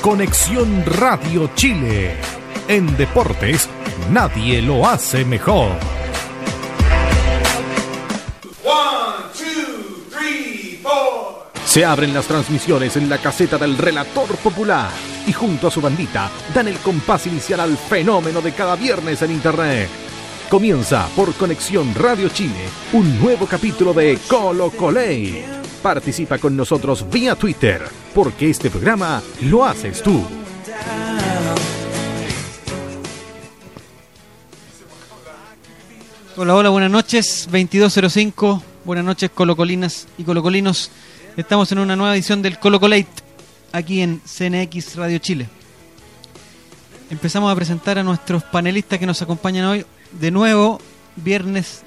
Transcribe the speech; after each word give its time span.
Conexión 0.00 0.82
Radio 0.86 1.50
Chile. 1.54 2.16
En 2.68 2.96
deportes, 2.96 3.68
nadie 4.10 4.62
lo 4.62 4.88
hace 4.88 5.26
mejor. 5.26 5.72
Se 11.66 11.84
abren 11.84 12.14
las 12.14 12.26
transmisiones 12.26 12.96
en 12.96 13.10
la 13.10 13.18
caseta 13.18 13.58
del 13.58 13.76
relator 13.76 14.34
popular 14.36 14.88
y 15.26 15.34
junto 15.34 15.68
a 15.68 15.70
su 15.70 15.82
bandita 15.82 16.30
dan 16.54 16.68
el 16.68 16.78
compás 16.78 17.26
inicial 17.26 17.60
al 17.60 17.76
fenómeno 17.76 18.40
de 18.40 18.52
cada 18.52 18.76
viernes 18.76 19.20
en 19.20 19.32
Internet. 19.32 19.90
Comienza 20.48 21.08
por 21.14 21.34
Conexión 21.34 21.94
Radio 21.94 22.30
Chile 22.30 22.70
un 22.94 23.20
nuevo 23.20 23.46
capítulo 23.46 23.92
de 23.92 24.18
Colo 24.26 24.70
Coley. 24.70 25.59
Participa 25.82 26.36
con 26.36 26.54
nosotros 26.56 27.10
vía 27.10 27.34
Twitter, 27.34 27.82
porque 28.14 28.50
este 28.50 28.68
programa 28.68 29.22
lo 29.42 29.64
haces 29.64 30.02
tú. 30.02 30.22
Hola, 36.36 36.54
hola, 36.54 36.68
buenas 36.68 36.90
noches. 36.90 37.48
2205. 37.50 38.62
Buenas 38.84 39.04
noches, 39.06 39.30
colocolinas 39.30 40.06
y 40.18 40.24
colocolinos. 40.24 40.90
Estamos 41.36 41.72
en 41.72 41.78
una 41.78 41.96
nueva 41.96 42.14
edición 42.14 42.42
del 42.42 42.58
Colocolate 42.58 43.08
aquí 43.72 44.02
en 44.02 44.20
CNX 44.20 44.96
Radio 44.96 45.18
Chile. 45.18 45.48
Empezamos 47.08 47.50
a 47.50 47.56
presentar 47.56 47.98
a 47.98 48.02
nuestros 48.02 48.42
panelistas 48.44 48.98
que 48.98 49.06
nos 49.06 49.22
acompañan 49.22 49.64
hoy. 49.64 49.86
De 50.12 50.30
nuevo, 50.30 50.78
viernes 51.16 51.82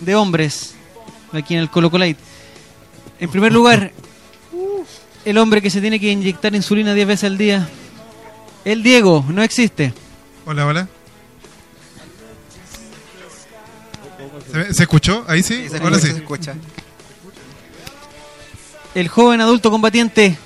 de 0.00 0.14
hombres 0.14 0.74
aquí 1.32 1.54
en 1.54 1.60
el 1.60 1.70
Colocolate. 1.70 2.31
En 3.22 3.30
primer 3.30 3.52
lugar, 3.52 3.92
el 5.24 5.38
hombre 5.38 5.62
que 5.62 5.70
se 5.70 5.80
tiene 5.80 6.00
que 6.00 6.10
inyectar 6.10 6.52
insulina 6.56 6.92
10 6.92 7.06
veces 7.06 7.24
al 7.24 7.38
día. 7.38 7.68
El 8.64 8.82
Diego, 8.82 9.24
no 9.28 9.44
existe. 9.44 9.94
Hola, 10.44 10.66
hola. 10.66 10.88
¿Se, 14.52 14.74
se 14.74 14.82
escuchó? 14.82 15.24
¿Ahí 15.28 15.42
sí? 15.44 15.68
se 15.68 15.76
Ahora 15.78 15.96
escucha, 15.96 16.00
sí. 16.00 16.12
se 16.12 16.18
escucha. 16.18 16.54
El 18.96 19.06
joven 19.06 19.40
adulto 19.40 19.70
combatiente. 19.70 20.36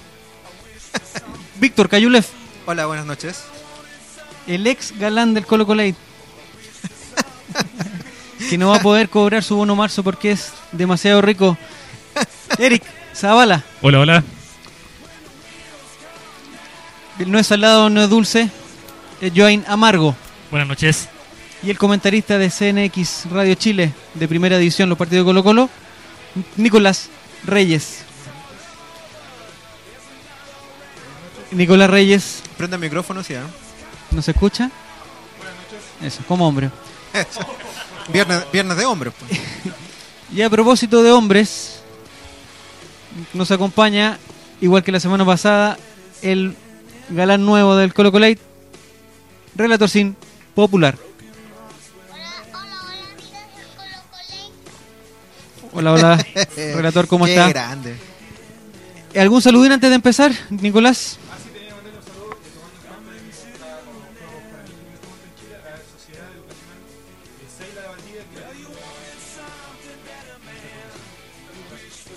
Víctor 1.58 1.88
Cayulef, 1.88 2.28
Hola, 2.66 2.84
buenas 2.84 3.06
noches. 3.06 3.40
el 4.46 4.66
ex 4.66 4.92
galán 4.98 5.32
del 5.32 5.46
Colo 5.46 5.66
Colate. 5.66 5.94
que 8.50 8.58
no 8.58 8.68
va 8.68 8.76
a 8.76 8.80
poder 8.82 9.08
cobrar 9.08 9.42
su 9.42 9.56
bono 9.56 9.74
marzo 9.74 10.02
porque 10.02 10.32
es 10.32 10.52
demasiado 10.72 11.22
rico. 11.22 11.56
Eric 12.58 12.82
Zavala, 13.14 13.62
Hola, 13.82 14.00
hola. 14.00 14.24
no 17.26 17.38
es 17.38 17.46
salado, 17.46 17.88
no 17.90 18.02
es 18.02 18.10
dulce. 18.10 18.50
Es 19.20 19.32
Joain 19.34 19.64
Amargo. 19.66 20.14
Buenas 20.50 20.68
noches. 20.68 21.08
Y 21.62 21.70
el 21.70 21.78
comentarista 21.78 22.36
de 22.38 22.50
CNX 22.50 23.30
Radio 23.30 23.54
Chile, 23.54 23.92
de 24.14 24.28
primera 24.28 24.58
división, 24.58 24.88
los 24.90 24.98
partidos 24.98 25.24
de 25.24 25.28
Colo 25.30 25.42
Colo, 25.42 25.70
Nicolás 26.56 27.08
Reyes. 27.44 28.00
Nicolás 31.52 31.88
Reyes, 31.88 32.42
Prenda 32.58 32.76
el 32.76 32.82
micrófono, 32.82 33.22
sí, 33.22 33.34
¿eh? 33.34 33.40
¿nos 34.10 34.28
escucha? 34.28 34.70
Eso, 36.02 36.22
como 36.28 36.46
hombre. 36.46 36.70
Viernes, 38.12 38.44
viernes 38.52 38.76
de 38.76 38.84
hombres. 38.84 39.12
pues. 39.18 39.40
Y 40.34 40.42
a 40.42 40.50
propósito 40.50 41.04
de 41.04 41.12
hombres, 41.12 41.75
nos 43.34 43.50
acompaña, 43.50 44.18
igual 44.60 44.82
que 44.82 44.92
la 44.92 45.00
semana 45.00 45.24
pasada, 45.24 45.76
el 46.22 46.54
galán 47.10 47.44
nuevo 47.44 47.76
del 47.76 47.94
Colo 47.94 48.12
Colate, 48.12 48.38
Relator 49.54 49.88
Sin 49.88 50.16
Popular. 50.54 50.96
Hola, 55.72 55.92
hola, 55.92 56.26
relator, 56.56 57.06
¿cómo 57.06 57.26
Qué 57.26 57.34
está? 57.34 57.48
grande. 57.50 57.96
¿Algún 59.14 59.42
saludín 59.42 59.72
antes 59.72 59.90
de 59.90 59.96
empezar, 59.96 60.32
Nicolás? 60.48 61.18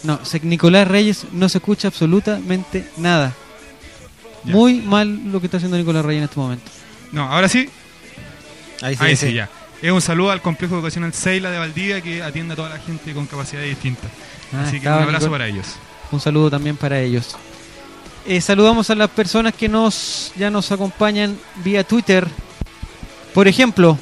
No, 0.03 0.19
Nicolás 0.43 0.87
Reyes 0.87 1.25
no 1.33 1.49
se 1.49 1.57
escucha 1.57 1.89
absolutamente 1.89 2.87
nada. 2.97 3.33
Ya. 4.45 4.53
Muy 4.53 4.75
mal 4.81 5.31
lo 5.31 5.39
que 5.41 5.47
está 5.47 5.57
haciendo 5.57 5.77
Nicolás 5.77 6.05
Reyes 6.05 6.19
en 6.19 6.23
este 6.25 6.39
momento. 6.39 6.71
No, 7.11 7.23
ahora 7.31 7.49
sí. 7.49 7.69
Ahí 8.81 8.95
sí, 8.95 9.03
Ahí 9.03 9.15
sí. 9.15 9.27
sí, 9.27 9.33
ya. 9.33 9.49
Es 9.81 9.91
un 9.91 10.01
saludo 10.01 10.31
al 10.31 10.41
complejo 10.41 10.75
educacional 10.75 11.13
Seila 11.13 11.51
de 11.51 11.57
Valdivia 11.59 12.01
que 12.01 12.21
atiende 12.23 12.53
a 12.53 12.55
toda 12.55 12.69
la 12.69 12.79
gente 12.79 13.13
con 13.13 13.25
capacidades 13.27 13.69
distintas. 13.69 14.09
Ah, 14.53 14.63
Así 14.65 14.79
que 14.79 14.87
un 14.87 14.93
abrazo 14.93 15.27
Nicol- 15.27 15.31
para 15.31 15.47
ellos. 15.47 15.67
Un 16.11 16.19
saludo 16.19 16.49
también 16.49 16.75
para 16.77 16.99
ellos. 16.99 17.35
Eh, 18.25 18.41
saludamos 18.41 18.89
a 18.89 18.95
las 18.95 19.09
personas 19.09 19.53
que 19.53 19.67
nos 19.69 20.31
ya 20.35 20.49
nos 20.49 20.71
acompañan 20.71 21.37
vía 21.63 21.83
Twitter. 21.83 22.27
Por 23.33 23.47
ejemplo, 23.47 23.97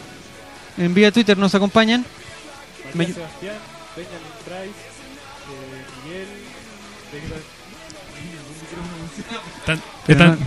en 0.77 0.93
vía 0.93 1.11
Twitter 1.11 1.37
nos 1.37 1.53
acompañan. 1.55 2.05
Me- 2.93 3.05
Sebastián, 3.05 3.55
Benjamin 3.95 4.26
Están, 10.07 10.37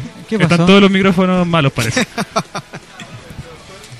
todos 0.66 0.80
los 0.80 0.90
micrófonos 0.90 1.46
malos, 1.46 1.72
parece. 1.72 2.06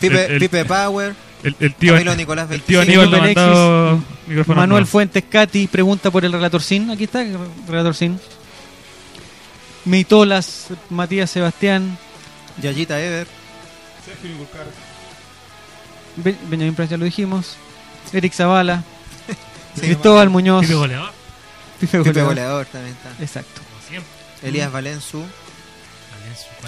Pipe, 0.01 0.25
El- 0.27 0.33
el- 0.33 0.39
Pipe 0.41 0.65
Power, 0.65 1.15
El, 1.43 1.57
el 1.61 1.75
tío, 1.75 1.93
Camilo 1.95 2.15
Nicolás 2.17 2.51
el 2.51 2.63
tío 2.63 2.79
25. 2.79 3.03
Aníbal 3.03 3.21
Alexis, 3.21 3.37
mandado 3.47 4.03
Manuel 4.47 4.69
nuevos. 4.69 4.89
Fuentes 4.89 5.25
Cati 5.29 5.67
pregunta 5.67 6.11
por 6.11 6.25
el 6.25 6.33
relator 6.33 6.63
Sin. 6.63 6.91
Aquí 6.91 7.05
está 7.05 7.23
el 7.23 7.37
relator 7.69 7.95
Sin. 7.95 8.19
Mitolas, 9.85 10.69
Matías 10.91 11.31
Sebastián, 11.31 11.99
Yayita 12.63 13.01
Ever, 13.01 13.27
Be- 16.17 16.37
Benjamin 16.49 16.75
Price 16.75 16.91
ya 16.91 16.97
lo 16.97 17.05
dijimos. 17.05 17.57
Eric 18.13 18.33
Zavala, 18.33 18.83
Sí, 19.75 19.83
Cristóbal 19.83 20.31
Muñoz, 20.31 20.63
Pipe 20.63 20.75
goleador, 20.75 21.11
Pipe 21.81 21.99
Pipe 21.99 22.11
Goleador. 22.11 22.29
Goleador 22.29 22.67
también 22.67 22.95
está. 22.97 23.23
Exacto. 23.23 23.61
como 23.71 23.89
siempre. 23.89 24.49
Elías 24.49 24.73
Valenzu, 24.73 25.23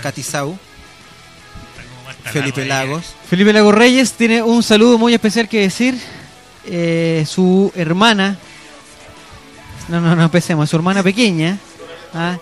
Catizau, 0.01 0.57
Felipe. 2.25 2.65
Lagos. 2.65 3.15
Felipe 3.29 3.53
Lago 3.53 3.73
Reyes 3.73 4.13
tiene 4.13 4.43
un 4.43 4.63
saludo 4.63 4.99
muy 4.99 5.15
especial 5.15 5.49
que 5.49 5.61
decir. 5.61 5.99
Eh, 6.65 7.25
su 7.29 7.73
hermana. 7.75 8.37
No, 9.89 10.01
no, 10.01 10.15
no 10.15 10.23
empecemos. 10.25 10.71
Su 10.71 10.77
hermana 10.77 11.03
pequeña. 11.03 11.59
¿ah? 12.15 12.39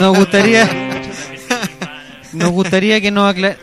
Nos 0.00 0.16
gustaría. 0.18 0.68
Nos 2.32 2.50
gustaría 2.50 3.00
que 3.00 3.10
nos 3.10 3.32
acla- 3.34 3.56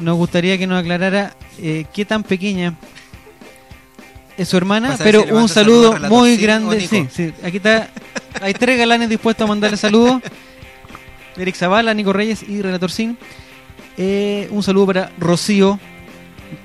Nos 0.00 0.16
gustaría 0.16 0.58
que 0.58 0.66
nos 0.66 0.80
aclarara 0.80 1.34
eh, 1.58 1.86
qué 1.92 2.04
tan 2.04 2.22
pequeña 2.22 2.74
es 4.36 4.48
su 4.48 4.56
hermana, 4.56 4.96
pero 5.02 5.24
un 5.24 5.48
saludo 5.48 5.92
relator 5.94 6.18
muy 6.18 6.36
grande. 6.36 6.80
Sí, 6.86 7.06
sí, 7.14 7.32
aquí 7.44 7.58
está. 7.58 7.88
Hay 8.40 8.54
tres 8.54 8.78
galanes 8.78 9.08
dispuestos 9.08 9.44
a 9.44 9.48
mandarle 9.48 9.76
saludos. 9.76 10.20
Eric 11.36 11.54
Zavala, 11.54 11.94
Nico 11.94 12.12
Reyes 12.12 12.42
y 12.42 12.62
Relator 12.62 12.90
Sin. 12.90 13.18
Eh, 13.96 14.48
un 14.50 14.62
saludo 14.62 14.86
para 14.86 15.10
Rocío, 15.18 15.78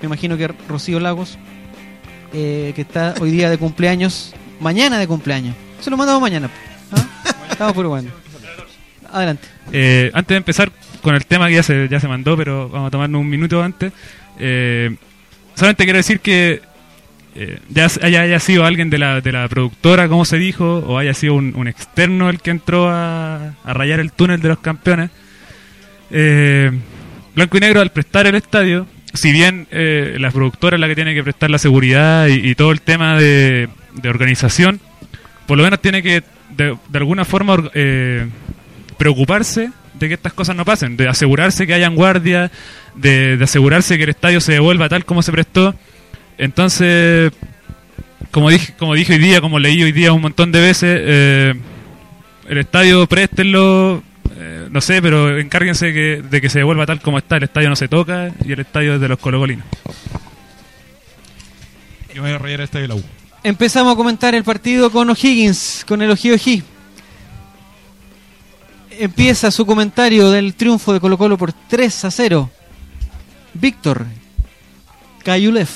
me 0.02 0.06
imagino 0.06 0.38
que 0.38 0.48
Rocío 0.48 1.00
Lagos, 1.00 1.38
eh, 2.34 2.72
que 2.76 2.82
está 2.82 3.16
hoy 3.20 3.32
día 3.32 3.50
de 3.50 3.58
cumpleaños, 3.58 4.34
mañana 4.60 4.98
de 4.98 5.08
cumpleaños. 5.08 5.56
Se 5.80 5.90
lo 5.90 5.98
mandamos 5.98 6.22
mañana. 6.22 6.50
¿ah? 6.92 7.34
Estamos 7.50 7.74
por 7.74 7.88
bueno. 7.88 8.12
Adelante. 9.12 9.48
Eh, 9.72 10.12
antes 10.14 10.30
de 10.30 10.38
empezar 10.38 10.72
con 11.02 11.16
el 11.16 11.26
tema 11.26 11.48
que 11.48 11.56
ya 11.56 11.64
se, 11.64 11.88
ya 11.90 12.00
se 12.00 12.08
mandó, 12.08 12.36
pero 12.38 12.70
vamos 12.70 12.88
a 12.88 12.92
tomarnos 12.92 13.22
un 13.22 13.30
minuto 13.30 13.62
antes. 13.62 13.92
eh, 14.40 14.96
solamente 15.56 15.84
quiero 15.86 15.98
decir 15.98 16.20
que 16.20 16.62
eh, 17.40 17.60
ya 17.70 17.88
haya, 18.02 18.40
sido 18.40 18.66
alguien 18.66 18.90
de 18.90 18.98
la, 18.98 19.22
de 19.22 19.32
la 19.32 19.48
productora, 19.48 20.08
como 20.08 20.26
se 20.26 20.38
dijo, 20.38 20.80
o 20.80 20.98
haya 20.98 21.14
sido 21.14 21.36
un, 21.36 21.68
externo 21.68 22.30
el 22.30 22.42
que 22.42 22.50
entró 22.50 22.90
a, 22.90 23.54
a 23.64 23.74
rayar 23.74 24.00
el 24.00 24.12
túnel 24.12 24.42
de 24.42 24.50
los 24.50 24.60
campeones. 24.60 25.12
Eh, 26.10 26.72
Blanco 27.36 27.58
y 27.58 27.60
Negro 27.60 27.82
al 27.82 27.92
prestar 27.92 28.26
el 28.26 28.34
estadio, 28.34 28.88
si 29.14 29.32
bien 29.32 29.68
eh, 29.70 30.18
la 30.20 30.32
productora 30.32 30.78
es 30.78 30.82
la 30.82 30.88
que 30.88 30.96
tiene 30.96 31.14
que 31.14 31.24
prestar 31.24 31.52
la 31.52 31.60
seguridad 31.60 32.28
y, 32.28 32.56
todo 32.56 32.72
el 32.72 32.82
tema 32.82 33.20
de, 33.20 33.70
de 33.94 34.10
organización, 34.10 34.80
por 35.46 35.58
lo 35.58 35.64
menos 35.64 35.80
tiene 35.80 36.02
que 36.02 36.24
de, 36.56 36.76
de 36.90 36.98
alguna 36.98 37.24
forma 37.24 37.54
or- 37.54 37.72
eh, 37.76 38.26
preocuparse 38.98 39.70
de 39.94 40.08
que 40.08 40.16
estas 40.16 40.34
cosas 40.34 40.56
no 40.56 40.66
pasen, 40.66 40.98
de 40.98 41.08
asegurarse 41.08 41.68
que 41.68 41.74
hayan 41.76 41.96
guardias, 41.96 42.52
de 42.96 43.38
asegurarse 43.42 43.98
que 43.98 44.04
el 44.06 44.10
estadio 44.10 44.42
se 44.42 44.54
devuelva 44.54 44.90
tal 44.90 45.06
como 45.06 45.22
se 45.22 45.32
prestó. 45.32 45.76
Entonces, 46.38 47.32
como 48.32 48.50
dije, 48.50 48.74
como 48.78 48.94
dije 48.94 49.14
hoy 49.14 49.20
día, 49.20 49.42
como 49.42 49.60
leí 49.60 49.82
hoy 49.82 49.92
día 49.92 50.14
un 50.14 50.22
montón 50.22 50.52
de 50.52 50.62
veces, 50.62 51.00
eh, 51.02 51.54
el 52.48 52.58
estadio 52.58 53.08
préstenlo, 53.08 54.04
eh, 54.36 54.68
no 54.70 54.82
sé, 54.82 55.02
pero 55.02 55.38
encárguense 55.40 55.92
que, 55.94 56.22
de 56.22 56.42
que 56.42 56.50
se 56.50 56.60
devuelva 56.60 56.86
tal 56.86 57.02
como 57.02 57.18
está. 57.18 57.38
El 57.38 57.44
estadio 57.44 57.70
no 57.70 57.76
se 57.76 57.88
toca 57.88 58.32
y 58.46 58.52
el 58.52 58.60
estadio 58.60 58.96
es 58.96 59.02
de 59.02 59.08
los 59.08 59.20
colocolinos. 59.20 59.66
Yo 62.14 62.22
me 62.22 62.30
voy 62.30 62.32
a 62.32 62.38
rayar 62.38 62.62
este 62.62 62.80
de 62.80 62.88
la 62.88 62.96
U. 62.96 63.04
Empezamos 63.44 63.94
a 63.94 63.96
comentar 63.96 64.36
el 64.36 64.44
partido 64.44 64.92
con 64.92 65.10
O'Higgins, 65.10 65.86
con 65.88 66.02
el 66.02 66.12
Ojí 66.12 66.32
Ojí. 66.32 66.64
Empieza 69.00 69.52
su 69.52 69.66
comentario 69.66 70.32
del 70.32 70.56
triunfo 70.56 70.94
de 70.94 71.00
Colo 71.00 71.18
Colo 71.18 71.38
por 71.38 71.54
3 71.54 72.06
a 72.06 72.12
0. 72.12 72.50
Víctor 73.54 74.06
Cayulev. 75.24 75.70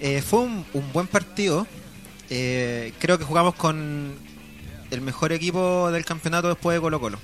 Eh, 0.00 0.22
fue 0.22 0.40
un, 0.40 0.64
buen 0.92 1.06
partido. 1.06 1.66
Eh, 2.30 2.92
creo 2.98 3.18
que 3.18 3.24
jugamos 3.24 3.54
con 3.54 4.14
el 4.90 5.00
mejor 5.00 5.32
equipo 5.32 5.90
del 5.90 6.04
campeonato 6.04 6.48
después 6.48 6.76
de 6.76 6.80
Colo 6.80 7.00
Colo. 7.00 7.18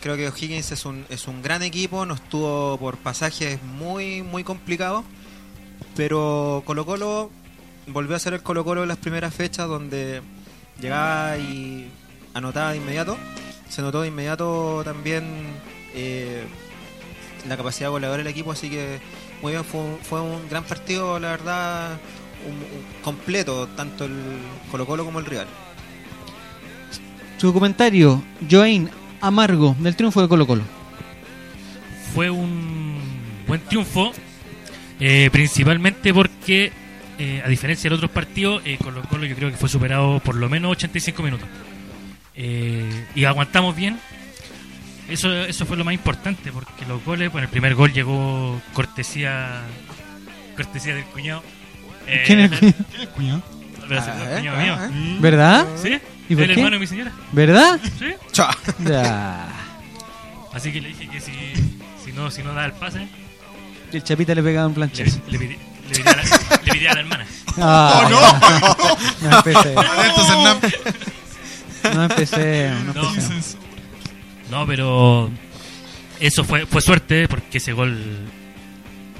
Creo 0.00 0.16
que 0.16 0.28
O'Higgins 0.28 0.70
es 0.70 0.84
un, 0.84 1.04
es 1.08 1.26
un 1.26 1.42
gran 1.42 1.62
equipo, 1.62 2.06
nos 2.06 2.20
tuvo 2.28 2.78
por 2.78 2.96
pasajes 2.98 3.62
muy, 3.62 4.22
muy 4.22 4.44
complicados. 4.44 5.04
Pero 5.96 6.62
Colo 6.64 6.86
Colo 6.86 7.30
volvió 7.88 8.16
a 8.16 8.18
ser 8.18 8.34
el 8.34 8.42
Colo 8.42 8.64
Colo 8.64 8.82
de 8.82 8.86
las 8.86 8.98
primeras 8.98 9.34
fechas 9.34 9.68
donde 9.68 10.22
llegaba 10.80 11.36
y 11.38 11.90
anotaba 12.34 12.72
de 12.72 12.78
inmediato. 12.78 13.16
Se 13.68 13.82
notó 13.82 14.02
de 14.02 14.08
inmediato 14.08 14.82
también 14.84 15.24
eh, 15.94 16.44
la 17.48 17.56
capacidad 17.56 17.90
goleadora 17.90 18.18
del 18.18 18.30
equipo, 18.30 18.52
así 18.52 18.70
que 18.70 19.00
muy 19.42 19.52
bien, 19.52 19.64
fue 19.64 19.80
un, 19.80 19.98
fue 20.02 20.20
un 20.20 20.48
gran 20.48 20.64
partido, 20.64 21.18
la 21.18 21.30
verdad, 21.30 21.98
un- 22.46 22.52
un 22.54 23.02
completo, 23.02 23.66
tanto 23.76 24.04
el 24.04 24.12
Colo 24.70 24.86
Colo 24.86 25.04
como 25.04 25.18
el 25.20 25.26
rival. 25.26 25.46
Su 27.38 27.52
comentario, 27.52 28.22
Joaín 28.50 28.88
Amargo, 29.20 29.76
del 29.78 29.94
triunfo 29.96 30.22
de 30.22 30.28
Colo 30.28 30.46
Colo. 30.46 30.62
fue 32.14 32.30
un 32.30 32.98
buen 33.46 33.60
triunfo, 33.60 34.10
eh, 35.00 35.28
principalmente 35.30 36.14
porque, 36.14 36.72
eh, 37.18 37.42
a 37.44 37.48
diferencia 37.48 37.90
de 37.90 37.96
otros 37.96 38.10
partidos, 38.10 38.62
eh, 38.64 38.78
Colo 38.82 39.02
Colo 39.02 39.26
yo 39.26 39.36
creo 39.36 39.50
que 39.50 39.56
fue 39.58 39.68
superado 39.68 40.18
por 40.20 40.34
lo 40.34 40.48
menos 40.48 40.70
85 40.72 41.22
minutos. 41.22 41.46
Eh, 42.34 43.04
y 43.14 43.24
aguantamos 43.24 43.76
bien. 43.76 43.98
Eso, 45.08 45.32
eso 45.44 45.66
fue 45.66 45.76
lo 45.76 45.84
más 45.84 45.94
importante, 45.94 46.50
porque 46.52 46.84
los 46.86 47.04
goles, 47.04 47.30
bueno, 47.30 47.44
el 47.46 47.50
primer 47.50 47.74
gol 47.74 47.92
llegó 47.92 48.60
cortesía 48.72 49.60
cortesía 50.56 50.94
del 50.94 51.04
cuñado. 51.04 51.42
Eh, 52.06 52.22
¿Quién 52.26 52.40
es? 52.40 52.50
Pero 52.50 54.00
es 54.00 54.06
el 54.06 54.10
Ah, 54.10 54.36
cuñado 54.36 54.58
eh, 54.60 54.62
mío. 54.64 54.76
ah, 54.78 54.88
eh. 54.92 55.16
¿Verdad? 55.20 55.66
¿Sí? 55.80 55.98
¿Y 56.28 56.34
por 56.34 56.42
el 56.44 56.48
qué? 56.48 56.54
hermano 56.54 56.70
de 56.76 56.80
mi 56.80 56.86
señora. 56.88 57.12
¿Verdad? 57.32 57.78
¿Sí? 57.98 58.06
Chao. 58.32 58.50
Ya. 58.84 59.46
Así 60.54 60.72
que 60.72 60.80
le 60.80 60.88
dije 60.88 61.06
que 61.08 61.20
si, 61.20 61.32
si 62.04 62.12
no 62.12 62.30
si 62.30 62.42
no 62.42 62.52
da 62.54 62.64
el 62.64 62.72
pase, 62.72 63.06
El 63.92 64.02
Chapita 64.02 64.34
le 64.34 64.42
pegaba 64.42 64.66
un 64.66 64.74
planchazo. 64.74 65.20
le, 65.28 65.38
le 65.38 65.38
pedí 65.38 65.56
a 66.08 66.16
la, 66.16 66.22
le 66.64 66.72
pedí 66.72 66.86
a 66.86 66.94
la 66.94 67.00
hermana. 67.00 67.26
Ah, 67.58 68.08
no! 68.10 69.28
No 69.30 69.36
empecé. 69.38 69.74
Atentos, 69.76 70.28
Hernán. 70.30 70.58
No 71.94 72.02
empecé. 72.04 72.70
No 72.94 73.02
No. 74.50 74.66
pero 74.66 75.30
eso 76.20 76.44
fue 76.44 76.66
fue 76.66 76.80
suerte 76.80 77.28
porque 77.28 77.58
ese 77.58 77.72
gol 77.72 77.98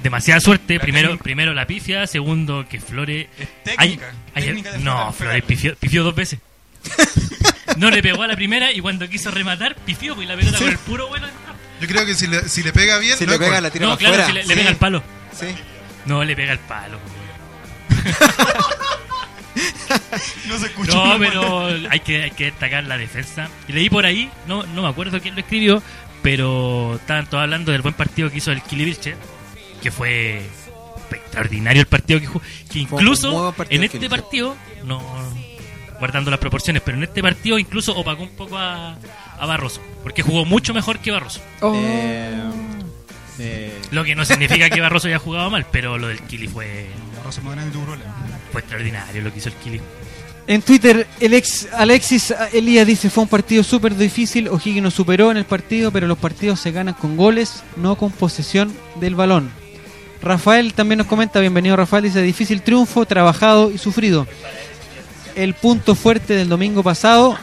demasiada 0.03 0.39
suerte. 0.39 0.75
La 0.75 0.79
Primero 0.81 1.07
técnica. 1.09 1.23
primero 1.23 1.53
la 1.53 1.67
pifia, 1.67 2.07
segundo 2.07 2.65
que 2.69 2.79
Flore 2.79 3.29
técnica. 3.63 4.11
ay, 4.33 4.43
técnica 4.45 4.71
de 4.71 4.79
no, 4.79 5.11
Flores 5.13 5.43
pifió, 5.43 5.75
pifió 5.75 6.03
dos 6.03 6.15
veces. 6.15 6.39
No 7.75 7.91
le 7.91 8.01
pegó 8.01 8.23
a 8.23 8.27
la 8.27 8.35
primera 8.35 8.71
y 8.71 8.79
cuando 8.79 9.07
quiso 9.09 9.29
rematar, 9.29 9.75
pifió 9.85 10.15
pues, 10.15 10.25
y 10.25 10.29
la 10.29 10.35
pelota 10.37 10.57
por 10.57 10.69
el 10.69 10.77
puro 10.79 11.07
vuelo. 11.09 11.27
entró. 11.27 11.53
Yo 11.81 11.87
creo 11.87 12.05
que 12.07 12.15
si 12.15 12.25
le, 12.25 12.47
si 12.47 12.63
le 12.63 12.71
pega 12.73 12.97
bien, 12.97 13.15
Si 13.17 13.25
no 13.25 13.33
le 13.33 13.39
pega, 13.39 13.59
la 13.61 13.69
tira 13.69 13.85
No, 13.85 13.91
para 13.91 13.99
claro, 13.99 14.23
afuera. 14.23 14.27
si 14.27 14.33
le, 14.33 14.41
le 14.45 14.47
Sí, 14.47 14.59
pega 14.59 14.69
al 14.69 14.77
palo. 14.77 15.03
sí. 15.37 15.47
No, 16.05 16.23
le 16.23 16.35
pega 16.35 16.53
al 16.53 16.59
palo. 16.59 16.97
No 20.47 20.57
se 20.57 20.65
escuchó. 20.67 21.05
No, 21.05 21.19
pero 21.19 21.67
hay 21.89 21.99
que, 21.99 22.23
hay 22.23 22.31
que 22.31 22.45
destacar 22.45 22.83
la 22.83 22.97
defensa. 22.97 23.49
Y 23.67 23.73
leí 23.73 23.89
por 23.89 24.05
ahí, 24.05 24.29
no, 24.47 24.63
no 24.67 24.83
me 24.83 24.87
acuerdo 24.87 25.21
quién 25.21 25.35
lo 25.35 25.41
escribió, 25.41 25.81
pero 26.21 26.95
estaban 26.95 27.25
todos 27.29 27.43
hablando 27.43 27.71
del 27.71 27.81
buen 27.81 27.93
partido 27.93 28.29
que 28.29 28.37
hizo 28.37 28.51
el 28.51 28.61
Kili 28.61 28.85
Vilche, 28.85 29.15
que 29.81 29.91
fue 29.91 30.41
extraordinario 31.11 31.81
el 31.81 31.87
partido 31.87 32.19
que 32.19 32.27
jugó. 32.27 32.41
Que 32.71 32.79
incluso 32.79 33.53
en 33.69 33.83
este 33.83 34.09
partido, 34.09 34.55
no 34.83 35.01
guardando 35.99 36.29
las 36.29 36.39
proporciones, 36.39 36.81
pero 36.85 36.97
en 36.97 37.03
este 37.03 37.21
partido 37.21 37.57
incluso 37.57 37.95
opacó 37.95 38.23
un 38.23 38.35
poco 38.35 38.57
a, 38.57 38.97
a 39.39 39.45
Barroso, 39.45 39.81
porque 40.03 40.21
jugó 40.21 40.45
mucho 40.45 40.73
mejor 40.73 40.99
que 40.99 41.11
Barroso. 41.11 41.41
Eh, 41.63 42.39
eh, 43.39 43.81
Lo 43.91 44.03
que 44.03 44.15
no 44.15 44.25
significa 44.25 44.69
que 44.69 44.81
Barroso 44.81 45.07
haya 45.07 45.19
jugado 45.19 45.49
mal, 45.49 45.65
pero 45.71 45.97
lo 45.97 46.07
del 46.07 46.19
Kili 46.21 46.47
fue, 46.47 46.87
Grande 47.35 47.65
de 47.65 47.71
tu 47.71 47.81
problema. 47.83 48.15
fue 48.51 48.61
extraordinario 48.61 49.21
lo 49.21 49.31
que 49.31 49.39
hizo 49.39 49.49
el 49.49 49.55
Kili. 49.55 49.81
En 50.47 50.61
Twitter, 50.61 51.05
el 51.19 51.33
ex 51.33 51.67
Alexis 51.73 52.33
Elías 52.53 52.87
dice: 52.87 53.09
Fue 53.09 53.23
un 53.23 53.29
partido 53.29 53.63
súper 53.63 53.95
difícil. 53.95 54.47
O'Higgins 54.47 54.81
nos 54.81 54.93
superó 54.93 55.29
en 55.29 55.37
el 55.37 55.43
partido, 55.45 55.91
pero 55.91 56.07
los 56.07 56.17
partidos 56.17 56.61
se 56.61 56.71
ganan 56.71 56.93
con 56.93 57.17
goles, 57.17 57.63
no 57.75 57.97
con 57.97 58.11
posesión 58.11 58.73
del 58.95 59.15
balón. 59.15 59.51
Rafael 60.21 60.73
también 60.73 60.99
nos 60.99 61.07
comenta: 61.07 61.41
Bienvenido, 61.41 61.75
Rafael. 61.75 62.03
Dice: 62.03 62.21
Difícil 62.21 62.61
triunfo, 62.61 63.05
trabajado 63.05 63.71
y 63.71 63.77
sufrido. 63.77 64.25
El 65.35 65.53
punto 65.53 65.95
fuerte 65.95 66.33
del 66.33 66.47
domingo 66.47 66.81
pasado, 66.81 67.37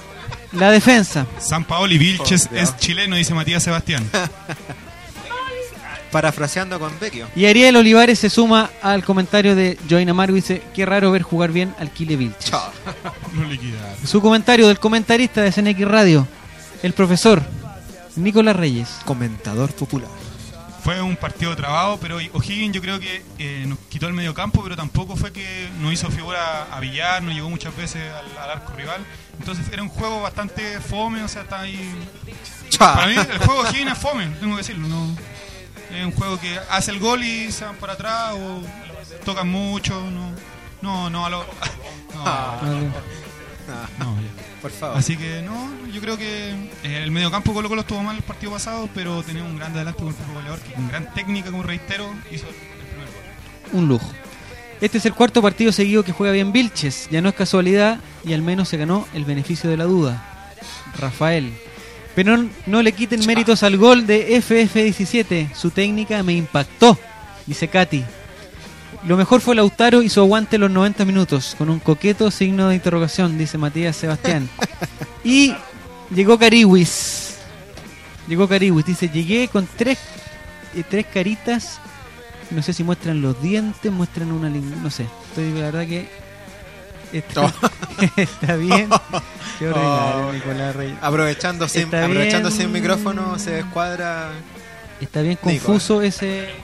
la 0.52 0.70
defensa. 0.70 1.26
San 1.38 1.64
Paoli 1.64 1.98
Vilches 1.98 2.48
Oh, 2.50 2.56
es 2.56 2.76
chileno, 2.78 3.16
dice 3.16 3.34
Matías 3.34 3.62
Sebastián. 3.62 4.02
parafraseando 6.14 6.78
con 6.78 6.96
Vecchio. 7.00 7.26
Y 7.34 7.46
Ariel 7.46 7.75
Olivares 7.75 8.20
se 8.20 8.31
suma 8.31 8.70
al 8.82 9.02
comentario 9.02 9.56
de 9.56 9.76
Joina 9.90 10.12
Amargo 10.12 10.37
y 10.37 10.40
dice: 10.40 10.62
Qué 10.72 10.87
raro 10.87 11.11
ver 11.11 11.22
jugar 11.22 11.50
bien 11.50 11.75
al 11.81 11.90
Kile 11.90 12.16
Vilches. 12.16 12.50
Chao. 12.50 12.70
No 13.32 13.43
liquidar. 13.43 13.96
Su 14.05 14.20
comentario 14.20 14.69
del 14.69 14.78
comentarista 14.78 15.43
de 15.43 15.50
CNX 15.50 15.81
Radio, 15.88 16.28
el 16.84 16.93
profesor 16.93 17.43
Nicolás 18.14 18.55
Reyes. 18.55 18.88
Comentador 19.05 19.72
popular. 19.72 20.08
Fue 20.84 21.02
un 21.02 21.16
partido 21.16 21.56
trabado, 21.56 21.99
pero 21.99 22.19
O'Higgins 22.32 22.72
yo 22.72 22.81
creo 22.81 23.00
que 23.00 23.25
eh, 23.40 23.64
nos 23.67 23.81
quitó 23.88 24.06
el 24.06 24.12
medio 24.12 24.34
campo, 24.34 24.62
pero 24.62 24.76
tampoco 24.76 25.17
fue 25.17 25.32
que 25.32 25.69
no 25.81 25.90
hizo 25.90 26.08
figura 26.10 26.69
a 26.70 26.78
Villar, 26.78 27.25
no 27.25 27.32
llegó 27.32 27.50
muchas 27.50 27.76
veces 27.76 28.02
al, 28.12 28.38
al 28.38 28.50
arco 28.50 28.72
rival. 28.76 29.05
Entonces 29.40 29.67
era 29.72 29.82
un 29.82 29.88
juego 29.88 30.22
bastante 30.22 30.78
fome, 30.78 31.24
o 31.24 31.29
sea, 31.29 31.43
está 31.43 31.62
ahí. 31.62 31.93
Chao. 32.69 32.94
Para 32.94 33.06
mí 33.08 33.15
el 33.15 33.39
juego 33.39 33.65
de 33.65 33.70
O'Higgins 33.70 33.93
es 33.93 33.98
fome, 33.98 34.29
tengo 34.39 34.53
que 34.53 34.58
decirlo. 34.58 34.86
No, 34.86 35.17
es 35.93 36.05
un 36.05 36.12
juego 36.12 36.38
que 36.41 36.58
hace 36.70 36.91
el 36.91 36.98
gol 36.98 37.22
y 37.24 37.50
se 37.53 37.64
van 37.64 37.76
para 37.76 37.94
atrás 37.94 38.34
o 38.34 38.62
tocan 39.24 39.48
mucho. 39.48 40.00
No, 40.10 40.32
no, 40.82 41.10
no, 41.10 41.26
a 41.26 41.31
lo- 41.31 41.44
no, 42.14 42.24
Ah, 43.67 43.88
no, 43.98 44.14
por 44.60 44.70
favor. 44.70 44.98
Así 44.98 45.17
que 45.17 45.41
no, 45.41 45.70
yo 45.91 45.98
creo 46.03 46.19
que 46.19 46.50
eh, 46.82 47.03
el 47.03 47.10
mediocampo 47.10 47.55
Colo 47.55 47.70
Colo 47.70 47.81
estuvo 47.81 48.03
mal 48.03 48.14
el 48.17 48.22
partido 48.22 48.53
pasado, 48.53 48.91
pero 48.94 49.22
tenía 49.22 49.43
un 49.43 49.56
gran 49.56 49.72
adelante 49.72 50.03
con 50.03 50.08
el 50.14 50.34
goleador 50.34 50.58
que 50.60 50.74
con 50.74 50.86
gran 50.88 51.12
técnica, 51.14 51.50
como 51.50 51.62
reitero, 51.62 52.05
hizo 52.31 52.46
el 52.46 52.55
primer 52.55 53.06
gol. 53.06 53.81
Un 53.81 53.88
lujo. 53.88 54.12
Este 54.82 54.98
es 54.98 55.06
el 55.06 55.14
cuarto 55.14 55.41
partido 55.41 55.72
seguido 55.72 56.03
que 56.05 56.12
juega 56.12 56.31
bien 56.34 56.53
Vilches. 56.53 57.08
Ya 57.10 57.22
no 57.22 57.31
es 57.31 57.34
casualidad 57.34 58.00
y 58.22 58.34
al 58.34 58.43
menos 58.43 58.69
se 58.69 58.76
ganó 58.76 59.08
el 59.14 59.24
beneficio 59.24 59.70
de 59.70 59.79
la 59.79 59.84
duda. 59.84 60.22
Rafael. 60.98 61.56
Pero 62.15 62.37
no, 62.37 62.49
no 62.67 62.83
le 62.83 62.93
quiten 62.93 63.25
méritos 63.27 63.63
al 63.63 63.77
gol 63.77 64.06
de 64.06 64.37
FF17. 64.39 65.53
Su 65.55 65.71
técnica 65.71 66.23
me 66.23 66.35
impactó, 66.35 66.99
dice 67.47 67.69
Katy. 67.69 68.05
Lo 69.06 69.17
mejor 69.17 69.41
fue 69.41 69.55
Lautaro 69.55 70.03
y 70.03 70.09
su 70.09 70.21
aguante 70.21 70.56
los 70.56 70.71
90 70.71 71.05
minutos, 71.05 71.55
con 71.59 71.69
un 71.69 71.79
coqueto 71.79 72.31
signo 72.31 72.69
de 72.69 72.77
interrogación, 72.77 73.37
dice 73.37 73.59
Matías 73.59 73.97
Sebastián. 73.97 74.49
Y 75.27 75.55
llegó 76.15 76.39
Cariwis. 76.39 77.39
Llegó 78.29 78.47
Cariwis, 78.47 78.85
dice, 78.85 79.09
llegué 79.09 79.49
con 79.49 79.67
tres, 79.75 79.99
eh, 80.75 80.83
tres 80.87 81.06
caritas 81.06 81.81
no 82.51 82.63
sé 82.63 82.73
si 82.73 82.85
muestran 82.85 83.21
los 83.21 83.41
dientes, 83.43 83.91
muestran 83.91 84.33
una 84.33 84.49
lengua, 84.49 84.77
no 84.83 84.91
sé. 84.91 85.06
Estoy 85.29 85.53
la 85.53 85.71
verdad 85.71 85.87
que 85.87 86.09
está, 87.19 87.53
está 88.17 88.56
bien. 88.56 88.89
Qué 89.59 89.69
ordinario, 89.69 90.29
Oh. 90.29 90.33
Nicolás 90.33 90.77
Reyes. 90.77 90.94
Está 90.94 91.06
aprovechando 91.09 91.67
bien. 92.49 92.51
sin 92.53 92.73
micrófono, 92.73 93.39
se 93.39 93.51
descuadra. 93.53 94.33
Está 95.01 95.21
bien 95.23 95.39
Nico, 95.44 95.67
confuso 95.67 96.03
ese. 96.03 96.49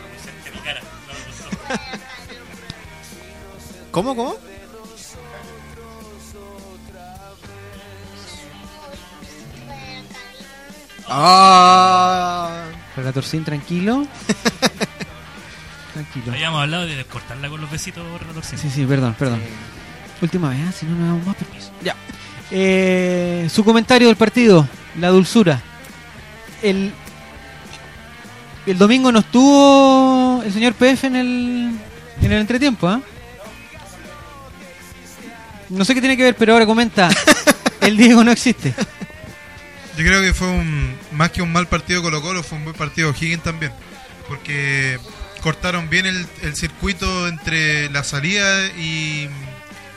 ¿Cómo, 3.90 4.14
cómo? 4.16 4.36
Ah, 11.08 12.64
Relator 12.96 13.24
Sin, 13.24 13.44
tranquilo. 13.44 14.06
tranquilo. 15.92 16.32
Habíamos 16.32 16.62
hablado 16.62 16.86
de 16.86 17.04
cortarla 17.04 17.48
con 17.48 17.60
los 17.60 17.70
besitos, 17.70 18.04
Relator 18.20 18.44
Sin. 18.44 18.58
Sí, 18.58 18.70
sí, 18.70 18.84
perdón, 18.86 19.14
perdón. 19.18 19.40
Última 20.22 20.50
vez, 20.50 20.58
¿eh? 20.60 20.72
si 20.80 20.86
no, 20.86 20.96
no 20.96 21.06
damos 21.06 21.26
más 21.26 21.36
permiso. 21.36 21.70
Ya. 21.82 21.96
Eh, 22.50 23.48
su 23.50 23.64
comentario 23.64 24.08
del 24.08 24.16
partido, 24.16 24.68
la 24.98 25.08
dulzura. 25.08 25.62
El, 26.62 26.92
el 28.66 28.78
domingo 28.78 29.10
no 29.12 29.20
estuvo 29.20 30.42
el 30.44 30.52
señor 30.52 30.74
PF 30.74 31.06
en 31.06 31.16
el, 31.16 31.78
en 32.20 32.32
el 32.32 32.40
entretiempo, 32.40 32.88
¿ah? 32.88 33.00
No 35.70 35.84
sé 35.84 35.94
qué 35.94 36.00
tiene 36.00 36.16
que 36.16 36.24
ver, 36.24 36.36
pero 36.36 36.52
ahora 36.52 36.66
comenta. 36.66 37.08
el 37.80 37.96
Diego 37.96 38.24
no 38.24 38.32
existe. 38.32 38.74
Yo 39.96 40.04
creo 40.04 40.20
que 40.20 40.34
fue 40.34 40.48
un 40.48 40.96
más 41.12 41.30
que 41.30 41.42
un 41.42 41.52
mal 41.52 41.68
partido 41.68 42.02
Colo 42.02 42.20
Colo, 42.20 42.42
fue 42.42 42.58
un 42.58 42.64
buen 42.64 42.76
partido 42.76 43.10
Higgins 43.10 43.42
también. 43.42 43.72
Porque 44.28 44.98
cortaron 45.40 45.88
bien 45.88 46.06
el, 46.06 46.26
el 46.42 46.56
circuito 46.56 47.28
entre 47.28 47.88
la 47.90 48.02
salida 48.02 48.66
y, 48.76 49.28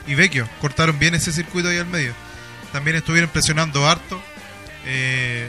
y 0.08 0.16
Vecchio. 0.16 0.48
Cortaron 0.62 1.00
bien 1.00 1.16
ese 1.16 1.32
circuito 1.32 1.70
ahí 1.70 1.78
al 1.78 1.86
medio. 1.88 2.14
También 2.72 2.96
estuvieron 2.98 3.30
presionando 3.30 3.88
harto. 3.88 4.22
Eh, 4.86 5.48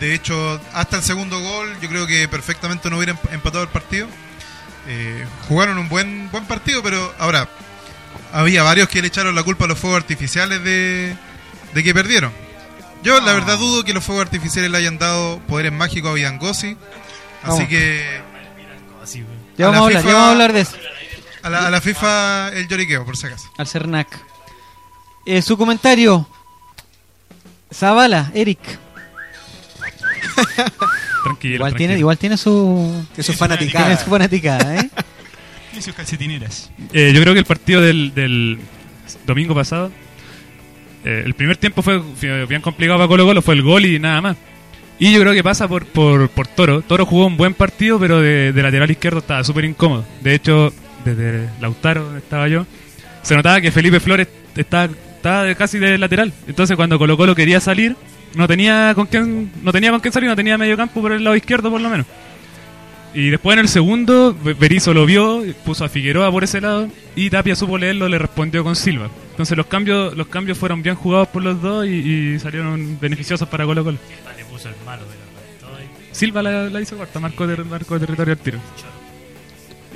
de 0.00 0.14
hecho, 0.14 0.60
hasta 0.74 0.96
el 0.96 1.02
segundo 1.02 1.40
gol, 1.40 1.74
yo 1.80 1.88
creo 1.88 2.06
que 2.06 2.28
perfectamente 2.28 2.90
no 2.90 2.96
hubieran 2.98 3.18
empatado 3.32 3.62
el 3.62 3.70
partido. 3.70 4.06
Eh, 4.88 5.24
jugaron 5.48 5.78
un 5.78 5.88
buen 5.88 6.30
buen 6.30 6.44
partido, 6.44 6.82
pero 6.82 7.14
ahora 7.18 7.48
había 8.32 8.62
varios 8.62 8.88
que 8.88 9.00
le 9.00 9.08
echaron 9.08 9.34
la 9.34 9.42
culpa 9.42 9.64
a 9.64 9.68
los 9.68 9.78
fuegos 9.78 9.98
artificiales 10.00 10.62
de, 10.62 11.16
de 11.74 11.82
que 11.84 11.94
perdieron. 11.94 12.32
Yo 13.02 13.20
la 13.20 13.32
verdad 13.32 13.58
dudo 13.58 13.84
que 13.84 13.92
los 13.94 14.04
fuegos 14.04 14.24
artificiales 14.24 14.70
le 14.70 14.78
hayan 14.78 14.98
dado 14.98 15.38
poderes 15.48 15.72
mágicos 15.72 16.10
a 16.10 16.14
Vidangosi. 16.14 16.76
Así 17.42 17.48
Vamos. 17.50 17.68
que. 17.68 18.20
Ya 19.56 19.68
A 19.68 19.70
vamos 19.70 19.88
a 19.88 19.92
la 19.92 19.98
hablar, 19.98 20.02
FIFA- 20.02 20.06
ya 20.08 20.12
vamos 20.14 20.28
a 20.28 20.32
hablar 20.32 20.52
de 20.52 20.60
eso. 20.60 20.76
A 21.46 21.50
la, 21.50 21.66
a 21.66 21.70
la 21.70 21.80
FIFA 21.80 22.48
el 22.54 22.66
lloriqueo, 22.68 23.04
por 23.04 23.16
si 23.16 23.26
acaso. 23.26 23.48
Al 23.56 23.66
Cernac. 23.66 24.08
Eh, 25.24 25.40
su 25.42 25.56
comentario. 25.56 26.28
Zavala, 27.72 28.30
Eric. 28.34 28.58
Tranquilo. 31.24 31.54
Igual 31.56 31.70
tranquilo. 31.72 31.76
tiene, 31.76 31.98
igual 31.98 32.18
tiene 32.18 32.36
su, 32.36 33.04
su 33.16 33.22
tiene 33.22 33.38
fanaticada. 33.38 33.96
su 33.96 34.10
fanaticada, 34.10 34.76
¿eh? 34.76 34.90
Y 35.76 35.82
sus 35.82 35.94
calcetineras. 35.94 36.70
Eh, 36.92 37.12
yo 37.14 37.20
creo 37.20 37.32
que 37.32 37.40
el 37.40 37.46
partido 37.46 37.80
del, 37.80 38.14
del 38.14 38.58
domingo 39.26 39.54
pasado, 39.54 39.90
eh, 41.04 41.22
el 41.24 41.34
primer 41.34 41.56
tiempo 41.56 41.82
fue 41.82 42.00
fue 42.00 42.46
bien 42.46 42.62
complicado 42.62 42.98
para 42.98 43.08
Colo 43.08 43.24
Colo, 43.26 43.42
fue 43.42 43.54
el 43.54 43.62
gol 43.62 43.84
y 43.86 43.98
nada 43.98 44.20
más. 44.20 44.36
Y 44.98 45.12
yo 45.12 45.20
creo 45.20 45.34
que 45.34 45.44
pasa 45.44 45.68
por, 45.68 45.84
por, 45.86 46.28
por 46.30 46.46
Toro. 46.46 46.80
Toro 46.80 47.04
jugó 47.04 47.26
un 47.26 47.36
buen 47.36 47.52
partido, 47.52 48.00
pero 48.00 48.20
de, 48.20 48.52
de 48.52 48.62
lateral 48.62 48.90
izquierdo 48.90 49.18
estaba 49.18 49.44
súper 49.44 49.66
incómodo. 49.66 50.06
De 50.22 50.34
hecho, 50.34 50.72
desde 51.14 51.48
Lautaro, 51.60 52.16
estaba 52.16 52.48
yo, 52.48 52.66
se 53.22 53.34
notaba 53.36 53.60
que 53.60 53.70
Felipe 53.70 54.00
Flores 54.00 54.28
estaba, 54.56 54.84
estaba 55.16 55.54
casi 55.54 55.78
de 55.78 55.96
lateral. 55.98 56.32
Entonces 56.46 56.76
cuando 56.76 56.98
Colo 56.98 57.16
Colo 57.16 57.34
quería 57.34 57.60
salir, 57.60 57.96
no 58.34 58.46
tenía 58.46 58.92
con 58.94 59.06
quién, 59.06 59.50
no 59.62 59.72
tenía 59.72 59.90
con 59.90 60.00
quién 60.00 60.12
salir, 60.12 60.28
no 60.28 60.36
tenía 60.36 60.58
medio 60.58 60.76
campo 60.76 61.00
por 61.00 61.12
el 61.12 61.24
lado 61.24 61.36
izquierdo 61.36 61.70
por 61.70 61.80
lo 61.80 61.88
menos. 61.88 62.06
Y 63.14 63.30
después 63.30 63.54
en 63.54 63.60
el 63.60 63.68
segundo, 63.68 64.36
Be- 64.44 64.52
Berizzo 64.52 64.92
lo 64.92 65.06
vio, 65.06 65.42
puso 65.64 65.84
a 65.86 65.88
Figueroa 65.88 66.30
por 66.30 66.44
ese 66.44 66.60
lado 66.60 66.88
y 67.14 67.30
Tapia 67.30 67.56
supo 67.56 67.78
leerlo, 67.78 68.08
le 68.08 68.18
respondió 68.18 68.62
con 68.62 68.76
Silva. 68.76 69.08
Entonces 69.30 69.56
los 69.56 69.66
cambios 69.66 70.14
los 70.16 70.26
cambios 70.26 70.58
fueron 70.58 70.82
bien 70.82 70.96
jugados 70.96 71.28
por 71.28 71.42
los 71.42 71.60
dos 71.62 71.86
y, 71.86 71.90
y 72.34 72.38
salieron 72.38 72.98
beneficiosos 73.00 73.48
para 73.48 73.64
Colo 73.64 73.84
Colo. 73.84 73.98
Le 74.36 74.44
puso 74.44 74.68
el 74.68 74.74
malo, 74.84 75.02
pero 75.08 75.68
todo 75.70 75.78
ahí. 75.78 75.86
Silva 76.12 76.42
la, 76.42 76.64
la 76.68 76.80
hizo 76.80 76.96
corta, 76.98 77.18
marcó, 77.18 77.46
de, 77.46 77.56
marcó 77.64 77.98
territorio 77.98 78.32
al 78.34 78.38
tiro. 78.38 78.58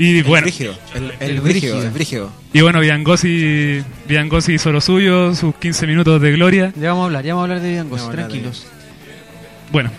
Y 0.03 0.23
bueno, 0.23 0.39
El 0.47 0.53
brígido. 0.53 0.75
El, 0.95 1.05
el 1.05 1.31
El 1.31 1.41
brígido. 1.41 1.43
brígido. 1.43 1.83
El 1.83 1.91
brígido. 1.91 2.33
y 2.55 2.61
bueno, 2.63 2.81
Viangosi, 2.81 3.83
Viangosi 4.09 4.55
hizo 4.55 4.73
lo 4.73 4.81
suyo, 4.81 5.35
sus 5.35 5.55
15 5.57 5.87
minutos 5.87 6.21
de 6.23 6.33
gloria. 6.33 6.73
Ya 6.77 6.89
vamos 6.89 7.03
a 7.03 7.07
hablar, 7.07 7.25
ya 7.25 7.35
vamos 7.35 7.43
a 7.51 7.53
hablar 7.53 7.61
de 7.63 7.83
de- 7.85 8.11
tranquilos. 8.13 8.67
Bueno, 9.71 9.91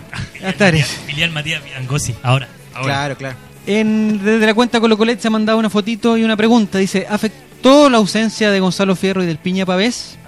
está, 0.42 0.66
Ares. 0.66 0.86
Filial 1.06 1.30
Matías 1.30 1.62
Viangosi, 1.64 2.14
ahora. 2.22 2.48
ahora. 2.74 2.84
Claro, 2.94 3.16
claro. 3.16 3.36
En, 3.64 4.18
desde 4.24 4.44
la 4.44 4.54
cuenta 4.54 4.80
Colo 4.80 4.98
Colet 4.98 5.20
se 5.20 5.28
ha 5.28 5.30
mandado 5.30 5.56
una 5.58 5.70
fotito 5.70 6.18
y 6.18 6.24
una 6.24 6.36
pregunta. 6.36 6.78
Dice, 6.78 7.06
¿afectó 7.08 7.88
la 7.88 7.98
ausencia 7.98 8.50
de 8.50 8.58
Gonzalo 8.58 8.96
Fierro 8.96 9.22
y 9.22 9.26
del 9.26 9.38
Piña 9.38 9.64
Pavés? 9.64 10.18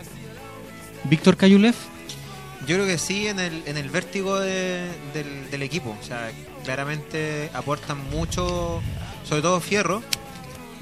Víctor 1.11 1.37
Cayulev. 1.37 1.75
Yo 2.67 2.77
creo 2.77 2.87
que 2.87 2.97
sí 2.97 3.27
en 3.27 3.41
el, 3.41 3.63
en 3.67 3.77
el 3.77 3.91
vértigo 3.91 4.39
de- 4.39 4.87
del, 5.13 5.51
del 5.51 5.63
equipo. 5.63 5.97
O 6.01 6.05
sea, 6.07 6.31
claramente 6.65 7.51
aportan 7.53 7.99
mucho, 8.11 8.81
sobre 9.25 9.43
todo 9.43 9.61
Fierro. 9.61 10.03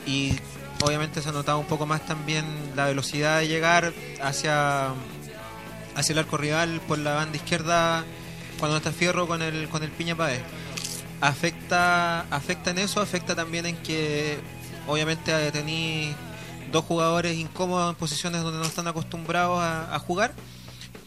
Y 0.07 0.35
obviamente 0.85 1.23
se 1.23 1.29
ha 1.29 1.33
notado 1.33 1.59
un 1.59 1.67
poco 1.67 1.87
más 1.87 2.05
también 2.07 2.45
la 2.77 2.87
velocidad 2.87 3.39
de 3.39 3.49
llegar 3.49 3.93
hacia, 4.21 4.89
hacia 5.95 6.13
el 6.13 6.19
arco 6.19 6.37
rival 6.37 6.81
por 6.87 6.99
la 6.99 7.15
banda 7.15 7.37
izquierda 7.37 8.05
cuando 8.59 8.77
está 8.77 8.93
Fierro 8.93 9.27
con 9.27 9.43
el, 9.43 9.69
con 9.69 9.83
el 9.83 9.91
Piña 9.91 10.17
Páez. 10.17 10.43
Afecta, 11.21 12.23
afecta 12.31 12.71
en 12.71 12.79
eso, 12.79 13.01
afecta 13.01 13.35
también 13.35 13.67
en 13.67 13.77
que 13.77 14.39
obviamente 14.89 15.33
tenéis 15.53 16.15
dos 16.73 16.85
jugadores 16.85 17.37
incómodos 17.37 17.91
en 17.91 17.97
posiciones 17.97 18.43
donde 18.43 18.59
no 18.59 18.65
están 18.65 18.89
acostumbrados 18.89 19.61
a, 19.61 19.95
a 19.95 19.99
jugar 20.01 20.33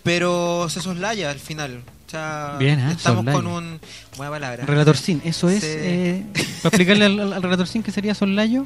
pero 0.06 0.70
se 0.70 0.82
soslaya 0.82 1.32
al 1.32 1.39
final. 1.39 1.82
O 2.05 2.09
sea, 2.09 2.55
Bien, 2.59 2.79
¿eh? 2.79 2.91
estamos 2.91 3.25
con 3.33 3.47
un. 3.47 3.79
Buena 4.17 4.31
palabra. 4.31 4.65
Relator 4.65 4.95
Sin, 4.97 5.21
eso 5.25 5.50
es. 5.50 5.62
Sí. 5.63 5.67
eh, 5.71 6.25
para 6.62 6.69
explicarle 6.69 7.05
al, 7.05 7.19
al- 7.19 7.33
al 7.33 7.41
Relator 7.43 7.67
Sin 7.67 7.81
que 7.83 7.91
sería 7.91 8.13
Soslayo. 8.13 8.65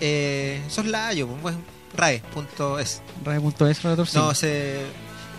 Eh, 0.00 0.62
soslayo, 0.68 1.26
pues, 1.42 1.54
rae.es. 1.94 3.02
Radio.es, 3.24 3.82
Relator 3.82 4.06
Sin. 4.06 4.20
No, 4.22 4.34
se, 4.34 4.80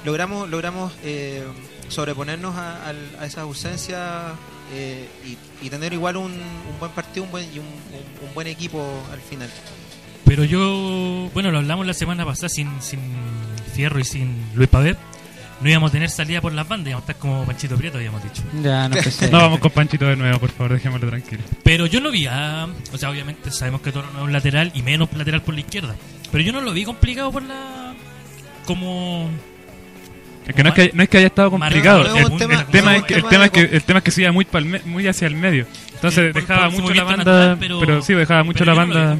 logramos, 0.05 0.47
logramos 0.49 0.93
eh, 1.03 1.43
sobreponernos 1.87 2.55
a, 2.55 2.85
al- 2.87 3.15
a 3.19 3.25
esa 3.25 3.41
ausencia 3.41 4.33
eh, 4.73 5.09
y, 5.25 5.65
y 5.65 5.69
tener 5.71 5.93
igual 5.93 6.17
un, 6.17 6.31
un 6.31 6.79
buen 6.79 6.91
partido 6.91 7.23
un 7.25 7.31
buen, 7.31 7.45
y 7.53 7.57
un, 7.59 7.65
un- 7.65 8.27
un 8.27 8.33
buen 8.35 8.45
equipo 8.47 8.87
al 9.11 9.19
final. 9.19 9.49
Pero 10.25 10.43
yo, 10.43 11.29
bueno, 11.33 11.49
lo 11.51 11.57
hablamos 11.57 11.87
la 11.87 11.93
semana 11.95 12.23
pasada 12.25 12.49
sin, 12.49 12.81
sin 12.81 12.99
Fierro 13.73 13.99
y 13.99 14.03
sin 14.03 14.45
Luis 14.53 14.69
Pavé. 14.69 14.95
No 15.61 15.69
íbamos 15.69 15.89
a 15.89 15.93
tener 15.93 16.09
salida 16.09 16.41
por 16.41 16.53
las 16.53 16.67
bandas, 16.67 16.87
íbamos 16.89 17.07
a 17.07 17.11
estar 17.11 17.21
como 17.21 17.45
Panchito 17.45 17.75
Prieto, 17.77 17.97
habíamos 17.97 18.23
dicho. 18.23 18.41
Ya, 18.61 18.89
no 18.89 18.97
empecé. 18.97 19.29
no 19.31 19.37
vamos 19.39 19.59
con 19.59 19.71
Panchito 19.71 20.05
de 20.05 20.15
nuevo, 20.15 20.39
por 20.39 20.49
favor, 20.51 20.73
dejémoslo 20.73 21.07
tranquilo. 21.07 21.43
Pero 21.63 21.85
yo 21.85 22.01
no 22.01 22.09
vi 22.11 22.25
a. 22.27 22.67
O 22.93 22.97
sea, 22.97 23.09
obviamente 23.11 23.51
sabemos 23.51 23.81
que 23.81 23.91
Toro 23.91 24.07
no 24.13 24.19
es 24.19 24.25
un 24.25 24.33
lateral 24.33 24.71
y 24.73 24.81
menos 24.81 25.09
lateral 25.15 25.41
por 25.43 25.53
la 25.53 25.59
izquierda. 25.61 25.95
Pero 26.31 26.43
yo 26.43 26.51
no 26.51 26.61
lo 26.61 26.73
vi 26.73 26.83
complicado 26.83 27.31
por 27.31 27.43
la. 27.43 27.93
Como. 28.65 29.29
Es 30.47 30.55
que 30.55 30.63
no 30.63 30.69
es 30.69 30.75
que, 30.75 30.91
no 30.93 31.03
es 31.03 31.09
que 31.09 31.17
haya 31.19 31.27
estado 31.27 31.51
complicado. 31.51 32.15
El, 32.17 32.37
tema- 32.37 32.53
el 32.61 32.65
tema 32.65 32.91
no 32.91 32.97
es 32.97 33.03
que, 33.03 33.13
el 33.13 33.23
tema 33.25 33.45
es 33.45 33.51
que 33.51 33.65
com- 33.67 33.75
el 33.75 33.83
tema 33.83 33.99
es 33.99 34.03
que 34.05 34.11
se 34.11 34.21
iba 34.23 34.31
muy, 34.31 34.45
pa'l 34.45 34.65
me- 34.65 34.79
muy 34.85 35.07
hacia 35.07 35.27
el 35.27 35.35
medio. 35.35 35.65
Entonces 36.01 36.33
por- 36.33 36.41
dejaba 36.41 36.69
por 36.71 36.81
mucho 36.81 36.93
la 36.95 37.03
banda, 37.03 37.47
natural, 37.55 37.77
pero, 37.79 38.01
sí, 38.01 38.13
dejaba 38.15 38.43
mucho 38.43 38.65
la 38.65 38.73
banda. 38.73 39.19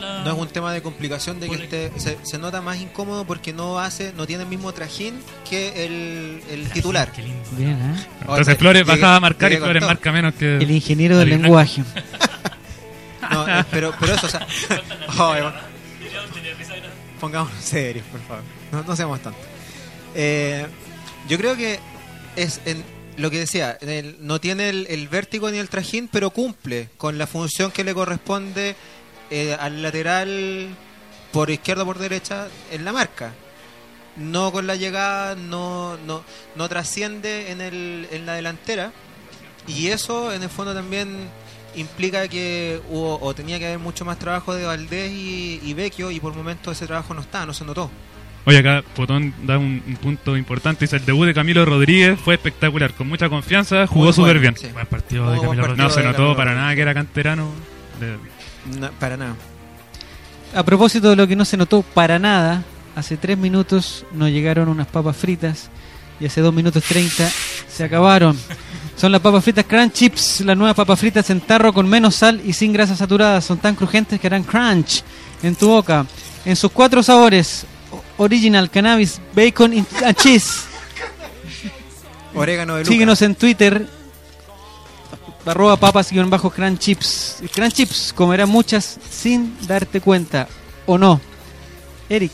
la- 0.00 0.24
No 0.24 0.32
es 0.32 0.38
un 0.38 0.48
tema 0.48 0.72
de 0.72 0.80
complicación 0.82 1.40
de 1.40 1.48
que 1.48 1.56
esté- 1.56 1.92
se, 1.98 2.16
se 2.22 2.38
nota 2.38 2.62
más 2.62 2.78
incómodo 2.80 3.24
porque 3.26 3.52
no 3.52 3.78
hace, 3.78 4.12
no 4.16 4.26
tiene 4.26 4.44
el 4.44 4.48
mismo 4.48 4.72
trajín 4.72 5.20
que 5.48 5.84
el, 5.84 6.40
el 6.50 6.70
titular. 6.70 7.12
Qué 7.12 7.22
lindo. 7.22 7.42
Bien, 7.52 7.72
¿eh? 7.72 8.06
Entonces 8.20 8.48
Oye, 8.48 8.56
Flores 8.56 8.82
llegué- 8.86 9.00
bajaba 9.00 9.16
a 9.16 9.20
marcar 9.20 9.52
y 9.52 9.56
Flores 9.56 9.80
todo. 9.80 9.88
marca 9.90 10.12
menos 10.12 10.34
que. 10.34 10.56
El 10.56 10.70
ingeniero 10.70 11.18
del 11.18 11.28
lenguaje. 11.30 11.82
No, 13.30 13.48
eh, 13.48 13.64
pero, 13.70 13.94
pero 13.98 14.14
eso, 14.14 14.26
o 14.26 14.30
sea. 14.30 14.46
Bueno, 15.16 15.52
pongámonos 17.20 17.56
serios, 17.62 18.04
por 18.06 18.20
favor. 18.20 18.42
No, 18.72 18.82
no 18.82 18.96
seamos 18.96 19.20
tanto. 19.20 19.38
Eh, 20.14 20.66
yo 21.28 21.38
creo 21.38 21.56
que 21.56 21.78
es 22.36 22.60
en 22.64 22.82
lo 23.16 23.30
que 23.30 23.38
decía, 23.38 23.78
el- 23.80 24.16
no 24.20 24.40
tiene 24.40 24.68
el, 24.68 24.86
el 24.88 25.08
vértigo 25.08 25.50
ni 25.50 25.58
el 25.58 25.68
trajín, 25.68 26.08
pero 26.08 26.30
cumple 26.30 26.88
con 26.96 27.18
la 27.18 27.26
función 27.26 27.70
que 27.70 27.84
le 27.84 27.94
corresponde 27.94 28.74
eh, 29.30 29.56
al 29.58 29.82
lateral 29.82 30.68
por 31.32 31.50
izquierda 31.50 31.82
o 31.82 31.86
por 31.86 31.98
derecha 31.98 32.48
en 32.70 32.84
la 32.84 32.92
marca. 32.92 33.32
No 34.16 34.52
con 34.52 34.66
la 34.66 34.76
llegada, 34.76 35.34
no, 35.34 35.96
no, 36.06 36.22
no 36.54 36.68
trasciende 36.68 37.50
en, 37.50 37.60
el, 37.62 38.08
en 38.10 38.26
la 38.26 38.34
delantera. 38.34 38.92
Y 39.66 39.88
eso 39.88 40.32
en 40.32 40.42
el 40.42 40.50
fondo 40.50 40.74
también 40.74 41.28
implica 41.76 42.28
que 42.28 42.82
hubo 42.90 43.18
o 43.22 43.34
tenía 43.34 43.58
que 43.58 43.66
haber 43.66 43.78
mucho 43.78 44.04
más 44.04 44.18
trabajo 44.18 44.54
de 44.54 44.64
Valdés 44.66 45.10
y, 45.12 45.60
y 45.62 45.72
Vecchio 45.72 46.10
y 46.10 46.20
por 46.20 46.34
momentos 46.34 46.76
ese 46.76 46.86
trabajo 46.86 47.14
no 47.14 47.22
está, 47.22 47.46
no 47.46 47.54
se 47.54 47.64
notó. 47.64 47.90
Oye, 48.44 48.58
acá 48.58 48.82
Potón 48.96 49.32
da 49.44 49.56
un, 49.56 49.82
un 49.86 49.96
punto 49.96 50.36
importante. 50.36 50.84
Dice: 50.84 50.96
el 50.96 51.04
debut 51.04 51.26
de 51.26 51.34
Camilo 51.34 51.64
Rodríguez 51.64 52.18
fue 52.18 52.34
espectacular, 52.34 52.92
con 52.92 53.08
mucha 53.08 53.28
confianza, 53.28 53.86
jugó 53.86 54.12
súper 54.12 54.38
bueno, 54.38 54.40
bien. 54.40 54.56
sí. 54.56 54.66
Buen 54.72 54.86
partido 54.86 55.30
de 55.30 55.40
Camilo 55.40 55.62
partido. 55.66 55.84
No 55.88 55.90
se 55.94 56.02
notó 56.02 56.16
Camilo 56.18 56.36
para 56.36 56.54
nada 56.54 56.74
que 56.74 56.80
era 56.80 56.94
canterano. 56.94 57.48
De- 58.00 58.18
No, 58.80 58.90
para 58.98 59.16
nada. 59.16 59.36
A 60.54 60.62
propósito 60.64 61.10
de 61.10 61.16
lo 61.16 61.26
que 61.26 61.36
no 61.36 61.44
se 61.44 61.56
notó 61.56 61.82
para 61.82 62.18
nada, 62.18 62.62
hace 62.96 63.16
3 63.16 63.38
minutos 63.38 64.04
nos 64.12 64.28
llegaron 64.30 64.68
unas 64.68 64.86
papas 64.86 65.16
fritas 65.16 65.70
y 66.20 66.26
hace 66.26 66.40
2 66.40 66.52
minutos 66.52 66.82
30 66.84 67.30
se 67.68 67.84
acabaron. 67.84 68.36
Son 68.96 69.10
las 69.12 69.20
papas 69.20 69.42
fritas 69.44 69.64
Crunch 69.64 69.92
Chips, 69.92 70.40
las 70.42 70.56
nuevas 70.56 70.74
papas 70.76 70.98
fritas 71.00 71.30
en 71.30 71.40
tarro 71.40 71.72
con 71.72 71.88
menos 71.88 72.16
sal 72.16 72.40
y 72.44 72.52
sin 72.52 72.72
grasa 72.72 72.94
saturada. 72.96 73.40
Son 73.40 73.56
tan 73.58 73.74
crujientes 73.76 74.20
que 74.20 74.26
harán 74.26 74.42
crunch 74.42 75.02
en 75.42 75.54
tu 75.54 75.68
boca. 75.68 76.04
En 76.44 76.54
sus 76.56 76.70
cuatro 76.72 77.02
sabores, 77.02 77.64
Original 78.18 78.70
Cannabis 78.70 79.20
Bacon 79.34 79.86
and 80.04 80.16
Cheese. 80.16 80.62
Orégano 82.34 82.74
de 82.76 82.80
Luca. 82.82 82.92
Síguenos 82.92 83.22
en 83.22 83.34
Twitter. 83.34 83.86
Arroba 85.44 85.76
papas-cran 85.76 86.78
chips. 86.78 87.42
Cran 87.52 87.70
chips, 87.72 88.12
comerás 88.12 88.48
muchas 88.48 88.98
sin 89.10 89.56
darte 89.66 90.00
cuenta. 90.00 90.48
¿O 90.86 90.96
no? 90.98 91.20
Eric, 92.08 92.32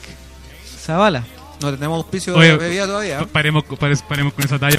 Zavala. 0.85 1.25
No 1.61 1.73
tenemos 1.73 1.97
auspicio 1.97 2.37
Oye, 2.37 2.49
de 2.51 2.57
bebida 2.57 2.87
todavía. 2.87 3.19
Pa- 3.21 3.27
Paremos, 3.27 3.65
pare- 3.79 3.97
paremos 4.09 4.33
con 4.35 4.45
esa 4.45 4.59
talla. 4.59 4.79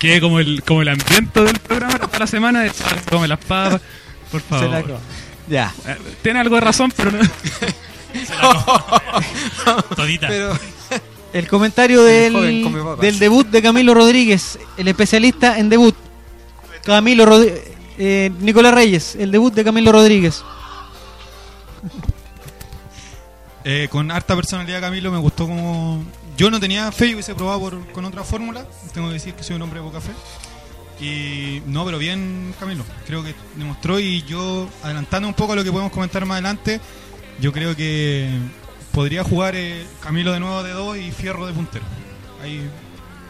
Que 0.00 0.20
como 0.20 0.40
el, 0.40 0.62
como 0.64 0.82
el 0.82 0.88
ambiente 0.88 1.40
del 1.42 1.58
programa 1.60 1.98
toda 1.98 2.18
la 2.20 2.26
semana, 2.26 2.60
de 2.62 2.72
come 3.08 3.28
las 3.28 3.38
papas, 3.38 3.80
por 4.32 4.40
Se 4.40 4.46
favor. 4.48 4.98
Ya. 5.48 5.72
Eh, 5.86 5.96
Tiene 6.22 6.40
algo 6.40 6.56
de 6.56 6.60
razón, 6.62 6.92
pero 6.96 7.12
no. 7.12 7.18
Todita. 9.96 10.28
Pero 10.28 10.58
El 11.32 11.48
comentario 11.48 12.06
El 12.06 12.32
joven 12.32 12.98
del, 13.00 13.18
debut 13.18 13.46
de 13.48 13.62
Camilo 13.62 13.94
Rodríguez, 13.94 14.58
el 14.76 14.88
especialista 14.88 15.58
en 15.58 15.68
debut. 15.68 15.94
Camilo 16.84 17.26
Rodríguez. 17.26 17.72
Nicolás 18.40 18.74
Reyes, 18.74 19.16
el 19.16 19.30
debut 19.30 19.52
de 19.54 19.64
Camilo 19.64 19.90
Rodríguez. 19.92 20.42
Eh, 23.64 23.88
con 23.90 24.10
harta 24.10 24.36
personalidad 24.36 24.80
Camilo 24.80 25.10
me 25.10 25.18
gustó 25.18 25.46
como... 25.46 26.04
Yo 26.36 26.50
no 26.50 26.60
tenía 26.60 26.92
fe 26.92 27.06
y 27.08 27.14
hubiese 27.14 27.34
probado 27.34 27.60
por- 27.60 27.92
con 27.92 28.04
otra 28.04 28.22
fórmula. 28.22 28.66
Tengo 28.92 29.08
que 29.08 29.14
decir 29.14 29.34
que 29.34 29.42
soy 29.42 29.56
un 29.56 29.62
hombre 29.62 29.80
de 29.80 29.86
poca 29.86 30.00
fe. 30.00 30.12
Y 31.04 31.62
no, 31.66 31.84
pero 31.84 31.98
bien 31.98 32.54
Camilo. 32.60 32.84
Creo 33.06 33.24
que 33.24 33.34
demostró 33.56 33.98
y 33.98 34.22
yo, 34.22 34.68
adelantando 34.82 35.26
un 35.28 35.34
poco 35.34 35.54
a 35.54 35.56
lo 35.56 35.64
que 35.64 35.72
podemos 35.72 35.90
comentar 35.92 36.24
más 36.26 36.36
adelante, 36.36 36.80
yo 37.40 37.52
creo 37.52 37.76
que 37.76 38.30
podría 38.92 39.22
jugar 39.24 39.54
eh, 39.56 39.86
Camilo 40.02 40.32
de 40.32 40.40
nuevo 40.40 40.62
de 40.62 40.72
dos 40.72 40.96
y 40.96 41.10
Fierro 41.12 41.46
de 41.46 41.52
puntero. 41.52 41.84
Ahí, 42.42 42.68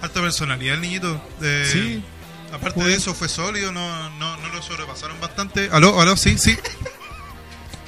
Alta 0.03 0.21
personalidad 0.21 0.75
el 0.75 0.81
niñito. 0.83 1.21
De- 1.41 1.67
sí, 1.67 2.03
Aparte 2.53 2.83
de 2.85 2.95
eso, 2.95 3.13
fue 3.15 3.29
sólido, 3.29 3.73
no, 3.73 4.11
no, 4.11 4.37
no 4.37 4.49
lo 4.49 4.63
sobrepasaron 4.63 5.21
bastante. 5.21 5.69
Aló, 5.73 6.01
aló, 6.01 6.17
sí, 6.17 6.39
sí. 6.39 6.57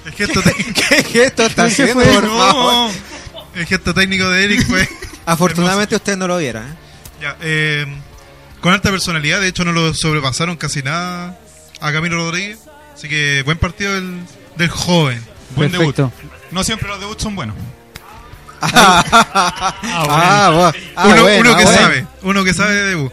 El 0.04 0.12
gesto, 0.12 0.42
te- 0.42 0.52
¿qué 0.54 1.04
gesto 1.04 1.44
está 1.44 1.64
¿Qué 1.66 1.70
haciendo, 1.82 1.94
por 2.02 2.26
favor? 2.26 2.90
el 3.54 3.66
gesto 3.66 3.94
técnico 3.94 4.28
de 4.30 4.44
Eric 4.44 4.66
fue. 4.66 4.88
Afortunadamente 5.26 5.94
usted 5.96 6.16
no 6.16 6.26
lo 6.26 6.38
viera. 6.38 6.60
¿eh? 6.62 6.74
Ya, 7.22 7.36
eh, 7.40 7.86
con 8.60 8.72
alta 8.72 8.90
personalidad, 8.90 9.40
de 9.40 9.48
hecho 9.48 9.64
no 9.64 9.72
lo 9.72 9.94
sobrepasaron 9.94 10.56
casi 10.56 10.82
nada 10.82 11.38
a 11.80 11.92
Camilo 11.92 12.16
Rodríguez. 12.16 12.58
Así 12.94 13.08
que 13.08 13.42
buen 13.44 13.58
partido 13.58 13.94
del, 13.94 14.18
del 14.56 14.70
joven. 14.70 15.22
Buen 15.56 15.70
Perfecto. 15.70 16.12
debut. 16.16 16.32
No 16.50 16.64
siempre 16.64 16.88
los 16.88 17.00
debuts 17.00 17.22
son 17.22 17.36
buenos. 17.36 17.56
Ah, 18.60 20.50
bueno. 20.52 20.72
Ah, 20.96 21.06
uno, 21.06 21.22
bueno, 21.22 21.40
uno 21.40 21.56
que 21.56 21.62
ah, 21.62 21.64
bueno. 21.64 21.80
sabe, 21.80 22.06
uno 22.22 22.44
que 22.44 22.54
sabe 22.54 22.74
de 22.74 22.82
debut. 22.90 23.12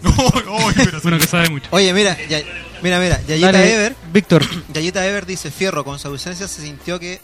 Uno 1.04 1.18
que 1.18 1.26
sabe 1.26 1.50
mucho. 1.50 1.68
Oye, 1.72 1.92
mira, 1.92 2.16
ya- 2.28 2.40
mira, 2.82 2.98
mira, 2.98 3.20
Yayita 3.26 3.52
Dale, 3.52 3.74
Ever, 3.74 3.96
Víctor. 4.12 4.42
Yayita 4.72 5.06
Ever 5.06 5.26
dice, 5.26 5.50
Fierro, 5.50 5.84
con 5.84 5.98
su 5.98 6.08
ausencia 6.08 6.48
se 6.48 6.62
sintió 6.62 6.98
que 6.98 7.20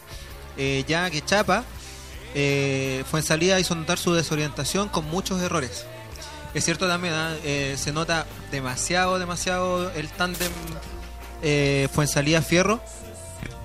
eh, 0.59 0.85
ya 0.87 1.09
que 1.11 1.25
Chapa 1.25 1.65
eh, 2.35 3.03
fue 3.11 3.21
en 3.21 3.27
salida 3.27 3.59
hizo 3.59 3.75
notar 3.75 3.97
su 3.99 4.13
desorientación 4.13 4.89
con 4.91 5.07
muchos 5.09 5.41
errores. 5.41 5.87
Es 6.53 6.65
cierto 6.67 6.87
también, 6.87 7.15
¿ah? 7.15 7.35
Eh, 7.45 7.77
se 7.79 7.93
nota 7.93 8.27
demasiado, 8.51 9.19
demasiado 9.19 9.91
el 9.93 10.09
tándem 10.11 10.53
eh, 11.43 11.89
fue 11.95 12.05
en 12.05 12.09
salida 12.09 12.43
Fierro 12.43 12.83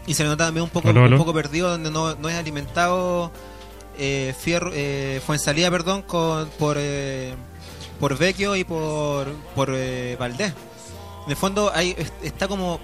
y 0.08 0.14
se 0.14 0.24
le 0.24 0.30
nota 0.30 0.46
también 0.46 0.64
un 0.64 0.70
poco, 0.70 0.88
un 0.90 1.18
poco 1.20 1.34
perdido 1.34 1.70
donde 1.70 1.92
no, 1.92 2.16
no 2.16 2.30
es 2.30 2.36
alimentado 2.36 3.32
eh, 3.98 4.34
Fierro, 4.40 4.72
eh, 4.74 5.22
fue 5.26 5.36
en 5.36 5.40
salida, 5.40 5.70
perdón, 5.70 6.02
con, 6.02 6.50
por, 6.58 6.78
eh, 6.80 7.34
por 8.00 8.18
Vecchio 8.18 8.56
y 8.56 8.64
por, 8.64 9.28
por 9.56 9.70
eh, 9.74 10.16
Valdés. 10.20 10.54
En 11.26 11.32
el 11.32 11.38
fondo 11.38 11.72
hay, 11.74 11.94
es- 11.98 12.12
está 12.24 12.48
como 12.48 12.80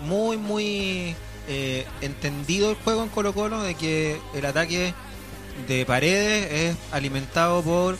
muy, 0.00 0.36
muy 0.38 1.14
eh, 1.48 1.86
entendido 2.00 2.70
el 2.70 2.76
juego 2.76 3.02
en 3.02 3.08
Colo 3.10 3.34
Colo 3.34 3.60
de 3.62 3.74
que 3.74 4.18
el 4.34 4.46
ataque 4.46 4.94
de 5.68 5.84
paredes 5.84 6.50
es 6.52 6.76
alimentado 6.92 7.62
por 7.62 7.98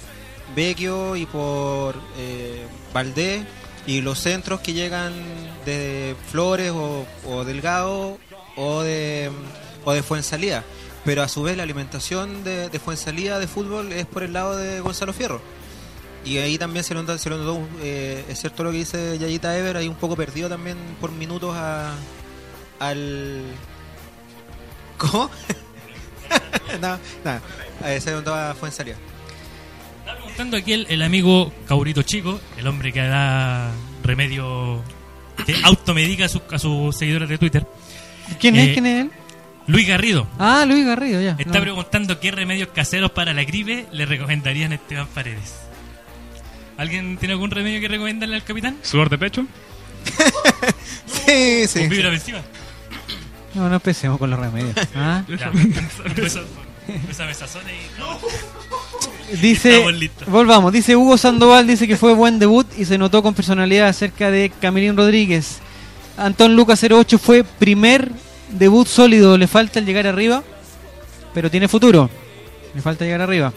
Vecchio 0.57 1.17
y 1.17 1.27
por 1.27 1.97
eh, 2.19 2.65
Valdés 2.95 3.43
y 3.87 4.01
los 4.01 4.19
centros 4.21 4.61
que 4.61 4.73
llegan 4.73 5.13
de 5.67 6.17
Flores 6.31 6.71
o, 6.73 7.05
o 7.27 7.45
Delgado 7.45 8.19
o 8.57 8.83
de, 8.83 9.31
o 9.85 9.93
de 9.93 10.03
Fuensalida. 10.03 10.65
Pero 11.05 11.23
a 11.23 11.29
su 11.29 11.43
vez 11.43 11.57
la 11.57 11.63
alimentación 11.65 12.45
de, 12.45 12.69
de 12.71 12.79
Fuensalida 12.79 13.39
de 13.39 13.47
fútbol 13.47 13.93
es 13.93 14.07
por 14.07 14.23
el 14.23 14.33
lado 14.33 14.57
de 14.57 14.81
Gonzalo 14.81 15.13
Fierro. 15.13 15.41
Y 16.25 16.39
ahí 16.39 16.57
también 16.57 16.83
se 16.85 16.95
lo 16.95 17.03
notó, 17.03 17.19
se 17.19 17.29
lo 17.29 17.61
eh, 17.83 18.25
es 18.31 18.41
cierto 18.41 18.65
lo 18.65 18.71
que 18.71 18.79
dice 18.79 19.19
Yayita 19.19 19.59
Ever, 19.59 19.77
hay 19.77 19.89
un 19.89 19.95
poco 19.97 20.17
perdido 20.17 20.49
también 20.49 20.79
por 20.99 21.13
minutos 21.13 21.55
a, 21.55 21.93
al... 22.81 23.43
¿Cómo? 24.97 25.31
no, 26.81 26.99
nada, 27.25 27.43
eh, 27.85 28.01
se 28.01 28.11
notó 28.13 28.35
a 28.35 28.55
Fuensalida. 28.55 28.97
Está 30.01 30.15
preguntando 30.17 30.57
aquí 30.57 30.73
el, 30.73 30.87
el 30.89 31.03
amigo 31.03 31.53
Caurito 31.69 32.01
Chico, 32.03 32.41
el 32.57 32.67
hombre 32.67 32.91
que 32.93 33.01
da 33.03 33.71
remedio, 34.03 34.83
que 35.45 35.55
automedica 35.63 36.25
a, 36.25 36.29
sus- 36.31 36.43
a 36.51 36.59
sus 36.59 36.97
seguidores 36.97 37.29
de 37.29 37.37
Twitter. 37.37 37.67
¿Quién 38.41 38.57
Eh, 38.57 38.65
es? 38.67 38.73
¿Quién 38.73 38.87
es 38.87 39.01
él? 39.03 39.11
Luis 39.67 39.87
Garrido 39.89 40.27
Ah, 40.39 40.65
Luis 40.69 40.85
Garrido, 40.85 41.21
ya. 41.23 41.37
está 41.39 41.55
No. 41.59 41.61
preguntando 41.63 42.21
qué 42.21 42.31
remedios 42.31 42.69
caseros 42.75 43.11
para 43.13 43.33
la 43.33 43.45
gripe 43.45 43.87
le 43.93 44.05
recomendarían 44.07 44.73
a 44.73 44.75
Esteban 44.75 45.07
Paredes. 45.09 45.55
¿Alguien 46.77 47.17
tiene 47.19 47.33
algún 47.35 47.51
remedio 47.51 47.81
que 47.81 47.89
recomendarle 47.89 48.35
al 48.37 48.45
capitán? 48.45 48.77
Sudor 48.83 49.09
de 49.11 49.19
pecho. 49.19 49.47
Sí, 51.07 51.67
sí. 51.69 51.81
¿Con 51.81 51.91
fibra 51.91 52.11
venciva? 52.11 52.43
No, 53.55 53.69
no 53.69 53.75
empecemos 53.77 54.19
con 54.19 54.29
los 54.31 54.39
remedios. 54.39 54.75
¿ah? 54.95 55.23
Ya, 55.29 55.51
y... 59.33 59.37
Dice, 59.41 59.71
Estamos 59.79 59.95
listos. 59.95 60.29
volvamos, 60.29 60.71
dice 60.73 60.97
Hugo 60.97 61.17
Sandoval, 61.17 61.67
dice 61.67 61.89
que 61.89 61.97
fue 61.97 62.13
buen 62.15 62.39
debut 62.39 62.67
y 62.77 62.85
se 62.85 62.99
notó 62.99 63.23
con 63.23 63.33
personalidad 63.35 63.89
acerca 63.89 64.31
de 64.31 64.51
Camilín 64.61 64.97
Rodríguez. 64.97 65.61
Antón 66.17 66.55
Lucas 66.55 66.83
08 66.83 67.19
fue 67.19 67.43
primer 67.43 68.11
debut 68.51 68.87
sólido, 68.87 69.37
le 69.37 69.47
falta 69.47 69.81
el 69.81 69.87
llegar 69.87 70.07
arriba, 70.07 70.45
pero 71.33 71.51
tiene 71.51 71.67
futuro. 71.67 72.09
Le 72.75 72.81
falta 72.81 73.05
llegar 73.05 73.21
arriba. 73.21 73.53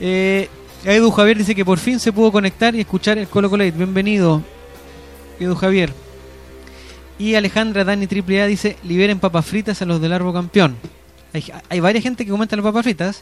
Eh, 0.00 0.48
Edu 0.84 1.10
Javier 1.10 1.38
dice 1.38 1.54
que 1.54 1.64
por 1.64 1.78
fin 1.78 2.00
se 2.00 2.12
pudo 2.12 2.32
conectar 2.32 2.74
y 2.74 2.80
escuchar 2.80 3.18
el 3.18 3.28
Colo 3.28 3.50
Colate. 3.50 3.72
Bienvenido, 3.72 4.42
Edu 5.38 5.54
Javier. 5.54 5.92
Y 7.18 7.34
Alejandra 7.34 7.84
Dani 7.84 8.06
AAA 8.06 8.46
dice, 8.46 8.76
liberen 8.82 9.20
papas 9.20 9.46
fritas 9.46 9.80
a 9.82 9.84
los 9.84 10.00
del 10.00 10.12
árbol 10.12 10.32
campeón. 10.32 10.76
Hay, 11.32 11.44
hay 11.68 11.80
varias 11.80 12.02
gente 12.02 12.24
que 12.24 12.30
comenta 12.30 12.56
las 12.56 12.64
papas 12.64 12.84
fritas. 12.84 13.20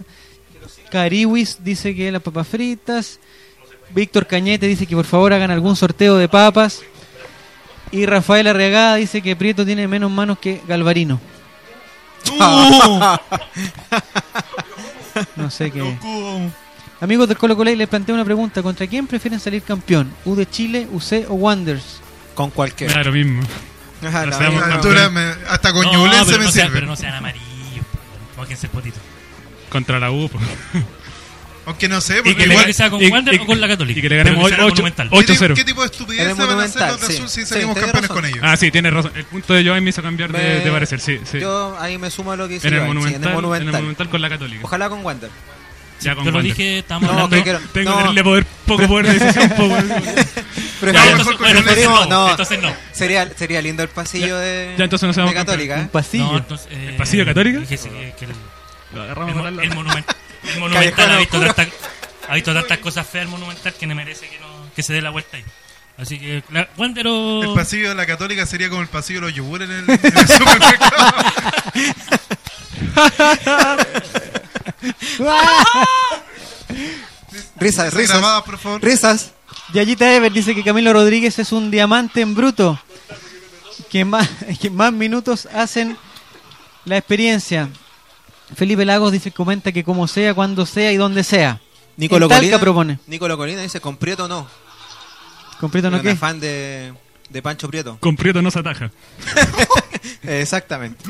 Cariwis 0.91 1.59
dice 1.65 1.95
que 1.95 2.13
las 2.13 2.23
papas 2.23 2.47
fritas. 2.47 3.19
Víctor 3.95 4.27
Cañete 4.27 4.67
dice 4.67 4.87
que 4.87 4.95
por 4.95 5.05
favor 5.05 5.33
hagan 5.33 5.51
algún 5.51 5.77
sorteo 5.77 6.17
de 6.17 6.29
papas. 6.29 6.83
Y 7.93 8.07
Rafael 8.07 8.47
Arriagada 8.49 8.97
dice 8.97 9.23
que 9.23 9.37
Prieto 9.37 9.65
tiene 9.67 9.87
menos 9.87 10.11
manos 10.11 10.39
que 10.39 10.61
Galvarino. 10.67 11.21
No 15.37 15.51
sé 15.51 15.71
qué. 15.71 15.99
Amigos 17.01 17.29
del 17.29 17.37
Colo 17.37 17.57
Colo, 17.57 17.71
les 17.75 17.89
planteo 17.89 18.15
una 18.15 18.25
pregunta. 18.25 18.63
¿Contra 18.63 18.87
quién 18.87 19.07
prefieren 19.07 19.39
salir 19.41 19.63
campeón? 19.63 20.11
¿U 20.25 20.35
de 20.35 20.49
Chile, 20.49 20.89
UC 20.91 21.27
o 21.29 21.35
Wanderers? 21.35 22.01
Con 22.35 22.51
cualquiera. 22.51 23.03
lo 23.03 23.13
mismo. 23.13 23.43
Ajá, 24.07 24.27
no 24.27 24.37
seamos 24.39 24.63
altura 24.65 25.11
me- 25.11 25.35
hasta 25.49 25.73
con 25.73 25.85
Ñublense 25.87 26.25
pero, 26.27 26.39
me 26.39 26.45
no 26.47 26.51
sirve. 26.51 26.71
pero 26.73 26.87
no 26.87 26.97
sean 26.97 27.15
amarillos. 27.15 27.85
Mójense 28.37 28.67
el 28.67 28.73
potito. 28.73 28.99
Contra 29.69 30.01
la 30.01 30.11
U. 30.11 30.31
Aunque 31.65 31.89
no 31.89 32.01
sé, 32.01 32.19
Y 32.19 32.23
porque 32.23 32.35
que, 32.37 32.45
igual. 32.51 32.65
que 32.67 32.73
sea 32.73 32.91
con 32.91 33.01
y- 33.01 33.09
Wander 33.09 33.35
y- 33.35 33.39
o 33.39 33.47
con 33.47 33.61
la 33.61 33.69
Católica. 33.69 33.99
y 33.99 34.03
que 34.03 34.09
le 34.09 34.17
ganemos 34.17 34.45
Pero 34.45 34.57
sea 34.57 34.65
ocho- 34.67 34.75
Monumental. 34.83 35.09
ocho- 35.13 35.19
¿Qué, 35.21 35.33
tipo- 35.33 35.45
8-0. 35.45 35.55
qué 35.55 35.65
tipo 35.65 35.81
de 35.83 35.87
estupidez 35.87 36.19
van 36.19 36.29
a 36.29 36.33
hacer 36.33 36.47
Monumental, 36.47 36.91
los 36.93 37.01
de 37.01 37.07
sí. 37.07 37.13
azul 37.15 37.29
si 37.29 37.41
Sí, 37.43 37.47
salimos 37.47 37.75
campeones 37.77 38.03
razón. 38.03 38.17
con 38.17 38.25
ellos? 38.27 38.39
Ah, 38.43 38.57
sí, 38.57 38.71
tienes 38.73 38.93
razón. 38.93 39.13
El 39.15 39.25
punto 39.25 39.55
de 39.55 39.65
Joey 39.65 39.81
me 39.81 39.91
hizo 39.91 40.03
cambiar 40.03 40.33
de, 40.33 40.39
Me- 40.39 40.61
de 40.61 40.71
parecer, 40.73 40.99
sí. 41.01 41.21
sí. 41.31 41.39
Yo 41.39 41.77
ahí 41.79 41.99
me 41.99 42.11
sumo 42.11 42.33
a 42.33 42.37
lo 42.37 42.49
que 42.49 42.55
dice 42.55 42.67
en, 42.69 42.75
el 42.75 42.81
Joan, 42.81 42.89
monumental, 42.89 43.23
en 43.23 43.29
el 43.29 43.35
Monumental. 43.35 43.63
en 43.63 43.69
el 43.69 43.73
Monumental 43.81 44.09
con 44.09 44.21
la 44.23 44.29
Católica. 44.29 44.61
Ojalá 44.65 44.89
con 44.89 45.05
Wander. 45.05 45.31
Ya 46.01 46.17
con 46.17 46.25
Yo 46.25 46.33
lo 46.33 46.43
dije, 46.43 46.81
estábamos 46.81 47.13
No, 47.13 47.23
hablando. 47.23 47.45
quiero- 47.45 47.61
Tengo 47.73 47.91
no. 47.93 47.99
que 47.99 48.05
darle 48.07 48.25
poder, 48.25 48.47
poco 48.67 48.89
poder 48.89 49.07
de 49.07 49.13
decisión. 49.21 49.49
poco- 49.51 49.77
Pero 50.81 50.93
Ya, 50.93 51.11
entonces, 51.13 51.39
bueno, 51.39 51.59
entonces 51.61 51.85
no, 51.85 52.07
no. 52.07 52.31
entonces 52.31 52.61
no. 52.61 52.75
sería, 52.91 53.31
sería 53.37 53.63
lindo 53.63 53.85
el 53.85 53.89
pasillo 53.89 54.37
de, 54.37 54.75
ya, 54.77 54.83
entonces 54.83 55.07
no 55.07 55.13
seamos 55.13 55.33
de 55.33 55.39
Católica. 55.39 55.77
Un 55.77 55.81
¿eh? 55.83 55.89
pasillo. 55.93 56.39
Entonces, 56.39 56.67
eh, 56.73 56.87
¿El 56.91 56.97
pasillo 56.97 57.25
católica? 57.25 57.61
dije 57.61 57.77
que- 57.79 58.15
que 58.19 58.25
el, 58.25 58.33
el, 58.95 59.01
agarramos 59.01 59.37
el 60.45 60.51
monument- 60.51 60.55
el 60.55 60.61
monumental 60.61 61.11
ha 61.13 61.19
visto, 61.19 61.41
tantas, 61.41 61.69
ha 62.29 62.35
visto 62.35 62.55
tantas 62.55 62.79
cosas 62.79 63.07
feas 63.07 63.25
el 63.25 63.31
monumental 63.31 63.73
que 63.75 63.87
no 63.87 63.95
merece 63.95 64.29
que, 64.29 64.39
no, 64.41 64.47
que 64.75 64.83
se 64.83 64.93
dé 64.93 65.03
la 65.03 65.11
vuelta 65.11 65.37
ahí. 65.37 65.45
Así 65.99 66.19
que, 66.19 66.43
la, 66.51 66.69
El 66.77 67.53
pasillo 67.55 67.91
de 67.91 67.95
la 67.95 68.07
Católica 68.07 68.47
sería 68.47 68.69
como 68.71 68.81
el 68.83 68.89
pasillo 68.89 69.21
de 69.21 69.27
los 69.27 69.35
yogures 69.35 69.69
en 69.69 69.77
el, 69.77 69.91
en 69.91 70.19
el 70.19 70.29
supermercado. 70.29 71.15
Risas, 77.59 77.95
risas. 77.95 78.19
Grabadas, 78.19 78.43
por 78.45 78.59
favor. 78.59 78.83
Risas. 78.83 79.33
Yayita 79.73 80.13
Ever 80.15 80.33
dice 80.33 80.55
que 80.55 80.63
Camilo 80.65 80.93
Rodríguez 80.93 81.39
es 81.39 81.53
un 81.53 81.71
diamante 81.71 82.21
en 82.21 82.35
bruto. 82.35 82.79
Que 83.91 84.05
más, 84.05 84.29
que 84.61 84.71
más 84.71 84.93
minutos 84.93 85.47
hacen 85.47 85.97
la 86.85 86.97
experiencia. 86.99 87.69
Felipe 88.55 88.85
Lagos 88.85 89.13
dice, 89.13 89.31
comenta 89.31 89.73
que 89.73 89.85
como 89.85 90.07
sea, 90.07 90.35
cuando 90.35 90.67
sea 90.67 90.93
y 90.93 90.97
donde 90.97 91.25
sea. 91.25 91.61
Nicolo 91.97 92.29
Colina, 92.29 92.59
propone. 92.59 92.99
Nicolo 93.07 93.37
Colina 93.37 93.63
dice, 93.63 93.81
con 93.81 93.97
Prieto 93.97 94.29
no. 94.29 94.47
¿Con 95.61 95.71
Prieto 95.71 95.91
no 95.91 95.99
Un 95.99 96.03
qué? 96.03 96.11
afán 96.11 96.41
de, 96.41 96.93
de 97.29 97.43
Pancho 97.43 97.69
Prieto. 97.69 97.99
Con 98.01 98.17
Prieto 98.17 98.41
no 98.43 98.51
se 98.51 98.59
ataja. 98.59 98.91
Exactamente. 100.23 101.05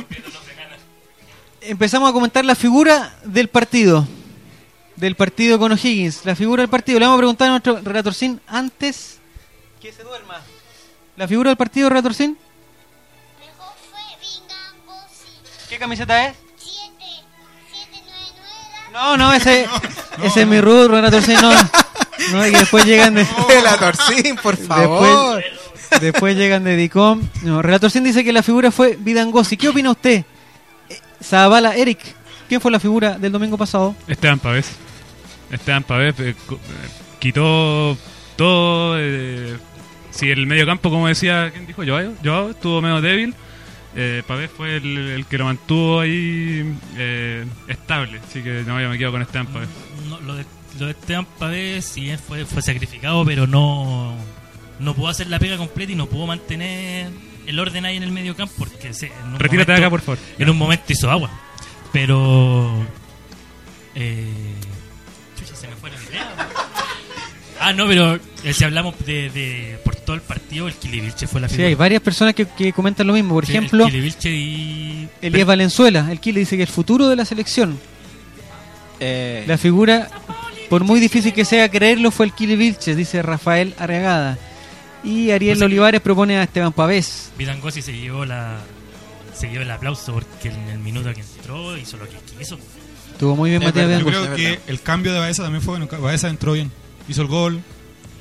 Empezamos 1.61 2.11
a 2.11 2.13
comentar 2.13 2.45
la 2.45 2.55
figura 2.55 3.15
del 3.25 3.49
partido. 3.49 4.07
Del 4.97 5.15
partido 5.15 5.59
con 5.59 5.73
O'Higgins. 5.73 6.25
La 6.25 6.35
figura 6.35 6.63
del 6.63 6.71
partido. 6.71 6.99
Le 6.99 7.07
vamos 7.07 7.19
a 7.19 7.21
preguntar 7.21 7.49
a 7.49 7.51
nuestro 7.53 7.81
relator 7.81 8.15
Sin 8.15 8.41
antes 8.47 9.19
que 9.81 9.93
se 9.93 10.03
duerma. 10.05 10.41
La 11.17 11.27
figura 11.27 11.51
del 11.51 11.57
partido, 11.57 11.89
relator 11.89 12.15
Sin. 12.15 12.37
Mejor 13.41 13.75
fue 13.91 14.01
Vingangosi. 14.21 15.69
¿Qué 15.69 15.79
camiseta 15.79 16.29
es? 16.29 16.37
7, 18.93 18.99
799. 18.99 18.99
No, 18.99 19.17
no, 19.17 19.33
ese, 19.33 19.67
ese 20.23 20.43
es 20.43 20.47
mi 20.47 20.61
root, 20.61 20.91
relator 20.91 21.23
Sin. 21.23 21.35
No, 21.41 21.53
no, 22.33 22.47
y 22.47 22.51
después 22.51 22.85
llegan 22.85 23.15
de... 23.15 23.27
la 23.65 23.77
Torcín, 23.79 24.37
por 24.37 24.57
favor. 24.57 25.43
Después, 25.43 26.01
después 26.01 26.37
llegan 26.37 26.65
de 26.65 26.77
Dicom. 26.77 27.21
No, 27.43 27.63
Relator 27.63 27.91
Sin 27.91 28.05
dice 28.05 28.23
que 28.25 28.33
la 28.33 28.43
figura 28.43 28.71
fue 28.71 28.97
Vidangosi. 28.99 29.57
¿Qué 29.57 29.69
opina 29.69 29.91
usted? 29.91 30.25
Eh, 30.89 31.01
Zavala, 31.23 31.75
Eric, 31.77 31.99
¿quién 32.49 32.61
fue 32.61 32.71
la 32.71 32.81
figura 32.81 33.19
del 33.19 33.33
domingo 33.33 33.57
pasado? 33.59 33.95
Esteban 34.07 34.39
Pavés. 34.39 34.71
Esteban 35.51 35.83
Pavés 35.83 36.15
eh, 36.21 36.35
co- 36.47 36.55
eh, 36.55 36.89
quitó 37.19 37.97
todo. 38.37 38.97
eh, 38.99 39.57
si 40.11 40.31
el 40.31 40.47
medio 40.47 40.67
campo, 40.67 40.91
como 40.91 41.09
decía, 41.09 41.51
¿quién 41.53 41.67
dijo? 41.67 41.83
Joao, 41.87 42.13
Joao 42.23 42.51
estuvo 42.51 42.81
medio 42.83 43.01
débil. 43.01 43.35
Eh, 43.95 44.23
Pavés 44.27 44.51
fue 44.51 44.77
el, 44.77 44.97
el 44.97 45.27
que 45.27 45.37
lo 45.39 45.45
mantuvo 45.45 46.01
ahí 46.01 46.75
eh, 46.97 47.45
estable. 47.69 48.21
Así 48.27 48.43
que 48.43 48.63
no, 48.67 48.81
yo 48.81 48.89
me 48.89 48.99
quedo 48.99 49.13
con 49.13 49.23
Esteban 49.23 49.47
Pavés. 49.49 49.69
No, 50.09 50.19
lo, 50.21 50.35
de, 50.35 50.45
lo 50.79 50.87
de 50.87 50.93
Esteban 50.93 51.27
Pavés, 51.39 51.95
bien 51.97 52.19
fue, 52.19 52.45
fue 52.47 52.63
sacrificado, 52.63 53.25
pero 53.25 53.47
no, 53.47 54.17
no 54.79 54.95
pudo 54.95 55.09
hacer 55.09 55.27
la 55.27 55.39
pega 55.39 55.57
completa 55.59 55.93
y 55.93 55.97
no 55.97 56.07
pudo 56.07 56.27
mantener 56.27 57.11
el 57.47 57.59
orden 57.61 57.85
ahí 57.85 57.97
en 57.97 58.03
el 58.05 58.13
medio 58.13 58.35
campo 58.37 58.55
porque 58.59 58.95
se, 58.95 59.13
Retírate 59.37 59.39
de 59.39 59.49
momento- 59.49 59.73
acá, 59.75 59.91
por 59.91 60.01
favor. 60.01 60.19
En 60.39 60.49
un 60.51 60.57
momento 60.57 60.85
hizo 60.89 61.11
agua. 61.11 61.31
Pero. 61.93 62.87
Eh, 63.95 64.55
chucha, 65.39 65.55
se 65.55 65.69
me 65.69 65.77
fue 65.77 65.91
la 65.91 65.97
idea. 66.03 66.35
Ah, 67.65 67.73
no, 67.73 67.87
pero 67.87 68.19
eh, 68.45 68.53
si 68.53 68.65
hablamos 68.65 68.95
de, 69.07 69.31
de 69.31 69.79
por 69.85 69.95
todo 69.97 70.17
el 70.17 70.23
partido, 70.23 70.67
el 70.69 70.75
Kili 70.75 71.01
Vilche 71.01 71.27
fue 71.27 71.41
la 71.41 71.49
Sí, 71.49 71.55
figura. 71.55 71.69
hay 71.69 71.75
varias 71.75 72.03
personas 72.03 72.35
que, 72.35 72.47
que 72.47 72.73
comentan 72.73 73.07
lo 73.07 73.13
mismo. 73.13 73.35
Por 73.35 73.47
Sí, 73.47 73.53
ejemplo, 73.53 73.87
el 73.87 74.15
y. 74.25 75.09
Elías 75.23 75.47
Valenzuela. 75.47 76.09
El 76.11 76.19
Kili 76.21 76.41
dice 76.41 76.57
que 76.57 76.63
el 76.63 76.69
futuro 76.69 77.09
de 77.09 77.17
la 77.17 77.25
selección, 77.25 77.79
Eh, 79.01 79.45
la 79.47 79.59
figura, 79.59 80.09
por 80.71 80.85
muy 80.85 81.01
difícil 81.01 81.33
que 81.33 81.45
sea 81.45 81.69
creerlo, 81.71 82.11
fue 82.11 82.27
el 82.27 82.33
Kili 82.33 82.57
Vilches, 82.57 82.97
dice 82.97 83.23
Rafael 83.23 83.75
Arregada. 83.79 84.39
Y 85.05 85.31
Ariel 85.33 85.57
O 85.57 85.59
sea, 85.59 85.67
Olivares 85.67 86.01
propone 86.01 86.39
a 86.39 86.45
Esteban 86.45 86.73
Pavés. 86.73 87.31
Vidangosi 87.39 87.83
se 87.83 87.93
llevó 87.93 88.25
la. 88.25 88.59
Se 89.35 89.49
llevó 89.49 89.63
el 89.63 89.71
aplauso 89.71 90.13
porque 90.13 90.49
en 90.49 90.69
el 90.69 90.79
minuto 90.79 91.13
que 91.15 91.21
entró 91.21 91.77
hizo 91.77 91.97
lo 91.97 92.09
que 92.09 92.17
quiso. 92.39 92.59
Estuvo 93.11 93.35
muy 93.35 93.51
bien 93.51 93.63
Matías. 93.65 94.01
Yo 94.01 94.07
creo 94.07 94.35
que 94.35 94.61
el 94.69 94.81
cambio 94.81 95.13
de 95.13 95.19
Baeza 95.21 95.43
también 95.43 95.63
fue 95.63 95.79
bueno. 95.79 95.89
Baeza 96.01 96.29
entró 96.29 96.53
bien. 96.53 96.71
Hizo 97.09 97.23
el 97.23 97.29
gol, 97.29 97.61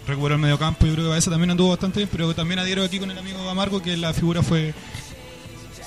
recuperó 0.07 0.35
el 0.35 0.41
medio 0.41 0.57
campo. 0.59 0.85
Yo 0.85 0.93
creo 0.93 1.05
que 1.05 1.09
Baeza 1.11 1.29
también 1.31 1.51
anduvo 1.51 1.69
bastante 1.69 1.99
bien, 1.99 2.09
pero 2.11 2.33
también 2.33 2.59
adhiero 2.59 2.83
aquí 2.83 2.99
con 2.99 3.09
el 3.11 3.17
amigo 3.17 3.47
Amargo 3.49 3.81
que 3.81 3.95
la 3.97 4.13
figura 4.13 4.41
fue. 4.43 4.73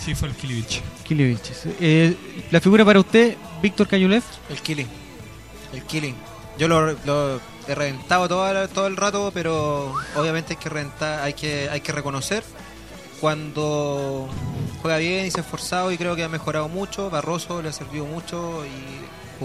Sí, 0.01 0.15
fue 0.15 0.29
el 0.29 0.35
Kilivich. 0.35 0.83
Kili 1.05 1.25
Vilches. 1.25 1.63
Eh, 1.81 2.15
la 2.51 2.61
figura 2.61 2.85
para 2.85 3.01
usted, 3.01 3.37
Víctor 3.63 3.89
Cayulev. 3.89 4.23
el 4.51 4.61
killing. 4.61 4.87
El 5.73 5.83
killing. 5.85 6.15
Yo 6.59 6.69
lo, 6.69 6.93
lo 7.05 7.41
he 7.67 7.75
reventado 7.75 8.29
todo, 8.29 8.49
el- 8.51 8.69
todo 8.69 8.87
el 8.87 8.97
rato, 8.97 9.31
pero 9.33 9.95
obviamente 10.15 10.53
hay 10.55 10.59
que 10.59 10.69
reventar, 10.69 11.23
hay 11.23 11.33
que, 11.33 11.69
hay 11.71 11.81
que 11.81 11.93
reconocer 11.93 12.45
cuando 13.21 14.29
juega 14.83 14.99
bien 14.99 15.25
y 15.27 15.31
se 15.31 15.41
ha 15.41 15.43
esforzado 15.43 15.91
y 15.91 15.97
creo 15.97 16.15
que 16.17 16.25
ha 16.25 16.29
mejorado 16.29 16.69
mucho. 16.69 17.09
Barroso 17.11 17.63
le 17.63 17.71
ha 17.71 17.73
servido 17.73 18.05
mucho 18.05 18.65
y 18.67 18.71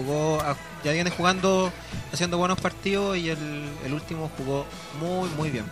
jugó, 0.02 0.42
ya 0.84 0.92
viene 0.92 1.10
jugando, 1.10 1.72
haciendo 2.12 2.38
buenos 2.38 2.60
partidos 2.60 3.16
y 3.16 3.30
el, 3.30 3.38
el 3.84 3.92
último 3.92 4.30
jugó 4.36 4.66
muy, 5.00 5.28
muy 5.30 5.50
bien. 5.50 5.64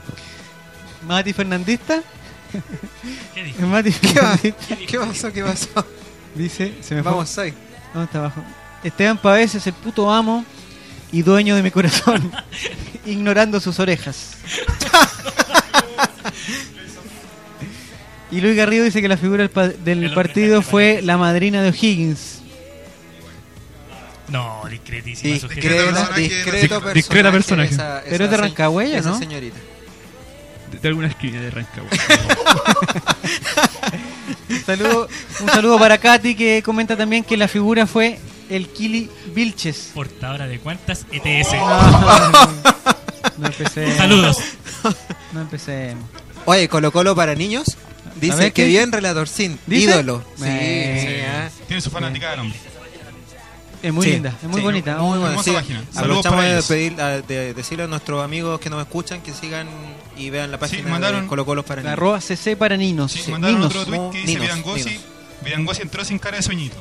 Mati 1.07 1.33
Fernandista. 1.33 2.03
¿Qué 3.35 3.45
dijo? 3.45 3.67
Mati 3.67 3.93
¿Qué, 4.03 4.21
va- 4.21 4.37
Fernandista 4.37 4.77
¿Qué 4.87 4.99
pasó? 4.99 5.33
¿Qué 5.33 5.43
pasó? 5.45 5.87
dice, 6.35 6.75
se 6.81 6.95
me 6.95 7.03
fue. 7.03 7.13
Vamos, 7.13 7.39
ahí. 7.39 7.53
¿Dónde 7.93 8.07
está 8.07 8.19
abajo? 8.19 8.43
Esteban 8.85 9.19
Pavés 9.19 9.55
es 9.55 9.67
el 9.67 9.73
puto 9.75 10.11
amo 10.11 10.45
y 11.11 11.23
dueño 11.23 11.57
de 11.57 11.63
mi 11.63 11.71
corazón, 11.71 12.31
ignorando 13.07 13.61
sus 13.61 13.79
orejas. 13.81 14.37
y 18.31 18.41
Luis 18.41 18.57
Garrido 18.57 18.85
dice 18.85 19.01
que 19.01 19.09
la 19.09 19.17
figura 19.17 19.39
del, 19.39 19.51
pa- 19.51 20.15
partido 20.15 20.63
fue 20.63 21.01
la 21.03 21.17
madrina 21.17 21.63
de 21.63 21.71
O'Higgins. 21.71 22.38
No, 24.29 24.63
discretísima 24.71 25.39
sugerencia. 25.39 26.09
Discreta, 26.15 26.81
personaje, 26.81 26.95
discreta 26.95 27.33
personaje. 27.33 27.71
esa- 27.75 28.03
Pero 28.09 28.25
es 28.25 28.31
de 28.31 28.37
esa 28.99 29.11
¿no? 29.11 29.19
señorita. 29.19 29.57
De, 30.73 30.79
de 30.79 30.89
alguna 30.89 31.09
esquina 31.09 31.41
de 31.41 31.51
Rancagua. 31.51 31.89
Un 34.51 34.65
saludo, 34.65 35.09
un 35.41 35.49
saludo 35.49 35.79
para 35.79 35.99
Katy 35.99 36.35
que 36.35 36.63
comenta 36.63 36.97
también 36.97 37.23
que 37.25 37.37
la 37.37 37.49
figura 37.49 37.87
fue 37.87 38.19
el 38.51 38.69
Kili 38.69 39.11
Vilches. 39.35 39.91
Portadora 39.95 40.47
de 40.47 40.59
cuántas 40.59 41.05
ETS. 41.11 41.53
No, 41.53 42.53
no 43.39 43.47
empecé. 43.47 43.97
Saludos. 43.97 44.39
No 45.33 45.41
empecé. 45.43 45.95
Oye, 46.47 46.69
Colo 46.69 46.91
Colo 46.93 47.15
para 47.15 47.35
niños. 47.35 47.77
Dice 48.17 48.37
ver, 48.37 48.53
que 48.53 48.63
¿qué 48.65 48.69
bien 48.69 48.91
relator 48.91 49.29
sin 49.29 49.59
¿Dice? 49.67 49.91
ídolo. 49.91 50.25
Sí, 50.37 50.45
sí, 50.45 51.07
ah. 51.27 51.49
Tiene 51.67 51.81
su 51.81 51.91
fanática 51.91 52.31
del 52.31 52.41
hombre. 52.41 52.59
Es 53.83 53.93
muy 53.93 54.05
Sí, 54.05 54.11
linda, 54.13 54.31
es 54.43 54.49
muy 54.49 54.57
sí, 54.57 54.63
bonita. 54.63 54.97
Muy 54.99 55.19
buena. 55.19 55.43
Sí. 55.43 55.55
Aprovechamos 55.95 56.43
de, 56.45 56.63
pedir, 56.63 57.01
a- 57.01 57.21
de 57.21 57.55
decirle 57.55 57.85
a 57.85 57.87
nuestros 57.87 58.25
amigos 58.25 58.59
que 58.59 58.71
nos 58.71 58.81
escuchan 58.81 59.21
que 59.23 59.33
sigan 59.33 59.69
y 60.17 60.31
vean 60.31 60.51
la 60.51 60.59
página 60.59 60.89
mandaron- 60.91 61.29
de 61.29 61.45
Colo 61.45 61.63
para 61.65 61.83
niños. 61.83 61.93
Arroba 61.93 62.21
CC 62.21 62.57
para 62.57 62.77
ninos. 62.77 63.13
Sí, 63.13 63.31
mandaron 63.31 63.59
Ninos. 63.61 63.73
otro 63.75 63.87
tweet 63.87 63.99
no, 63.99 64.11
que 64.11 64.19
dice 64.19 64.29
Ninos, 64.33 64.43
Vidangosi. 64.47 64.85
Ninos. 64.91 65.05
Vidangosi 65.45 65.83
entró 65.83 66.05
sin 66.05 66.19
cara 66.19 66.37
de 66.39 66.43
sueñito. 66.43 66.77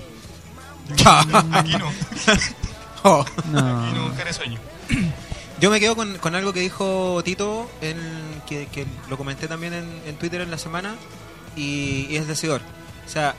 Ya. 0.95 1.19
Aquí 1.53 1.73
no. 1.77 1.91
Oh. 3.03 3.21
Aquí 3.21 3.41
no, 3.51 3.91
No. 4.09 4.11
cara 4.15 4.25
de 4.25 4.33
sueño. 4.33 4.59
Yo 5.61 5.69
me 5.71 5.79
quedo 5.79 5.95
con, 5.95 6.17
con 6.17 6.35
algo 6.35 6.51
que 6.53 6.59
dijo 6.59 7.21
Tito, 7.23 7.69
en, 7.81 7.97
que, 8.47 8.67
que 8.67 8.85
lo 9.09 9.17
comenté 9.17 9.47
también 9.47 9.73
en, 9.73 9.85
en 10.05 10.15
Twitter 10.15 10.41
en 10.41 10.51
la 10.51 10.57
semana, 10.57 10.95
y, 11.55 12.07
y 12.09 12.15
es 12.17 12.27
decidor. 12.27 12.61
O 13.05 13.09
sea, 13.09 13.33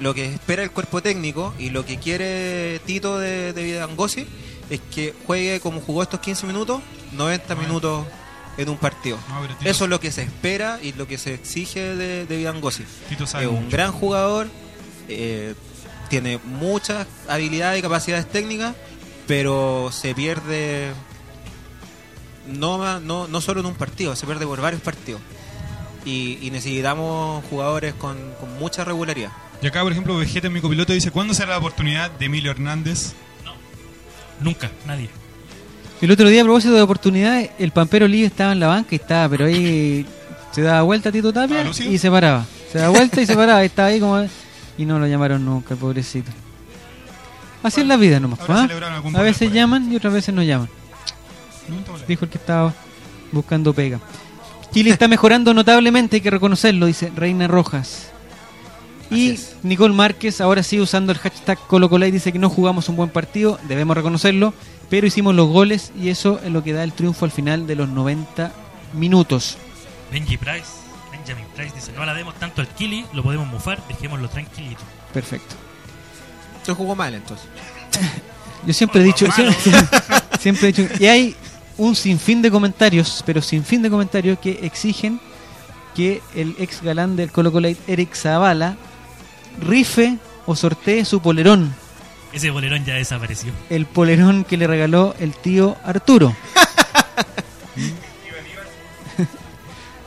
lo 0.00 0.14
que 0.14 0.26
espera 0.26 0.62
el 0.62 0.70
cuerpo 0.70 1.02
técnico 1.02 1.54
y 1.58 1.70
lo 1.70 1.84
que 1.84 1.98
quiere 1.98 2.80
Tito 2.84 3.18
de, 3.18 3.52
de 3.52 3.62
Vidangosi 3.62 4.26
es 4.70 4.80
que 4.92 5.14
juegue 5.26 5.60
como 5.60 5.80
jugó 5.80 6.02
estos 6.02 6.20
15 6.20 6.46
minutos, 6.46 6.80
90 7.12 7.54
minutos 7.54 8.06
en 8.56 8.68
un 8.68 8.76
partido. 8.76 9.18
No, 9.28 9.68
Eso 9.68 9.84
es 9.84 9.90
lo 9.90 10.00
que 10.00 10.12
se 10.12 10.22
espera 10.22 10.78
y 10.82 10.92
lo 10.92 11.06
que 11.06 11.18
se 11.18 11.34
exige 11.34 11.94
de, 11.96 12.26
de 12.26 12.36
Vidangosi. 12.36 12.84
Tito 13.08 13.26
sabe 13.26 13.44
Es 13.44 13.50
un 13.50 13.68
gran 13.68 13.92
jugador, 13.92 14.48
eh, 15.08 15.54
tiene 16.08 16.38
muchas 16.44 17.06
habilidades 17.28 17.78
y 17.78 17.82
capacidades 17.82 18.28
técnicas, 18.28 18.74
pero 19.26 19.90
se 19.92 20.14
pierde 20.14 20.92
no, 22.46 23.00
no, 23.00 23.26
no 23.28 23.40
solo 23.40 23.60
en 23.60 23.66
un 23.66 23.74
partido, 23.74 24.14
se 24.16 24.26
pierde 24.26 24.46
por 24.46 24.60
varios 24.60 24.82
partidos. 24.82 25.20
Y, 26.04 26.38
y 26.42 26.50
necesitamos 26.50 27.42
jugadores 27.48 27.94
con, 27.94 28.16
con 28.38 28.58
mucha 28.58 28.84
regularidad. 28.84 29.30
Y 29.64 29.66
acá, 29.66 29.82
por 29.82 29.92
ejemplo, 29.92 30.14
Vegeta, 30.18 30.50
mi 30.50 30.60
copiloto, 30.60 30.92
dice: 30.92 31.10
¿Cuándo 31.10 31.32
será 31.32 31.52
la 31.52 31.58
oportunidad 31.58 32.10
de 32.10 32.26
Emilio 32.26 32.50
Hernández? 32.50 33.14
Nunca, 34.38 34.70
nadie. 34.86 35.08
El 36.02 36.10
otro 36.10 36.28
día, 36.28 36.42
a 36.42 36.44
propósito 36.44 36.74
de 36.74 36.82
oportunidades, 36.82 37.48
el 37.58 37.70
Pampero 37.70 38.06
Libre 38.06 38.26
estaba 38.26 38.52
en 38.52 38.60
la 38.60 38.66
banca 38.66 38.88
y 38.90 38.96
estaba, 38.96 39.26
pero 39.26 39.46
ahí 39.46 40.04
se 40.52 40.60
daba 40.60 40.82
vuelta 40.82 41.10
Tito 41.10 41.32
Tapia 41.32 41.56
¿Estaba 41.56 41.68
lúcido? 41.68 41.90
y 41.90 41.96
se 41.96 42.10
paraba. 42.10 42.44
Se 42.70 42.78
daba 42.78 42.90
vuelta 42.90 43.22
y 43.22 43.26
se 43.26 43.34
paraba. 43.34 43.62
Y 43.62 43.66
estaba 43.66 43.88
ahí 43.88 44.00
como. 44.00 44.26
Y 44.76 44.84
no 44.84 44.98
lo 44.98 45.06
llamaron 45.06 45.42
nunca, 45.42 45.74
pobrecito. 45.76 46.30
Así 47.62 47.80
es 47.80 47.86
la 47.86 47.96
vida 47.96 48.20
nomás. 48.20 48.40
¿ah? 48.46 48.68
A 49.14 49.22
veces 49.22 49.50
llaman 49.50 49.90
y 49.90 49.96
otras 49.96 50.12
veces 50.12 50.34
no 50.34 50.42
llaman. 50.42 50.68
No. 51.68 52.06
Dijo 52.06 52.26
el 52.26 52.30
que 52.30 52.36
estaba 52.36 52.74
buscando 53.32 53.72
pega. 53.72 53.98
Chile 54.74 54.90
está 54.90 55.08
mejorando 55.08 55.54
notablemente, 55.54 56.16
hay 56.16 56.20
que 56.20 56.30
reconocerlo, 56.30 56.84
dice 56.84 57.10
Reina 57.16 57.48
Rojas. 57.48 58.10
Y. 59.10 59.38
Nicole 59.62 59.94
Márquez, 59.94 60.40
ahora 60.40 60.62
sí 60.62 60.80
usando 60.80 61.12
el 61.12 61.18
hashtag 61.18 61.58
ColoColay, 61.66 62.10
dice 62.10 62.32
que 62.32 62.38
no 62.38 62.50
jugamos 62.50 62.88
un 62.88 62.96
buen 62.96 63.10
partido, 63.10 63.58
debemos 63.68 63.96
reconocerlo, 63.96 64.54
pero 64.90 65.06
hicimos 65.06 65.34
los 65.34 65.48
goles 65.48 65.92
y 65.98 66.08
eso 66.08 66.40
es 66.44 66.50
lo 66.50 66.62
que 66.62 66.72
da 66.72 66.84
el 66.84 66.92
triunfo 66.92 67.24
al 67.24 67.30
final 67.30 67.66
de 67.66 67.76
los 67.76 67.88
90 67.88 68.52
minutos. 68.92 69.56
Benji 70.12 70.36
Price, 70.36 70.68
Benjamin 71.10 71.46
Price 71.54 71.74
dice, 71.74 71.92
no 71.92 72.04
la 72.04 72.14
demos 72.14 72.34
tanto 72.34 72.60
al 72.60 72.68
Kili, 72.68 73.04
lo 73.12 73.22
podemos 73.22 73.46
mufar, 73.46 73.82
dejémoslo 73.88 74.28
tranquilito. 74.28 74.82
Perfecto. 75.12 75.54
Se 76.62 76.72
jugó 76.72 76.94
mal 76.94 77.14
entonces. 77.14 77.46
Yo 78.66 78.72
siempre 78.72 79.02
he 79.02 79.04
dicho, 79.04 79.26
siempre, 79.32 79.88
siempre 80.40 80.68
he 80.68 80.72
dicho, 80.72 80.88
y 80.98 81.06
hay 81.06 81.36
un 81.76 81.96
sinfín 81.96 82.42
de 82.42 82.50
comentarios, 82.50 83.22
pero 83.26 83.42
sinfín 83.42 83.82
de 83.82 83.90
comentarios 83.90 84.38
que 84.38 84.60
exigen 84.62 85.20
que 85.94 86.22
el 86.34 86.56
ex 86.58 86.82
galán 86.82 87.16
del 87.16 87.30
Colo 87.30 87.52
Colo 87.52 87.68
Eric 87.86 88.14
Zavala 88.14 88.76
rife 89.60 90.16
o 90.46 90.54
sortee 90.56 91.04
su 91.04 91.20
polerón, 91.20 91.74
Ese 92.32 92.50
bolerón 92.50 92.84
ya 92.84 92.94
desapareció. 92.94 93.52
el 93.70 93.86
polerón 93.86 94.44
que 94.44 94.56
le 94.56 94.66
regaló 94.66 95.14
el 95.20 95.32
tío 95.34 95.76
Arturo. 95.84 96.34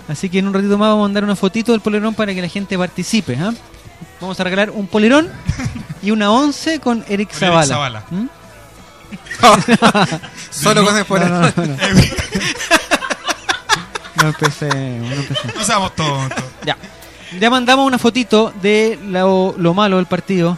Así 0.08 0.30
que 0.30 0.40
en 0.40 0.48
un 0.48 0.54
ratito 0.54 0.78
más 0.78 0.88
vamos 0.90 1.04
a 1.04 1.08
mandar 1.08 1.24
una 1.26 1.36
fotito 1.36 1.74
del 1.74 1.82
polerón 1.82 2.14
para 2.16 2.34
que 2.34 2.42
la 2.42 2.48
gente 2.48 2.78
participe. 2.78 3.36
¿ah? 3.36 3.54
Vamos 4.22 4.40
a 4.40 4.44
regalar 4.44 4.70
un 4.72 4.88
polerón 4.88 5.30
y 6.02 6.12
una 6.12 6.32
once 6.32 6.80
con 6.80 7.00
Eric 7.10 7.30
Eric 7.30 7.34
Zavala. 7.34 7.66
Zavala. 7.68 8.04
¿Mm? 8.10 8.26
Solo 10.52 10.86
con 10.86 10.98
el 10.98 11.06
No, 11.10 11.18
no, 11.20 11.40
no, 11.56 11.66
no. 11.66 11.78
No 14.22 14.28
empecemos, 14.30 15.16
no 15.56 15.64
seamos 15.64 15.96
tontos. 15.96 16.44
Ya. 16.66 16.76
Ya 17.40 17.50
mandamos 17.50 17.86
una 17.86 17.98
fotito 17.98 18.54
de 18.62 18.98
lo, 19.04 19.54
lo 19.58 19.74
malo 19.74 19.98
del 19.98 20.06
partido. 20.06 20.58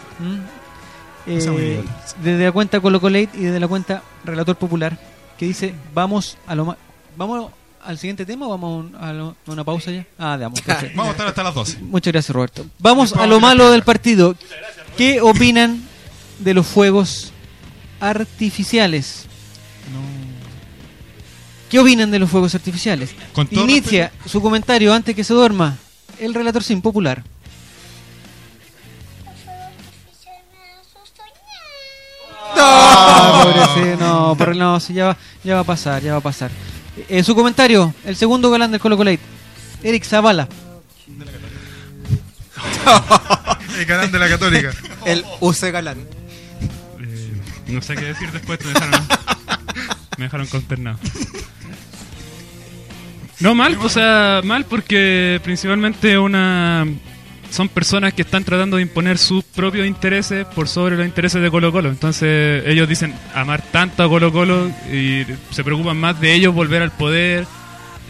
Eh, 1.28 1.84
desde 2.24 2.44
la 2.46 2.52
cuenta 2.52 2.80
Colocolate 2.80 3.30
y 3.36 3.42
desde 3.42 3.60
la 3.60 3.68
cuenta 3.68 4.02
Relator 4.24 4.56
Popular. 4.56 4.98
Que 5.38 5.46
dice, 5.46 5.74
vamos 5.94 6.38
a 6.48 6.56
lo 6.56 6.66
ma- 6.66 6.78
¿Vamos 7.16 7.52
al 7.84 7.98
siguiente 7.98 8.26
tema 8.26 8.46
o 8.48 8.50
vamos 8.50 8.88
a, 9.00 9.14
lo- 9.14 9.36
una 9.48 9.64
pausa 9.64 9.92
ya? 9.92 10.06
Ah, 10.18 10.38
damos. 10.38 10.60
perfecto. 10.62 10.94
Vamos 10.98 11.10
a 11.10 11.12
estar 11.12 11.28
hasta 11.28 11.44
las 11.44 11.54
12. 11.56 11.78
Muchas 11.82 12.12
gracias, 12.14 12.36
Roberto. 12.36 12.66
Vamos 12.80 13.14
a 13.14 13.26
lo 13.26 13.40
malo 13.40 13.72
del 13.72 13.84
partido. 13.84 14.36
¿Qué 14.98 15.22
opinan 15.22 15.82
de 16.40 16.54
los 16.54 16.68
fuegos 16.68 17.32
artificiales? 18.00 19.26
¿Qué 21.70 21.80
opinan 21.80 22.10
de 22.12 22.20
los 22.20 22.30
fuegos 22.30 22.56
artificiales? 22.56 23.14
Inicia 23.52 24.12
su 24.26 24.42
comentario 24.42 24.94
antes 24.94 25.16
que 25.16 25.24
se 25.24 25.34
duerma 25.34 25.78
el 26.20 26.34
relator 26.34 26.64
sin 26.64 26.82
popular. 26.82 27.24
Asustó. 29.26 31.24
Ah, 32.56 33.42
pobrecito, 33.44 33.98
no, 33.98 34.36
pero 34.38 34.54
no, 34.54 34.80
sí, 34.80 34.94
ya, 34.94 35.08
va, 35.08 35.18
ya 35.44 35.56
va 35.56 35.62
a 35.62 35.66
pasar, 35.66 36.02
ya 36.02 36.14
va 36.14 36.18
a 36.20 36.22
pasar. 36.22 36.52
Eh, 37.08 37.24
su 37.24 37.36
comentario, 37.36 37.94
el 38.06 38.16
segundo 38.16 38.52
galán 38.52 38.72
del 38.72 38.80
Colo 38.80 38.98
Colate, 38.98 39.20
Eric 39.84 40.04
Zavala. 40.04 40.48
El 43.78 43.86
canal 43.86 44.12
de 44.12 44.20
la 44.20 44.28
Católica. 44.28 44.72
El 45.06 45.24
UC 45.40 45.72
Galán. 45.72 46.00
Eh, 47.00 47.32
no 47.68 47.82
sé 47.82 47.96
qué 47.96 48.06
decir 48.06 48.32
después, 48.32 48.60
me 48.66 48.74
dejaron, 48.74 49.08
me 50.18 50.24
dejaron 50.26 50.48
consternado. 50.48 51.00
No, 53.40 53.56
mal, 53.56 53.78
o 53.82 53.88
sea, 53.90 54.42
mal 54.44 54.66
porque 54.66 55.40
principalmente 55.44 56.18
una 56.18 56.86
son 57.50 57.68
personas 57.70 58.14
que 58.14 58.22
están 58.22 58.44
tratando 58.44 58.78
de 58.78 58.84
imponer 58.84 59.18
sus 59.18 59.44
propios 59.44 59.88
intereses 59.88 60.46
por 60.46 60.68
sobre 60.68 60.96
los 60.98 61.06
intereses 61.06 61.42
de 61.42 61.50
Colo 61.50 61.72
Colo. 61.72 61.90
Entonces 61.90 62.64
ellos 62.68 62.88
dicen 62.88 63.14
amar 63.34 63.62
tanto 63.72 64.04
a 64.04 64.10
Colo 64.10 64.32
Colo 64.32 64.70
y 64.92 65.24
se 65.52 65.64
preocupan 65.64 65.98
más 65.98 66.20
de 66.22 66.34
ellos 66.34 66.54
volver 66.54 66.82
al 66.84 66.92
poder, 66.92 67.46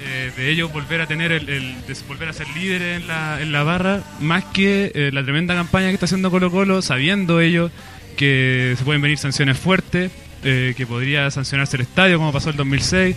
eh, 0.04 0.32
de 0.36 0.50
ellos 0.50 0.74
volver 0.74 1.02
a 1.02 1.06
tener 1.08 1.32
el, 1.32 1.48
el- 1.48 1.76
de 1.88 1.96
volver 2.08 2.30
a 2.30 2.34
ser 2.34 2.48
líderes 2.50 3.00
en 3.02 3.08
la, 3.08 3.40
en 3.42 3.52
la 3.52 3.64
barra, 3.64 4.02
más 4.20 4.44
que 4.46 4.92
eh, 4.96 5.12
la 5.14 5.24
tremenda 5.24 5.54
campaña 5.56 5.88
que 5.90 5.94
está 5.94 6.06
haciendo 6.06 6.32
Colo 6.32 6.50
Colo, 6.52 6.82
sabiendo 6.82 7.40
ellos 7.40 7.72
que 8.18 8.74
se 8.78 8.84
pueden 8.84 9.02
venir 9.02 9.18
sanciones 9.20 9.58
fuertes, 9.58 10.12
eh, 10.44 10.74
que 10.76 10.86
podría 10.88 11.30
sancionarse 11.32 11.78
el 11.78 11.84
estadio 11.84 12.18
como 12.18 12.34
pasó 12.34 12.50
el 12.50 12.58
2006, 12.58 13.16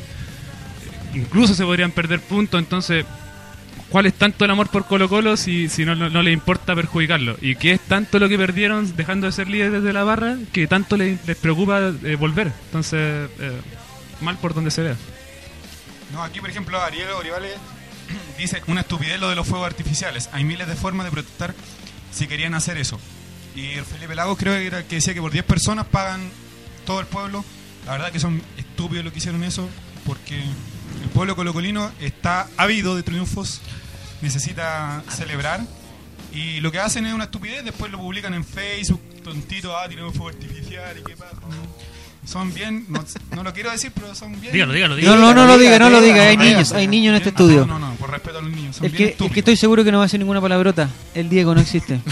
incluso 1.14 1.54
se 1.54 1.64
podrían 1.64 1.90
perder 1.92 2.20
puntos, 2.20 2.58
entonces 2.58 3.04
¿cuál 3.88 4.06
es 4.06 4.14
tanto 4.14 4.44
el 4.44 4.50
amor 4.50 4.68
por 4.68 4.86
Colo 4.86 5.08
Colo 5.08 5.36
si, 5.36 5.68
no, 5.84 5.94
no, 5.94 6.22
le 6.22 6.32
importa 6.32 6.74
perjudicarlo? 6.74 7.36
¿Y 7.40 7.56
qué 7.56 7.72
es 7.72 7.80
tanto 7.80 8.18
lo 8.18 8.28
que 8.28 8.38
perdieron 8.38 8.96
dejando 8.96 9.26
de 9.26 9.32
ser 9.32 9.48
líderes 9.48 9.82
de 9.82 9.92
la 9.92 10.04
barra 10.04 10.36
que 10.52 10.66
tanto 10.66 10.96
le- 10.96 11.18
les 11.26 11.36
preocupa 11.36 11.92
eh, 12.02 12.16
volver? 12.16 12.52
Entonces, 12.66 13.28
eh, 13.38 13.60
mal 14.20 14.38
por 14.38 14.54
donde 14.54 14.70
se 14.70 14.82
vea. 14.82 14.96
No, 16.12 16.22
aquí 16.22 16.40
por 16.40 16.50
ejemplo 16.50 16.80
Ariel 16.80 17.08
Orivales 17.10 17.54
dice 18.38 18.62
una 18.66 18.82
estupidez 18.82 19.18
lo 19.20 19.28
de 19.30 19.36
los 19.36 19.46
fuegos 19.46 19.66
artificiales. 19.66 20.28
Hay 20.32 20.44
miles 20.44 20.68
de 20.68 20.74
formas 20.76 21.04
de 21.06 21.10
protestar 21.12 21.54
si 22.12 22.26
querían 22.26 22.54
hacer 22.54 22.76
eso. 22.78 22.98
Y 23.54 23.72
el 23.72 23.84
Felipe 23.84 24.14
Lagos 24.14 24.38
creo 24.38 24.54
que 24.54 24.66
era 24.66 24.82
que 24.84 24.96
decía 24.96 25.12
que 25.14 25.20
por 25.20 25.30
10 25.32 25.44
personas 25.44 25.86
pagan 25.86 26.20
todo 26.86 27.00
el 27.00 27.06
pueblo. 27.06 27.44
La 27.86 27.92
verdad 27.92 28.10
que 28.12 28.20
son 28.20 28.40
estúpidos 28.56 29.04
lo 29.04 29.12
que 29.12 29.18
hicieron 29.18 29.42
eso 29.44 29.68
porque 30.06 30.40
el 31.02 31.08
pueblo 31.10 31.36
colocolino 31.36 31.90
está 32.00 32.48
ávido 32.56 32.96
de 32.96 33.02
triunfos, 33.02 33.60
necesita 34.20 35.02
celebrar 35.10 35.60
y 36.32 36.60
lo 36.60 36.72
que 36.72 36.78
hacen 36.78 37.06
es 37.06 37.12
una 37.14 37.24
estupidez, 37.24 37.64
después 37.64 37.90
lo 37.92 37.98
publican 37.98 38.32
en 38.34 38.44
Facebook, 38.44 39.00
tontito, 39.22 39.76
ah, 39.76 39.88
tiramos 39.88 40.12
fuego 40.14 40.28
artificial 40.28 40.96
y 40.98 41.02
qué 41.04 41.16
pasa. 41.16 41.36
Son 42.24 42.54
bien, 42.54 42.86
no, 42.88 43.04
no 43.34 43.42
lo 43.42 43.52
quiero 43.52 43.70
decir, 43.72 43.90
pero 43.92 44.14
son 44.14 44.40
bien. 44.40 44.52
Dígalo, 44.52 44.72
dígalo, 44.72 44.94
No, 44.94 45.00
dígalo. 45.00 45.20
no, 45.20 45.34
no 45.34 45.46
lo 45.46 45.58
diga, 45.58 45.78
no 45.80 45.90
lo 45.90 46.00
diga, 46.00 46.22
hay 46.28 46.36
niños, 46.36 46.70
hay 46.72 46.86
niños 46.86 47.10
en 47.10 47.16
este 47.16 47.30
Bien- 47.32 47.34
estudio. 47.50 47.66
No, 47.66 47.80
no, 47.80 47.90
no, 47.90 47.94
por 47.96 48.10
respeto 48.10 48.38
a 48.38 48.42
los 48.42 48.50
niños. 48.52 48.76
Son 48.76 48.86
El 48.86 48.92
bien 48.92 49.08
que, 49.08 49.12
estúpidos. 49.12 49.34
que 49.34 49.40
estoy 49.40 49.56
seguro 49.56 49.82
que 49.82 49.90
no 49.90 49.98
va 49.98 50.04
a 50.04 50.06
hacer 50.06 50.20
ninguna 50.20 50.40
palabrota, 50.40 50.88
el 51.14 51.28
Diego 51.28 51.54
no 51.54 51.60
existe. 51.60 52.00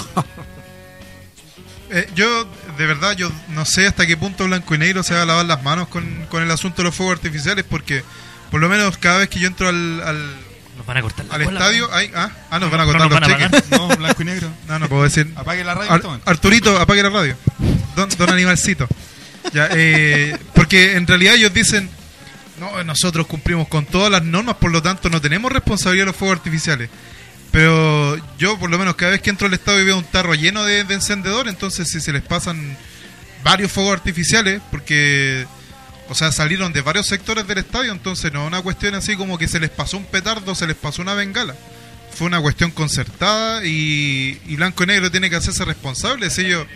Eh, 1.92 2.09
yo, 2.14 2.46
de 2.79 2.87
verdad, 2.87 3.16
yo 3.16 3.33
no 3.48 3.64
sé 3.64 3.88
hasta 3.88 4.07
qué 4.07 4.16
punto 4.16 4.44
Blanco 4.44 4.76
y 4.76 4.79
Negro 4.79 5.03
se 5.03 5.12
va 5.12 5.22
a 5.22 5.26
lavar 5.26 5.44
las 5.46 5.61
manos 5.64 5.88
con, 5.88 6.24
con 6.31 6.40
el 6.40 6.48
asunto 6.53 6.79
de 6.79 6.85
los 6.85 6.94
fuegos 6.94 7.16
artificiales, 7.16 7.64
porque 7.68 8.05
por 8.50 8.60
lo 8.60 8.68
menos 8.68 8.96
cada 8.98 9.18
vez 9.18 9.28
que 9.28 9.38
yo 9.40 9.46
entro 9.46 9.68
al, 9.68 10.02
al, 10.02 10.36
Nos 10.76 10.86
van 10.86 10.96
a 10.96 11.02
cortar 11.02 11.26
la 11.26 11.34
al 11.34 11.44
cola, 11.44 11.60
estadio, 11.60 11.92
hay, 11.94 12.10
ah, 12.14 12.30
ah, 12.50 12.58
nos 12.58 12.70
van 12.70 12.80
a 12.80 12.84
No 12.84 12.92
cortar 12.92 13.10
nos 13.10 13.20
los 13.22 13.30
van 13.30 13.42
a 13.42 13.50
cheques. 13.50 13.70
No, 13.70 13.88
blanco 13.96 14.22
y 14.22 14.24
negro. 14.24 14.48
No, 14.68 14.78
no 14.78 14.88
puedo 14.88 15.04
decir. 15.04 15.32
Apague 15.36 15.64
la 15.64 15.74
radio. 15.74 15.92
Ar- 15.92 16.00
este. 16.00 16.30
Arturito, 16.30 16.78
apague 16.80 17.02
la 17.02 17.10
radio. 17.10 17.36
Don, 17.96 18.08
don 18.16 18.30
Animalcito. 18.30 18.88
Ya, 19.52 19.68
eh, 19.72 20.36
porque 20.54 20.96
en 20.96 21.06
realidad 21.06 21.34
ellos 21.34 21.52
dicen, 21.52 21.88
no, 22.58 22.84
nosotros 22.84 23.26
cumplimos 23.26 23.68
con 23.68 23.86
todas 23.86 24.10
las 24.10 24.22
normas, 24.22 24.56
por 24.56 24.70
lo 24.70 24.82
tanto 24.82 25.08
no 25.08 25.20
tenemos 25.20 25.50
responsabilidad 25.50 26.02
de 26.04 26.10
los 26.12 26.16
fuegos 26.16 26.36
artificiales. 26.38 26.90
Pero 27.50 28.16
yo, 28.38 28.58
por 28.58 28.70
lo 28.70 28.78
menos, 28.78 28.94
cada 28.94 29.12
vez 29.12 29.22
que 29.22 29.30
entro 29.30 29.46
al 29.48 29.54
estadio 29.54 29.80
y 29.80 29.84
veo 29.86 29.98
un 29.98 30.04
tarro 30.04 30.34
lleno 30.34 30.64
de, 30.64 30.84
de 30.84 30.94
encendedor, 30.94 31.48
entonces 31.48 31.88
si 31.88 32.00
se 32.00 32.12
les 32.12 32.22
pasan 32.22 32.76
varios 33.42 33.72
fuegos 33.72 33.94
artificiales, 33.94 34.60
porque, 34.70 35.46
o 36.10 36.14
sea, 36.14 36.32
salieron 36.32 36.72
de 36.72 36.82
varios 36.82 37.06
sectores 37.06 37.46
del 37.46 37.58
estadio, 37.58 37.92
entonces 37.92 38.32
no 38.32 38.42
es 38.42 38.48
una 38.48 38.62
cuestión 38.62 38.96
así 38.96 39.14
como 39.14 39.38
que 39.38 39.46
se 39.46 39.60
les 39.60 39.70
pasó 39.70 39.96
un 39.96 40.04
petardo, 40.04 40.56
se 40.56 40.66
les 40.66 40.74
pasó 40.74 41.02
una 41.02 41.14
bengala. 41.14 41.54
Fue 42.12 42.26
una 42.26 42.40
cuestión 42.40 42.72
concertada 42.72 43.64
y, 43.64 44.40
y 44.44 44.56
Blanco 44.56 44.82
y 44.82 44.86
Negro 44.86 45.12
tiene 45.12 45.30
que 45.30 45.36
hacerse 45.36 45.64
responsables. 45.64 46.36
Ellos, 46.38 46.66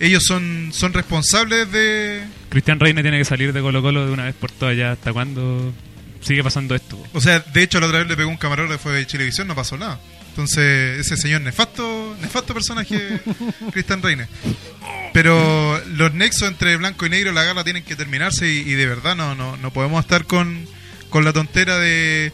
ellos 0.00 0.24
son, 0.24 0.70
son 0.72 0.94
responsables 0.94 1.70
de... 1.70 2.24
Cristian 2.48 2.80
Reina 2.80 3.02
tiene 3.02 3.18
que 3.18 3.26
salir 3.26 3.52
de 3.52 3.60
Colo 3.60 3.82
Colo 3.82 4.06
de 4.06 4.12
una 4.12 4.24
vez 4.24 4.34
por 4.34 4.50
todas 4.50 4.74
ya. 4.74 4.92
¿Hasta 4.92 5.12
cuándo 5.12 5.74
sigue 6.22 6.42
pasando 6.42 6.74
esto? 6.74 6.98
O 7.12 7.20
sea, 7.20 7.40
de 7.40 7.62
hecho 7.62 7.80
la 7.80 7.86
otra 7.86 7.98
vez 7.98 8.08
le 8.08 8.16
pegó 8.16 8.30
un 8.30 8.38
camarógrafo 8.38 8.90
de 8.90 9.06
Chilevisión, 9.06 9.46
no 9.46 9.54
pasó 9.54 9.76
nada. 9.76 10.00
Entonces, 10.30 11.00
ese 11.00 11.16
señor 11.16 11.42
nefasto, 11.42 12.16
nefasto 12.20 12.54
personaje, 12.54 13.20
Cristian 13.72 14.00
Reina. 14.02 14.26
Pero 15.12 15.80
los 15.88 16.14
nexos 16.14 16.48
entre 16.48 16.76
blanco 16.76 17.04
y 17.06 17.10
negro, 17.10 17.32
la 17.32 17.42
garra 17.42 17.64
tienen 17.64 17.82
que 17.82 17.96
terminarse 17.96 18.48
y, 18.48 18.58
y 18.60 18.74
de 18.74 18.86
verdad 18.86 19.16
no, 19.16 19.34
no, 19.34 19.56
no 19.56 19.72
podemos 19.72 20.00
estar 20.04 20.24
con, 20.24 20.66
con 21.10 21.24
la 21.24 21.32
tontera 21.32 21.78
de 21.78 22.32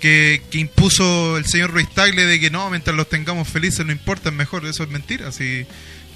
que, 0.00 0.42
que 0.50 0.58
impuso 0.58 1.36
el 1.36 1.46
señor 1.46 1.72
Ruiz 1.72 1.88
Tagle 1.90 2.24
de 2.26 2.38
que 2.40 2.50
no, 2.50 2.70
mientras 2.70 2.96
los 2.96 3.08
tengamos 3.08 3.48
felices 3.48 3.84
no 3.84 3.92
importa, 3.92 4.28
es 4.28 4.34
mejor. 4.34 4.64
Eso 4.66 4.84
es 4.84 4.88
mentira. 4.88 5.32
Si 5.32 5.66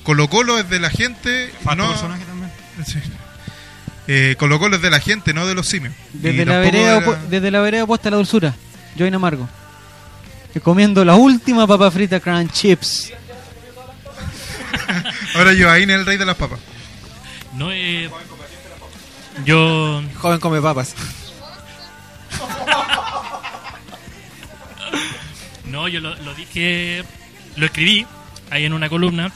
Colo 0.05 0.29
Colo 0.29 0.59
es 0.59 0.71
de 0.71 0.79
la 0.79 0.91
gente, 0.91 1.51
no, 1.77 1.89
personaje 1.89 2.25
también. 2.25 2.51
Sí. 2.87 2.99
Eh, 4.09 4.37
Colo 4.39 4.61
Colo 4.61 4.77
es 4.77 4.83
de 4.83 4.91
la 4.91 5.01
gente, 5.01 5.35
no 5.35 5.45
de 5.47 5.57
los 5.57 5.67
simios. 5.67 5.93
Y 6.15 6.19
Desde 6.19 6.45
la, 6.47 6.59
vereda, 6.59 6.95
de 6.95 7.01
la- 7.01 7.07
opu- 7.07 7.27
desde 7.29 7.51
la 7.51 7.61
vereda 7.61 7.83
opuesta 7.85 8.09
a 8.09 8.13
la 8.13 8.17
dulzura, 8.19 8.55
Join 8.97 9.13
Amargo. 9.15 9.49
Comiendo 10.63 11.05
la 11.05 11.15
última 11.15 11.67
papa 11.67 11.91
frita 11.91 12.21
Crunch 12.21 12.53
Chips. 12.53 13.13
Ahora 15.35 15.53
Joaín 15.59 15.91
es 15.91 15.97
el 15.97 16.07
rey 16.07 16.17
de 16.17 16.25
las 16.27 16.37
papas. 16.37 16.59
No, 17.55 17.71
eh, 17.73 18.11
yo 19.45 20.03
Joven 20.17 20.41
come 20.41 20.61
papas. 20.61 20.95
No, 25.67 25.89
yo 25.89 26.01
lo, 26.01 26.15
lo 26.23 26.33
dije, 26.35 27.03
lo 27.57 27.67
escribí 27.67 28.07
ahí 28.51 28.65
en 28.65 28.73
una 28.73 28.89
columna. 28.89 29.31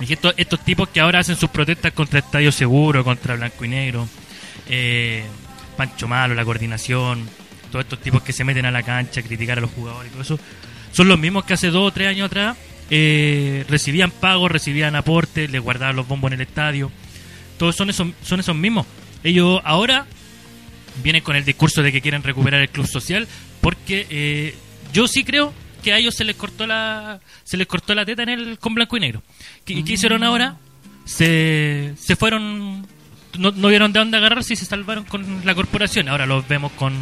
Dije, 0.00 0.14
estos, 0.14 0.34
estos 0.36 0.60
tipos 0.64 0.88
que 0.88 1.00
ahora 1.00 1.20
hacen 1.20 1.36
sus 1.36 1.50
protestas 1.50 1.92
contra 1.92 2.18
Estadio 2.18 2.50
Seguro, 2.50 3.04
contra 3.04 3.36
Blanco 3.36 3.64
y 3.64 3.68
Negro, 3.68 4.08
eh, 4.68 5.24
Pancho 5.76 6.08
Malo, 6.08 6.34
la 6.34 6.44
coordinación, 6.44 7.28
todos 7.72 7.84
estos 7.84 7.98
tipos 8.00 8.22
que 8.22 8.32
se 8.32 8.44
meten 8.44 8.66
a 8.66 8.70
la 8.70 8.84
cancha 8.84 9.20
a 9.20 9.24
criticar 9.24 9.58
a 9.58 9.60
los 9.60 9.70
jugadores 9.72 10.10
y 10.10 10.12
todo 10.12 10.22
eso, 10.22 10.38
son 10.92 11.08
los 11.08 11.18
mismos 11.18 11.44
que 11.44 11.54
hace 11.54 11.70
dos 11.70 11.88
o 11.88 11.90
tres 11.92 12.08
años 12.08 12.26
atrás 12.26 12.56
eh, 12.90 13.64
recibían 13.68 14.10
pagos, 14.10 14.52
recibían 14.52 14.94
aportes, 14.94 15.50
les 15.50 15.60
guardaban 15.62 15.96
los 15.96 16.06
bombos 16.06 16.30
en 16.30 16.34
el 16.34 16.46
estadio. 16.46 16.92
Todos 17.58 17.74
son 17.74 17.88
esos, 17.88 18.08
son 18.22 18.40
esos 18.40 18.54
mismos. 18.54 18.86
Ellos 19.24 19.62
ahora 19.64 20.06
vienen 21.02 21.22
con 21.22 21.34
el 21.34 21.44
discurso 21.44 21.82
de 21.82 21.90
que 21.90 22.02
quieren 22.02 22.22
recuperar 22.22 22.60
el 22.60 22.68
club 22.68 22.86
social 22.86 23.26
porque 23.62 24.06
eh, 24.10 24.54
yo 24.92 25.08
sí 25.08 25.24
creo 25.24 25.54
que 25.82 25.94
a 25.94 25.98
ellos 25.98 26.14
se 26.14 26.24
les 26.24 26.36
cortó 26.36 26.66
la 26.66 27.20
se 27.44 27.56
les 27.56 27.66
cortó 27.66 27.94
la 27.94 28.04
teta 28.04 28.24
en 28.24 28.28
el 28.28 28.58
con 28.58 28.74
blanco 28.74 28.98
y 28.98 29.00
negro 29.00 29.22
¿qué, 29.64 29.82
qué 29.84 29.94
hicieron 29.94 30.22
ahora? 30.22 30.58
se, 31.06 31.94
se 31.96 32.14
fueron 32.14 32.86
no, 33.38 33.52
no 33.52 33.68
vieron 33.68 33.92
de 33.92 34.00
dónde 34.00 34.18
agarrarse 34.18 34.52
y 34.52 34.56
se 34.56 34.66
salvaron 34.66 35.04
con 35.04 35.46
la 35.46 35.54
corporación 35.54 36.10
ahora 36.10 36.26
los 36.26 36.46
vemos 36.46 36.72
con 36.72 36.92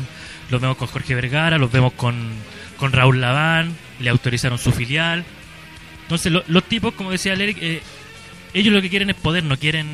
los 0.51 0.61
vemos 0.61 0.77
con 0.77 0.89
Jorge 0.89 1.15
Vergara 1.15 1.59
los 1.59 1.71
vemos 1.73 1.93
con, 1.95 2.17
con 2.77 2.93
Raúl 2.93 3.21
Laván 3.21 3.75
le 4.01 4.11
autorizaron 4.11 4.59
su 4.59 4.73
filial 4.73 5.25
entonces 6.03 6.33
lo- 6.33 6.45
los 6.49 6.65
tipos 6.65 6.95
como 6.95 7.11
decía 7.13 7.35
Eric 7.35 7.59
eh, 7.61 7.81
ellos 8.55 8.75
lo 8.75 8.83
que 8.83 8.91
quieren 8.91 9.11
es 9.11 9.17
poder 9.17 9.45
no 9.45 9.57
quieren 9.57 9.87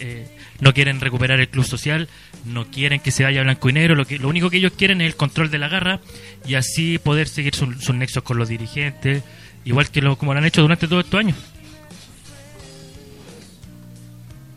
eh, 0.00 0.28
no 0.60 0.72
quieren 0.74 1.00
recuperar 1.00 1.38
el 1.40 1.48
club 1.50 1.64
social, 1.66 2.08
no 2.46 2.66
quieren 2.70 2.98
que 3.00 3.10
se 3.10 3.24
vaya 3.24 3.42
blanco 3.42 3.68
y 3.68 3.74
negro, 3.74 3.94
lo, 3.94 4.06
que, 4.06 4.18
lo 4.18 4.28
único 4.28 4.48
que 4.48 4.56
ellos 4.56 4.72
quieren 4.76 5.00
es 5.02 5.06
el 5.06 5.16
control 5.16 5.50
de 5.50 5.58
la 5.58 5.68
garra 5.68 6.00
y 6.46 6.54
así 6.54 6.96
poder 6.98 7.28
seguir 7.28 7.54
su- 7.54 7.74
sus 7.74 7.94
nexos 7.94 8.22
con 8.22 8.38
los 8.38 8.48
dirigentes, 8.48 9.22
igual 9.66 9.90
que 9.90 10.00
lo, 10.00 10.16
como 10.16 10.32
lo 10.32 10.38
han 10.38 10.46
hecho 10.46 10.62
durante 10.62 10.88
todos 10.88 11.04
estos 11.04 11.20
años. 11.20 11.36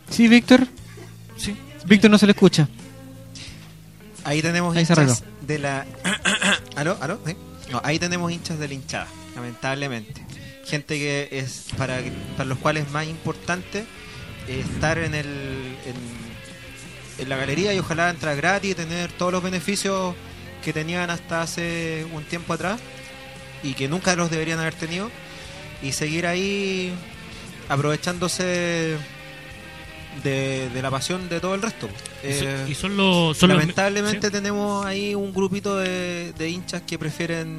Sí, 0.10 0.28
Víctor. 0.28 0.68
Sí. 1.38 1.56
Víctor 1.86 2.12
no 2.12 2.18
se 2.18 2.26
le 2.26 2.32
escucha. 2.32 2.68
Ahí 4.24 4.42
tenemos 4.42 4.76
Ahí 4.76 4.82
hinchas 4.82 5.24
de 5.42 5.60
la. 5.60 5.86
¿Aló? 6.76 6.98
¿Aló? 7.02 7.20
¿Sí? 7.26 7.36
No, 7.72 7.82
ahí 7.84 8.00
tenemos 8.00 8.32
hinchas 8.32 8.60
de 8.60 8.68
la 8.68 8.74
hinchada, 8.74 9.08
lamentablemente. 9.36 10.26
Gente 10.66 10.98
que 10.98 11.30
es 11.32 11.66
para, 11.78 12.00
para 12.38 12.48
los 12.48 12.58
cuales 12.58 12.86
es 12.86 12.92
más 12.92 13.08
importante 13.08 13.86
eh, 14.48 14.66
estar 14.74 14.98
en, 14.98 15.16
el, 15.16 15.28
en, 15.28 15.96
en 17.18 17.30
la 17.30 17.38
galería 17.38 17.74
y 17.74 17.80
ojalá 17.80 18.10
entrar 18.10 18.36
gratis 18.36 18.72
y 18.72 18.76
tener 18.76 19.12
todos 19.12 19.32
los 19.32 19.44
beneficios 19.44 20.16
que 20.64 20.74
tenían 20.74 21.10
hasta 21.10 21.42
hace 21.42 22.06
un 22.14 22.24
tiempo 22.24 22.54
atrás 22.54 22.80
y 23.64 23.74
que 23.74 23.88
nunca 23.88 24.16
los 24.16 24.30
deberían 24.30 24.60
haber 24.60 24.74
tenido 24.74 25.10
y 25.82 25.92
seguir 25.94 26.28
ahí 26.28 26.94
aprovechándose 27.70 28.98
de, 30.24 30.70
de 30.70 30.82
la 30.82 30.90
pasión 30.92 31.30
de 31.30 31.40
todo 31.40 31.56
el 31.56 31.62
resto. 31.62 31.88
Y 32.24 32.28
Eh, 32.28 32.66
y 32.70 32.76
son 32.76 32.96
los... 32.98 33.38
Son 33.38 33.50
los- 33.50 33.58
Lamentablemente 33.60 34.28
sí. 34.28 34.34
tenemos 34.34 34.86
ahí 34.86 35.16
un 35.16 35.34
grupito 35.34 35.78
de, 35.78 36.34
de 36.38 36.50
hinchas 36.50 36.82
que 36.84 36.98
prefieren 37.00 37.58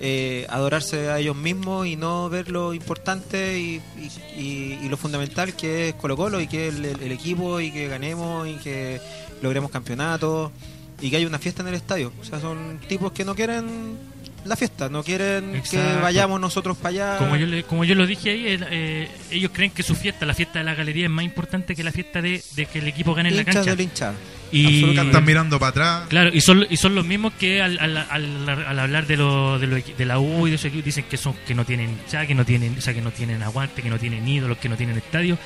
eh, 0.00 0.46
adorarse 0.48 1.10
a 1.10 1.18
ellos 1.18 1.34
mismos 1.36 1.86
y 1.86 1.96
no 1.96 2.28
ver 2.30 2.50
lo 2.50 2.72
importante 2.74 3.58
y, 3.58 3.82
y- 3.98 4.40
y- 4.40 4.78
y 4.84 4.88
lo 4.88 4.96
fundamental 4.96 5.54
que 5.54 5.88
es 5.88 5.94
Colo 5.96 6.16
Colo 6.16 6.40
y 6.40 6.46
que 6.46 6.68
es 6.68 6.74
el, 6.76 6.84
el 6.84 7.12
equipo 7.12 7.58
y 7.60 7.72
que 7.72 7.88
ganemos 7.88 8.46
y 8.46 8.54
que 8.56 9.00
logremos 9.42 9.70
campeonatos 9.72 10.52
y 11.00 11.10
que 11.10 11.16
haya 11.16 11.26
una 11.26 11.38
fiesta 11.38 11.62
en 11.62 11.68
el 11.68 11.74
estadio. 11.74 12.12
O 12.20 12.24
sea, 12.24 12.40
son 12.40 12.78
tipos 12.88 13.10
que 13.12 13.24
no 13.24 13.34
quieren 13.34 13.96
la 14.44 14.56
fiesta, 14.56 14.88
no 14.88 15.02
quieren 15.02 15.62
que 15.70 15.76
vayamos 16.02 16.40
nosotros 16.40 16.76
para 16.78 16.88
allá. 16.88 17.18
Como 17.18 17.36
yo, 17.36 17.46
le- 17.46 17.64
como 17.64 17.84
yo 17.84 17.94
lo 17.94 18.06
dije 18.06 18.30
ahí, 18.30 18.44
eh, 18.70 19.08
ellos 19.30 19.50
creen 19.52 19.70
que 19.70 19.82
su 19.82 19.94
fiesta, 19.94 20.24
la 20.26 20.34
fiesta 20.34 20.58
de 20.60 20.64
la 20.64 20.74
galería, 20.74 21.04
es 21.04 21.10
más 21.10 21.24
importante 21.24 21.74
que 21.76 21.84
la 21.84 21.92
fiesta 21.92 22.22
de, 22.22 22.42
de 22.56 22.66
que 22.66 22.78
el 22.78 22.88
equipo 22.88 23.14
gane 23.14 23.28
en 23.28 23.36
la 23.36 23.44
cancha. 23.44 23.70
de 23.70 23.76
la 23.76 23.82
hinchada. 23.82 24.14
Y. 24.50 24.98
Están 24.98 25.24
mirando 25.26 25.58
para 25.58 25.70
atrás. 25.70 26.02
Claro, 26.08 26.30
y 26.32 26.40
son, 26.40 26.66
y 26.70 26.76
son 26.78 26.94
los 26.94 27.04
mismos 27.04 27.34
que 27.38 27.60
al, 27.60 27.78
al, 27.78 27.96
al- 27.98 28.48
al 28.48 28.78
hablar 28.78 29.06
de, 29.06 29.16
lo, 29.18 29.58
de, 29.58 29.66
lo 29.66 29.76
equi- 29.76 29.94
de 29.94 30.06
la 30.06 30.18
U 30.18 30.46
y 30.46 30.50
de 30.50 30.56
equipos 30.56 30.84
dicen 30.84 31.04
que 31.10 31.18
son 31.18 31.34
que 31.46 31.54
no 31.54 31.66
tienen 31.66 31.90
hinchada, 31.90 32.26
que 32.26 32.34
no 32.34 32.46
tienen, 32.46 32.74
o 32.78 32.80
sea, 32.80 32.94
que 32.94 33.02
no 33.02 33.10
tienen 33.10 33.42
aguante, 33.42 33.82
que 33.82 33.90
no 33.90 33.98
tienen 33.98 34.26
ídolos, 34.26 34.56
que 34.56 34.70
no 34.70 34.76
tienen 34.76 34.96
estadio 34.96 35.36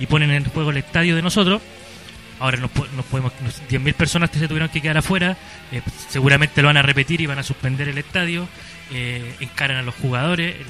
y 0.00 0.06
ponen 0.06 0.30
en 0.32 0.44
juego 0.44 0.70
el 0.70 0.78
estadio 0.78 1.14
de 1.14 1.22
nosotros. 1.22 1.62
Ahora 2.40 2.56
nos, 2.58 2.70
nos 2.94 3.04
podemos 3.06 3.32
nos- 3.42 3.60
10.000 3.68 3.94
personas 3.94 4.30
que 4.30 4.38
se 4.38 4.46
tuvieron 4.48 4.68
que 4.68 4.80
quedar 4.80 4.98
afuera, 4.98 5.36
eh, 5.72 5.82
seguramente 6.08 6.62
lo 6.62 6.68
van 6.68 6.76
a 6.76 6.82
repetir 6.82 7.20
y 7.20 7.26
van 7.26 7.38
a 7.38 7.42
suspender 7.42 7.88
el 7.88 7.98
estadio, 7.98 8.48
eh, 8.92 9.34
encaran 9.40 9.76
a 9.78 9.82
los 9.82 9.94
jugadores, 9.96 10.54
el, 10.56 10.66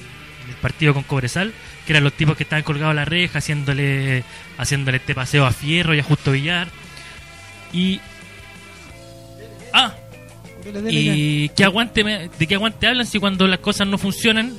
el 0.51 0.55
partido 0.63 0.95
con 0.95 1.03
Cobresal, 1.03 1.53
que 1.87 1.93
eran 1.93 2.05
los 2.05 2.15
tipos 2.15 2.37
que 2.37 2.43
estaban 2.45 2.63
colgados 2.63 2.93
a 2.93 2.95
la 2.95 3.05
reja 3.05 3.39
haciéndole 3.39 4.25
haciéndole 4.57 4.97
este 4.97 5.15
paseo 5.15 5.45
a 5.45 5.53
Fierro 5.53 5.95
y 5.95 6.01
a 6.01 6.03
Justo 6.03 6.33
Villar. 6.33 6.69
Y 7.73 8.01
Ah, 9.75 9.95
y 10.91 11.49
qué 11.51 11.65
aguante 11.65 12.03
de 12.03 12.47
qué 12.47 12.55
aguante 12.55 12.87
hablan 12.87 13.07
si 13.07 13.19
cuando 13.19 13.47
las 13.47 13.59
cosas 13.61 13.87
no 13.87 13.99
funcionan 13.99 14.55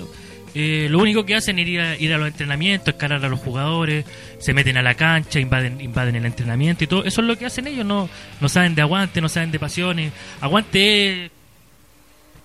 eh, 0.56 0.88
lo 0.90 1.00
único 1.00 1.26
que 1.26 1.36
hacen 1.36 1.60
es 1.60 1.68
ir 1.68 1.80
a, 1.82 1.96
ir 1.98 2.14
a 2.14 2.18
los 2.18 2.28
entrenamientos, 2.28 2.90
escalar 2.94 3.24
a 3.24 3.30
los 3.30 3.40
jugadores, 3.40 4.06
se 4.40 4.54
meten 4.54 4.78
a 4.78 4.82
la 4.82 4.96
cancha, 4.96 5.40
invaden, 5.40 5.80
invaden 5.82 6.16
el 6.16 6.26
entrenamiento 6.26 6.84
y 6.84 6.88
todo. 6.88 7.04
Eso 7.06 7.22
es 7.22 7.28
lo 7.28 7.38
que 7.38 7.46
hacen 7.46 7.68
ellos, 7.68 7.86
no, 7.86 8.10
no 8.42 8.50
saben 8.50 8.76
de 8.76 8.82
aguante, 8.82 9.22
no 9.22 9.30
saben 9.30 9.52
de 9.52 9.60
pasiones. 9.60 10.12
Aguante 10.42 11.26
es, 11.26 11.32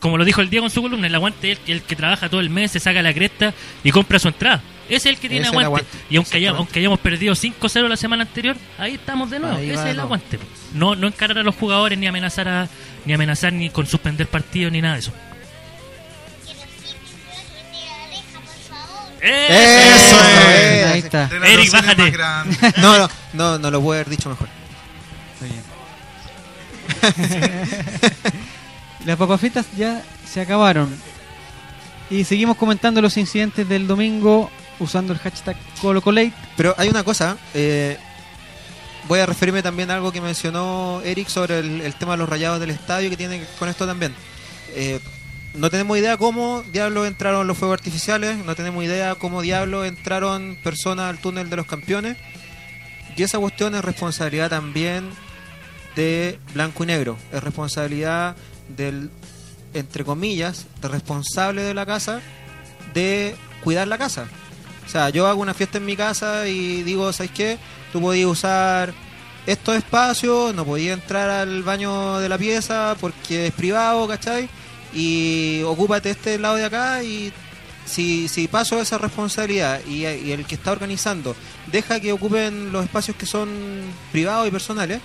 como 0.01 0.19
lo 0.19 0.25
dijo 0.25 0.41
el 0.43 0.51
Diego 0.51 0.67
en 0.67 0.71
su 0.71 0.83
columna, 0.83 1.07
el 1.07 1.15
aguante 1.15 1.53
es 1.53 1.59
el, 1.59 1.65
que- 1.65 1.73
el 1.73 1.83
que 1.83 1.97
trabaja 1.97 2.29
todo 2.29 2.41
el 2.41 2.51
mes, 2.51 2.71
se 2.73 2.81
saca 2.81 3.01
la 3.03 3.15
cresta 3.15 3.55
y 3.83 3.91
compra 3.91 4.19
su 4.19 4.29
entrada. 4.29 4.61
Ese 4.87 5.09
es 5.09 5.15
el 5.15 5.19
que 5.19 5.29
tiene 5.31 5.47
aguante. 5.47 5.67
aguante. 5.67 5.99
Y 6.11 6.17
aunque, 6.17 6.37
haya- 6.37 6.51
aunque 6.51 6.79
hayamos 6.81 7.01
perdido 7.01 7.35
5-0 7.35 7.89
la 7.89 7.97
semana 7.97 8.25
anterior, 8.25 8.55
ahí 8.79 8.95
estamos 8.95 9.31
de 9.31 9.39
nuevo. 9.41 9.57
Ahí 9.57 9.71
Ese 9.71 9.81
es 9.81 9.87
el 9.87 10.01
aguante. 10.01 10.39
No, 10.75 10.95
no 10.95 11.07
encarar 11.07 11.39
a 11.39 11.43
los 11.43 11.55
jugadores, 11.55 11.99
ni 11.99 12.07
amenazar 12.07 12.49
a, 12.49 12.69
ni 13.07 13.15
amenazar 13.15 13.55
ni 13.55 13.71
con 13.71 13.87
suspender 13.87 14.27
partidos, 14.27 14.71
ni 14.73 14.83
nada 14.83 14.95
de 14.95 15.01
eso. 15.01 15.13
Eso 19.25 20.25
es. 20.25 20.87
Ahí 20.87 20.99
está. 21.01 21.31
Eric, 21.45 21.71
bájate. 21.73 22.13
No, 22.79 22.99
no, 22.99 23.09
no, 23.33 23.59
no 23.59 23.71
lo 23.71 23.81
puedo 23.81 23.99
haber 24.01 24.11
dicho 24.11 24.29
mejor. 24.29 24.49
Las 29.05 29.17
papas 29.19 29.41
fritas 29.41 29.67
ya 29.77 30.03
se 30.31 30.41
acabaron. 30.41 30.95
Y 32.11 32.25
seguimos 32.25 32.57
comentando 32.57 33.01
los 33.03 33.17
incidentes 33.17 33.69
del 33.69 33.87
domingo 33.87 34.51
usando 34.79 35.13
el 35.13 35.19
hashtag 35.19 35.57
ColoColate. 35.81 36.33
Pero 36.57 36.75
hay 36.79 36.89
una 36.89 37.03
cosa, 37.05 37.37
eh, 37.55 37.99
voy 39.09 39.21
a 39.21 39.27
referirme 39.27 39.63
también 39.63 39.91
a 39.91 39.95
algo 39.95 40.13
que 40.13 40.21
mencionó 40.21 41.01
Eric 41.05 41.29
sobre 41.29 41.59
el, 41.59 41.81
el 41.81 41.95
tema 41.95 42.13
de 42.13 42.19
los 42.19 42.29
rayados 42.29 42.61
del 42.61 42.71
estadio 42.71 43.11
que 43.11 43.17
tiene 43.17 43.41
que- 43.41 43.47
con 43.59 43.69
esto 43.69 43.87
también. 43.87 44.15
Eh, 44.71 45.01
no 45.55 45.71
tenemos 45.71 45.97
idea 45.97 46.17
cómo 46.17 46.63
diablos 46.73 47.07
entraron 47.07 47.47
los 47.47 47.57
fuegos 47.57 47.79
artificiales, 47.79 48.37
no 48.45 48.55
tenemos 48.57 48.85
idea 48.85 49.15
cómo 49.15 49.41
diablos 49.41 49.87
entraron 49.87 50.59
personas 50.63 51.11
al 51.11 51.19
túnel 51.19 51.49
de 51.49 51.57
los 51.57 51.67
campeones. 51.67 52.17
Y 53.17 53.23
esa 53.23 53.39
cuestión 53.39 53.75
es 53.77 53.85
responsabilidad 53.85 54.51
también 54.51 55.09
de 55.95 56.39
blanco 56.53 56.83
y 56.83 56.87
negro, 56.89 57.17
es 57.33 57.43
responsabilidad 57.43 58.35
del, 58.77 59.11
entre 59.73 60.05
comillas, 60.05 60.67
del 60.83 60.91
responsable 60.91 61.63
de 61.63 61.75
la 61.75 61.87
casa 61.87 62.21
de 62.93 63.37
cuidar 63.63 63.87
la 63.87 63.97
casa. 63.97 64.27
O 64.85 64.89
sea, 64.89 65.11
yo 65.11 65.29
hago 65.29 65.41
una 65.41 65.55
fiesta 65.55 65.79
en 65.79 65.87
mi 65.87 65.97
casa 65.97 66.49
y 66.49 66.83
digo, 66.83 67.13
¿sabes 67.13 67.31
qué? 67.31 67.59
Tú 67.93 68.01
podías 68.01 68.29
usar 68.29 68.93
estos 69.47 69.77
espacios, 69.77 70.53
no 70.53 70.65
podías 70.65 70.99
entrar 70.99 71.31
al 71.31 71.63
baño 71.63 72.19
de 72.19 72.29
la 72.29 72.39
pieza 72.39 72.97
porque 73.01 73.47
es 73.47 73.53
privado, 73.53 74.09
¿cachai? 74.09 74.49
Y 74.95 75.63
ocúpate 75.65 76.11
este 76.11 76.39
lado 76.39 76.57
de 76.57 76.65
acá 76.65 77.03
y 77.03 77.33
si, 77.85 78.29
si 78.29 78.49
paso 78.49 78.81
esa 78.81 78.99
responsabilidad 78.99 79.81
y, 79.87 80.05
el 80.05 80.47
que 80.47 80.55
está 80.55 80.73
organizando 80.73 81.37
deja 81.71 82.01
que 82.01 82.13
ocupen 82.13 82.73
los 82.73 82.85
espacios 82.85 83.17
que 83.17 83.27
son 83.27 83.51
privados 84.13 84.49
y 84.49 84.51
personales, 84.51 85.01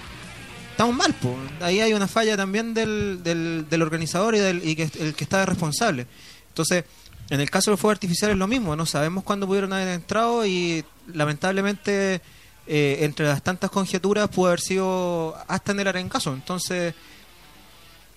estamos 0.72 0.96
mal, 0.96 1.14
pues. 1.22 1.36
Ahí 1.62 1.82
hay 1.82 1.94
una 1.94 2.08
falla 2.08 2.38
también 2.38 2.74
del, 2.74 3.22
del, 3.24 3.66
del 3.70 3.82
organizador 3.82 4.36
y, 4.36 4.40
del, 4.40 4.68
y 4.68 4.76
que 4.76 4.90
el 5.00 5.14
que 5.14 5.24
está 5.24 5.46
responsable. 5.46 6.08
Entonces, 6.50 6.86
en 7.30 7.42
el 7.42 7.50
caso 7.50 7.70
de 7.70 7.74
los 7.74 7.80
fuegos 7.80 7.96
artificiales 7.96 8.36
es 8.36 8.40
lo 8.40 8.48
mismo, 8.48 8.76
no 8.76 8.86
sabemos 8.86 9.24
cuándo 9.24 9.46
pudieron 9.46 9.72
haber 9.74 9.90
entrado 9.90 10.46
y 10.46 10.84
lamentablemente 11.14 12.22
eh, 12.66 12.98
entre 13.02 13.28
las 13.28 13.44
tantas 13.44 13.70
conjeturas 13.70 14.30
pudo 14.30 14.48
haber 14.48 14.60
sido 14.60 15.36
hasta 15.48 15.72
en 15.72 15.80
el 15.80 15.88
arencaso. 15.88 16.34
Entonces, 16.34 16.96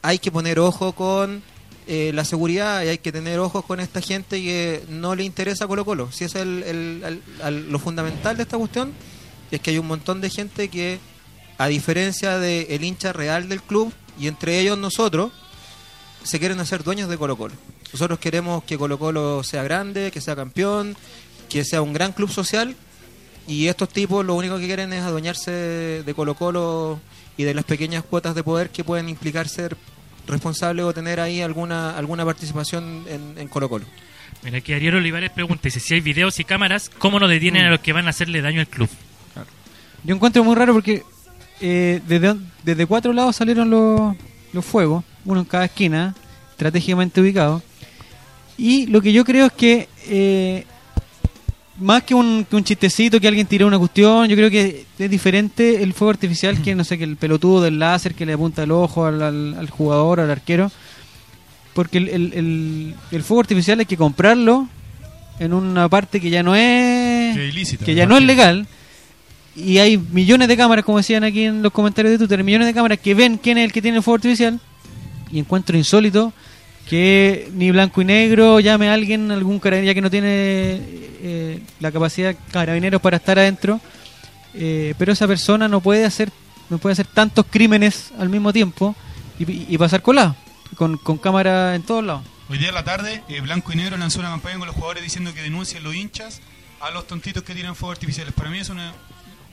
hay 0.03 0.19
que 0.19 0.33
poner 0.33 0.59
ojo 0.59 0.93
con 0.93 1.43
eh, 1.87 2.13
la 2.15 2.25
seguridad 2.25 2.83
y 2.83 2.89
hay 2.89 2.99
que 2.99 3.13
tener 3.13 3.39
ojos 3.39 3.65
con 3.65 3.81
esta 3.81 4.01
gente 4.01 4.41
que 4.43 4.85
no 4.89 5.15
le 5.15 5.25
interesa 5.25 5.67
Colo 5.67 5.85
Colo. 5.85 6.11
Si 6.13 6.25
es 6.25 6.35
el, 6.35 7.23
lo 7.71 7.79
fundamental 7.79 8.37
de 8.37 8.45
esta 8.45 8.59
cuestión, 8.59 8.93
es 9.51 9.61
que 9.61 9.71
hay 9.71 9.79
un 9.79 9.87
montón 9.87 10.21
de 10.21 10.31
gente 10.31 10.69
que, 10.69 10.99
a 11.59 11.67
diferencia 11.67 12.39
del 12.39 12.67
el 12.69 12.85
hincha 12.85 13.13
real 13.13 13.49
del 13.49 13.63
club, 13.63 13.93
y 14.19 14.29
entre 14.29 14.61
ellos 14.61 14.79
nosotros, 14.79 15.33
se 16.23 16.39
quieren 16.39 16.61
hacer 16.61 16.85
dueños 16.85 17.09
de 17.09 17.19
Colo 17.19 17.37
Colo. 17.37 17.55
Nosotros 17.93 18.19
queremos 18.19 18.65
que 18.65 18.79
Colo 18.79 18.99
Colo 18.99 19.43
sea 19.43 19.63
grande, 19.63 20.11
que 20.11 20.21
sea 20.21 20.37
campeón, 20.37 20.97
que 21.49 21.65
sea 21.65 21.83
un 21.83 21.93
gran 21.93 22.13
club 22.13 22.31
social 22.31 22.77
y 23.47 23.69
estos 23.69 23.89
tipos 23.89 24.25
lo 24.25 24.35
único 24.35 24.59
que 24.59 24.67
quieren 24.67 24.93
es 24.93 25.03
adueñarse 25.03 25.51
de 26.05 26.15
Colo 26.15 26.35
Colo 26.35 27.01
y 27.37 27.45
de 27.45 27.55
las 27.55 27.65
pequeñas 27.65 28.05
cuotas 28.05 28.35
de 28.35 28.45
poder 28.45 28.71
que 28.71 28.85
pueden 28.85 29.09
implicar 29.09 29.49
ser 29.49 29.77
responsable 30.27 30.83
o 30.83 30.93
tener 30.93 31.21
ahí 31.21 31.41
alguna 31.41 31.97
alguna 31.97 32.25
participación 32.25 33.05
en, 33.09 33.35
en 33.39 33.49
Colo 33.49 33.69
Colo. 33.69 33.85
Mira, 34.43 34.59
aquí 34.59 34.73
Ariel 34.73 34.97
Olivares 34.97 35.31
pregunta, 35.31 35.63
dice, 35.65 35.79
si 35.81 35.95
hay 35.95 36.01
videos 36.01 36.41
y 36.41 36.45
cámaras, 36.45 36.91
¿cómo 36.99 37.21
no 37.21 37.29
detienen 37.29 37.63
Mm. 37.65 37.67
a 37.67 37.71
los 37.71 37.81
que 37.81 37.93
van 37.93 38.07
a 38.07 38.11
hacerle 38.11 38.41
daño 38.43 38.61
al 38.61 38.67
club? 38.69 38.89
Yo 40.05 40.15
encuentro 40.15 40.43
muy 40.43 40.57
raro 40.57 40.73
porque 40.73 41.03
eh, 41.61 42.01
desde, 42.09 42.35
desde 42.65 42.87
cuatro 42.87 43.13
lados 43.13 43.37
salieron 43.37 43.71
los, 43.71 44.17
los 44.53 44.65
fuegos, 44.65 45.05
uno 45.25 45.41
en 45.41 45.47
cada 45.47 45.67
esquina, 45.67 46.15
estratégicamente 46.51 47.21
ubicados. 47.21 47.63
Y 48.59 48.87
lo 48.87 49.01
que 49.01 49.13
yo 49.13 49.25
creo 49.25 49.47
es 49.47 49.53
que 49.53 49.89
eh, 50.09 50.65
más 51.83 52.03
que 52.05 52.15
un, 52.15 52.47
que 52.49 52.57
un 52.57 52.65
chistecito 52.65 53.21
que 53.21 53.29
alguien 53.29 53.47
tiró 53.47 53.67
una 53.67 53.79
cuestión, 53.79 54.27
yo 54.29 54.37
creo 54.37 54.51
que 54.51 54.85
es 54.99 55.11
diferente 55.11 55.83
el 55.83 55.93
fuego 55.93 56.11
artificial 56.11 56.61
que 56.63 56.75
no 56.75 56.85
sé 56.85 56.97
que 56.99 57.05
el 57.05 57.17
pelotudo 57.17 57.63
del 57.63 57.79
láser 57.79 58.15
que 58.15 58.25
le 58.27 58.33
apunta 58.35 58.63
el 58.63 58.71
ojo 58.73 59.05
al, 59.07 59.21
al- 59.23 59.55
al 59.59 59.71
jugador, 59.71 60.21
al 60.21 60.31
arquero. 60.31 60.71
Porque 61.75 61.99
el, 61.99 62.09
el, 62.09 62.33
el- 62.35 62.95
el 63.11 63.23
fuego 63.23 63.41
artificial 63.41 63.81
hay 63.81 63.87
que 63.87 63.97
comprarlo 63.97 64.69
en 65.39 65.53
una 65.55 65.89
parte 65.89 66.21
que 66.21 66.31
ya 66.31 66.43
no 66.43 66.55
es 66.55 67.35
Que 67.37 67.49
ilícita, 67.49 67.85
que 67.85 67.95
ya 67.95 68.07
no 68.07 68.17
es 68.17 68.23
legal. 68.25 68.67
Y 69.57 69.79
hay 69.79 69.99
millones 69.99 70.49
de 70.49 70.57
cámaras 70.57 70.85
como 70.85 70.99
decían 70.99 71.25
aquí 71.25 71.45
en 71.45 71.63
los 71.63 71.73
comentarios 71.73 72.13
de 72.13 72.19
Twitter 72.19 72.43
millones 72.45 72.67
de 72.67 72.75
cámaras 72.75 72.99
que 72.99 73.15
ven 73.15 73.37
quién 73.39 73.59
es 73.59 73.65
el 73.65 73.73
que 73.73 73.83
tiene 73.83 73.99
el 73.99 74.03
fuego 74.03 74.17
artificial. 74.17 74.61
Y 75.31 75.39
encuentro 75.39 75.77
insólito 75.77 76.33
que 76.89 77.49
ni 77.55 77.71
blanco 77.71 78.03
y 78.03 78.05
negro 78.05 78.61
llame 78.61 78.89
a 78.89 78.95
alguien 78.95 79.31
algún 79.31 79.59
carabinero 79.59 79.91
ya 79.93 79.95
que 79.95 80.01
no 80.03 80.11
tiene 80.11 80.81
eh, 81.23 81.63
la 81.81 81.91
capacidad 81.93 82.35
carabineros 82.51 83.01
para 83.01 83.17
estar 83.17 83.39
adentro 83.39 83.81
eh, 84.55 84.95
pero 84.99 85.13
esa 85.13 85.27
persona 85.27 85.69
no 85.69 85.81
puede 85.81 86.05
hacer 86.05 86.31
no 86.69 86.79
puede 86.79 86.93
hacer 86.93 87.07
tantos 87.07 87.47
crímenes 87.49 88.13
al 88.19 88.29
mismo 88.29 88.53
tiempo 88.53 88.95
y, 89.39 89.77
pasar 89.79 90.03
colado 90.03 90.37
con, 90.77 90.99
con 90.99 91.19
cámara 91.19 91.75
en 91.75 91.83
todos 91.83 92.05
lados 92.05 92.23
Hoy 92.53 92.59
día 92.59 92.69
en 92.69 92.75
la 92.75 92.85
tarde, 92.85 93.23
eh, 93.31 93.41
Blanco 93.41 93.73
y 93.73 93.77
Negro 93.77 93.97
lanzó 93.97 94.21
una 94.21 94.29
campaña 94.29 94.59
con 94.59 94.67
los 94.67 94.75
jugadores 94.75 95.03
diciendo 95.03 95.33
que 95.33 95.41
denuncien 95.41 95.83
los 95.83 95.95
hinchas 95.95 96.43
a 96.81 96.91
los 96.91 97.07
tontitos 97.07 97.45
que 97.45 97.55
tiran 97.55 97.75
fuegos 97.75 97.97
artificiales. 97.97 98.35
Para 98.35 98.51
mí 98.51 98.59
eso 98.59 98.75
no, 98.75 98.93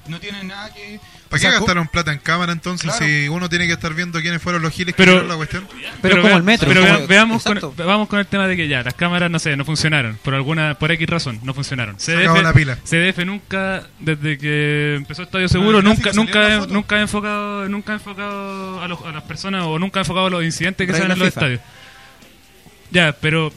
no 0.09 0.19
tiene 0.19 0.43
nada 0.43 0.73
que... 0.73 0.99
¿Para 1.29 1.37
o 1.37 1.41
sea, 1.41 1.51
qué 1.51 1.55
gastaron 1.57 1.87
plata 1.87 2.11
en 2.11 2.19
cámara 2.19 2.51
entonces 2.51 2.89
Claro. 2.91 3.05
si 3.05 3.27
uno 3.29 3.47
tiene 3.49 3.67
que 3.67 3.73
estar 3.73 3.93
viendo 3.93 4.19
quiénes 4.21 4.41
fueron 4.41 4.61
los 4.63 4.73
giles 4.73 4.95
que 4.95 4.97
Pero- 5.03 5.11
hicieron 5.11 5.29
la 5.29 5.35
cuestión? 5.35 5.67
pero, 6.01 6.15
como 6.17 6.27
vea- 6.29 6.37
el 6.37 6.43
metro 6.43 6.67
Pero 6.67 6.81
vea- 6.81 6.97
veamos, 7.07 7.43
con, 7.43 7.59
vamos 7.77 8.07
con 8.09 8.19
el 8.19 8.25
tema 8.25 8.47
de 8.47 8.55
que 8.57 8.67
ya, 8.67 8.81
las 8.83 8.95
cámaras, 8.95 9.29
no 9.29 9.37
sé, 9.39 9.55
no 9.55 9.63
funcionaron. 9.65 10.17
Por 10.23 10.33
alguna, 10.33 10.73
por 10.79 10.91
X 10.91 11.07
razón, 11.07 11.39
no 11.43 11.53
funcionaron. 11.53 11.95
acabó 11.95 12.41
la 12.41 12.53
pila. 12.53 12.77
CDF 12.83 13.25
nunca, 13.25 13.83
desde 13.99 14.37
que 14.39 14.95
empezó 14.95 15.21
Estadio 15.23 15.47
Seguro, 15.47 15.79
el 15.79 15.83
nunca, 15.83 16.11
nunca, 16.13 16.55
he- 16.55 16.67
nunca 16.67 16.95
ha 16.95 17.01
enfocado, 17.01 17.69
nunca 17.69 17.91
ha 17.93 17.95
enfocado 17.95 18.81
a, 18.81 18.87
los- 18.87 19.01
a 19.05 19.11
las 19.11 19.23
personas 19.23 19.65
o 19.65 19.77
nunca 19.77 19.99
ha 19.99 20.01
enfocado 20.01 20.27
a 20.27 20.29
los 20.31 20.43
incidentes 20.43 20.87
que 20.87 20.93
salen 20.93 21.11
en 21.11 21.19
los 21.19 21.27
FIFA. 21.27 21.39
estadios. 21.39 21.61
Ya, 22.91 23.11
pero 23.21 23.53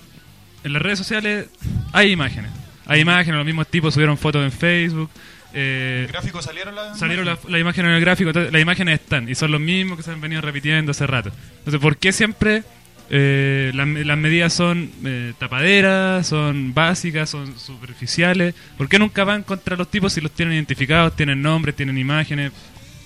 en 0.65 0.73
las 0.75 0.83
redes 0.83 0.99
sociales 0.99 1.47
hay 1.93 2.11
imágenes. 2.13 2.51
Hay 2.87 3.01
imágenes, 3.01 3.37
los 3.37 3.47
mismos 3.47 3.67
tipos 3.69 3.95
subieron 3.95 4.19
fotos 4.19 4.45
en 4.45 4.53
Facebook. 4.53 5.09
Eh, 5.55 6.07
gráficos 6.09 6.45
salieron 6.45 6.75
la... 6.75 6.95
salieron 6.95 7.27
las 7.27 7.45
la 7.45 7.59
imágenes 7.59 7.91
en 7.91 7.95
el 7.95 8.01
gráfico, 8.01 8.31
entonces, 8.31 8.53
las 8.53 8.63
imágenes 8.63 9.01
están 9.01 9.29
y 9.29 9.35
son 9.35 9.51
los 9.51 9.61
mismos 9.61 9.97
que 9.97 10.03
se 10.03 10.11
han 10.11 10.21
venido 10.21 10.41
repitiendo 10.41 10.93
hace 10.93 11.07
rato. 11.07 11.31
Entonces, 11.59 11.81
¿por 11.81 11.97
qué 11.97 12.13
siempre 12.13 12.63
eh, 13.11 13.71
las, 13.75 13.87
las 13.87 14.19
medidas 14.19 14.53
son 14.53 14.91
eh, 15.05 15.35
tapaderas, 15.39 16.27
son 16.27 16.73
básicas, 16.75 17.31
son 17.31 17.59
superficiales? 17.59 18.55
¿Por 18.79 18.89
qué 18.89 18.99
nunca 18.99 19.25
van 19.25 19.43
contra 19.43 19.77
los 19.77 19.91
tipos 19.91 20.13
si 20.13 20.21
los 20.21 20.33
tienen 20.33 20.55
identificados, 20.55 21.15
tienen 21.17 21.43
nombres, 21.43 21.77
tienen 21.77 21.99
imágenes? 21.99 22.53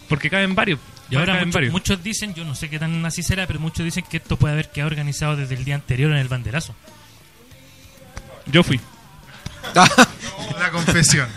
Porque 0.09 0.30
caben 0.30 0.55
varios. 0.55 0.78
Y 1.11 1.16
ahora 1.16 1.34
caben 1.34 1.49
muchos, 1.49 1.55
varios. 1.55 1.72
muchos 1.72 2.03
dicen, 2.03 2.34
yo 2.34 2.44
no 2.44 2.55
sé 2.55 2.68
qué 2.68 2.78
tan 2.78 3.05
así 3.05 3.22
será, 3.22 3.47
pero 3.47 3.61
muchos 3.61 3.84
dicen 3.84 4.05
que 4.09 4.18
esto 4.18 4.36
puede 4.36 4.55
haber 4.55 4.70
quedado 4.70 4.90
organizado 4.90 5.36
desde 5.36 5.55
el 5.55 5.64
día 5.64 5.74
anterior 5.74 6.11
en 6.12 6.18
el 6.18 6.28
banderazo. 6.28 6.74
Yo 8.47 8.62
fui. 8.62 8.80
La 9.74 10.70
confesión. 10.70 11.28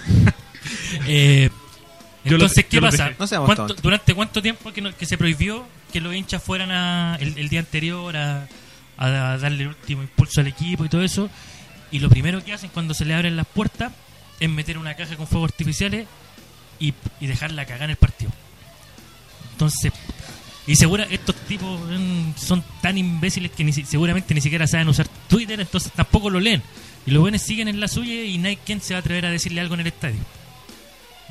Eh, 1.08 1.50
Yo 2.26 2.32
lo- 2.32 2.36
entonces, 2.46 2.66
¿qué 2.66 2.82
pasa? 2.82 3.06
dejé. 3.06 3.16
No 3.20 3.28
seamos 3.28 3.46
¿Cuánto- 3.48 3.68
tontos. 3.68 3.82
¿Durante 3.84 4.14
cuánto 4.14 4.42
tiempo 4.42 4.72
que, 4.74 4.82
no- 4.82 4.96
que 4.96 5.06
se 5.06 5.18
prohibió 5.18 5.66
que 5.94 6.02
los 6.02 6.14
hinchas 6.14 6.44
fueran 6.44 6.72
a, 6.72 7.18
el, 7.20 7.38
el 7.38 7.50
día 7.50 7.60
anterior 7.62 8.16
a, 8.18 8.48
a 8.98 9.10
darle 9.38 9.64
el 9.64 9.68
último 9.70 10.02
impulso 10.04 10.42
al 10.42 10.48
equipo 10.48 10.86
y 10.86 10.90
todo 10.90 11.02
eso? 11.04 11.30
Y 11.92 12.00
lo 12.00 12.10
primero 12.10 12.44
que 12.44 12.54
hacen 12.54 12.70
cuando 12.74 12.94
se 12.94 13.06
le 13.06 13.14
abren 13.16 13.36
las 13.36 13.48
puertas 13.48 13.92
es 14.40 14.50
meter 14.50 14.78
una 14.78 14.94
caja 14.96 15.16
con 15.18 15.28
fuegos 15.28 15.52
artificiales 15.52 16.08
y, 16.80 16.94
y 17.20 17.28
dejarla 17.28 17.66
cagar 17.66 17.84
en 17.86 17.90
el 17.92 17.96
partido. 17.98 18.32
Entonces, 19.54 19.92
y 20.68 20.76
segura, 20.76 21.06
estos 21.10 21.36
tipos 21.48 21.80
son 22.38 22.64
tan 22.82 22.98
imbéciles 22.98 23.52
que 23.52 23.64
ni, 23.64 23.74
seguramente 23.74 24.34
ni 24.34 24.42
siquiera 24.42 24.68
saben 24.68 24.88
usar 24.88 25.08
Twitter, 25.28 25.60
entonces 25.60 25.92
tampoco 25.94 26.30
lo 26.30 26.40
leen. 26.40 26.62
Y 27.06 27.12
los 27.12 27.22
buenos 27.22 27.42
siguen 27.42 27.68
en 27.70 27.80
la 27.80 27.88
suya 27.88 28.24
y 28.24 28.38
no 28.38 28.50
hay 28.50 28.58
quien 28.58 28.82
se 28.82 28.94
va 28.94 28.98
a 28.98 29.02
atrever 29.02 29.26
a 29.26 29.32
decirle 29.32 29.62
algo 29.62 29.74
en 29.74 29.80
el 29.82 29.88
estadio. 29.88 30.20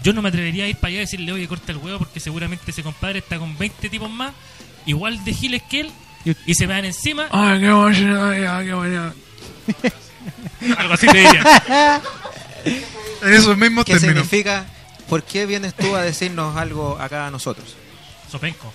Yo 0.03 0.13
no 0.13 0.23
me 0.23 0.29
atrevería 0.29 0.65
a 0.65 0.69
ir 0.69 0.77
para 0.77 0.89
allá 0.89 0.97
y 0.99 1.01
decirle, 1.01 1.33
oye, 1.33 1.49
corta 1.49 1.73
el 1.73 1.79
huevo, 1.79 1.99
porque 1.99 2.21
seguramente 2.21 2.71
ese 2.71 2.83
compadre 2.83 3.19
está 3.19 3.39
con 3.39 3.57
20 3.59 3.89
tipos 3.89 4.11
más, 4.11 4.33
igual 4.87 5.23
de 5.25 5.35
giles 5.35 5.63
que 5.69 5.81
él, 5.81 5.91
Y- 6.25 6.35
y 6.47 6.55
se 6.55 6.67
van 6.67 6.85
encima. 6.85 7.27
Ay, 7.31 7.61
qué 7.61 7.67
ay, 7.69 8.67
qué 8.67 8.75
bueno. 8.75 9.13
Algo 10.79 10.95
así 10.95 11.07
te 11.07 11.17
diría. 11.19 12.03
En 13.23 13.33
esos 13.33 13.57
mismos 13.57 13.85
¿Qué 13.85 13.95
términos. 13.95 14.25
significa? 14.27 14.67
¿Por 15.09 15.23
qué 15.23 15.47
vienes 15.47 15.75
tú 15.75 15.95
a 15.97 16.03
decirnos 16.03 16.57
algo 16.57 16.99
acá 17.01 17.27
a 17.27 17.31
nosotros? 17.31 17.77
Sopenco. 18.31 18.73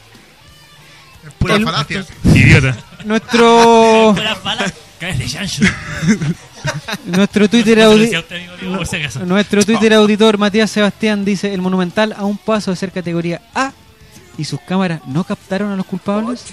Es 1.27 1.33
pura 1.33 1.55
El- 1.55 1.63
falacia. 1.63 2.05
Idiota. 2.23 2.75
nuestro 3.05 4.13
Fuera 4.15 4.35
bala, 4.35 4.73
cállate, 4.99 5.27
chancho. 5.27 5.63
nuestro 7.05 7.49
Twitter 7.49 7.77
No 7.77 7.83
se 7.83 7.87
lo 7.89 7.93
audi- 7.95 8.01
decía 8.01 8.17
a 8.17 8.21
usted, 8.21 8.35
amigo 8.37 8.53
Diego, 8.59 8.77
por 8.77 8.87
si 8.87 8.95
acaso. 8.97 9.19
Nuestro 9.25 9.63
Twitter 9.63 9.93
auditor 9.93 10.37
Matías 10.37 10.71
Sebastián 10.71 11.25
dice, 11.25 11.53
el 11.53 11.61
Monumental 11.61 12.13
a 12.17 12.25
un 12.25 12.37
paso 12.37 12.71
de 12.71 12.77
ser 12.77 12.91
categoría 12.91 13.41
A 13.53 13.71
y 14.37 14.45
sus 14.45 14.59
cámaras 14.61 15.01
no 15.05 15.23
captaron 15.23 15.71
a 15.71 15.75
los 15.75 15.85
culpables. 15.85 16.43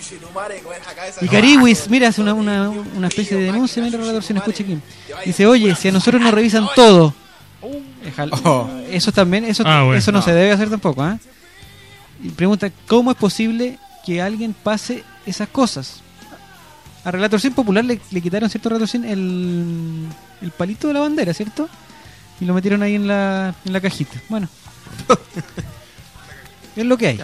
Y 1.23 1.29
Cariwis, 1.29 1.89
mira, 1.89 2.09
hace 2.09 2.21
una, 2.21 2.35
una, 2.35 2.69
una 2.69 3.09
especie 3.09 3.37
de 3.39 3.45
denuncia, 3.45 3.83
mira, 3.83 3.97
relator, 3.99 4.23
si 4.23 4.35
no 4.35 4.41
escucha 4.41 4.63
aquí. 4.63 4.79
Dice, 5.25 5.47
oye, 5.47 5.75
si 5.75 5.89
a 5.89 5.93
nosotros 5.93 6.21
nos 6.21 6.33
revisan 6.35 6.69
todo. 6.75 7.15
Oh. 7.63 8.71
eso 8.91 9.13
también, 9.13 9.45
eso, 9.45 9.63
Ah, 9.67 9.83
bueno. 9.83 9.99
eso 9.99 10.13
no, 10.13 10.21
se 10.23 10.33
debe 10.33 10.53
hacer 10.53 10.69
tampoco, 10.71 11.03
¿ah? 11.03 11.19
Y 12.23 12.29
pregunta, 12.31 12.71
¿cómo 12.87 13.11
es 13.11 13.17
posible 13.17 13.79
que 14.05 14.21
alguien 14.21 14.55
pase 14.55 15.05
esas 15.27 15.49
cosas? 15.49 16.03
A 17.05 17.11
Relator 17.11 17.41
Sin 17.41 17.53
Popular 17.55 17.85
le, 17.85 18.01
le 18.11 18.21
quitaron, 18.21 18.51
¿cierto, 18.51 18.69
Relator 18.69 18.89
Sin? 18.89 19.05
El, 19.05 20.07
el 20.43 20.51
palito 20.51 20.89
de 20.89 20.95
la 20.95 21.01
bandera, 21.01 21.33
¿cierto? 21.35 21.69
Y 22.41 22.45
lo 22.45 22.55
metieron 22.55 22.83
ahí 22.83 22.95
en 22.95 23.07
la, 23.07 23.55
en 23.65 23.73
la 23.73 23.81
cajita. 23.81 24.19
Bueno. 24.29 24.49
es 26.77 26.85
lo 26.85 26.97
que 26.97 27.09
hay. 27.09 27.21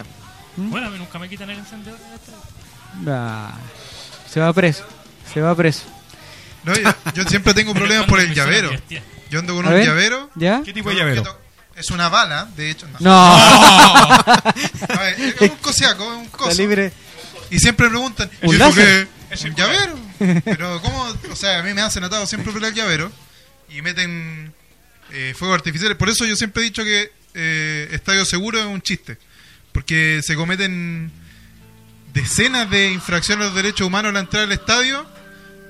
Bueno, 0.55 0.87
a 0.87 0.89
mí 0.89 0.97
nunca 0.97 1.19
me 1.19 1.29
quitan 1.29 1.49
el 1.49 1.59
encendedor. 1.59 1.99
Ah, 3.07 3.51
se 4.31 4.39
va 4.39 4.51
preso. 4.53 4.83
Se 5.33 5.41
va 5.41 5.53
preso. 5.55 5.83
No, 6.63 6.73
yo, 6.75 6.89
yo 7.13 7.23
siempre 7.25 7.53
tengo 7.53 7.73
problemas 7.75 8.05
por 8.07 8.19
el 8.19 8.33
llavero. 8.33 8.71
Yo 9.29 9.39
ando 9.39 9.55
con 9.55 9.65
un 9.67 9.73
ver. 9.73 9.85
llavero. 9.85 10.29
¿Ya? 10.35 10.61
¿Qué 10.63 10.73
tipo 10.73 10.89
de 10.89 10.95
llavero? 10.95 11.23
Es 11.75 11.91
una 11.91 12.09
bala, 12.09 12.47
de 12.55 12.71
hecho. 12.71 12.87
No. 12.87 12.97
No. 12.99 13.11
A 13.35 14.53
ver, 14.99 15.19
es 15.19 15.41
un 15.41 15.57
cosiaco, 15.57 16.03
es 16.11 16.17
un 16.17 16.23
Está 16.25 16.37
coso. 16.37 16.57
libre. 16.57 16.91
Y 17.51 17.59
siempre 17.59 17.85
me 17.85 17.91
preguntan, 17.91 18.29
¿Un 18.41 18.49
¿y 18.51 18.55
eso 18.55 18.65
láser? 18.67 19.07
¿Un 19.43 19.55
llavero? 19.55 19.99
Pero, 20.45 20.81
¿cómo? 20.81 21.15
O 21.31 21.35
sea, 21.35 21.59
a 21.59 21.63
mí 21.63 21.73
me 21.73 21.81
hacen 21.81 22.03
atado 22.03 22.25
siempre 22.25 22.51
por 22.51 22.63
el 22.63 22.73
llavero 22.73 23.11
y 23.69 23.81
meten 23.81 24.53
eh, 25.11 25.33
fuegos 25.37 25.55
artificiales. 25.55 25.97
Por 25.97 26.09
eso 26.09 26.25
yo 26.25 26.35
siempre 26.35 26.63
he 26.63 26.65
dicho 26.65 26.83
que 26.83 27.11
eh, 27.33 27.89
Estadio 27.91 28.25
Seguro 28.25 28.59
es 28.59 28.65
un 28.65 28.81
chiste. 28.81 29.17
Porque 29.73 30.21
se 30.23 30.35
cometen 30.35 31.11
decenas 32.13 32.69
de 32.69 32.91
infracciones 32.91 33.43
a 33.43 33.47
los 33.49 33.55
derechos 33.55 33.85
humanos 33.85 34.09
al 34.09 34.17
entrar 34.17 34.43
al 34.43 34.51
estadio 34.51 35.05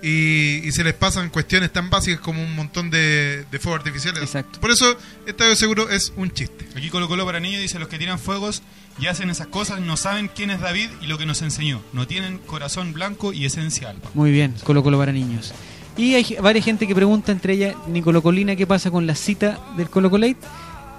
y, 0.02 0.62
y 0.64 0.72
se 0.72 0.84
les 0.84 0.94
pasan 0.94 1.30
cuestiones 1.30 1.74
tan 1.74 1.90
básicas 1.90 2.22
como 2.22 2.42
un 2.42 2.56
montón 2.56 2.90
de, 2.90 3.44
de 3.52 3.60
fuegos 3.60 3.80
artificiales. 3.80 4.22
Exacto. 4.24 4.62
Por 4.62 4.72
eso 4.72 4.98
Estadio 5.26 5.56
Seguro 5.56 5.90
es 5.90 6.14
un 6.16 6.32
chiste. 6.32 6.66
Aquí 6.76 6.90
Colo 6.90 7.08
Colo 7.10 7.26
para 7.26 7.40
niños 7.40 7.62
dice 7.62 7.80
los 7.80 7.90
que 7.90 7.98
tiran 7.98 8.20
fuegos 8.20 8.62
y 9.00 9.08
hacen 9.08 9.30
esas 9.30 9.48
cosas 9.48 9.80
no 9.80 9.98
saben 9.98 10.30
quién 10.34 10.50
es 10.50 10.60
David 10.60 10.90
y 11.02 11.08
lo 11.08 11.18
que 11.18 11.26
nos 11.26 11.42
enseñó. 11.42 11.82
No 11.94 12.08
tienen 12.08 12.40
corazón 12.40 12.94
blanco 12.94 13.34
y 13.34 13.46
esencia 13.46 13.90
alba. 13.90 14.10
Muy 14.14 14.32
bien, 14.32 14.56
Colo 14.64 14.84
Colo 14.84 14.98
para 14.98 15.12
niños. 15.12 15.54
Y 15.96 16.14
hay 16.14 16.38
varias 16.42 16.66
gente 16.66 16.88
que 16.88 16.94
pregunta, 16.94 17.32
entre 17.32 17.54
ellas 17.54 17.76
Nicolo 17.88 18.22
Colina, 18.22 18.56
qué 18.56 18.68
pasa 18.68 18.92
con 18.92 19.08
la 19.08 19.16
cita 19.16 19.60
del 19.76 19.90
Colo 19.90 20.10
Colate. 20.10 20.38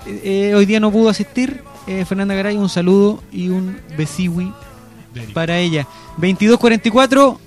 Eh, 0.06 0.50
eh, 0.50 0.54
hoy 0.54 0.66
día 0.66 0.80
no 0.80 0.90
pudo 0.90 1.08
asistir. 1.08 1.62
Eh, 1.86 2.04
Fernanda 2.04 2.34
Garay, 2.34 2.56
un 2.56 2.68
saludo 2.68 3.22
y 3.32 3.48
un 3.48 3.80
besiwi 3.96 4.52
para 5.32 5.58
ella. 5.58 5.86
22.44, 6.18 7.38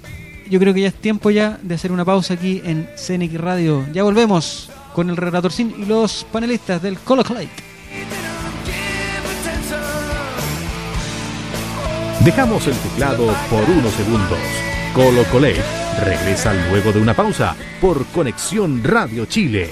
yo 0.50 0.60
creo 0.60 0.74
que 0.74 0.82
ya 0.82 0.88
es 0.88 0.96
tiempo 0.96 1.30
ya 1.30 1.60
de 1.62 1.76
hacer 1.76 1.92
una 1.92 2.06
pausa 2.06 2.34
aquí 2.34 2.62
en 2.66 2.90
CNX 2.96 3.34
Radio. 3.36 3.86
Ya 3.94 4.04
volvemos 4.04 4.70
con 4.94 5.10
el 5.10 5.18
relator 5.18 5.52
Sin 5.52 5.74
y 5.78 5.86
los 5.86 6.26
panelistas 6.32 6.82
del 6.82 6.98
Colo 7.00 7.24
Clay. 7.24 7.50
Dejamos 12.24 12.68
el 12.68 12.78
teclado 12.78 13.26
por 13.50 13.64
unos 13.68 13.92
segundos. 13.96 14.38
Colo 14.94 15.24
Colate 15.32 15.64
regresa 16.06 16.54
luego 16.70 16.92
de 16.92 17.02
una 17.02 17.16
pausa 17.16 17.56
por 17.82 18.06
Conexión 18.10 18.84
Radio 18.84 19.26
Chile. 19.26 19.68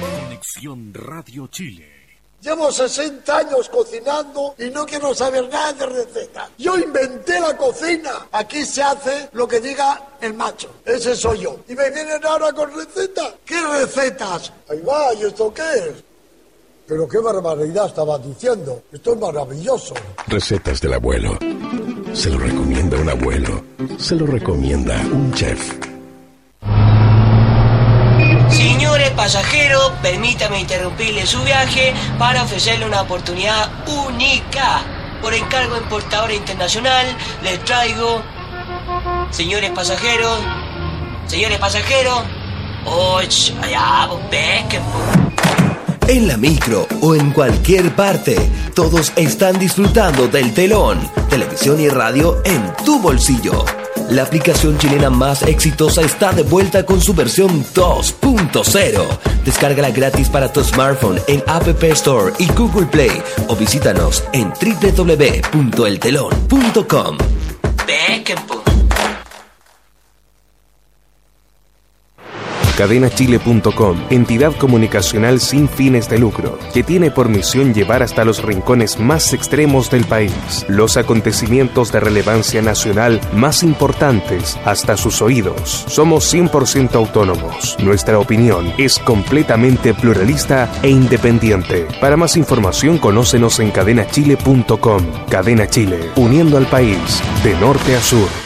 Conexión 0.00 0.94
Radio 0.94 1.48
Chile. 1.48 2.00
Llevo 2.40 2.70
60 2.70 3.36
años 3.36 3.68
cocinando 3.68 4.54
y 4.56 4.70
no 4.70 4.86
quiero 4.86 5.12
saber 5.12 5.48
nada 5.48 5.72
de 5.72 5.86
recetas. 5.86 6.48
Yo 6.56 6.78
inventé 6.78 7.40
la 7.40 7.56
cocina. 7.56 8.28
Aquí 8.30 8.64
se 8.64 8.84
hace 8.84 9.30
lo 9.32 9.48
que 9.48 9.58
diga 9.58 10.00
el 10.20 10.34
macho. 10.34 10.76
Ese 10.84 11.16
soy 11.16 11.40
yo. 11.40 11.58
Y 11.68 11.74
me 11.74 11.90
vienen 11.90 12.24
ahora 12.24 12.52
con 12.52 12.72
recetas. 12.72 13.34
¿Qué 13.44 13.60
recetas? 13.60 14.52
Ahí 14.70 14.80
va, 14.80 15.12
¿y 15.14 15.24
esto 15.24 15.52
qué 15.52 15.62
es? 15.74 16.09
Pero 16.90 17.06
qué 17.06 17.18
barbaridad 17.18 17.86
estaba 17.86 18.18
diciendo. 18.18 18.82
Esto 18.92 19.12
es 19.12 19.20
maravilloso. 19.20 19.94
Recetas 20.26 20.80
del 20.80 20.94
abuelo. 20.94 21.38
Se 22.12 22.30
lo 22.30 22.38
recomienda 22.38 22.98
un 22.98 23.08
abuelo. 23.08 23.62
Se 23.96 24.16
lo 24.16 24.26
recomienda 24.26 24.96
un 25.12 25.32
chef. 25.32 25.78
Señores 28.48 29.10
pasajeros, 29.10 29.92
permítame 30.02 30.62
interrumpirle 30.62 31.24
su 31.26 31.40
viaje 31.44 31.94
para 32.18 32.42
ofrecerle 32.42 32.86
una 32.86 33.02
oportunidad 33.02 33.70
única. 34.08 34.82
Por 35.22 35.32
encargo 35.32 35.76
de 35.76 35.82
importadora 35.82 36.34
internacional, 36.34 37.06
les 37.44 37.64
traigo, 37.64 38.20
señores 39.30 39.70
pasajeros, 39.70 40.40
señores 41.28 41.60
pasajeros, 41.60 42.24
¡Oh, 42.86 43.18
allá, 43.18 44.08
pues 44.08 44.24
pesquen, 44.30 44.82
pues. 44.82 45.29
En 46.10 46.26
la 46.26 46.36
micro 46.36 46.86
o 47.02 47.14
en 47.14 47.30
cualquier 47.30 47.94
parte, 47.94 48.36
todos 48.74 49.12
están 49.14 49.60
disfrutando 49.60 50.26
del 50.26 50.52
telón, 50.52 50.98
televisión 51.28 51.78
y 51.78 51.88
radio 51.88 52.42
en 52.44 52.60
tu 52.84 53.00
bolsillo. 53.00 53.64
La 54.08 54.24
aplicación 54.24 54.76
chilena 54.76 55.08
más 55.08 55.42
exitosa 55.42 56.02
está 56.02 56.32
de 56.32 56.42
vuelta 56.42 56.84
con 56.84 57.00
su 57.00 57.14
versión 57.14 57.64
2.0. 57.64 59.06
Descárgala 59.44 59.92
gratis 59.92 60.28
para 60.28 60.52
tu 60.52 60.64
smartphone 60.64 61.20
en 61.28 61.44
App 61.46 61.68
Store 61.84 62.32
y 62.40 62.48
Google 62.54 62.86
Play 62.86 63.22
o 63.46 63.54
visítanos 63.54 64.24
en 64.32 64.52
www.eltelon.com. 64.60 67.18
Pesquen, 67.86 68.38
pues. 68.48 68.60
Cadenachile.com, 72.80 74.06
entidad 74.08 74.56
comunicacional 74.56 75.38
sin 75.38 75.68
fines 75.68 76.08
de 76.08 76.18
lucro, 76.18 76.58
que 76.72 76.82
tiene 76.82 77.10
por 77.10 77.28
misión 77.28 77.74
llevar 77.74 78.02
hasta 78.02 78.24
los 78.24 78.42
rincones 78.42 78.98
más 78.98 79.34
extremos 79.34 79.90
del 79.90 80.06
país 80.06 80.64
los 80.66 80.96
acontecimientos 80.96 81.92
de 81.92 82.00
relevancia 82.00 82.62
nacional 82.62 83.20
más 83.34 83.62
importantes 83.64 84.58
hasta 84.64 84.96
sus 84.96 85.20
oídos. 85.20 85.84
Somos 85.88 86.32
100% 86.32 86.94
autónomos. 86.94 87.76
Nuestra 87.80 88.18
opinión 88.18 88.72
es 88.78 88.98
completamente 88.98 89.92
pluralista 89.92 90.72
e 90.82 90.88
independiente. 90.88 91.86
Para 92.00 92.16
más 92.16 92.34
información, 92.38 92.96
conócenos 92.96 93.60
en 93.60 93.72
cadenachile.com. 93.72 95.26
Cadena 95.28 95.66
Chile, 95.66 96.10
uniendo 96.16 96.56
al 96.56 96.64
país 96.64 97.22
de 97.44 97.52
norte 97.60 97.94
a 97.94 98.00
sur. 98.00 98.39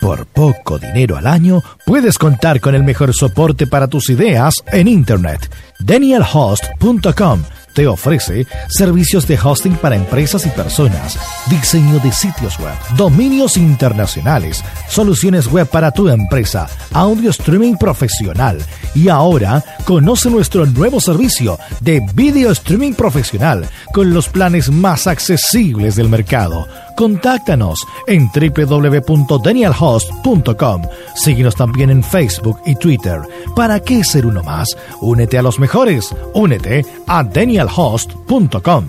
Por 0.00 0.26
poco 0.26 0.78
dinero 0.78 1.16
al 1.18 1.26
año, 1.26 1.62
puedes 1.84 2.16
contar 2.16 2.60
con 2.60 2.74
el 2.74 2.82
mejor 2.82 3.14
soporte 3.14 3.66
para 3.66 3.86
tus 3.86 4.08
ideas 4.08 4.54
en 4.72 4.88
Internet. 4.88 5.50
DanielHost.com 5.78 7.42
te 7.74 7.86
ofrece 7.86 8.46
servicios 8.68 9.28
de 9.28 9.38
hosting 9.42 9.76
para 9.76 9.96
empresas 9.96 10.44
y 10.46 10.50
personas, 10.50 11.18
diseño 11.48 11.98
de 12.00 12.10
sitios 12.10 12.58
web, 12.58 12.74
dominios 12.96 13.56
internacionales, 13.56 14.64
soluciones 14.88 15.46
web 15.46 15.68
para 15.68 15.92
tu 15.92 16.08
empresa, 16.08 16.68
audio 16.92 17.30
streaming 17.30 17.76
profesional 17.76 18.58
y 18.94 19.08
ahora 19.08 19.62
conoce 19.84 20.30
nuestro 20.30 20.66
nuevo 20.66 21.00
servicio 21.00 21.58
de 21.80 22.00
video 22.14 22.50
streaming 22.50 22.94
profesional 22.94 23.68
con 23.92 24.12
los 24.12 24.28
planes 24.28 24.70
más 24.70 25.06
accesibles 25.06 25.94
del 25.94 26.08
mercado. 26.08 26.66
Contáctanos 27.00 27.80
en 28.06 28.28
www.danielhost.com. 28.28 30.82
Síguenos 31.14 31.56
también 31.56 31.88
en 31.88 32.04
Facebook 32.04 32.60
y 32.66 32.74
Twitter. 32.74 33.22
¿Para 33.56 33.80
qué 33.80 34.04
ser 34.04 34.26
uno 34.26 34.42
más? 34.42 34.68
Únete 35.00 35.38
a 35.38 35.42
los 35.42 35.58
mejores. 35.58 36.14
Únete 36.34 36.84
a 37.06 37.24
danielhost.com. 37.24 38.84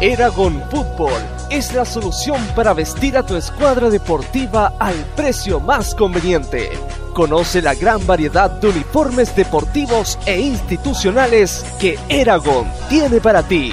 Eragon 0.00 0.62
Fútbol 0.70 1.20
es 1.50 1.74
la 1.74 1.84
solución 1.84 2.40
para 2.56 2.72
vestir 2.72 3.18
a 3.18 3.26
tu 3.26 3.36
escuadra 3.36 3.90
deportiva 3.90 4.72
al 4.78 4.94
precio 5.14 5.60
más 5.60 5.94
conveniente. 5.94 6.70
Conoce 7.14 7.62
la 7.62 7.74
gran 7.74 8.06
variedad 8.06 8.50
de 8.50 8.68
uniformes 8.68 9.34
deportivos 9.36 10.18
e 10.26 10.40
institucionales 10.40 11.64
que 11.80 11.98
Eragon 12.08 12.66
tiene 12.88 13.20
para 13.20 13.42
ti. 13.42 13.72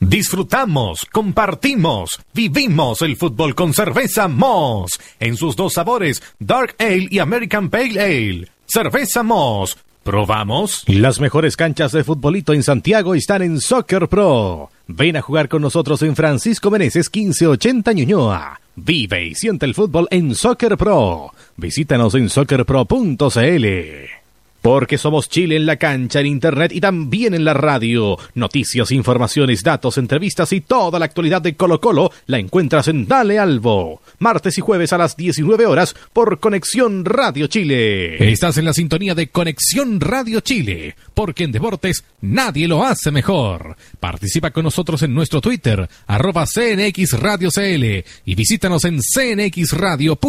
Disfrutamos, 0.07 1.05
compartimos, 1.09 2.19
vivimos 2.33 3.01
el 3.01 3.15
fútbol 3.15 3.55
con 3.55 3.73
cerveza 3.73 4.27
Moss 4.27 4.99
en 5.17 5.37
sus 5.37 5.55
dos 5.55 5.73
sabores, 5.73 6.21
Dark 6.39 6.75
Ale 6.77 7.07
y 7.09 7.19
American 7.19 7.69
Pale 7.69 8.01
Ale. 8.01 8.47
Cerveza 8.65 9.23
Moss. 9.23 9.77
¿Probamos? 10.03 10.83
Las 10.87 11.21
mejores 11.21 11.55
canchas 11.55 11.93
de 11.93 12.03
futbolito 12.03 12.51
en 12.53 12.63
Santiago 12.63 13.15
están 13.15 13.43
en 13.43 13.61
Soccer 13.61 14.09
Pro. 14.09 14.69
Ven 14.87 15.15
a 15.15 15.21
jugar 15.21 15.47
con 15.47 15.61
nosotros 15.61 16.01
en 16.01 16.17
Francisco 16.17 16.69
Meneses 16.69 17.09
1580 17.09 17.93
Ñuñoa. 17.93 18.59
Vive 18.75 19.27
y 19.27 19.35
siente 19.35 19.65
el 19.65 19.73
fútbol 19.73 20.09
en 20.11 20.35
Soccer 20.35 20.75
Pro. 20.75 21.31
Visítanos 21.55 22.13
en 22.15 22.29
soccerpro.cl. 22.29 24.22
Porque 24.63 24.97
somos 24.97 25.27
Chile 25.27 25.57
en 25.57 25.65
la 25.65 25.75
cancha, 25.75 26.21
en 26.21 26.27
internet 26.27 26.71
y 26.73 26.79
también 26.79 27.33
en 27.33 27.43
la 27.43 27.53
radio. 27.53 28.17
Noticias, 28.33 28.91
informaciones, 28.91 29.61
datos, 29.61 29.97
entrevistas 29.97 30.53
y 30.53 30.61
toda 30.61 30.99
la 30.99 31.05
actualidad 31.05 31.41
de 31.41 31.57
Colo 31.57 31.81
Colo 31.81 32.13
la 32.27 32.39
encuentras 32.39 32.87
en 32.87 33.05
Dale 33.05 33.39
Albo. 33.39 34.01
Martes 34.19 34.57
y 34.57 34.61
jueves 34.61 34.93
a 34.93 34.97
las 34.97 35.17
19 35.17 35.65
horas 35.65 35.93
por 36.13 36.39
Conexión 36.39 37.03
Radio 37.03 37.47
Chile. 37.47 38.31
Estás 38.31 38.57
en 38.57 38.63
la 38.63 38.71
sintonía 38.71 39.13
de 39.13 39.27
Conexión 39.27 39.99
Radio 39.99 40.39
Chile, 40.39 40.95
porque 41.13 41.43
en 41.43 41.51
deportes 41.51 42.05
nadie 42.21 42.69
lo 42.69 42.85
hace 42.85 43.11
mejor. 43.11 43.75
Participa 43.99 44.51
con 44.51 44.63
nosotros 44.63 45.03
en 45.03 45.13
nuestro 45.13 45.41
Twitter, 45.41 45.89
arroba 46.07 46.45
CNX 46.45 47.19
Radio 47.19 47.49
CL 47.51 48.05
y 48.23 48.35
visítanos 48.35 48.85
en 48.85 49.01
cnxradio.cl. 49.01 50.23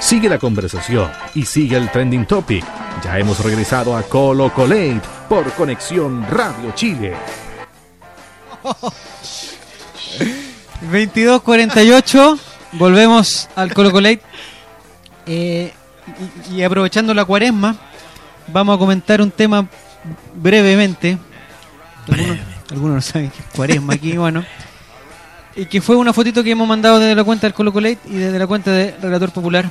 Sigue 0.00 0.28
la 0.28 0.38
conversación 0.38 1.10
y 1.34 1.44
sigue 1.44 1.76
el 1.76 1.90
trending 1.90 2.26
topic. 2.26 2.64
Ya 3.04 3.18
hemos 3.18 3.40
regresado 3.40 3.96
a 3.96 4.02
Colo 4.02 4.52
Colate 4.52 5.00
por 5.28 5.50
Conexión 5.52 6.26
Radio 6.28 6.72
Chile. 6.74 7.14
22.48, 10.90 12.38
volvemos 12.72 13.48
al 13.54 13.72
Colo 13.72 13.90
Colate. 13.92 14.22
Eh, 15.26 15.72
y, 16.50 16.56
y 16.56 16.62
aprovechando 16.62 17.14
la 17.14 17.24
cuaresma, 17.24 17.76
vamos 18.48 18.76
a 18.76 18.78
comentar 18.78 19.20
un 19.20 19.30
tema 19.30 19.66
brevemente. 20.34 21.18
Algunos, 22.08 22.38
algunos 22.70 22.94
no 22.96 23.00
saben 23.02 23.30
que 23.30 23.38
es 23.38 23.46
cuaresma 23.54 23.94
aquí, 23.94 24.16
bueno. 24.16 24.44
Y 25.54 25.66
que 25.66 25.80
fue 25.80 25.96
una 25.96 26.12
fotito 26.12 26.42
que 26.42 26.50
hemos 26.50 26.66
mandado 26.66 26.98
desde 26.98 27.14
la 27.14 27.24
cuenta 27.24 27.46
del 27.46 27.54
Colo 27.54 27.72
Colate 27.72 27.98
y 28.06 28.14
desde 28.14 28.38
la 28.38 28.46
cuenta 28.46 28.72
de 28.72 28.96
Relator 29.00 29.32
Popular, 29.32 29.70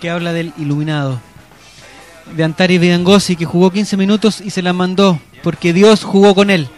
que 0.00 0.10
habla 0.10 0.32
del 0.32 0.52
iluminado. 0.56 1.20
De 2.34 2.44
Antari 2.44 2.78
Vidangosi, 2.78 3.36
que 3.36 3.44
jugó 3.44 3.70
15 3.70 3.96
minutos 3.96 4.40
y 4.40 4.50
se 4.50 4.62
la 4.62 4.72
mandó, 4.72 5.20
porque 5.42 5.72
Dios 5.72 6.04
jugó 6.04 6.34
con 6.34 6.50
él. 6.50 6.68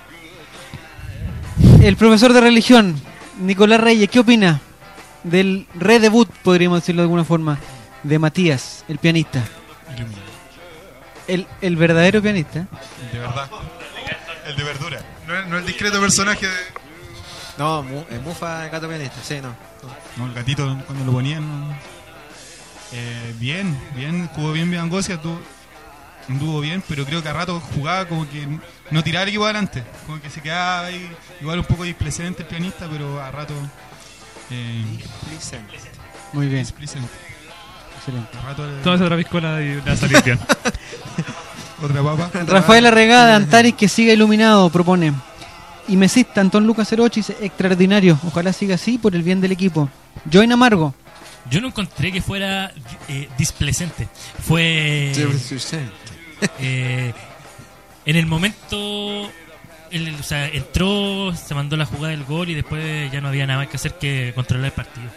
El 1.83 1.97
profesor 1.97 2.33
de 2.33 2.41
religión, 2.41 3.01
Nicolás 3.41 3.81
Reyes, 3.81 4.09
¿qué 4.09 4.21
opina? 4.21 4.61
del 5.25 5.67
redebut, 5.75 6.29
podríamos 6.43 6.81
decirlo 6.81 7.03
de 7.03 7.05
alguna 7.05 7.25
forma, 7.25 7.59
de 8.03 8.19
Matías, 8.19 8.85
el 8.89 8.99
pianista. 8.99 9.43
El, 11.29 11.47
el 11.61 11.77
verdadero 11.77 12.21
pianista. 12.21 12.67
De 13.13 13.19
verdad. 13.19 13.49
El 14.47 14.57
de 14.57 14.65
verdura. 14.65 15.01
No, 15.27 15.45
no 15.47 15.59
el 15.59 15.67
discreto 15.67 16.01
personaje 16.01 16.47
de... 16.47 16.82
No, 17.59 17.83
mu- 17.83 18.05
eh, 18.11 18.21
Mufa, 18.25 18.65
el 18.65 18.71
gato 18.71 18.89
pianista, 18.89 19.17
sí, 19.23 19.37
no. 19.43 19.55
No, 20.17 20.27
el 20.27 20.35
gatito 20.35 20.65
cuando 20.87 21.05
lo 21.05 21.13
ponían. 21.13 21.69
no. 21.69 21.75
Eh, 22.95 23.35
bien, 23.39 23.79
bien, 23.95 24.29
jugó 24.35 24.53
bien 24.53 24.71
Biangosia, 24.71 25.21
tú 25.21 25.39
anduvo 26.29 26.61
bien, 26.61 26.83
pero 26.89 27.05
creo 27.07 27.23
que 27.23 27.29
a 27.29 27.33
rato 27.33 27.59
jugaba 27.75 28.07
como 28.07 28.29
que 28.29 28.47
no 28.91 29.03
tiraba 29.03 29.23
el 29.23 29.31
equipo 29.31 29.45
adelante, 29.45 29.83
como 30.07 30.21
que 30.21 30.29
se 30.31 30.41
quedaba 30.43 30.87
ahí, 30.87 31.11
igual 31.41 31.59
un 31.61 31.65
poco 31.65 31.85
displecente 31.85 32.43
el 32.43 32.49
pianista, 32.49 32.87
pero 32.91 33.21
a 33.23 33.31
rato. 33.31 33.55
Eh, 34.51 34.85
Muy 36.35 36.47
bien. 36.49 36.61
displicente. 36.65 37.09
Excelente. 37.97 38.37
A 38.39 38.43
rato 38.43 38.67
le- 38.67 38.83
Tomas 38.83 39.01
otra 39.01 39.17
piscola 39.17 39.61
y 39.63 39.75
le 39.77 39.81
va 39.81 39.93
a 39.93 39.97
salir 39.97 40.23
bien. 40.23 40.39
Otra 41.83 42.01
papa. 42.01 42.31
Rafael 42.47 42.87
Arregada, 42.87 43.35
Antares 43.37 43.75
que 43.75 43.89
siga 43.89 44.13
iluminado, 44.13 44.71
propone. 44.71 45.15
Y 45.89 45.97
mesista, 45.97 46.41
Antón 46.41 46.67
Lucas 46.67 46.93
08 46.93 47.13
dice, 47.15 47.37
extraordinario, 47.41 48.19
ojalá 48.27 48.53
siga 48.53 48.77
así 48.77 48.99
por 48.99 49.15
el 49.15 49.23
bien 49.23 49.41
del 49.41 49.53
equipo. 49.53 49.89
Join 50.33 50.53
Amargo, 50.53 50.95
Yo 51.51 51.61
no 51.61 51.69
encontré 51.69 52.13
que 52.13 52.23
fuera 52.23 52.73
eh, 53.09 53.29
displecente. 53.37 54.09
Fue. 54.47 55.13
eh, 56.61 57.13
en 58.05 58.17
el 58.17 58.27
momento. 58.27 59.31
él, 59.91 60.17
o 60.19 60.23
sea, 60.23 60.47
entró, 60.49 61.35
se 61.35 61.55
mandó 61.55 61.77
la 61.77 61.85
jugada 61.87 62.09
del 62.11 62.25
gol 62.25 62.49
y 62.51 62.55
después 62.55 63.11
ya 63.11 63.21
no 63.21 63.29
había 63.29 63.47
nada 63.47 63.61
más 63.61 63.69
que 63.69 63.77
hacer 63.77 63.95
que 63.99 64.33
controlar 64.35 64.67
el 64.67 64.73
partido. 64.73 65.09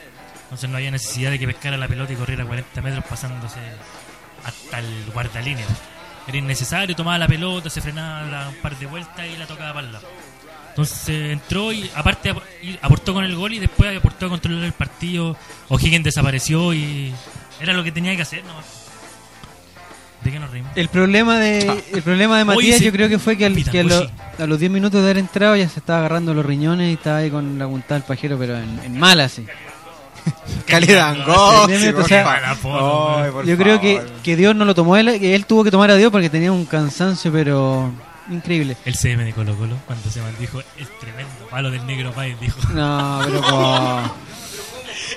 Entonces 0.43 0.70
no 0.70 0.78
había 0.78 0.91
necesidad 0.91 1.32
de 1.32 1.39
que 1.39 1.47
pescara 1.47 1.78
la 1.78 1.88
pelota 1.88 2.13
y 2.13 2.16
corriera 2.16 2.45
40 2.45 2.82
metros 2.82 3.03
pasándose 3.05 3.59
hasta 4.43 4.80
el 4.80 5.05
guardalínea. 5.13 5.66
Era 6.28 6.38
innecesario, 6.38 6.95
tomaba 6.95 7.18
la 7.20 7.28
pelota, 7.28 7.70
se 7.70 7.82
frenaba 7.82 8.49
un 8.49 8.55
par 8.55 8.78
de 8.78 8.86
vueltas 8.88 9.26
y 9.28 9.38
la 9.38 9.45
tocaba 9.45 9.74
para 9.74 9.88
el 9.88 9.93
lado. 9.93 10.07
Entonces 10.76 11.32
entró 11.32 11.71
y 11.71 11.89
aparte 11.95 12.32
ap- 12.32 12.43
y 12.61 12.78
aportó 12.82 13.13
con 13.13 13.23
el 13.23 13.34
gol 13.36 13.53
y 13.53 13.59
después 13.59 13.97
aportó 13.97 14.26
a 14.26 14.30
controlar 14.30 14.65
el 14.65 14.73
partido. 14.73 15.38
O'Higgins 15.69 16.03
desapareció 16.03 16.73
y 16.73 17.13
era 17.61 17.71
lo 17.73 17.82
que 17.84 17.93
tenía 17.93 18.13
que 18.15 18.23
hacer 18.23 18.43
nomás. 18.43 18.65
¿De 20.21 20.32
qué 20.32 20.39
nos 20.39 20.49
reímos? 20.51 20.71
El 20.76 20.89
problema 20.89 21.39
de 21.39 21.82
el 21.93 22.01
problema 22.01 22.38
de 22.39 22.45
Matías 22.45 22.80
sí. 22.80 22.86
yo 22.86 22.91
creo 22.91 23.07
que 23.07 23.19
fue 23.19 23.38
que, 23.38 23.45
al- 23.45 23.53
que 23.63 23.80
a, 23.80 23.84
lo- 23.84 24.01
Pitangoshi. 24.01 24.41
a 24.43 24.45
los 24.47 24.59
10 24.59 24.71
minutos 24.71 24.99
de 25.01 25.05
haber 25.07 25.17
entrado 25.19 25.55
ya 25.55 25.69
se 25.69 25.80
estaba 25.80 25.99
agarrando 25.99 26.34
los 26.34 26.45
riñones 26.45 26.89
y 26.89 26.93
estaba 26.93 27.17
ahí 27.19 27.30
con 27.32 27.57
la 27.57 27.67
puntada 27.67 27.99
del 27.99 28.03
pajero, 28.07 28.38
pero 28.38 28.57
en, 28.57 28.80
en 28.84 28.99
mal 28.99 29.21
así. 29.21 29.45
Calidad 30.67 31.13
minutos, 31.67 32.03
o 32.03 32.07
sea, 32.07 32.55
yo 33.45 33.57
creo 33.57 33.80
que, 33.80 34.01
que 34.23 34.36
Dios 34.36 34.55
no 34.55 34.65
lo 34.65 34.73
tomó 34.73 34.97
él, 34.97 35.19
que 35.19 35.36
él 35.36 35.45
tuvo 35.45 35.63
que 35.63 35.69
tomar 35.71 35.91
a 35.91 35.95
Dios 35.95 36.11
porque 36.11 36.30
tenía 36.30 36.51
un 36.51 36.65
cansancio, 36.65 37.32
pero 37.32 37.91
increíble. 38.30 38.78
El 38.86 38.95
CM 38.95 39.23
de 39.23 39.34
Colo 39.34 39.55
Colo, 39.55 39.78
cuando 39.86 40.09
se 40.09 40.21
maldijo, 40.21 40.59
el 40.78 40.88
tremendo 40.99 41.47
palo 41.49 41.71
del 41.71 41.86
negro 41.86 42.11
Páez, 42.11 42.39
dijo. 42.39 42.59
No, 42.73 43.21
pero 43.26 43.41
como... 43.49 44.15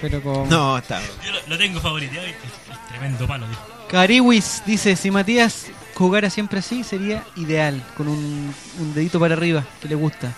Pero 0.01 0.23
como... 0.23 0.47
No, 0.47 0.79
está. 0.79 1.01
Yo 1.25 1.33
lo, 1.33 1.39
lo 1.47 1.59
tengo 1.59 1.81
favoriteado 1.81 2.27
y 2.27 2.31
el, 2.31 2.37
el 2.37 2.89
tremendo 2.89 3.27
palo, 3.27 3.49
dijo. 3.49 3.63
Cariwis 3.89 4.63
dice, 4.67 4.97
si 4.97 5.11
Matías 5.11 5.67
jugara 5.95 6.31
siempre 6.31 6.59
así 6.61 6.85
sería 6.85 7.25
ideal, 7.37 7.83
con 7.97 8.09
un, 8.09 8.55
un 8.79 8.95
dedito 8.95 9.19
para 9.19 9.35
arriba, 9.35 9.65
que 9.81 9.89
le 9.89 9.95
gusta. 9.95 10.33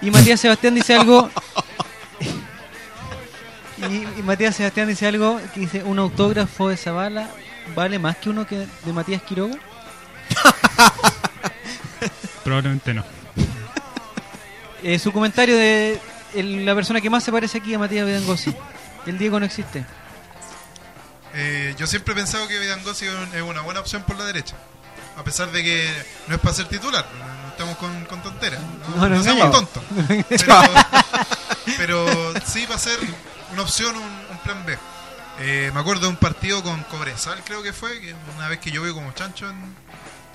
Y 0.00 0.10
Matías 0.10 0.40
Sebastián 0.40 0.74
dice 0.74 0.94
algo... 0.94 1.28
y, 3.78 4.20
y 4.20 4.22
Matías 4.22 4.56
Sebastián 4.56 4.88
dice 4.88 5.06
algo 5.06 5.40
que 5.52 5.60
dice, 5.60 5.82
un 5.82 5.98
autógrafo 5.98 6.68
de 6.68 6.76
Zavala 6.76 7.28
vale 7.74 7.98
más 7.98 8.16
que 8.16 8.30
uno 8.30 8.46
que 8.46 8.66
de 8.84 8.92
Matías 8.92 9.22
Quiroga. 9.22 9.56
Probablemente 12.48 12.94
no. 12.94 13.04
Eh, 14.82 14.98
su 14.98 15.12
comentario 15.12 15.56
de 15.56 16.00
el- 16.34 16.64
la 16.64 16.74
persona 16.74 17.00
que 17.00 17.10
más 17.10 17.22
se 17.24 17.30
parece 17.32 17.58
aquí 17.58 17.74
a 17.74 17.78
Matías 17.78 18.06
Vidangosi. 18.06 18.54
El 19.06 19.18
Diego 19.18 19.38
no 19.38 19.44
existe. 19.46 19.84
Eh, 21.34 21.74
yo 21.78 21.86
siempre 21.86 22.12
he 22.12 22.16
pensado 22.16 22.48
que 22.48 22.58
Vidangosi 22.58 23.06
es 23.34 23.42
una 23.42 23.60
buena 23.62 23.80
opción 23.80 24.02
por 24.04 24.16
la 24.18 24.24
derecha. 24.24 24.56
A 25.16 25.24
pesar 25.24 25.50
de 25.52 25.62
que 25.62 25.90
no 26.28 26.36
es 26.36 26.40
para 26.40 26.54
ser 26.54 26.66
titular, 26.68 27.04
no 27.18 27.48
estamos 27.50 27.76
con, 27.76 28.04
con 28.06 28.22
tonteras. 28.22 28.60
No, 28.60 28.96
No, 28.96 29.08
no 29.08 29.16
no 29.16 29.22
seamos 29.22 29.44
engañemos. 29.46 29.72
tontos. 29.72 29.82
Pero, 30.28 30.54
pero 31.76 32.34
sí 32.46 32.64
va 32.66 32.76
a 32.76 32.78
ser 32.78 32.98
una 33.52 33.62
opción, 33.62 33.94
un, 33.96 34.02
un 34.30 34.38
plan 34.44 34.64
B. 34.64 34.78
Eh, 35.40 35.70
me 35.74 35.80
acuerdo 35.80 36.02
de 36.02 36.08
un 36.08 36.16
partido 36.16 36.62
con 36.62 36.82
Cobresal, 36.84 37.42
creo 37.44 37.62
que 37.62 37.72
fue, 37.72 38.00
que 38.00 38.14
una 38.36 38.48
vez 38.48 38.58
que 38.60 38.70
llovió 38.70 38.94
como 38.94 39.12
chancho, 39.12 39.48
en- 39.50 39.76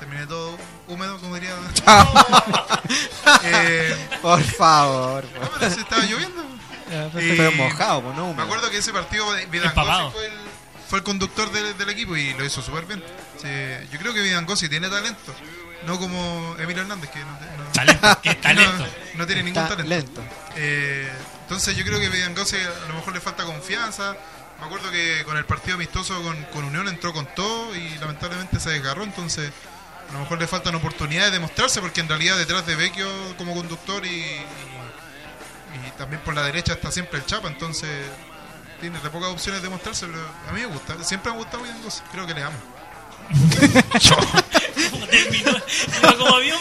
terminé 0.05 0.27
todo 0.27 0.57
húmedo, 0.87 1.17
como 1.19 1.35
diría. 1.35 1.51
Eh, 3.43 3.95
Por 4.21 4.41
favor. 4.43 5.23
no, 5.41 5.49
pero 5.59 5.73
si 5.73 5.79
estaba 5.81 6.03
lloviendo. 6.03 6.43
Pero 7.13 7.51
mojado, 7.53 8.01
pues, 8.03 8.15
no 8.15 8.33
Me 8.33 8.43
acuerdo 8.43 8.69
que 8.69 8.77
ese 8.77 8.91
partido 8.93 9.25
Vidangosi 9.49 9.79
Empapado. 9.79 10.11
fue 10.11 10.25
el, 10.27 10.33
fue 10.89 10.99
el 10.99 11.03
conductor 11.03 11.51
del, 11.51 11.77
del 11.77 11.89
equipo 11.89 12.15
y 12.15 12.33
lo 12.33 12.45
hizo 12.45 12.61
súper 12.61 12.85
bien. 12.85 13.03
Sí, 13.41 13.47
yo 13.91 13.99
creo 13.99 14.13
que 14.13 14.21
Vidangosi 14.21 14.69
tiene 14.69 14.89
talento, 14.89 15.33
no 15.87 15.97
como 15.99 16.55
Emilio 16.59 16.83
Hernández, 16.83 17.09
que 17.09 17.19
no, 17.19 17.25
no- 17.31 17.71
Talento, 17.73 18.19
¿qué 18.21 18.29
que 18.35 18.35
talento? 18.35 18.77
no, 18.77 18.85
no 19.15 19.25
tiene 19.27 19.43
ningún 19.43 19.63
talento. 19.67 19.83
lento. 19.89 20.21
Eh, 20.55 21.11
entonces 21.43 21.75
yo 21.75 21.83
creo 21.85 21.99
que 21.99 22.09
Vidangosi 22.09 22.57
a 22.57 22.87
lo 22.89 22.93
mejor 22.95 23.13
le 23.13 23.21
falta 23.21 23.43
confianza. 23.45 24.15
Me 24.59 24.65
acuerdo 24.67 24.91
que 24.91 25.23
con 25.25 25.35
el 25.37 25.45
partido 25.45 25.75
amistoso 25.75 26.21
con, 26.21 26.41
con 26.45 26.63
Unión 26.65 26.87
entró 26.87 27.11
con 27.11 27.25
todo 27.35 27.75
y 27.75 27.89
lamentablemente 27.97 28.59
se 28.59 28.69
desgarró, 28.69 29.03
entonces 29.03 29.51
a 30.13 30.17
lo 30.17 30.21
mejor 30.21 30.39
le 30.39 30.47
faltan 30.47 30.75
oportunidades 30.75 31.31
de 31.31 31.39
mostrarse 31.39 31.81
porque 31.81 32.01
en 32.01 32.07
realidad 32.07 32.37
detrás 32.37 32.65
de 32.67 32.75
Vecchio 32.75 33.07
como 33.37 33.55
conductor 33.55 34.05
y, 34.05 34.09
y- 34.09 35.87
y 35.87 35.91
también 35.97 36.21
por 36.23 36.35
la 36.35 36.43
derecha 36.43 36.73
está 36.73 36.91
siempre 36.91 37.17
el 37.19 37.25
Chapa, 37.25 37.47
entonces 37.47 37.89
tiene 38.79 38.99
re 38.99 39.09
pocas 39.09 39.29
opciones 39.29 39.63
de 39.63 39.69
mostrarse, 39.69 40.05
pero 40.05 40.21
a 40.47 40.51
mí 40.53 40.61
me 40.61 40.67
gusta, 40.67 41.03
siempre 41.03 41.31
me 41.31 41.37
ha 41.37 41.39
gustado 41.39 41.63
creo 42.11 42.27
que 42.27 42.33
le 42.35 42.43
amo. 42.43 42.57
Como 46.17 46.35
avión. 46.35 46.59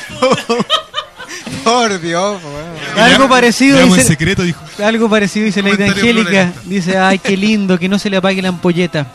Por 1.64 2.00
Dios, 2.00 2.42
weón. 2.42 2.98
Algo 3.05 3.28
parecido 3.28 3.76
Le 3.76 3.82
amo 3.84 3.94
en 3.94 4.00
dice, 4.00 4.12
secreto, 4.12 4.42
dijo. 4.42 4.61
algo 4.84 5.09
parecido 5.09 5.46
dice 5.46 5.62
pluralista. 5.62 6.53
Dice, 6.64 6.98
ay, 6.98 7.18
qué 7.18 7.36
lindo, 7.36 7.78
que 7.78 7.88
no 7.88 7.98
se 7.98 8.11
le 8.11 8.16
apague 8.16 8.42
la 8.42 8.48
ampolleta 8.48 9.07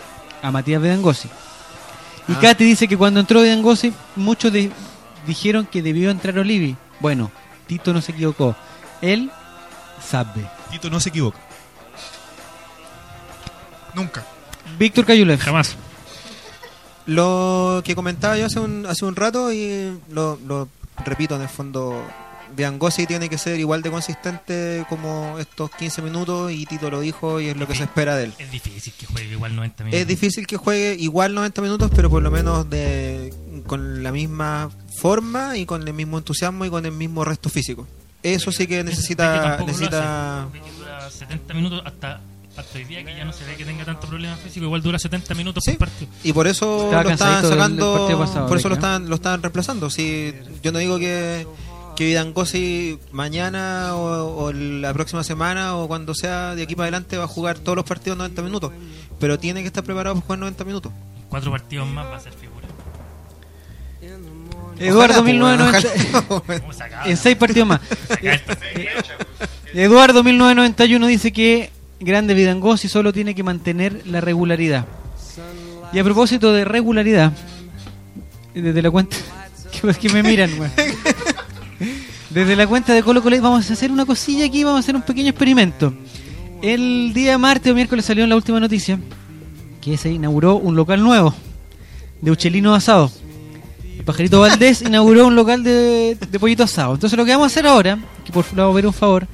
a 0.41 0.51
Matías 0.51 0.81
Bedangosi. 0.81 1.29
Y 2.27 2.33
Ah. 2.33 2.39
Katy 2.41 2.63
dice 2.65 2.87
que 2.87 2.97
cuando 2.97 3.19
entró 3.19 3.41
Bedangosi, 3.41 3.93
muchos 4.15 4.51
di- 4.51 4.71
dijeron 5.25 5.65
que 5.65 5.81
debió 5.81 6.09
entrar 6.11 6.37
Olivi. 6.39 6.75
Bueno, 6.99 7.31
Tito 7.67 7.93
no 7.93 8.01
se 8.01 8.11
equivocó. 8.11 8.55
Él 9.01 9.31
sabe. 10.05 10.45
Tito 10.71 10.89
no 10.89 10.99
se 10.99 11.09
equivoca. 11.09 11.37
Nunca. 13.93 14.23
Víctor 14.77 15.05
Cayulev. 15.05 15.39
Jamás. 15.39 15.75
Lo 17.05 17.81
que 17.85 17.95
comentaba 17.95 18.37
yo 18.37 18.45
hace 18.45 18.59
un, 18.59 18.85
hace 18.85 19.05
un 19.05 19.15
rato 19.15 19.51
y 19.53 19.97
lo, 20.09 20.37
lo 20.45 20.67
repito 21.05 21.35
en 21.37 21.43
el 21.43 21.49
fondo, 21.49 22.03
Biangosi 22.55 23.05
tiene 23.05 23.29
que 23.29 23.37
ser 23.37 23.59
igual 23.59 23.81
de 23.81 23.91
consistente 23.91 24.85
como 24.89 25.37
estos 25.39 25.69
15 25.71 26.01
minutos 26.01 26.51
y 26.51 26.65
Tito 26.65 26.89
lo 26.89 26.99
dijo 27.01 27.39
y 27.41 27.47
es 27.47 27.57
lo 27.57 27.67
que 27.67 27.75
se 27.75 27.83
espera 27.83 28.15
de 28.15 28.25
él. 28.25 28.33
Es 28.39 28.51
difícil 28.51 28.93
que 28.97 29.05
juegue 29.05 29.31
igual 29.33 29.55
90 29.55 29.83
minutos. 29.83 30.01
Es 30.01 30.07
difícil 30.07 30.47
que 30.47 30.57
juegue 30.57 30.95
igual 30.99 31.33
90 31.35 31.61
minutos, 31.61 31.91
pero 31.95 32.09
por 32.09 32.23
lo 32.23 32.31
menos 32.31 32.69
de 32.69 33.33
con 33.67 34.03
la 34.03 34.11
misma 34.11 34.69
forma 34.99 35.57
y 35.57 35.65
con 35.65 35.87
el 35.87 35.93
mismo 35.93 36.17
entusiasmo 36.17 36.65
y 36.65 36.69
con 36.69 36.85
el 36.85 36.91
mismo 36.91 37.23
resto 37.25 37.49
físico. 37.49 37.87
Eso 38.23 38.51
sí 38.51 38.65
que 38.67 38.83
necesita 38.83 39.41
tampoco 39.41 39.61
lo 39.61 39.67
necesita. 39.67 40.47
Vecchio 40.51 40.73
dura 40.79 41.09
70 41.11 41.53
minutos 41.53 41.81
hasta, 41.85 42.19
hasta 42.57 42.77
hoy 42.77 42.83
día 42.85 43.03
que 43.05 43.15
ya 43.15 43.23
no 43.23 43.31
se 43.31 43.45
ve 43.45 43.55
que 43.55 43.63
tenga 43.65 43.85
tanto 43.85 44.07
problema 44.07 44.35
físico. 44.37 44.65
Igual 44.65 44.81
dura 44.81 44.97
70 44.99 45.33
minutos 45.35 45.63
por 45.65 45.77
partido. 45.77 46.11
y 46.23 46.33
por 46.33 46.47
eso 46.47 46.85
Estaba 46.85 47.03
lo 47.03 47.09
estaban 47.11 47.33
cansadito 47.41 47.49
del- 47.49 47.57
del 47.59 47.79
sacando, 47.79 48.17
pasado, 48.19 48.47
por 48.47 48.57
eso 48.57 48.69
lo 48.69 48.75
Vecchio. 48.75 48.87
estaban 48.87 49.09
lo 49.09 49.15
estaban 49.15 49.41
reemplazando. 49.43 49.89
Si 49.89 50.33
yo 50.63 50.71
no 50.71 50.79
digo 50.79 50.97
que 50.97 51.45
que 51.97 52.05
Vidangosi 52.05 52.99
mañana 53.11 53.95
o, 53.95 54.45
o 54.45 54.53
la 54.53 54.93
próxima 54.93 55.23
semana 55.23 55.75
o 55.77 55.87
cuando 55.87 56.13
sea 56.13 56.53
de 56.53 56.61
aquí 56.61 56.75
para 56.75 56.85
adelante 56.85 57.17
va 57.17 57.23
a 57.23 57.27
jugar 57.27 57.57
todos 57.57 57.75
los 57.75 57.85
partidos 57.85 58.19
90 58.19 58.43
minutos, 58.43 58.71
pero 59.19 59.39
tiene 59.39 59.61
que 59.61 59.67
estar 59.67 59.83
preparado 59.83 60.13
para 60.13 60.23
jugar 60.23 60.39
90 60.39 60.63
minutos. 60.63 60.91
Cuatro 61.27 61.49
partidos 61.49 61.87
más 61.87 62.05
va 62.05 62.17
a 62.17 62.19
ser 62.19 62.33
figura. 62.33 62.67
Eduardo 64.79 65.21
Ojalá, 65.21 65.23
pues, 65.23 65.33
1990 65.33 66.23
ojalá. 66.29 66.59
¿Cómo 66.61 66.73
sacaba? 66.73 67.05
en 67.09 67.17
seis 67.17 67.35
partidos 67.35 67.67
más. 67.67 67.81
Saca 68.07 68.31
esto. 68.31 68.53
Eduardo 69.73 70.23
1991 70.23 71.07
dice 71.07 71.33
que 71.33 71.71
Grande 71.99 72.35
Vidangosi 72.35 72.87
solo 72.89 73.11
tiene 73.11 73.33
que 73.33 73.41
mantener 73.41 74.05
la 74.05 74.21
regularidad. 74.21 74.85
Y 75.93 75.97
a 75.97 76.03
propósito 76.03 76.53
de 76.53 76.63
regularidad, 76.63 77.33
desde 78.53 78.83
la 78.83 78.91
cuenta 78.91 79.17
que, 79.71 79.93
que 79.99 80.09
me 80.09 80.21
miran. 80.21 80.51
Desde 82.37 82.55
la 82.55 82.67
cuenta 82.67 82.93
de 82.93 83.01
Colo 83.01 83.23
Colo 83.23 83.41
vamos 83.41 83.67
a 83.67 83.73
hacer 83.73 83.91
una 83.91 84.05
cosilla 84.05 84.45
aquí, 84.45 84.63
vamos 84.63 84.77
a 84.77 84.79
hacer 84.81 84.95
un 84.95 85.01
pequeño 85.01 85.31
experimento. 85.31 85.91
El 86.61 87.11
día 87.11 87.35
martes 87.39 87.71
o 87.71 87.73
miércoles 87.73 88.05
salió 88.05 88.23
en 88.25 88.29
la 88.29 88.35
última 88.35 88.59
noticia 88.59 88.99
que 89.81 89.97
se 89.97 90.11
inauguró 90.11 90.57
un 90.57 90.75
local 90.75 91.01
nuevo 91.01 91.33
de 92.21 92.29
Uchelino 92.29 92.75
Asado. 92.75 93.11
El 93.97 94.03
Pajarito 94.05 94.39
Valdés 94.41 94.83
inauguró 94.83 95.25
un 95.25 95.35
local 95.35 95.63
de, 95.63 96.15
de 96.29 96.39
pollito 96.39 96.61
asado. 96.61 96.93
Entonces 96.93 97.17
lo 97.17 97.25
que 97.25 97.31
vamos 97.31 97.45
a 97.45 97.47
hacer 97.47 97.65
ahora, 97.65 97.97
que 98.23 98.31
por 98.31 98.43
favor 98.43 98.75
ver 98.75 98.85
un 98.85 98.93
favor, 98.93 99.27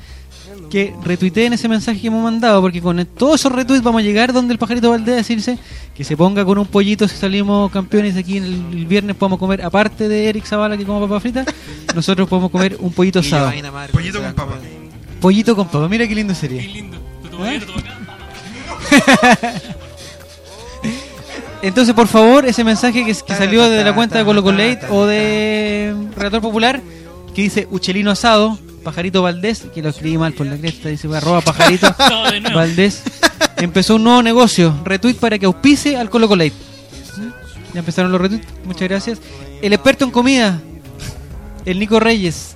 que 0.73 0.91
retuiteen 1.03 1.53
ese 1.53 1.67
mensaje 1.67 2.01
que 2.01 2.07
hemos 2.07 2.23
mandado, 2.23 2.59
porque 2.59 2.81
con 2.81 3.05
todos 3.05 3.39
esos 3.39 3.51
retweets 3.51 3.83
vamos 3.83 3.99
a 3.99 4.03
llegar 4.03 4.33
donde 4.33 4.53
el 4.53 4.57
Pajarito 4.57 4.89
Valdés 4.89 5.13
a 5.13 5.17
decirse 5.17 5.59
que 5.93 6.03
se 6.03 6.17
ponga 6.17 6.43
con 6.43 6.57
un 6.57 6.65
pollito 6.65 7.07
si 7.07 7.15
salimos 7.15 7.71
campeones 7.71 8.17
aquí 8.17 8.37
en 8.37 8.43
el, 8.45 8.53
el 8.71 8.87
viernes 8.87 9.15
podemos 9.15 9.37
comer, 9.37 9.61
aparte 9.61 10.07
de 10.07 10.29
Eric 10.29 10.45
Zavala 10.45 10.75
que 10.75 10.83
come 10.83 11.05
papa 11.07 11.19
frita, 11.19 11.45
nosotros 11.95 12.27
podemos 12.27 12.49
comer 12.49 12.75
un 12.79 12.91
pollito 12.91 13.19
asado. 13.19 13.51
Pollito 13.91 14.19
con 14.19 14.33
papa. 14.33 14.57
Pollito 15.21 15.55
con 15.55 15.67
papa, 15.67 15.87
mira 15.87 16.07
qué 16.07 16.15
lindo 16.15 16.33
sería. 16.33 16.63
Entonces, 21.61 21.93
por 21.93 22.07
favor, 22.07 22.47
ese 22.47 22.63
mensaje 22.63 23.05
que, 23.05 23.13
que 23.13 23.35
salió 23.35 23.69
de 23.69 23.83
la 23.83 23.93
cuenta 23.93 24.17
de 24.17 24.25
Colo 24.25 24.41
Late 24.51 24.87
o 24.89 25.05
de 25.05 25.93
Relator 26.15 26.41
Popular, 26.41 26.81
que 27.35 27.43
dice 27.43 27.67
Uchelino 27.69 28.09
Asado, 28.09 28.57
Pajarito 28.83 29.21
Valdés, 29.21 29.63
que 29.73 29.81
lo 29.81 29.89
escribí 29.89 30.17
mal 30.17 30.33
por 30.33 30.45
la 30.45 30.57
cresta, 30.57 30.89
dice 30.89 31.07
arroba 31.15 31.41
Pajarito 31.41 31.93
No. 32.09 32.53
Valdés, 32.53 33.03
empezó 33.57 33.95
un 33.95 34.03
nuevo 34.03 34.21
negocio, 34.21 34.75
retweet 34.83 35.15
para 35.15 35.39
que 35.39 35.45
auspice 35.45 35.97
al 35.97 36.09
Colo 36.09 36.27
Late. 36.35 36.53
Ya 37.73 37.79
empezaron 37.79 38.11
los 38.11 38.21
retweets, 38.21 38.47
muchas 38.65 38.87
gracias. 38.87 39.19
El 39.61 39.73
experto 39.73 40.05
en 40.05 40.11
comida, 40.11 40.59
el 41.65 41.79
Nico 41.79 41.99
Reyes. 41.99 42.55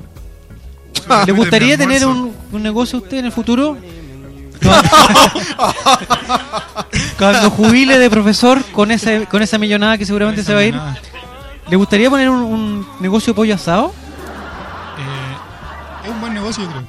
¿Le 1.25 1.31
gustaría 1.31 1.77
tener 1.77 2.05
un, 2.05 2.33
un 2.51 2.63
negocio 2.63 2.99
a 2.99 3.01
usted 3.01 3.19
en 3.19 3.25
el 3.25 3.31
futuro? 3.31 3.77
Cuando 7.17 7.49
jubile 7.49 7.97
de 7.97 8.09
profesor 8.09 8.63
con 8.71 8.91
esa, 8.91 9.25
con 9.25 9.41
esa 9.41 9.57
millonada 9.57 9.97
que 9.97 10.05
seguramente 10.05 10.43
se 10.43 10.53
va 10.53 10.59
a 10.59 10.65
ir, 10.65 10.75
¿le 11.69 11.75
gustaría 11.75 12.09
poner 12.09 12.29
un, 12.29 12.41
un 12.41 12.87
negocio 12.99 13.33
de 13.33 13.35
pollo 13.35 13.55
asado? 13.55 13.93
Negocio, 16.47 16.63
yo 16.63 16.69
creo. 16.71 16.83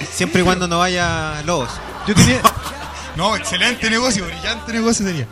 Siempre 0.10 0.40
y 0.40 0.44
cuando 0.44 0.66
no 0.68 0.78
vaya 0.78 1.42
lobos. 1.44 1.68
Yo 2.06 2.14
tenía, 2.14 2.40
No, 3.16 3.34
excelente 3.36 3.90
negocio, 3.90 4.24
brillante 4.24 4.72
negocio 4.72 5.04
sería. 5.06 5.26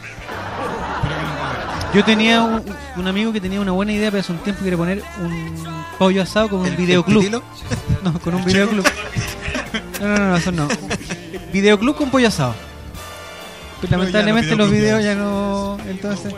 yo 1.95 2.05
tenía 2.05 2.43
un, 2.43 2.63
un 2.97 3.07
amigo 3.09 3.33
que 3.33 3.41
tenía 3.41 3.61
una 3.61 3.73
buena 3.73 3.93
idea, 3.93 4.11
pero 4.11 4.21
hace 4.23 4.33
un 4.33 4.39
tiempo 4.39 4.63
quería 4.65 4.77
poner 4.77 5.03
un 5.21 5.65
pollo 5.99 6.23
asado 6.23 6.49
con 6.51 6.61
un 6.61 6.67
¿El- 6.67 6.77
videoclub. 6.77 7.23
el? 7.25 7.41
No, 8.03 8.19
con 8.21 8.35
un 8.35 8.45
videoclub. 8.45 8.85
No, 10.01 10.09
no, 10.09 10.19
no, 10.31 10.37
eso 10.37 10.53
no. 10.53 10.69
Videoclub 11.53 11.97
con 11.97 12.11
pollo 12.11 12.29
asado. 12.29 12.55
Pero 13.81 13.91
ya 13.93 13.99
lamentablemente 13.99 14.57
los 14.57 14.71
videos 14.71 15.03
ya 15.05 15.15
no. 15.15 15.79
Entonces, 15.89 16.35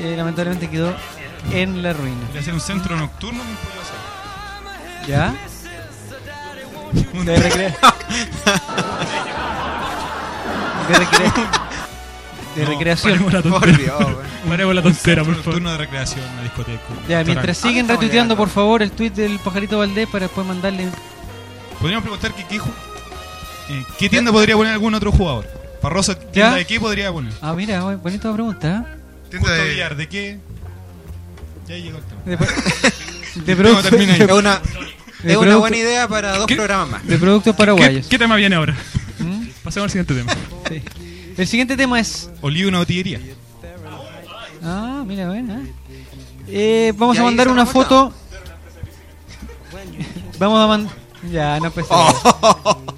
eh, 0.00 0.14
lamentablemente 0.16 0.68
quedó 0.68 0.94
en 1.52 1.82
la 1.82 1.92
ruina. 1.92 2.16
Quería 2.28 2.40
hacer 2.40 2.54
un 2.54 2.60
centro 2.60 2.96
nocturno 2.96 3.38
con 3.42 3.54
pollo 3.56 3.80
asado. 3.82 4.03
¿Ya? 5.08 5.34
Un- 7.12 7.24
De 7.26 7.36
recrea- 7.36 7.76
De, 10.88 10.94
recrea- 10.94 11.32
de 12.56 12.62
No, 12.64 12.70
recreación. 12.70 13.12
Paremos 13.12 13.32
la 13.32 13.42
Por. 13.42 13.76
Dios. 13.76 14.16
Paremos 14.48 14.74
la 14.74 14.82
tontera, 14.82 15.22
por 15.24 15.30
Un 15.34 15.38
favor. 15.40 15.54
turno 15.54 15.70
de 15.72 15.78
recreación, 15.78 16.24
una 16.34 16.42
discoteca. 16.42 16.80
Ya, 17.08 17.24
mientras 17.24 17.56
siguen 17.58 17.88
retuiteando, 17.88 18.36
por 18.36 18.48
favor, 18.48 18.82
el 18.82 18.90
tweet 18.92 19.10
del 19.10 19.38
pajarito 19.38 19.78
Valdés 19.78 20.06
para 20.08 20.26
después 20.26 20.46
mandarle. 20.46 20.88
Podríamos 21.80 22.02
preguntar 22.04 22.32
que 22.34 22.44
qué, 22.46 22.56
eh, 22.56 23.84
qué 23.98 24.08
tienda 24.08 24.30
podría 24.30 24.56
poner 24.56 24.72
algún 24.72 24.94
otro 24.94 25.10
jugador. 25.10 25.46
Parroso, 25.82 26.16
tienda 26.16 26.52
¿Ya? 26.52 26.56
de 26.56 26.64
qué 26.66 26.78
podría 26.80 27.12
poner. 27.12 27.32
Ah, 27.42 27.52
mira, 27.54 27.82
bonita 27.96 28.32
pregunta. 28.32 28.68
¿eh? 28.68 28.98
Tienda 29.30 29.48
Justo 29.48 29.64
de- 29.64 29.94
¿de 29.96 30.08
qué? 30.08 30.38
Ya 31.66 31.76
llegó 31.76 31.98
el 31.98 32.04
tema. 32.04 32.46
de 33.34 33.54
No, 33.54 33.62
productos-. 33.62 33.92
Es 34.20 34.30
una, 34.32 34.60
de 35.22 35.32
es 35.32 35.38
una 35.38 35.56
buena 35.56 35.76
idea 35.76 36.06
para 36.08 36.36
dos 36.36 36.46
¿Qué? 36.46 36.56
programas 36.56 36.90
más. 36.90 37.06
de 37.06 37.18
productos 37.18 37.56
paraguayos. 37.56 38.04
¿Qué, 38.06 38.10
qué 38.10 38.18
tema 38.18 38.36
viene 38.36 38.56
ahora? 38.56 38.76
¿Mm? 39.18 39.46
Pasemos 39.62 39.84
al 39.84 39.90
siguiente 39.90 40.14
tema. 40.14 40.32
Sí. 40.68 40.82
El 41.36 41.46
siguiente 41.46 41.76
tema 41.76 41.98
es. 41.98 42.30
Oliva 42.42 42.68
una 42.68 42.78
botillería. 42.78 43.20
Ah, 44.62 45.02
mira, 45.06 45.26
bueno. 45.26 45.54
¿eh? 45.54 45.66
Eh, 46.48 46.92
vamos 46.96 47.18
a 47.18 47.22
mandar 47.22 47.48
una 47.48 47.66
foto. 47.66 48.12
Vamos 50.38 50.64
a 50.64 50.66
mandar. 50.66 50.94
Ya, 51.30 51.58
no 51.60 51.66
empecemos. 51.66 52.14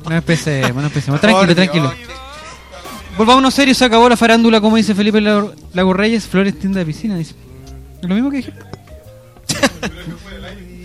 No 0.09 0.15
empecemos, 0.17 0.75
no 0.75 0.87
empecemos. 0.87 1.21
Tranquilo, 1.21 1.55
tranquilo. 1.55 1.93
Volvámonos 3.19 3.55
serios, 3.55 3.77
se 3.77 3.85
acabó 3.85 4.09
la 4.09 4.17
farándula, 4.17 4.61
como 4.61 4.77
dice 4.77 4.95
Felipe 4.95 5.21
Lago 5.21 5.53
Lago 5.75 5.93
Reyes. 5.93 6.27
Flores, 6.27 6.59
tienda 6.59 6.81
de 6.81 6.87
piscina, 6.87 7.17
dice. 7.17 7.35
Es 8.03 8.09
lo 8.09 8.15
mismo 8.15 8.31
que 8.31 8.39
dije. 8.39 8.53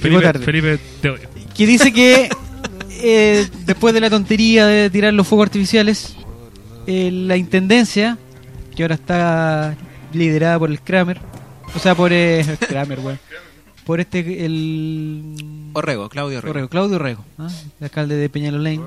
Felipe, 0.01 0.21
tarde. 0.23 0.45
Felipe, 0.45 0.79
te 1.01 1.09
odio. 1.09 1.29
Que 1.55 1.65
dice 1.67 1.93
que 1.93 2.29
eh, 3.03 3.47
después 3.65 3.93
de 3.93 4.01
la 4.01 4.09
tontería 4.09 4.65
de 4.67 4.89
tirar 4.89 5.13
los 5.13 5.27
fuegos 5.27 5.47
artificiales, 5.47 6.15
eh, 6.87 7.09
la 7.11 7.37
intendencia, 7.37 8.17
que 8.75 8.83
ahora 8.83 8.95
está 8.95 9.75
liderada 10.13 10.59
por 10.59 10.69
el 10.69 10.81
Kramer, 10.81 11.19
o 11.75 11.79
sea, 11.79 11.95
por 11.95 12.11
eh, 12.13 12.45
Kramer, 12.67 12.99
weón. 12.99 13.19
Por 13.85 13.99
este, 13.99 14.45
el. 14.45 15.69
Orrego, 15.73 16.07
Claudio 16.09 16.37
Orrego. 16.37 16.51
Orrego, 16.51 16.69
Claudio 16.69 16.95
Orrego, 16.97 17.25
¿ah? 17.39 17.49
el 17.79 17.83
alcalde 17.85 18.15
de 18.15 18.29
Peñalolén. 18.29 18.81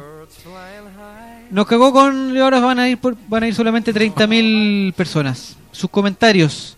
Nos 1.50 1.66
cagó 1.66 1.92
con. 1.92 2.36
Ahora 2.38 2.60
van 2.60 2.78
a 2.78 2.88
ir, 2.88 2.98
por- 2.98 3.16
van 3.28 3.42
a 3.42 3.48
ir 3.48 3.54
solamente 3.54 3.92
30.000 3.92 4.92
personas. 4.94 5.56
Sus 5.72 5.90
comentarios 5.90 6.76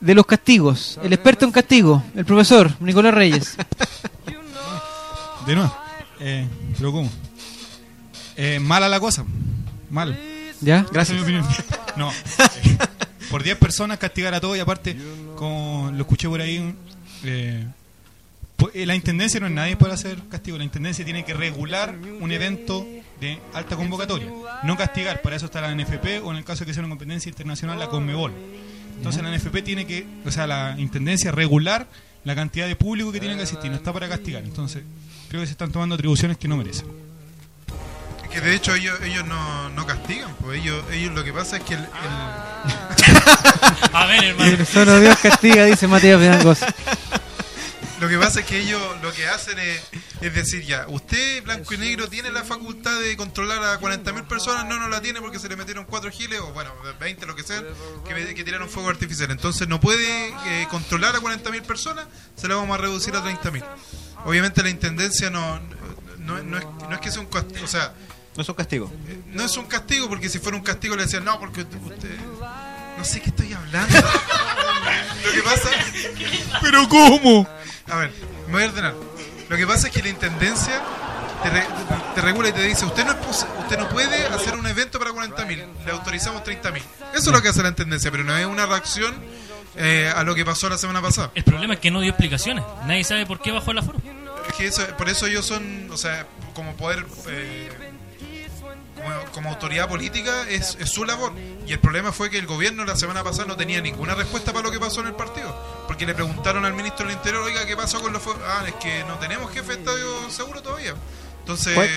de 0.00 0.14
los 0.14 0.26
castigos. 0.26 0.98
El 1.02 1.12
experto 1.12 1.44
en 1.44 1.52
castigo, 1.52 2.02
el 2.14 2.24
profesor 2.24 2.70
Nicolás 2.80 3.14
Reyes. 3.14 3.56
De 5.46 5.54
nuevo. 5.54 5.76
Eh, 6.20 6.46
pero 6.76 6.92
¿cómo? 6.92 7.10
Eh, 8.36 8.58
mala 8.60 8.88
la 8.88 9.00
cosa. 9.00 9.24
Mal. 9.90 10.18
¿Ya? 10.60 10.86
Mi 10.92 11.18
opinión. 11.20 11.46
No. 11.96 12.10
eh, 12.10 12.78
por 13.30 13.42
10 13.42 13.56
personas 13.58 13.98
castigar 13.98 14.34
a 14.34 14.40
todos 14.40 14.56
y 14.56 14.60
aparte, 14.60 14.96
como 15.36 15.90
lo 15.92 16.00
escuché 16.00 16.28
por 16.28 16.40
ahí, 16.40 16.74
eh, 17.24 17.66
eh, 18.74 18.86
la 18.86 18.94
intendencia 18.94 19.40
no 19.40 19.46
es 19.46 19.52
nadie 19.52 19.76
para 19.76 19.94
hacer 19.94 20.18
castigo. 20.28 20.58
La 20.58 20.64
intendencia 20.64 21.04
tiene 21.04 21.24
que 21.24 21.32
regular 21.34 21.94
un 22.20 22.30
evento 22.30 22.86
de 23.20 23.38
alta 23.54 23.76
convocatoria. 23.76 24.30
No 24.64 24.76
castigar. 24.76 25.22
Para 25.22 25.36
eso 25.36 25.46
está 25.46 25.60
la 25.60 25.74
NFP 25.74 26.22
o 26.24 26.30
en 26.30 26.38
el 26.38 26.44
caso 26.44 26.60
de 26.60 26.66
que 26.66 26.74
sea 26.74 26.82
una 26.82 26.90
competencia 26.90 27.28
internacional, 27.28 27.78
la 27.78 27.88
Conmebol. 27.88 28.32
Entonces 29.00 29.22
la 29.22 29.34
NFP 29.34 29.62
tiene 29.64 29.86
que, 29.86 30.06
o 30.26 30.30
sea, 30.30 30.46
la 30.46 30.74
intendencia 30.78 31.32
regular 31.32 31.86
la 32.22 32.34
cantidad 32.34 32.66
de 32.66 32.76
público 32.76 33.10
que 33.12 33.18
tiene 33.18 33.34
que 33.34 33.44
asistir. 33.44 33.70
No 33.70 33.78
está 33.78 33.94
para 33.94 34.06
castigar. 34.06 34.44
Entonces 34.44 34.82
creo 35.30 35.40
que 35.40 35.46
se 35.46 35.52
están 35.52 35.72
tomando 35.72 35.94
atribuciones 35.94 36.36
que 36.36 36.48
no 36.48 36.58
merecen. 36.58 36.86
Que 38.30 38.42
de 38.42 38.54
hecho 38.54 38.74
ellos, 38.74 39.00
ellos 39.02 39.24
no, 39.26 39.70
no 39.70 39.86
castigan, 39.86 40.30
pues 40.40 40.60
ellos, 40.60 40.84
ellos 40.92 41.14
lo 41.14 41.24
que 41.24 41.32
pasa 41.32 41.56
es 41.56 41.62
que 41.64 41.74
el, 41.74 41.80
el- 41.80 41.86
A 43.92 44.06
ver, 44.06 44.22
hermano. 44.24 44.64
Solo 44.66 45.00
Dios 45.00 45.18
castiga, 45.18 45.64
dice 45.64 45.88
Matías 45.88 46.20
Vidangos. 46.20 46.58
Lo 48.00 48.08
que 48.08 48.18
pasa 48.18 48.40
es 48.40 48.46
que 48.46 48.58
ellos 48.58 48.80
lo 49.02 49.12
que 49.12 49.26
hacen 49.28 49.58
es, 49.58 49.80
es 50.20 50.34
decir 50.34 50.62
ya, 50.64 50.86
usted 50.88 51.42
blanco 51.44 51.74
y 51.74 51.78
negro 51.78 52.08
tiene 52.08 52.30
la 52.30 52.42
facultad 52.44 52.98
de 53.00 53.16
controlar 53.16 53.62
a 53.62 53.78
40.000 53.80 54.26
personas, 54.26 54.64
no, 54.66 54.78
no 54.78 54.88
la 54.88 55.00
tiene 55.00 55.20
porque 55.20 55.38
se 55.38 55.48
le 55.48 55.56
metieron 55.56 55.84
cuatro 55.84 56.10
giles 56.10 56.40
o 56.40 56.52
bueno, 56.52 56.72
20 56.98 57.26
lo 57.26 57.36
que 57.36 57.42
sea, 57.42 57.62
que, 58.06 58.34
que 58.34 58.44
tiraron 58.44 58.68
fuego 58.68 58.88
artificial. 58.88 59.30
Entonces 59.30 59.68
no 59.68 59.80
puede 59.80 60.28
eh, 60.46 60.66
controlar 60.70 61.14
a 61.14 61.20
40.000 61.20 61.62
personas, 61.62 62.06
se 62.36 62.48
la 62.48 62.54
vamos 62.56 62.74
a 62.74 62.80
reducir 62.80 63.14
a 63.14 63.22
30.000. 63.22 63.64
Obviamente 64.24 64.62
la 64.62 64.70
intendencia 64.70 65.28
no, 65.30 65.60
no, 66.18 66.42
no 66.42 66.58
es, 66.58 66.64
no 66.64 66.94
es 66.94 67.00
que 67.00 67.10
sea 67.10 67.20
un 67.20 67.26
castigo, 67.28 67.64
o 67.64 67.68
sea, 67.68 67.92
No 68.36 68.42
es 68.42 68.48
un 68.48 68.54
castigo. 68.54 68.92
Eh, 69.08 69.20
No 69.26 69.44
es 69.44 69.56
un 69.56 69.66
castigo, 69.66 70.08
porque 70.08 70.28
si 70.28 70.38
fuera 70.38 70.56
un 70.56 70.62
castigo 70.64 70.96
le 70.96 71.02
decían, 71.02 71.24
no, 71.24 71.38
porque 71.38 71.62
usted... 71.62 71.78
usted- 71.82 72.18
No 72.98 73.04
sé 73.04 73.20
qué 73.20 73.30
estoy 73.30 73.52
hablando. 73.52 73.98
Lo 75.24 75.32
que 75.32 75.42
pasa... 75.44 75.68
¿Pero 76.62 76.88
cómo? 76.88 77.48
A 77.90 77.96
ver, 77.96 78.12
me 78.46 78.52
voy 78.52 78.62
a 78.64 78.66
ordenar. 78.66 78.94
Lo 79.48 79.56
que 79.56 79.66
pasa 79.66 79.88
es 79.88 79.92
que 79.92 80.02
la 80.02 80.08
intendencia 80.10 80.80
te, 81.42 81.50
re- 81.50 81.66
te 82.14 82.20
regula 82.20 82.48
y 82.50 82.52
te 82.52 82.62
dice, 82.62 82.84
usted 82.84 83.04
no, 83.04 83.12
es 83.12 83.46
usted 83.60 83.78
no 83.78 83.88
puede 83.88 84.26
hacer 84.26 84.54
un 84.54 84.66
evento 84.66 84.98
para 84.98 85.10
40.000, 85.10 85.64
le 85.86 85.90
autorizamos 85.92 86.42
30.000. 86.44 86.76
Eso 86.76 86.82
es 87.14 87.26
lo 87.26 87.42
que 87.42 87.48
hace 87.48 87.62
la 87.62 87.70
intendencia, 87.70 88.10
pero 88.10 88.22
no 88.24 88.36
es 88.36 88.46
una 88.46 88.66
reacción 88.66 89.14
eh, 89.76 90.12
a 90.14 90.22
lo 90.22 90.34
que 90.34 90.44
pasó 90.44 90.68
la 90.68 90.78
semana 90.78 91.02
pasada. 91.02 91.32
El 91.34 91.42
problema 91.44 91.74
es 91.74 91.80
que 91.80 91.90
no 91.90 92.00
dio 92.00 92.10
explicaciones. 92.10 92.64
Nadie 92.86 93.02
sabe 93.04 93.26
por 93.26 93.40
qué 93.40 93.50
bajó 93.50 93.72
la 93.72 93.82
forma. 93.82 94.00
Es 94.48 94.54
que 94.54 94.66
eso, 94.66 94.86
por 94.96 95.08
eso 95.08 95.26
ellos 95.26 95.44
son, 95.46 95.88
o 95.90 95.96
sea, 95.96 96.26
como 96.54 96.74
poder, 96.76 97.04
eh, 97.28 97.70
como, 99.10 99.32
como 99.32 99.48
autoridad 99.50 99.88
política, 99.88 100.48
es, 100.48 100.76
es 100.80 100.90
su 100.90 101.04
labor. 101.04 101.32
Y 101.66 101.72
el 101.72 101.78
problema 101.78 102.12
fue 102.12 102.30
que 102.30 102.38
el 102.38 102.46
gobierno 102.46 102.84
la 102.84 102.96
semana 102.96 103.22
pasada 103.24 103.46
no 103.46 103.56
tenía 103.56 103.80
ninguna 103.80 104.14
respuesta 104.14 104.52
para 104.52 104.64
lo 104.64 104.70
que 104.70 104.78
pasó 104.80 105.00
en 105.00 105.08
el 105.08 105.14
partido. 105.14 105.54
Porque 105.86 106.06
le 106.06 106.14
preguntaron 106.14 106.64
al 106.64 106.72
ministro 106.74 107.06
del 107.06 107.16
Interior, 107.16 107.42
oiga, 107.42 107.66
¿qué 107.66 107.76
pasó 107.76 108.00
con 108.00 108.12
los 108.12 108.22
fuegos? 108.22 108.42
Ah, 108.46 108.64
es 108.66 108.74
que 108.74 109.04
no 109.04 109.14
tenemos 109.18 109.52
jefe 109.52 109.72
de 109.74 109.78
estadio 109.80 110.30
seguro 110.30 110.62
todavía. 110.62 110.94
Entonces, 111.40 111.74
¿Cuál? 111.74 111.88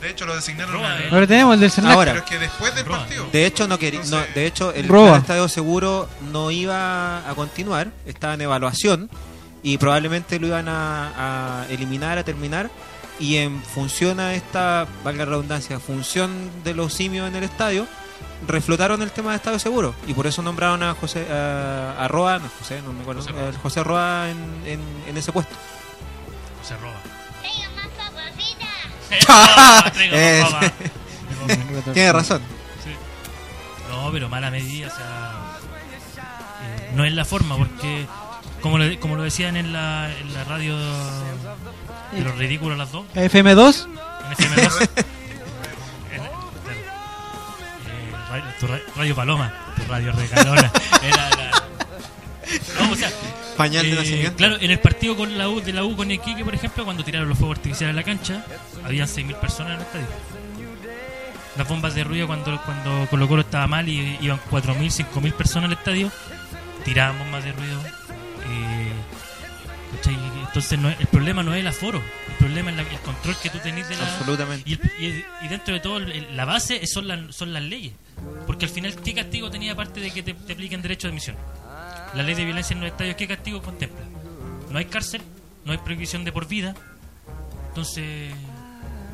De 0.00 0.10
hecho, 0.10 0.26
lo 0.26 0.36
designaron. 0.36 0.76
En- 0.76 1.02
eh. 1.02 1.08
Ahora 1.10 1.26
tenemos 1.26 1.54
el 1.54 1.60
del. 1.60 1.86
Ahora. 1.86 2.12
Pero 2.12 2.24
es 2.24 2.30
que 2.30 2.38
después 2.38 2.72
del 2.74 2.84
partido. 2.84 3.26
De 3.32 3.46
hecho, 3.46 3.66
no 3.66 3.78
quería, 3.78 4.00
no, 4.08 4.20
de 4.32 4.46
hecho, 4.46 4.72
el 4.72 4.86
Roba. 4.86 5.08
plan 5.08 5.20
estadio 5.22 5.48
seguro 5.48 6.08
no 6.30 6.52
iba 6.52 7.28
a 7.28 7.34
continuar, 7.34 7.90
estaba 8.06 8.34
en 8.34 8.42
evaluación 8.42 9.10
y 9.64 9.76
probablemente 9.78 10.38
lo 10.38 10.46
iban 10.46 10.68
a, 10.68 11.62
a 11.62 11.66
eliminar, 11.68 12.16
a 12.16 12.22
terminar. 12.22 12.70
Y 13.20 13.36
en 13.38 13.62
función 13.62 14.20
a 14.20 14.34
esta, 14.34 14.86
valga 15.04 15.24
la 15.24 15.30
redundancia, 15.32 15.80
función 15.80 16.50
de 16.64 16.74
los 16.74 16.92
simios 16.94 17.26
en 17.28 17.34
el 17.36 17.42
estadio, 17.44 17.86
reflotaron 18.46 19.02
el 19.02 19.10
tema 19.10 19.30
de 19.30 19.36
estadio 19.36 19.58
seguro. 19.58 19.94
Y 20.06 20.14
por 20.14 20.26
eso 20.28 20.40
nombraron 20.42 20.82
a 20.84 20.94
José, 20.94 21.26
a, 21.32 21.96
a 22.04 22.08
Roa, 22.08 22.38
no 22.38 22.48
José, 22.60 22.80
no 22.82 22.92
me 22.92 23.00
acuerdo, 23.02 23.22
José 23.22 23.32
Roa. 23.32 23.48
eh, 23.48 23.52
José 23.62 23.82
Roa 23.84 24.30
en, 24.30 24.62
en, 24.66 24.80
en 25.08 25.16
ese 25.16 25.32
puesto. 25.32 25.54
Se 26.62 26.76
roba. 26.76 26.94
Eh, 29.10 29.24
Traiga 29.94 30.50
más 30.50 30.52
papa. 30.52 31.92
Tiene 31.94 32.12
razón. 32.12 32.42
Sí. 32.84 32.90
No, 33.90 34.10
pero 34.12 34.28
mala 34.28 34.50
medida, 34.50 34.88
o 34.88 34.90
sea, 34.96 35.32
eh, 36.62 36.90
no 36.94 37.04
es 37.04 37.12
la 37.12 37.24
forma, 37.24 37.56
porque 37.56 38.06
como, 38.60 38.78
le- 38.78 38.98
como 39.00 39.16
lo 39.16 39.22
decían 39.22 39.56
en 39.56 39.72
la, 39.72 40.10
en 40.20 40.34
la 40.34 40.44
radio 40.44 40.76
de 42.12 42.20
los 42.22 42.36
ridículos 42.36 42.78
las 42.78 42.90
dos, 42.92 43.04
FM2. 43.14 43.86
en 43.86 44.36
FM2, 44.36 44.88
en- 46.12 46.20
eh, 46.22 48.12
radio, 48.30 48.44
tu 48.60 48.66
ra- 48.66 48.80
radio 48.96 49.14
Paloma, 49.14 49.52
tu 49.76 49.82
radio 49.90 50.12
regalona, 50.12 50.70
era 51.02 51.30
la... 51.30 51.62
No, 52.80 52.92
o 52.92 52.96
sea, 52.96 53.10
Pañal 53.56 53.90
de 53.90 54.24
eh. 54.26 54.32
Claro, 54.36 54.56
en 54.60 54.70
el 54.70 54.78
partido 54.78 55.16
con 55.16 55.36
la 55.36 55.48
U, 55.48 55.60
de 55.60 55.72
la 55.72 55.84
U 55.84 55.96
con 55.96 56.10
Iquique, 56.10 56.44
por 56.44 56.54
ejemplo, 56.54 56.84
cuando 56.84 57.04
tiraron 57.04 57.28
los 57.28 57.36
fuegos 57.36 57.58
artificiales 57.58 57.92
a 57.94 57.96
la 57.96 58.04
cancha, 58.04 58.44
habían 58.84 59.06
6.000 59.08 59.34
personas 59.40 59.72
en 59.72 59.76
el 59.80 59.82
estadio. 59.82 60.06
Las 61.56 61.66
bombas 61.68 61.94
de 61.96 62.04
ruido 62.04 62.28
cuando, 62.28 62.60
cuando 62.64 63.06
Colo 63.10 63.26
Colo 63.26 63.42
estaba 63.42 63.66
mal 63.66 63.88
y 63.88 64.16
iban 64.20 64.40
4.000, 64.50 65.06
5.000 65.12 65.32
personas 65.32 65.66
al 65.72 65.76
estadio, 65.76 66.10
tiraban 66.84 67.18
bombas 67.18 67.44
de 67.44 67.52
ruido. 67.52 67.80
eh. 68.46 68.92
Entonces 70.48 70.78
no 70.78 70.88
es- 70.88 70.98
el 71.00 71.06
problema 71.06 71.42
no 71.42 71.54
es 71.54 71.60
el 71.60 71.66
aforo, 71.66 71.98
el 72.28 72.34
problema 72.38 72.70
es 72.70 72.76
la- 72.76 72.82
el 72.82 72.98
control 73.00 73.36
que 73.42 73.50
tú 73.50 73.58
tenés 73.58 73.88
de 73.88 73.96
la... 73.96 74.02
Absolutamente. 74.04 74.68
Y, 74.68 74.74
el- 74.74 74.92
y- 74.98 75.24
y 75.44 75.48
dentro 75.48 75.74
de 75.74 75.80
todo, 75.80 75.98
el- 75.98 76.36
la 76.36 76.44
base 76.44 76.84
son, 76.86 77.06
las 77.06 77.34
son 77.34 77.52
las 77.52 77.62
leyes. 77.62 77.92
Porque 78.46 78.64
al 78.64 78.70
final, 78.70 78.94
¿qué 78.96 79.14
castigo 79.14 79.50
tenía 79.50 79.72
aparte 79.72 80.00
de 80.00 80.10
que 80.10 80.22
te, 80.22 80.34
te 80.34 80.52
apliquen 80.54 80.82
derecho 80.82 81.06
de 81.06 81.12
admisión? 81.12 81.36
La 82.14 82.22
ley 82.22 82.34
de 82.34 82.44
violencia 82.44 82.74
en 82.74 82.80
los 82.80 82.90
estadios, 82.90 83.14
¿qué 83.16 83.28
castigo 83.28 83.62
contempla? 83.62 84.04
No 84.70 84.78
hay 84.78 84.86
cárcel, 84.86 85.20
no 85.64 85.72
hay 85.72 85.78
prohibición 85.78 86.24
de 86.24 86.32
por 86.32 86.48
vida. 86.48 86.74
Entonces, 87.68 88.32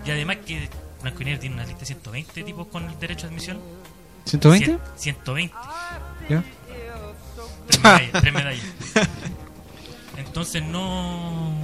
y 0.07 0.11
además 0.11 0.39
que 0.47 0.69
Blanco 1.03 1.23
y 1.23 1.25
Negro 1.27 1.41
tiene 1.41 1.57
una 1.57 1.65
lista 1.65 1.81
de 1.81 1.87
120 1.87 2.43
tipos 2.45 2.69
con 2.69 2.85
el 2.89 2.99
derecho 2.99 3.23
de 3.27 3.33
admisión. 3.33 3.61
¿120? 4.25 4.59
Cien- 4.65 4.81
120. 4.97 5.55
Ya. 6.31 6.43
Tres 7.67 7.83
medallas. 7.83 8.13
tres 8.23 8.33
medallas. 8.33 8.65
Entonces 10.35 10.65
no 10.65 11.57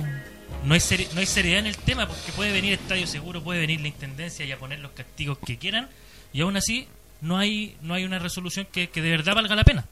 no 0.64 0.74
hay, 0.74 0.80
seri- 0.80 1.08
no 1.12 1.18
hay 1.18 1.26
seriedad 1.26 1.58
en 1.58 1.66
el 1.66 1.76
tema 1.76 2.06
porque 2.06 2.30
puede 2.36 2.52
venir 2.52 2.74
Estadio 2.74 3.04
Seguro, 3.08 3.42
puede 3.42 3.58
venir 3.58 3.80
la 3.80 3.88
Intendencia 3.88 4.44
y 4.44 4.52
a 4.52 4.58
poner 4.58 4.78
los 4.78 4.92
castigos 4.92 5.38
que 5.44 5.58
quieran 5.58 5.88
y 6.32 6.42
aún 6.42 6.56
así 6.56 6.86
no 7.20 7.36
hay 7.36 7.76
no 7.82 7.94
hay 7.94 8.04
una 8.04 8.20
resolución 8.20 8.68
que, 8.70 8.88
que 8.88 9.02
de 9.02 9.10
verdad 9.10 9.34
valga 9.34 9.56
la 9.56 9.64
pena. 9.64 9.86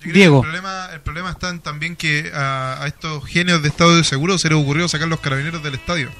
Yo 0.00 0.04
creo 0.04 0.14
Diego. 0.14 0.40
que 0.42 0.48
El 0.48 0.52
problema, 0.54 0.88
el 0.92 1.00
problema 1.02 1.30
está 1.30 1.50
en 1.50 1.60
también 1.60 1.94
que 1.94 2.32
a, 2.34 2.82
a 2.82 2.86
estos 2.88 3.24
genios 3.26 3.62
de 3.62 3.68
estado 3.68 3.96
de 3.96 4.02
seguro 4.02 4.38
se 4.38 4.48
les 4.48 4.58
ocurrió 4.58 4.88
sacar 4.88 5.06
los 5.06 5.20
carabineros 5.20 5.62
del 5.62 5.74
estadio 5.74 6.10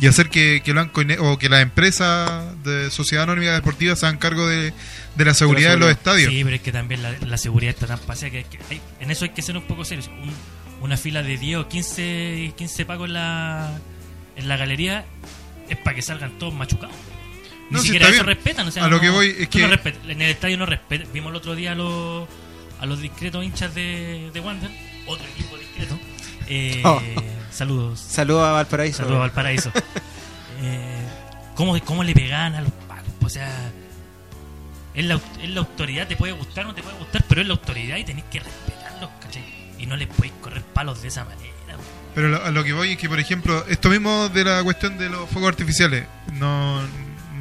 y 0.00 0.08
hacer 0.08 0.28
que, 0.28 0.62
que 0.64 0.72
Blanco 0.72 1.02
o 1.20 1.38
que 1.38 1.48
las 1.48 1.62
empresas 1.62 2.42
de 2.64 2.90
sociedad 2.90 3.22
anónima 3.22 3.52
deportiva 3.52 3.94
se 3.94 4.04
hagan 4.06 4.18
cargo 4.18 4.48
de, 4.48 4.72
de 5.14 5.24
la 5.24 5.32
seguridad 5.32 5.70
de 5.70 5.76
los 5.78 5.90
estadios. 5.90 6.32
Sí, 6.32 6.42
pero 6.42 6.56
es 6.56 6.62
que 6.62 6.72
también 6.72 7.02
la, 7.04 7.12
la 7.20 7.36
seguridad 7.38 7.72
está 7.72 7.86
tan 7.86 8.00
paseada 8.00 8.32
que, 8.32 8.42
que 8.44 8.58
hay- 8.68 8.80
en 8.98 9.12
eso 9.12 9.24
hay 9.24 9.30
que 9.30 9.42
ser 9.42 9.56
un 9.56 9.62
poco 9.68 9.84
serios. 9.84 10.08
Un- 10.08 10.34
una 10.80 10.96
fila 10.96 11.22
de 11.22 11.36
10 11.38 11.58
o 11.58 11.68
15, 11.68 12.52
15 12.56 12.84
pagos 12.86 13.08
en 13.08 13.14
la, 13.14 13.70
en 14.36 14.48
la 14.48 14.56
galería 14.56 15.04
es 15.68 15.76
para 15.78 15.94
que 15.96 16.02
salgan 16.02 16.38
todos 16.38 16.54
machucados. 16.54 16.94
Ni 17.70 17.76
No, 17.78 17.82
siquiera 17.82 18.06
eso 18.06 18.24
bien. 18.24 18.26
respetan. 18.36 18.68
O 18.68 18.70
sea, 18.70 18.84
A 18.84 18.88
lo 18.88 18.96
no- 18.96 19.02
que 19.02 19.10
voy 19.10 19.28
es 19.38 19.50
tú 19.50 19.58
que- 19.58 19.66
no 19.66 19.74
respet- 19.74 19.96
en 20.08 20.22
el 20.22 20.30
estadio 20.30 20.56
no 20.58 20.66
respetan. 20.66 21.08
Vimos 21.12 21.30
el 21.30 21.36
otro 21.36 21.54
día 21.56 21.72
a 21.72 21.74
los, 21.74 22.28
a 22.80 22.86
los 22.86 23.00
discretos 23.00 23.44
hinchas 23.44 23.74
de, 23.74 24.30
de 24.32 24.40
Wander, 24.40 24.70
otro 25.06 25.26
equipo 25.28 25.56
discreto. 25.58 25.98
Eh, 26.48 26.80
Oh. 26.84 27.02
Saludos. 27.50 27.98
Saludos 27.98 28.44
a 28.46 28.52
Valparaíso. 28.52 28.98
Saludos 28.98 29.16
a 29.16 29.20
Valparaíso. 29.22 29.72
eh, 30.62 31.00
¿cómo, 31.56 31.76
¿Cómo 31.84 32.04
le 32.04 32.14
pegaban 32.14 32.54
a 32.54 32.60
los 32.60 32.70
pacos? 32.86 33.10
O 33.24 33.28
sea, 33.28 33.50
es 34.94 35.04
la, 35.06 35.20
es 35.42 35.50
la 35.50 35.58
autoridad, 35.60 36.06
te 36.06 36.14
puede 36.14 36.34
gustar 36.34 36.64
o 36.66 36.68
no 36.68 36.74
te 36.76 36.84
puede 36.84 36.96
gustar, 36.98 37.24
pero 37.28 37.40
es 37.40 37.48
la 37.48 37.54
autoridad 37.54 37.96
y 37.96 38.04
tenéis 38.04 38.26
que 38.30 38.38
¿cachai? 38.38 38.52
Y 39.78 39.86
no 39.86 39.96
les 39.96 40.08
podéis 40.08 40.32
correr 40.40 40.62
palos 40.62 41.02
de 41.02 41.08
esa 41.08 41.24
manera. 41.24 41.52
Pero 42.14 42.28
lo- 42.28 42.42
a 42.44 42.50
lo 42.50 42.64
que 42.64 42.72
voy 42.72 42.92
es 42.92 42.96
que, 42.98 43.08
por 43.08 43.20
ejemplo, 43.20 43.64
esto 43.68 43.90
mismo 43.90 44.28
de 44.30 44.44
la 44.44 44.62
cuestión 44.62 44.96
de 44.96 45.10
los 45.10 45.28
fuegos 45.28 45.50
artificiales, 45.50 46.06
no, 46.32 46.80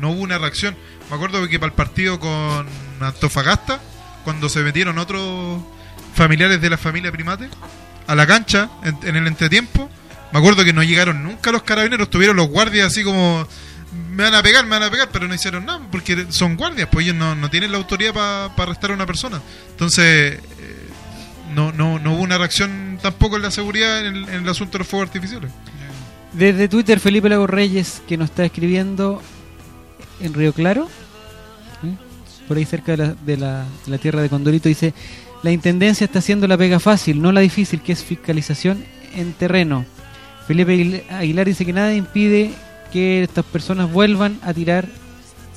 no 0.01 0.11
hubo 0.11 0.21
una 0.21 0.37
reacción. 0.37 0.75
Me 1.09 1.15
acuerdo 1.15 1.47
que 1.47 1.59
para 1.59 1.69
el 1.69 1.73
partido 1.75 2.19
con 2.19 2.67
Antofagasta, 2.99 3.79
cuando 4.25 4.49
se 4.49 4.61
metieron 4.61 4.97
otros 4.97 5.61
familiares 6.13 6.59
de 6.59 6.69
la 6.69 6.77
familia 6.77 7.11
Primate 7.11 7.47
a 8.07 8.15
la 8.15 8.27
cancha 8.27 8.69
en, 8.83 8.97
en 9.03 9.15
el 9.15 9.27
entretiempo, 9.27 9.89
me 10.33 10.39
acuerdo 10.39 10.63
que 10.65 10.73
no 10.73 10.83
llegaron 10.83 11.23
nunca 11.23 11.51
los 11.51 11.63
carabineros, 11.63 12.09
tuvieron 12.09 12.35
los 12.35 12.47
guardias 12.49 12.87
así 12.87 13.03
como 13.03 13.47
me 14.11 14.23
van 14.23 14.35
a 14.35 14.43
pegar, 14.43 14.63
me 14.65 14.71
van 14.71 14.83
a 14.83 14.91
pegar, 14.91 15.09
pero 15.11 15.27
no 15.27 15.33
hicieron 15.35 15.65
nada, 15.65 15.79
porque 15.89 16.25
son 16.29 16.57
guardias, 16.57 16.89
pues 16.91 17.05
ellos 17.05 17.15
no, 17.15 17.33
no 17.35 17.49
tienen 17.49 17.71
la 17.71 17.77
autoridad 17.77 18.13
para 18.13 18.63
arrestar 18.63 18.91
a 18.91 18.93
una 18.93 19.05
persona. 19.05 19.41
Entonces, 19.69 20.39
no, 21.53 21.71
no, 21.71 21.99
no 21.99 22.13
hubo 22.13 22.23
una 22.23 22.37
reacción 22.37 22.99
tampoco 23.01 23.35
en 23.35 23.43
la 23.43 23.51
seguridad 23.51 24.05
en 24.05 24.15
el, 24.29 24.49
asunto 24.49 24.73
de 24.73 24.79
los 24.79 24.87
fuegos 24.87 25.07
artificiales. 25.09 25.51
Desde 26.33 26.67
Twitter, 26.67 26.99
Felipe 26.99 27.29
Lago 27.29 27.47
Reyes, 27.47 28.01
que 28.07 28.17
nos 28.17 28.29
está 28.29 28.45
escribiendo 28.45 29.21
en 30.19 30.33
Río 30.33 30.53
Claro, 30.53 30.89
¿eh? 31.83 31.95
por 32.47 32.57
ahí 32.57 32.65
cerca 32.65 32.93
de 32.93 32.97
la, 32.97 33.15
de, 33.25 33.37
la, 33.37 33.97
tierra 34.01 34.21
de 34.21 34.29
Condorito, 34.29 34.67
dice: 34.67 34.93
La 35.43 35.51
intendencia 35.51 36.05
está 36.05 36.19
haciendo 36.19 36.47
la 36.47 36.57
pega 36.57 36.79
fácil, 36.79 37.21
no 37.21 37.31
la 37.31 37.41
difícil, 37.41 37.81
que 37.81 37.93
es 37.93 38.03
fiscalización 38.03 38.83
en 39.15 39.33
terreno. 39.33 39.85
Felipe 40.47 40.73
Aguil- 40.73 41.03
Aguilar 41.09 41.47
dice 41.47 41.65
que 41.65 41.73
nada 41.73 41.93
impide 41.93 42.51
que 42.91 43.23
estas 43.23 43.45
personas 43.45 43.91
vuelvan 43.91 44.39
a 44.43 44.53
tirar 44.53 44.87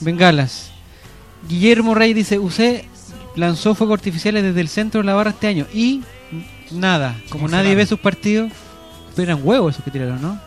bengalas. 0.00 0.70
Guillermo 1.48 1.94
Rey 1.94 2.14
dice: 2.14 2.38
Usted 2.38 2.84
lanzó 3.38 3.74
fuegos 3.74 3.98
artificiales 3.98 4.42
desde 4.42 4.60
el 4.60 4.68
centro 4.68 5.00
de 5.00 5.06
la 5.06 5.14
barra 5.14 5.30
este 5.30 5.46
año 5.46 5.66
y 5.72 6.02
nada, 6.70 7.16
como 7.30 7.48
nadie 7.48 7.74
ve 7.74 7.86
sus 7.86 7.98
partidos, 7.98 8.50
pero 9.16 9.32
eran 9.32 9.40
huevos 9.46 9.74
esos 9.74 9.84
que 9.84 9.90
tiraron, 9.90 10.20
¿no? 10.20 10.38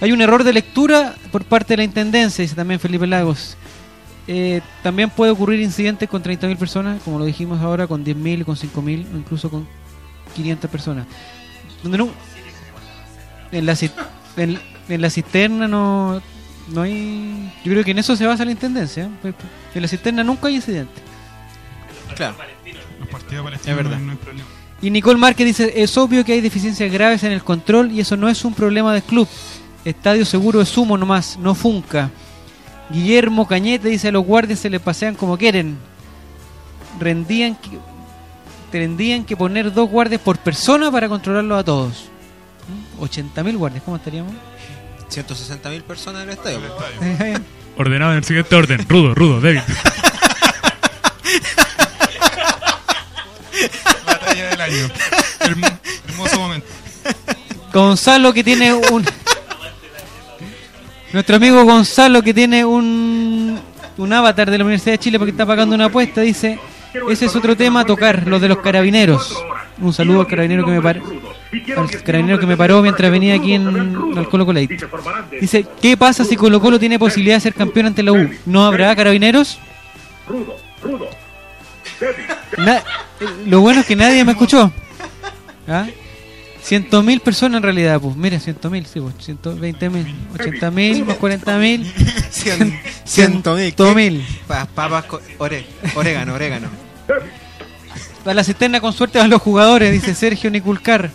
Hay 0.00 0.12
un 0.12 0.20
error 0.20 0.44
de 0.44 0.52
lectura 0.52 1.14
por 1.32 1.44
parte 1.44 1.72
de 1.72 1.78
la 1.78 1.84
intendencia, 1.84 2.42
dice 2.42 2.54
también 2.54 2.78
Felipe 2.78 3.06
Lagos. 3.06 3.56
Eh, 4.28 4.60
también 4.82 5.10
puede 5.10 5.32
ocurrir 5.32 5.58
incidentes 5.60 6.08
con 6.08 6.22
30.000 6.22 6.56
personas, 6.56 7.02
como 7.02 7.18
lo 7.18 7.24
dijimos 7.24 7.60
ahora, 7.60 7.86
con 7.86 8.04
10.000, 8.04 8.44
con 8.44 8.54
5.000 8.56 9.06
o 9.14 9.16
incluso 9.16 9.50
con 9.50 9.66
500 10.36 10.70
personas. 10.70 11.06
Donde 11.82 11.98
no, 11.98 12.08
en, 13.50 13.66
la, 13.66 13.72
ci- 13.72 13.90
en, 14.36 14.58
en 14.88 15.00
la 15.00 15.10
cisterna 15.10 15.66
no, 15.66 16.20
no 16.68 16.82
hay... 16.82 17.52
Yo 17.64 17.72
creo 17.72 17.82
que 17.84 17.90
en 17.92 17.98
eso 17.98 18.14
se 18.14 18.26
basa 18.26 18.44
la 18.44 18.50
intendencia. 18.52 19.04
¿eh? 19.04 19.10
Pues, 19.22 19.34
En 19.74 19.82
la 19.82 19.88
cisterna 19.88 20.22
nunca 20.22 20.46
hay 20.48 20.56
incidentes. 20.56 21.02
Claro. 22.14 22.34
Los 23.00 23.08
partidos 23.08 23.44
palestinos 23.44 23.78
Es 23.78 23.84
verdad. 23.84 23.98
no, 23.98 24.12
hay 24.12 24.18
problema. 24.18 24.48
Y 24.80 24.90
Nicole 24.90 25.18
Márquez 25.18 25.46
dice, 25.46 25.72
es 25.76 25.96
obvio 25.98 26.24
que 26.24 26.32
hay 26.32 26.40
deficiencias 26.40 26.90
graves 26.92 27.24
en 27.24 27.32
el 27.32 27.42
control 27.42 27.90
y 27.90 28.00
eso 28.00 28.16
no 28.16 28.28
es 28.28 28.44
un 28.44 28.54
problema 28.54 28.92
del 28.92 29.02
club. 29.02 29.26
Estadio 29.84 30.24
seguro 30.24 30.60
es 30.60 30.76
humo 30.76 30.96
nomás, 30.96 31.36
no 31.38 31.54
funca. 31.54 32.10
Guillermo 32.90 33.46
Cañete 33.46 33.88
dice, 33.88 34.08
a 34.08 34.12
los 34.12 34.24
guardias 34.24 34.60
se 34.60 34.70
les 34.70 34.80
pasean 34.80 35.14
como 35.14 35.36
quieren. 35.36 35.76
Rendían 37.00 37.56
que, 37.56 37.78
tendrían 38.70 39.24
que 39.24 39.36
poner 39.36 39.72
dos 39.72 39.88
guardias 39.90 40.20
por 40.20 40.38
persona 40.38 40.90
para 40.92 41.08
controlarlos 41.08 41.58
a 41.60 41.64
todos. 41.64 42.08
¿Mm? 42.98 43.02
80.000 43.02 43.56
guardias, 43.56 43.82
¿cómo 43.84 43.96
estaríamos? 43.96 44.32
160.000 45.10 45.82
personas 45.82 46.22
en 46.22 46.28
el 46.30 46.34
estadio. 46.36 46.60
Ordenado 47.76 48.12
en 48.12 48.18
el 48.18 48.24
siguiente 48.24 48.54
orden. 48.54 48.86
Rudo, 48.88 49.14
rudo, 49.14 49.40
débil. 49.40 49.62
Batalla 54.06 54.48
del 54.50 54.60
año. 54.60 54.88
Herm- 55.40 55.78
hermoso 56.08 56.38
momento. 56.38 56.66
Gonzalo 57.72 58.32
que 58.32 58.42
tiene 58.44 58.72
un... 58.74 59.04
Nuestro 61.12 61.36
amigo 61.36 61.64
Gonzalo 61.64 62.22
que 62.22 62.34
tiene 62.34 62.64
un, 62.64 63.58
un 63.96 64.12
avatar 64.12 64.50
de 64.50 64.58
la 64.58 64.64
Universidad 64.64 64.92
de 64.92 64.98
Chile 64.98 65.18
porque 65.18 65.30
está 65.30 65.46
pagando 65.46 65.74
una 65.74 65.86
apuesta, 65.86 66.20
dice, 66.20 66.58
ese 67.08 67.24
es 67.26 67.34
otro 67.36 67.56
tema 67.56 67.80
a 67.80 67.84
tocar, 67.84 68.26
los 68.26 68.40
de 68.42 68.48
los 68.48 68.58
carabineros. 68.58 69.34
Un 69.80 69.92
saludo 69.94 70.20
al 70.20 70.26
carabinero 70.26 70.64
que 70.66 70.70
me, 70.72 70.82
pare- 70.82 71.00
al 71.76 71.90
carabinero 72.02 72.38
que 72.38 72.46
me 72.46 72.56
paró 72.58 72.82
mientras 72.82 73.10
venía 73.10 73.34
aquí 73.36 73.54
en 73.54 73.66
al 74.18 74.28
Colo 74.28 74.44
Colo. 74.44 74.60
Dice, 75.40 75.64
¿qué 75.80 75.96
pasa 75.96 76.24
si 76.24 76.36
Colo 76.36 76.60
Colo 76.60 76.78
tiene 76.78 76.98
posibilidad 76.98 77.36
de 77.36 77.40
ser 77.40 77.54
campeón 77.54 77.86
ante 77.86 78.02
la 78.02 78.12
U? 78.12 78.28
¿No 78.44 78.66
habrá 78.66 78.94
carabineros? 78.94 79.58
Na- 82.56 82.82
lo 83.46 83.60
bueno 83.60 83.80
es 83.80 83.86
que 83.86 83.96
nadie 83.96 84.24
me 84.24 84.32
escuchó. 84.32 84.70
¿Ah? 85.66 85.86
100.000 86.64 87.20
personas 87.20 87.58
en 87.58 87.62
realidad, 87.62 88.00
pues 88.00 88.16
mira, 88.16 88.38
100.000, 88.38 88.84
sí, 88.84 89.00
pues 89.00 89.14
120.000, 89.26 90.06
80.000, 90.34 91.04
más 91.04 91.16
40.000, 91.18 91.84
Cien- 92.30 92.78
100.000. 93.06 93.62
ciento 93.62 93.94
mil. 93.94 94.26
Pa- 94.46 94.66
papas, 94.66 95.04
co- 95.04 95.20
ore- 95.38 95.64
orégano, 95.94 96.34
orégano. 96.34 96.68
A 98.24 98.34
la 98.34 98.44
cisterna 98.44 98.80
con 98.80 98.92
suerte 98.92 99.18
van 99.18 99.30
los 99.30 99.40
jugadores, 99.40 99.90
dice 99.92 100.14
Sergio 100.14 100.50
Niculcar. 100.50 101.10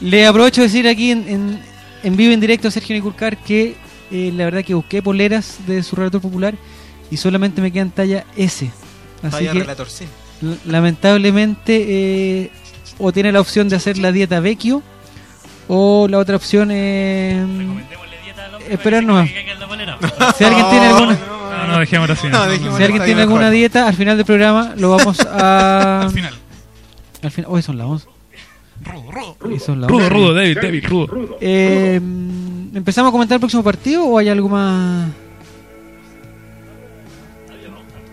Le 0.00 0.26
aprovecho 0.26 0.60
de 0.60 0.66
decir 0.66 0.86
aquí 0.88 1.10
en, 1.12 1.26
en, 1.28 1.62
en 2.02 2.16
vivo 2.16 2.32
en 2.34 2.40
directo 2.40 2.68
a 2.68 2.70
Sergio 2.70 2.94
Niculcar 2.94 3.38
que 3.38 3.74
eh, 4.10 4.32
la 4.34 4.44
verdad 4.44 4.62
que 4.64 4.74
busqué 4.74 5.00
poleras 5.02 5.58
de 5.66 5.82
su 5.82 5.96
relator 5.96 6.20
popular 6.20 6.54
y 7.10 7.16
solamente 7.16 7.62
me 7.62 7.72
quedan 7.72 7.90
talla 7.90 8.24
S. 8.36 8.70
Así 9.24 9.44
que 9.44 9.52
relator, 9.52 9.88
sí. 9.88 10.04
lamentablemente 10.66 11.84
eh, 12.44 12.50
o 12.98 13.12
tiene 13.12 13.32
la 13.32 13.40
opción 13.40 13.68
de 13.68 13.76
hacer 13.76 13.98
la 13.98 14.12
dieta 14.12 14.40
vecchio 14.40 14.82
o 15.68 16.06
la 16.08 16.18
otra 16.18 16.36
opción 16.36 16.70
es 16.70 17.46
esperar 18.68 19.02
nomás. 19.04 19.28
Si 20.36 20.44
alguien 20.44 20.68
tiene 20.70 20.86
alguna 20.86 21.18
No, 21.66 21.66
no, 21.68 21.78
dejémoslo 21.80 22.14
así. 22.14 22.28
no. 22.28 22.76
si 22.76 22.82
alguien 22.82 23.04
tiene 23.04 23.22
alguna 23.22 23.50
dieta, 23.50 23.86
al 23.88 23.94
final 23.94 24.16
del 24.16 24.26
programa 24.26 24.74
lo 24.76 24.90
vamos 24.90 25.18
a. 25.20 26.02
al 26.04 26.10
final. 26.10 26.34
Al 27.22 27.30
final. 27.30 27.50
Hoy 27.50 27.62
son 27.62 27.78
las 27.78 27.86
11. 27.86 28.06
Y 29.54 29.58
son 29.60 29.80
las 29.80 29.88
Rudo, 29.90 29.98
11. 30.04 30.08
rudo, 30.10 30.34
David, 30.34 30.58
David, 30.60 30.84
rudo. 30.86 31.38
Eh, 31.40 32.00
¿Empezamos 32.74 33.08
a 33.08 33.12
comentar 33.12 33.36
el 33.36 33.40
próximo 33.40 33.62
partido 33.62 34.04
o 34.04 34.18
hay 34.18 34.28
algo 34.28 34.48
más? 34.48 35.08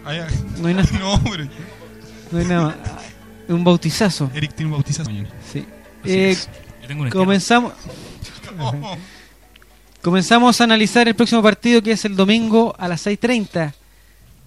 No 0.03 0.67
hay 0.67 0.73
nada. 0.73 0.89
No, 0.99 1.21
pero. 1.29 1.47
No 2.31 2.39
hay 2.39 2.45
nada. 2.45 2.77
Un 3.47 3.63
bautizazo. 3.63 4.29
Eric 4.33 4.53
tiene 4.53 4.71
un 4.71 4.77
bautizazo 4.77 5.09
mañana. 5.09 5.29
Sí. 5.51 5.65
Eh. 6.05 6.37
Yo 6.81 6.87
tengo 6.87 7.03
un 7.03 7.09
comenzamos. 7.09 7.73
Comenzamos 10.01 10.59
a 10.59 10.63
analizar 10.63 11.07
el 11.07 11.13
próximo 11.13 11.43
partido 11.43 11.83
que 11.83 11.91
es 11.91 12.05
el 12.05 12.15
domingo 12.15 12.73
a 12.79 12.87
las 12.87 13.05
6.30 13.05 13.71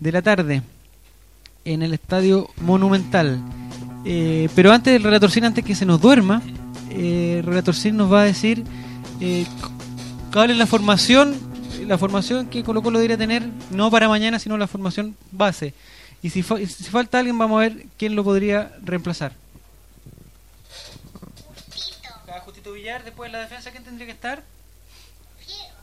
de 0.01 0.13
la 0.13 0.21
tarde 0.21 0.63
en 1.65 1.83
el 1.83 1.95
Estadio 1.95 2.51
Monumental. 2.61 3.41
Eh, 4.05 4.49
pero 4.57 4.73
antes, 4.73 4.97
el 4.97 5.05
Relatorcín, 5.05 5.45
antes 5.45 5.65
que 5.65 5.77
se 5.77 5.87
nos 5.87 6.01
duerma, 6.01 6.43
eh, 6.91 7.37
el 7.39 7.45
Relatorcín 7.45 7.97
nos 7.97 8.13
va 8.13 8.23
a 8.23 8.25
decir 8.25 8.65
eh, 9.21 9.47
cuál 10.33 10.51
es 10.51 10.57
la 10.57 10.67
formación, 10.67 11.37
la 11.87 11.99
formación 11.99 12.49
que 12.49 12.63
Colo 12.65 12.83
Colo 12.83 12.99
debería 12.99 13.19
tener, 13.19 13.43
no 13.71 13.91
para 13.91 14.09
mañana, 14.09 14.39
sino 14.39 14.57
la 14.57 14.67
formación 14.67 15.17
base. 15.31 15.75
Y 16.23 16.31
si, 16.31 16.43
fa- 16.43 16.59
si 16.59 16.85
falta 16.85 17.19
alguien, 17.19 17.37
vamos 17.39 17.57
a 17.59 17.61
ver 17.69 17.87
quién 17.99 18.15
lo 18.17 18.25
podría 18.25 18.73
reemplazar. 18.83 19.33
Justito 22.45 22.73
Villar, 22.73 23.05
después 23.05 23.31
de 23.33 23.39
la 23.39 23.45
defensa, 23.45 23.71
¿quién 23.71 23.85
tendría 23.85 24.07
que 24.07 24.13
estar? 24.13 24.43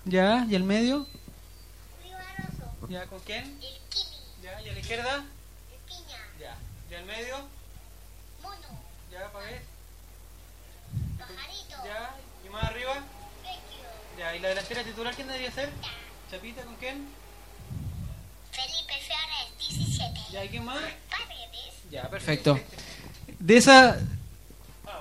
Ya, 0.05 0.45
¿y 0.49 0.53
el 0.55 0.63
medio? 0.63 1.07
¿Ya 2.89 3.05
con 3.07 3.19
quién? 3.21 3.57
¿Ya, 4.43 4.61
y 4.61 4.69
a 4.69 4.73
la 4.73 4.79
izquierda? 4.79 5.23
Ya, 6.39 6.55
¿y 6.91 6.93
al 6.95 7.05
medio? 7.05 7.35
Ya, 9.11 9.31
para 9.31 9.45
ver. 9.45 9.61
Ya, 11.83 12.15
¿y 12.45 12.49
más 12.49 12.63
arriba? 12.63 13.03
Ya, 14.21 14.35
¿y 14.35 14.39
la 14.39 14.49
delantera 14.49 14.83
titular 14.83 15.15
quién 15.15 15.27
debería 15.27 15.51
ser? 15.51 15.69
¿Chapita 16.29 16.61
con 16.61 16.75
quién? 16.75 16.97
Felipe 18.51 18.93
Flores, 19.07 19.75
17. 19.77 20.19
¿Ya, 20.31 20.45
y 20.45 20.49
quién 20.49 20.63
más? 20.65 20.77
Paredes. 21.09 21.73
Ya, 21.91 22.07
perfecto. 22.09 22.59
De 23.39 23.57
esa 23.57 23.97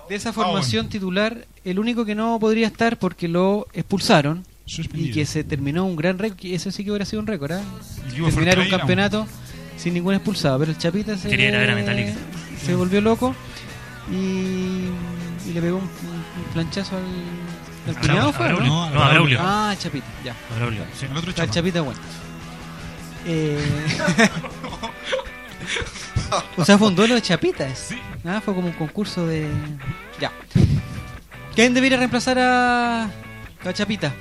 de 0.09 0.17
esa 0.17 0.33
formación 0.33 0.89
titular, 0.89 1.47
el 1.65 1.79
único 1.79 2.05
que 2.07 2.15
no 2.15 2.39
podría 2.41 2.67
estar 2.67 2.99
porque 2.99 3.29
lo 3.29 3.69
expulsaron 3.75 4.45
y 5.11 5.13
que 5.13 5.27
se 5.27 5.45
terminó 5.45 5.85
un 5.85 5.97
gran 5.97 6.19
récord, 6.19 6.39
que 6.39 6.55
eso 6.55 6.71
sí 6.71 6.83
que 6.85 6.91
hubiera 6.91 7.05
sido 7.05 7.21
un 7.21 7.27
récord, 7.29 7.53
¿ah? 7.53 7.63
Equipo 8.09 8.27
Terminar 8.29 8.59
un 8.59 8.65
campeonato 8.79 9.27
sin 9.77 9.95
ningún 9.95 10.15
expulsado, 10.15 10.59
pero 10.61 10.71
el 10.73 10.79
Chapita 10.79 11.17
se, 11.17 11.29
ver 11.29 12.75
volvió 12.75 13.01
loco 13.01 13.35
y, 14.11 14.15
y 15.49 15.53
le 15.53 15.61
pegó 15.61 15.77
un, 15.77 15.85
un- 15.85 16.43
un 16.45 16.53
planchazo 16.55 16.97
al, 16.97 17.05
A 17.89 18.01
cuñado, 18.01 18.33
¿fue, 18.33 18.47
a 18.47 18.53
no? 18.53 18.91
No, 18.91 19.03
a 19.03 19.11
Braulio. 19.11 19.39
Ah, 19.41 19.75
Chapita, 19.79 20.07
ya. 20.25 20.33
A 20.33 20.57
Braulio, 20.57 20.85
sí. 20.99 21.07
El 21.07 21.17
otro 21.17 21.31
Está 21.31 21.45
el 21.45 21.51
Chapita 21.51 21.81
bueno. 21.81 22.01
Eh... 23.27 23.59
o 26.57 26.65
sea, 26.65 26.79
fue 26.79 26.89
un 26.89 26.97
duelo 26.97 27.15
de 27.15 27.21
chapitas. 27.21 27.91
Ah, 28.25 28.41
fue 28.43 28.55
como 28.55 28.69
un 28.69 28.73
concurso 28.73 29.27
de. 29.27 29.47
Ya. 30.19 30.33
¿Quién 31.55 31.75
debería 31.75 31.99
reemplazar 31.99 32.39
a. 32.39 33.05
a 33.05 33.73
Chapita? 33.75 34.15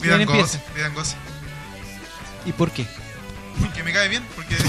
¿Quién 0.00 0.18
Vidan 0.18 0.94
Gossi. 0.94 1.16
¿Y 2.46 2.52
por 2.52 2.70
qué? 2.70 2.86
Porque 3.60 3.82
me 3.82 3.92
cae 3.92 4.08
bien, 4.08 4.22
porque. 4.36 4.56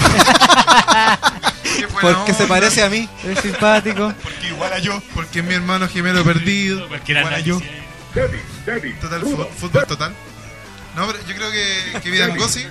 Porque 2.01 2.33
se 2.33 2.45
parece 2.45 2.83
a 2.83 2.89
mí. 2.89 3.09
Es 3.23 3.39
simpático. 3.39 4.13
Porque 4.21 4.47
igual 4.47 4.73
a 4.73 4.79
yo. 4.79 5.01
Porque 5.13 5.39
es 5.39 5.45
mi 5.45 5.53
hermano 5.53 5.87
gemelo 5.87 6.23
perdido. 6.23 6.87
Cualquier 6.87 7.19
Igual 7.19 7.33
a 7.33 7.39
yo. 7.39 7.61
análisis. 8.15 8.99
Total, 9.01 9.21
fútbol 9.21 9.85
total. 9.87 10.13
No, 10.95 11.07
pero 11.07 11.19
yo 11.27 11.35
creo 11.35 11.51
que, 11.51 12.01
que 12.01 12.11
Vidan 12.11 12.35
Gossi, 12.35 12.65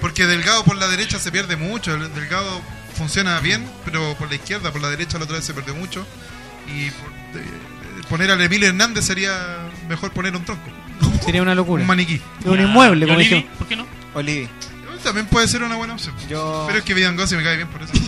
porque 0.00 0.26
Delgado 0.26 0.64
por 0.64 0.76
la 0.76 0.88
derecha 0.88 1.18
se 1.18 1.30
pierde 1.30 1.56
mucho. 1.56 1.94
el 1.94 2.12
Delgado 2.14 2.60
funciona 2.96 3.38
bien, 3.40 3.68
pero 3.84 4.14
por 4.16 4.28
la 4.28 4.34
izquierda, 4.36 4.72
por 4.72 4.80
la 4.80 4.90
derecha 4.90 5.18
la 5.18 5.24
otra 5.24 5.36
vez 5.36 5.44
se 5.44 5.54
perdió 5.54 5.74
mucho. 5.74 6.06
Y 6.66 6.90
por- 6.90 7.12
de- 7.40 8.02
poner 8.08 8.30
al 8.30 8.40
Emilio 8.40 8.68
Hernández 8.68 9.04
sería 9.04 9.68
mejor 9.88 10.10
poner 10.12 10.34
un 10.34 10.44
tronco. 10.44 10.68
Sería 11.24 11.42
una 11.42 11.54
locura. 11.54 11.82
Un 11.82 11.86
maniquí. 11.86 12.20
Un 12.44 12.60
inmueble, 12.60 13.06
como 13.06 13.18
dijeron. 13.18 13.44
¿Por 13.58 13.68
qué 13.68 13.76
no? 13.76 13.86
Olivi. 14.14 14.48
También 15.04 15.26
puede 15.26 15.46
ser 15.48 15.62
una 15.62 15.76
buena 15.76 15.94
opción. 15.94 16.14
Yo. 16.28 16.64
Pero 16.66 16.78
es 16.80 16.84
que 16.84 16.94
Vidan 16.94 17.16
Gossi 17.16 17.36
me 17.36 17.42
cae 17.44 17.56
bien 17.56 17.68
por 17.68 17.82
eso. 17.82 17.92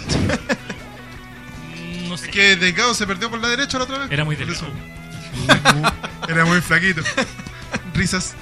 No 2.08 2.14
Es 2.14 2.20
sé. 2.20 2.30
que 2.30 2.56
Delgado 2.56 2.94
se 2.94 3.06
perdió 3.06 3.28
por 3.30 3.40
la 3.40 3.48
derecha 3.48 3.78
la 3.78 3.84
otra 3.84 3.98
vez. 3.98 4.10
Era 4.10 4.24
muy 4.24 4.36
delgado. 4.36 4.66
eso. 4.66 4.68
Era 6.28 6.44
muy 6.44 6.60
flaquito. 6.60 7.02
Risas. 7.94 8.34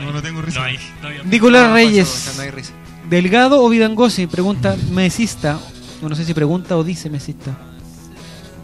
No, 0.00 0.12
no 0.12 0.20
tengo 0.20 0.42
risa. 0.42 0.58
No 0.58 0.64
hay, 0.66 0.78
no 1.00 1.08
hay. 1.08 1.20
Nicolás 1.24 1.68
No, 1.68 1.74
Reyes. 1.74 2.32
no. 2.36 3.08
¿Delgado 3.08 3.62
o 3.62 3.68
Vidangosi? 3.68 4.26
Pregunta 4.26 4.76
Mesista. 4.90 5.58
O 6.02 6.08
no 6.08 6.16
sé 6.16 6.24
si 6.24 6.34
pregunta 6.34 6.76
o 6.76 6.82
dice 6.84 7.08
Mesista. 7.08 7.56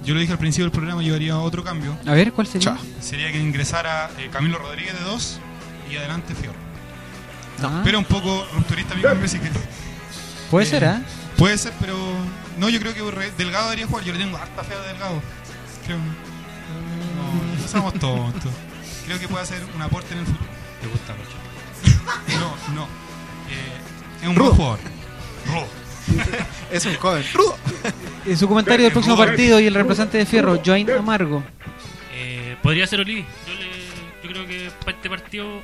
Yo 0.04 0.14
lo 0.14 0.20
dije 0.20 0.32
al 0.32 0.38
principio 0.38 0.64
del 0.64 0.72
programa, 0.72 1.02
yo 1.02 1.14
haría 1.14 1.38
otro 1.38 1.62
cambio. 1.62 1.96
A 2.06 2.12
ver, 2.12 2.32
¿cuál 2.32 2.46
sería? 2.48 2.76
Sería 3.00 3.30
que 3.30 3.38
ingresara 3.38 4.10
eh, 4.18 4.28
Camilo 4.32 4.58
Rodríguez 4.58 4.98
de 4.98 5.04
2 5.04 5.38
y 5.92 5.96
adelante 5.96 6.34
Fior. 6.34 6.54
Ah, 7.62 7.80
Pero 7.84 7.98
un 7.98 8.04
poco 8.04 8.46
rupturista 8.54 8.94
mi 8.94 9.02
cambio, 9.02 9.26
así 9.26 9.38
que. 9.38 9.50
puede 10.50 10.66
eh, 10.66 10.70
ser, 10.70 10.84
¿ah? 10.84 11.02
Puede 11.36 11.58
ser, 11.58 11.72
pero. 11.80 11.96
No, 12.58 12.68
yo 12.68 12.80
creo 12.80 12.94
que 12.94 13.02
Delgado 13.36 13.64
debería 13.64 13.86
jugar. 13.86 14.04
Yo 14.04 14.12
le 14.12 14.18
tengo 14.18 14.36
harta 14.36 14.62
fea 14.64 14.78
a 14.78 14.86
Delgado. 14.86 15.22
Creo. 15.86 15.98
No, 15.98 17.62
no 17.62 17.68
somos 17.68 17.94
tontos. 17.94 18.52
Creo 19.06 19.18
que 19.18 19.28
puede 19.28 19.42
hacer 19.42 19.62
un 19.74 19.82
aporte 19.82 20.14
en 20.14 20.20
el 20.20 20.26
futuro. 20.26 20.50
¿Te 20.80 20.86
gusta 20.86 21.14
mucho? 21.14 22.38
No, 22.38 22.74
no. 22.74 22.84
Eh, 23.48 24.22
es 24.22 24.28
un 24.28 24.34
buen 24.34 24.50
jugador. 24.50 24.78
Es 26.70 26.86
un 26.86 26.94
joven. 26.96 27.24
Rudo. 27.34 27.56
En 28.26 28.36
su 28.36 28.48
comentario 28.48 28.84
del 28.84 28.92
próximo 28.92 29.16
partido 29.16 29.60
y 29.60 29.66
el 29.66 29.74
reemplazante 29.74 30.18
de 30.18 30.26
Fierro, 30.26 30.60
Joain 30.64 30.90
Amargo. 30.90 31.42
Eh, 32.12 32.56
podría 32.62 32.86
ser 32.86 33.00
Olivi. 33.00 33.24
Yo, 33.46 33.54
le, 33.54 33.68
yo 34.22 34.30
creo 34.30 34.46
que 34.46 34.70
para 34.84 34.96
este 34.96 35.08
partido 35.08 35.62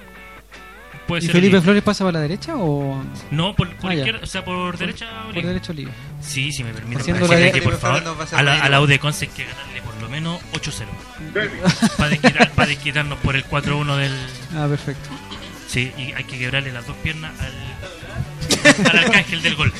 puede 1.06 1.22
¿Y 1.22 1.26
ser 1.26 1.32
Felipe. 1.36 1.60
Flores 1.60 1.82
pasa 1.82 2.04
para 2.04 2.12
la 2.14 2.20
derecha 2.20 2.56
o 2.56 3.02
No, 3.30 3.54
por, 3.54 3.74
por 3.76 3.90
Ah, 3.90 3.94
ya. 3.94 4.00
izquierda, 4.00 4.20
o 4.22 4.26
sea, 4.26 4.44
por 4.44 4.76
derecha 4.78 5.06
por 5.22 5.30
Olivi. 5.32 5.46
derecha 5.46 5.72
Oliva? 5.72 5.92
Sí, 6.20 6.52
sí, 6.52 6.64
me 6.64 6.72
permite. 6.72 7.12
La- 7.12 7.52
que, 7.52 7.62
por 7.62 7.78
favor, 7.78 8.02
a 8.32 8.42
la, 8.42 8.62
a 8.62 8.68
la. 8.68 8.80
UD 8.80 8.98
Conce 8.98 9.26
hay 9.26 9.30
que 9.32 9.44
ganarle 9.44 9.82
por 9.82 10.02
lo 10.02 10.08
menos 10.08 10.40
8-0. 10.52 10.86
Para 11.96 12.08
desquitar, 12.10 12.50
para 12.52 12.68
desquitarnos 12.68 13.18
por 13.18 13.36
el 13.36 13.44
4-1 13.46 13.96
del... 13.96 14.12
Ah, 14.56 14.66
perfecto. 14.68 15.08
Sí, 15.68 15.92
y 15.98 16.12
hay 16.12 16.24
que 16.24 16.38
quebrarle 16.38 16.72
las 16.72 16.86
dos 16.86 16.96
piernas 16.96 17.32
al, 17.40 18.86
al 18.86 18.98
arcángel 18.98 19.42
del 19.42 19.56
gol. 19.56 19.72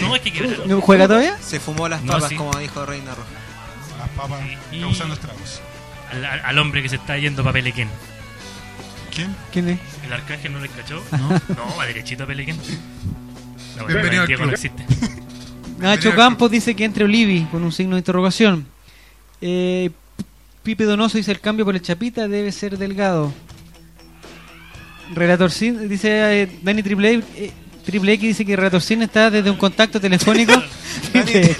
No, 0.00 0.14
hay 0.14 0.20
que 0.20 0.32
quebrarlo. 0.32 0.66
¿No 0.66 0.80
¿Juega 0.80 1.06
todavía? 1.08 1.36
Se 1.40 1.60
fumó 1.60 1.88
las 1.88 2.02
No, 2.02 2.12
papas, 2.14 2.28
sí. 2.28 2.36
como 2.36 2.56
dijo 2.58 2.84
Reina 2.86 3.14
Roja. 3.14 3.28
Las 3.98 4.08
papas 4.10 4.40
Y- 4.72 4.80
causando 4.80 5.14
estragos. 5.14 5.60
Al, 6.10 6.24
al- 6.24 6.40
al 6.44 6.58
hombre 6.58 6.82
que 6.82 6.88
se 6.88 6.96
está 6.96 7.16
yendo 7.18 7.42
para 7.42 7.54
Pelequén. 7.54 7.88
¿Quién? 9.14 9.34
¿Quién 9.52 9.68
es? 9.68 9.78
¿El 10.04 10.12
arcángel 10.12 10.52
no 10.52 10.60
le 10.60 10.68
cachó? 10.68 11.02
No. 11.12 11.28
No, 11.54 11.76
va 11.76 11.86
derechito 11.86 12.24
a 12.24 12.26
Pelequén. 12.26 12.56
No, 13.78 13.86
Bienvenido 13.86 14.22
al 14.22 14.26
Diego 14.28 14.42
club. 14.42 14.50
no 14.50 14.54
existe. 14.54 14.84
Nacho 15.78 16.14
Campos 16.14 16.50
dice 16.50 16.74
que 16.76 16.84
entre 16.84 17.04
Olivi 17.04 17.46
con 17.50 17.62
un 17.64 17.72
signo 17.72 17.96
de 17.96 18.00
interrogación. 18.00 18.66
Eh, 19.40 19.90
Pipe 20.62 20.84
Donoso 20.84 21.16
dice 21.18 21.32
el 21.32 21.40
cambio 21.40 21.64
por 21.64 21.74
el 21.74 21.82
Chapita 21.82 22.28
debe 22.28 22.52
ser 22.52 22.76
delgado. 22.78 23.32
Relator 25.14 25.50
Sin 25.50 25.88
dice 25.88 26.42
eh, 26.42 26.58
Dani 26.62 26.82
Triple, 26.82 27.22
eh, 27.34 27.52
Triple 27.84 28.12
X 28.12 28.28
dice 28.28 28.44
que 28.46 28.54
Relator 28.56 28.80
Sin 28.82 29.02
está 29.02 29.30
desde 29.30 29.50
un 29.50 29.56
contacto 29.56 30.00
telefónico. 30.00 30.52
Dice- 31.12 31.56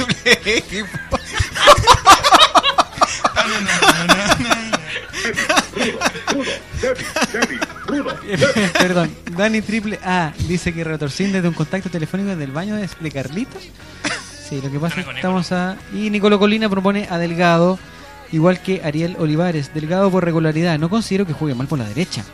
Perdón, 8.79 9.15
Dani 9.37 9.63
Triple 9.63 9.99
A 10.05 10.33
dice 10.49 10.73
que 10.73 10.85
Relator 10.85 11.11
Sin 11.11 11.33
desde 11.33 11.49
un 11.49 11.55
contacto 11.55 11.91
telefónico 11.91 12.31
desde 12.31 12.45
el 12.45 12.53
baño 12.53 12.77
de, 12.77 13.11
Carlitos. 13.11 13.63
Sí, 14.49 14.61
lo 14.63 14.71
que 14.71 14.79
pasa 14.79 15.01
es 15.01 15.07
que 15.07 15.13
estamos 15.13 15.53
a. 15.53 15.77
Y 15.95 16.11
Nicolo 16.11 16.39
Colina 16.39 16.69
propone 16.69 17.07
a 17.11 17.19
Delgado, 17.19 17.79
igual 18.33 18.61
que 18.61 18.83
Ariel 18.85 19.17
Olivares. 19.19 19.73
Delgado 19.75 20.11
por 20.11 20.25
regularidad. 20.25 20.79
No 20.79 20.91
considero 20.91 21.27
que 21.27 21.33
juegue 21.33 21.55
mal 21.55 21.67
por 21.69 21.79
la 21.79 21.89
derecha. 21.89 22.25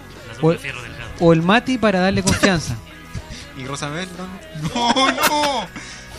O, 1.21 1.33
el 1.33 1.43
Mati 1.43 1.79
para 1.79 2.01
darle 2.01 2.23
confianza. 2.23 2.77
¿Y 3.59 3.65
Rosamel? 3.65 4.09
¿dónde? 4.17 4.73
No, 4.75 5.13
no. 5.13 5.67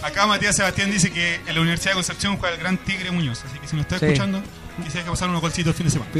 Acá 0.01 0.25
Matías 0.25 0.55
Sebastián 0.55 0.91
dice 0.91 1.11
que 1.11 1.35
en 1.35 1.55
la 1.55 1.61
Universidad 1.61 1.91
de 1.91 1.95
Concepción 1.95 2.37
juega 2.37 2.55
el 2.55 2.61
gran 2.61 2.77
Tigre 2.77 3.11
Muñoz. 3.11 3.43
Así 3.45 3.59
que 3.59 3.67
si 3.67 3.75
nos 3.75 3.83
está 3.85 3.99
Sí. 3.99 4.05
escuchando, 4.05 4.41
quisiera 4.83 5.03
que 5.05 5.11
pasar 5.11 5.29
unos 5.29 5.41
golcitos 5.41 5.71
el 5.71 5.75
fin 5.75 5.85
de 5.87 5.91
semana. 5.91 6.11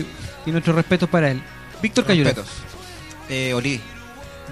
Y 0.45 0.51
nuestros 0.51 0.75
respetos 0.75 1.09
para 1.09 1.31
él. 1.31 1.41
Víctor. 1.81 2.05
Respetos. 2.07 2.47
Eh, 3.29 3.53
Olivi. 3.53 3.81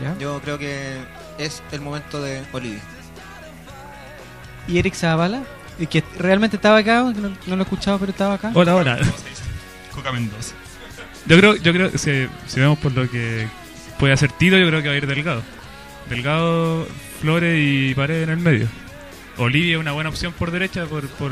¿Ya? 0.01 0.15
Yo 0.19 0.39
creo 0.41 0.57
que 0.57 0.97
es 1.37 1.61
el 1.71 1.81
momento 1.81 2.21
de 2.21 2.43
Olivi. 2.53 2.79
Y 4.67 4.79
Eric 4.79 4.93
Zavala, 4.93 5.43
y 5.79 5.87
que 5.87 6.03
realmente 6.17 6.57
estaba 6.57 6.77
acá, 6.77 7.03
no, 7.03 7.29
no 7.29 7.55
lo 7.55 7.57
he 7.57 7.63
escuchado, 7.63 7.97
pero 7.99 8.11
estaba 8.11 8.35
acá. 8.35 8.51
Hola, 8.53 8.75
hola. 8.75 8.99
Coca 9.93 10.11
Mendoza. 10.11 10.53
Yo 11.25 11.37
creo, 11.37 11.55
yo 11.55 11.73
creo 11.73 11.91
si 11.97 12.27
vemos 12.55 12.77
por 12.79 12.91
lo 12.93 13.09
que 13.09 13.47
puede 13.99 14.13
hacer 14.13 14.31
Tito, 14.31 14.57
yo 14.57 14.67
creo 14.67 14.81
que 14.81 14.87
va 14.87 14.93
a 14.93 14.97
ir 14.97 15.07
Delgado. 15.07 15.41
Delgado, 16.09 16.87
Flores 17.21 17.57
y 17.59 17.93
Pared 17.95 18.23
en 18.23 18.29
el 18.29 18.37
medio. 18.37 18.67
Olivia 19.37 19.75
es 19.75 19.79
una 19.79 19.91
buena 19.91 20.09
opción 20.09 20.33
por 20.33 20.51
derecha 20.51 20.85
por, 20.85 21.07
por, 21.09 21.31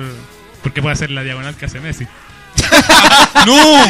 porque 0.61 0.81
puede 0.81 0.93
hacer 0.93 1.11
la 1.11 1.23
diagonal 1.23 1.55
que 1.55 1.65
hace 1.65 1.79
Messi. 1.79 2.05
¡No! 3.45 3.83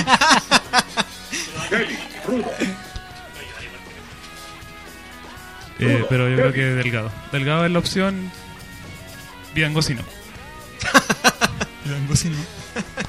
Eh, 5.79 6.05
pero 6.09 6.29
yo 6.29 6.37
creo 6.37 6.53
que 6.53 6.63
Delgado. 6.63 7.11
Delgado 7.31 7.65
es 7.65 7.71
la 7.71 7.79
opción. 7.79 8.31
Vidangosino. 9.53 10.03
Vidangosino. 11.85 12.37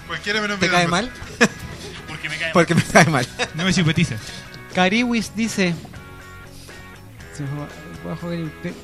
Cualquiera 0.06 0.40
menos 0.40 0.58
¿Te 0.58 0.68
cae 0.68 0.86
mal? 0.88 1.10
Porque 2.08 2.28
me 2.28 2.36
cae 2.36 2.52
Porque 2.52 2.74
me 2.74 2.82
cae 2.82 3.06
mal. 3.06 3.26
No 3.54 3.64
me 3.64 3.72
simpatiza. 3.72 4.16
Cariwis 4.74 5.34
dice. 5.34 5.74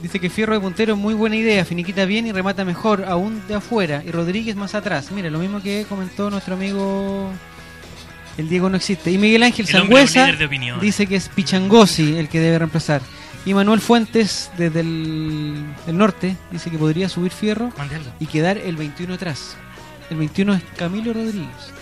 Dice 0.03 0.21
que 0.21 0.31
Fierro 0.31 0.55
de 0.55 0.61
puntero 0.61 0.95
es 0.95 0.99
muy 0.99 1.15
buena 1.15 1.37
idea, 1.37 1.65
finiquita 1.65 2.05
bien 2.05 2.27
y 2.27 2.33
remata 2.33 2.65
mejor, 2.65 3.05
aún 3.05 3.43
de 3.49 3.55
afuera. 3.55 4.03
Y 4.05 4.11
Rodríguez 4.11 4.57
más 4.57 4.75
atrás. 4.75 5.11
Mira, 5.13 5.31
lo 5.31 5.39
mismo 5.39 5.63
que 5.63 5.87
comentó 5.89 6.31
nuestro 6.31 6.55
amigo. 6.55 7.31
El 8.39 8.49
Diego 8.49 8.69
no 8.71 8.77
existe. 8.77 9.11
Y 9.11 9.19
Miguel 9.19 9.43
Ángel 9.43 9.67
Sangüesa 9.67 10.29
dice 10.81 11.07
que 11.07 11.17
es 11.17 11.29
Pichangosi 11.29 12.17
el 12.17 12.29
que 12.29 12.41
debe 12.41 12.59
reemplazar. 12.59 13.03
Y 13.45 13.55
Manuel 13.55 13.81
Fuentes, 13.81 14.51
desde 14.57 14.81
el, 14.81 15.65
el 15.87 15.99
norte, 15.99 16.37
dice 16.51 16.71
que 16.71 16.79
podría 16.79 17.09
subir 17.09 17.33
Fierro 17.33 17.73
y 18.21 18.27
quedar 18.27 18.57
el 18.57 18.77
21 18.77 19.15
atrás. 19.15 19.57
El 20.11 20.19
21 20.19 20.55
es 20.55 20.63
Camilo 20.77 21.13
Rodríguez. 21.13 21.73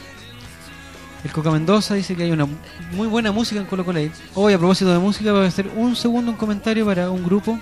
El 1.23 1.33
Coca 1.33 1.51
Mendoza 1.51 1.95
dice 1.95 2.17
que 2.17 2.23
hay 2.23 2.31
una 2.31 2.47
muy 2.93 3.07
buena 3.07 3.31
música 3.31 3.61
en 3.61 3.67
Colo 3.67 3.85
Colo. 3.85 4.01
Hoy, 4.35 4.55
a 4.55 4.59
propósito 4.59 4.91
de 4.91 4.99
música, 4.99 5.33
voy 5.33 5.45
a 5.45 5.49
hacer 5.49 5.71
un 5.77 5.95
segundo 5.95 6.31
un 6.31 6.37
comentario 6.39 6.87
para 6.87 7.11
un 7.11 7.23
grupo 7.23 7.59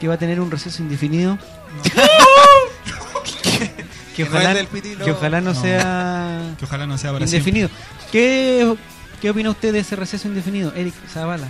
que 0.00 0.08
va 0.08 0.14
a 0.14 0.18
tener 0.18 0.40
un 0.40 0.50
receso 0.50 0.82
indefinido. 0.82 1.38
Que 4.16 4.24
ojalá, 4.24 4.52
del 4.54 4.66
Pitilo. 4.66 5.04
que 5.04 5.10
ojalá 5.12 5.40
no, 5.40 5.52
No. 5.54 5.60
sea 5.60 6.54
Que 6.58 6.64
ojalá 6.64 6.86
no 6.86 6.98
sea 6.98 7.12
para 7.12 7.24
indefinido. 7.24 7.70
¿Qué, 8.10 8.74
¿Qué 9.20 9.30
opina 9.30 9.50
usted 9.50 9.72
de 9.72 9.78
ese 9.80 9.96
receso 9.96 10.28
indefinido, 10.28 10.72
Eric 10.76 10.94
Zavala? 11.12 11.48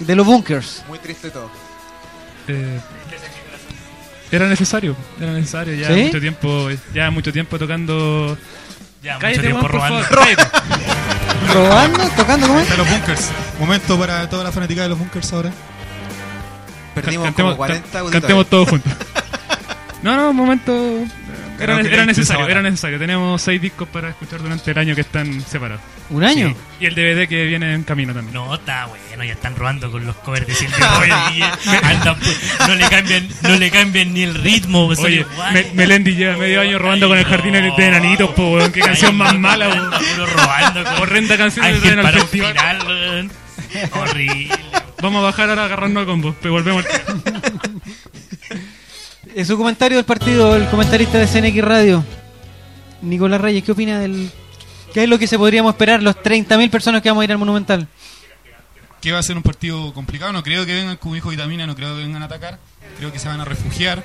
De 0.00 0.14
los 0.16 0.24
bunkers. 0.26 0.84
Muy 0.88 0.98
triste 1.00 1.30
todo. 1.30 1.50
Eh, 2.46 2.80
era 4.30 4.46
necesario, 4.46 4.94
era 5.20 5.32
necesario. 5.32 5.74
Ya 5.74 5.88
¿Sí? 5.88 6.04
mucho 6.04 6.20
tiempo, 6.20 6.68
ya 6.94 7.10
mucho 7.10 7.32
tiempo 7.32 7.58
tocando. 7.58 8.38
Ya, 9.02 9.18
Cállate, 9.18 9.38
mucho 9.52 9.60
tiempo 9.60 9.68
robando. 9.68 10.04
¿Robando? 11.54 12.08
¿Tocando 12.16 12.46
cómo 12.46 12.60
es? 12.60 12.70
De 12.70 12.76
los 12.76 12.88
bunkers. 12.90 13.28
Momento 13.58 13.98
para 13.98 14.28
toda 14.28 14.44
la 14.44 14.52
fanática 14.52 14.82
de 14.82 14.88
los 14.90 14.98
bunkers 14.98 15.32
ahora. 15.32 15.52
Perdimos 16.94 17.26
Cantemos- 17.26 17.50
como 17.52 17.56
40 17.56 17.88
can- 17.90 18.00
auditores. 18.00 18.20
Cantemos 18.20 18.46
todos 18.48 18.68
juntos. 18.68 18.92
No, 20.02 20.16
no, 20.16 20.30
un 20.30 20.36
momento. 20.36 20.72
eh, 20.72 21.06
Era, 21.60 22.06
necesario, 22.06 22.46
era 22.48 22.62
necesario. 22.62 22.98
Tenemos 22.98 23.42
seis 23.42 23.60
discos 23.60 23.88
para 23.88 24.10
escuchar 24.10 24.40
durante 24.40 24.70
el 24.70 24.78
año 24.78 24.94
que 24.94 25.00
están 25.00 25.40
separados. 25.42 25.82
¿Un 26.10 26.22
año? 26.24 26.48
Sí. 26.50 26.56
Y 26.80 26.86
el 26.86 26.94
DVD 26.94 27.28
que 27.28 27.44
viene 27.44 27.74
en 27.74 27.82
camino 27.82 28.14
también. 28.14 28.32
No, 28.32 28.54
está 28.54 28.86
bueno, 28.86 29.24
ya 29.24 29.32
están 29.32 29.56
robando 29.56 29.90
con 29.90 30.06
los 30.06 30.14
covers 30.16 30.46
de 30.46 30.54
Silvio 30.54 30.76
Boy 30.98 31.10
y 31.36 31.42
andan, 31.84 32.16
pues, 32.16 32.40
no 32.66 32.74
le 32.76 32.88
cambian, 32.88 33.28
no 33.42 33.56
le 33.56 33.70
cambian 33.70 34.14
ni 34.14 34.22
el 34.22 34.34
ritmo, 34.34 34.86
pues, 34.86 35.00
Oye. 35.00 35.26
Me- 35.52 35.70
Melendi 35.74 36.14
lleva 36.14 36.36
medio 36.36 36.60
año 36.60 36.78
robando 36.78 37.08
con 37.08 37.18
el 37.18 37.24
jardín 37.24 37.52
de 37.54 37.60
de 37.62 37.86
enanitos, 37.86 38.30
po, 38.30 38.52
weón. 38.54 38.72
Qué 38.72 38.80
canción 38.80 39.16
más 39.16 39.34
mala, 39.36 39.68
weón. 39.68 39.90
Robando 40.34 40.84
con 40.84 40.94
Horrenda 41.02 41.36
canción 41.36 41.66
Ángel 41.66 41.98
al 41.98 42.02
para 42.04 42.16
un 42.16 42.22
festival. 42.22 42.52
final, 42.52 42.86
weón. 42.86 43.32
Horrible. 43.92 44.54
Vamos 45.02 45.20
a 45.20 45.22
bajar 45.24 45.48
ahora 45.50 45.62
a 45.62 45.64
agarrarnos 45.66 46.02
a 46.04 46.06
combos, 46.06 46.34
pero 46.40 46.54
volvemos 46.54 46.84
al. 46.86 47.22
En 49.38 49.46
su 49.46 49.56
comentario 49.56 49.98
del 49.98 50.04
partido, 50.04 50.56
el 50.56 50.66
comentarista 50.66 51.16
de 51.16 51.28
CNX 51.28 51.62
Radio, 51.62 52.04
Nicolás 53.02 53.40
Reyes, 53.40 53.62
¿qué 53.62 53.70
opina 53.70 54.00
del... 54.00 54.32
¿Qué 54.92 55.04
es 55.04 55.08
lo 55.08 55.16
que 55.16 55.28
se 55.28 55.38
podríamos 55.38 55.74
esperar 55.74 56.02
los 56.02 56.16
30.000 56.16 56.68
personas 56.70 57.02
que 57.02 57.08
vamos 57.08 57.22
a 57.22 57.24
ir 57.26 57.30
al 57.30 57.38
Monumental? 57.38 57.86
que 59.00 59.12
va 59.12 59.20
a 59.20 59.22
ser 59.22 59.36
un 59.36 59.44
partido 59.44 59.94
complicado. 59.94 60.32
No 60.32 60.42
creo 60.42 60.66
que 60.66 60.74
vengan 60.74 60.96
como 60.96 61.14
dijo 61.14 61.28
Vitamina, 61.28 61.68
no 61.68 61.76
creo 61.76 61.94
que 61.94 62.02
vengan 62.02 62.22
a 62.22 62.24
atacar. 62.24 62.58
Creo 62.96 63.12
que 63.12 63.20
se 63.20 63.28
van 63.28 63.40
a 63.40 63.44
refugiar. 63.44 64.02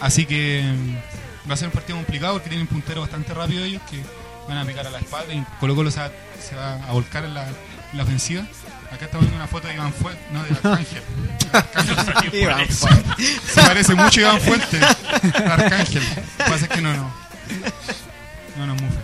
Así 0.00 0.26
que 0.26 0.64
mm, 0.64 1.48
va 1.48 1.54
a 1.54 1.56
ser 1.56 1.68
un 1.68 1.72
partido 1.72 1.98
complicado 1.98 2.32
porque 2.32 2.48
tienen 2.48 2.66
un 2.66 2.72
puntero 2.74 3.02
bastante 3.02 3.32
rápido 3.34 3.64
ellos 3.64 3.82
que 3.88 4.00
van 4.48 4.58
a 4.58 4.64
picar 4.64 4.84
a 4.84 4.90
la 4.90 4.98
espalda 4.98 5.32
y 5.32 5.44
Colo 5.60 5.76
Colo 5.76 5.92
se 5.92 6.00
va, 6.00 6.10
se 6.40 6.56
va 6.56 6.74
a 6.88 6.92
volcar 6.92 7.24
en 7.24 7.34
la 7.34 8.02
ofensiva. 8.02 8.44
Acá 8.92 9.04
estamos 9.04 9.26
viendo 9.26 9.36
una 9.36 9.46
foto 9.46 9.68
de 9.68 9.74
Iván 9.74 9.92
Fuentes, 9.92 10.24
no 10.32 10.42
de 10.42 10.50
Arcángel. 10.50 11.02
Iván. 12.32 12.68
Fuentes. 12.68 13.40
Se 13.52 13.62
parece 13.62 13.94
mucho 13.94 14.20
a 14.20 14.22
Iván 14.22 14.40
Fuentes. 14.40 14.82
Arcángel. 15.34 16.02
Lo 16.02 16.44
que 16.44 16.50
pasa 16.50 16.64
es 16.64 16.68
que 16.68 16.80
no, 16.80 16.94
no. 16.94 17.10
No 18.58 18.66
nos 18.66 18.80
mufa. 18.80 19.00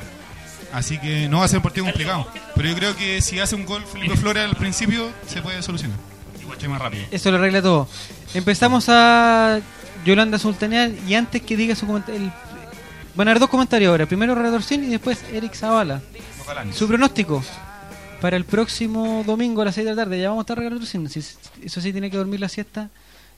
Así 0.73 0.99
que 0.99 1.29
no 1.29 1.39
va 1.41 1.45
a 1.45 1.49
ser 1.49 1.59
un 1.59 1.63
partido 1.63 1.85
complicado. 1.85 2.27
Pero 2.55 2.69
yo 2.69 2.75
creo 2.75 2.97
que 2.97 3.21
si 3.21 3.41
hace 3.41 3.55
un 3.55 3.67
gol 3.67 3.85
Felipe 3.85 4.17
Flores 4.17 4.45
al 4.45 4.57
principio, 4.57 5.11
se 5.27 5.43
puede 5.43 5.63
solucionar. 5.63 5.99
Igual 6.41 6.59
que 6.59 6.69
más 6.69 6.81
rápido. 6.81 7.05
Eso 7.11 7.31
lo 7.31 7.37
arregla 7.37 7.61
todo. 7.61 7.89
Empezamos 8.35 8.87
a 8.89 9.61
Yolanda 10.05 10.39
Sultanear 10.39 10.91
y 11.07 11.15
antes 11.15 11.43
que 11.43 11.57
diga 11.57 11.75
su 11.75 11.87
comentario... 11.87 12.33
Van 13.15 13.29
a 13.29 13.33
haber 13.33 13.41
dos 13.41 13.51
comentarios 13.51 13.91
ahora. 13.91 14.07
Primero 14.07 14.35
Redorcín 14.35 14.85
y 14.85 14.89
después 14.89 15.23
Eric 15.31 15.55
Zavala. 15.55 16.01
Su 16.73 16.89
pronóstico 16.89 17.45
para 18.23 18.37
el 18.39 18.45
próximo 18.47 19.23
domingo 19.27 19.61
a 19.63 19.65
las 19.67 19.75
6 19.75 19.85
de 19.85 19.95
la 19.95 20.03
tarde. 20.05 20.19
Ya 20.21 20.29
vamos 20.31 20.47
a 20.49 20.53
estar. 20.55 20.87
Si- 20.87 21.21
Eso 21.63 21.81
sí, 21.81 21.93
tiene 21.93 22.11
que 22.11 22.17
dormir 22.17 22.39
la 22.41 22.49
siesta 22.49 22.89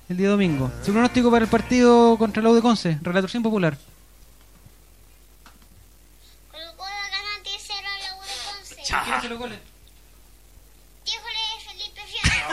el 0.09 0.17
día 0.19 0.29
domingo. 0.29 0.71
Su 0.85 0.93
pronóstico 0.93 1.31
para 1.31 1.45
el 1.47 1.51
partido 1.51 2.17
contra 2.19 2.41
el 2.41 2.47
Aude 2.47 2.61
Conce. 2.61 2.99
Relator 3.03 3.31
popular. 3.43 3.77
Colo 6.53 6.65
Colo 6.77 6.91
gana 7.11 7.43
10-0 7.43 7.73
a 7.79 7.99
la 7.99 8.15
U 8.15 8.21
de 8.21 8.29
Conce. 8.47 8.77
¿Quién 8.77 9.15
hace 9.15 9.29
los 9.31 9.39
goles? 9.39 9.59
Díjole 11.07 11.41
Felipe 11.67 12.03
Fierro. 12.13 12.47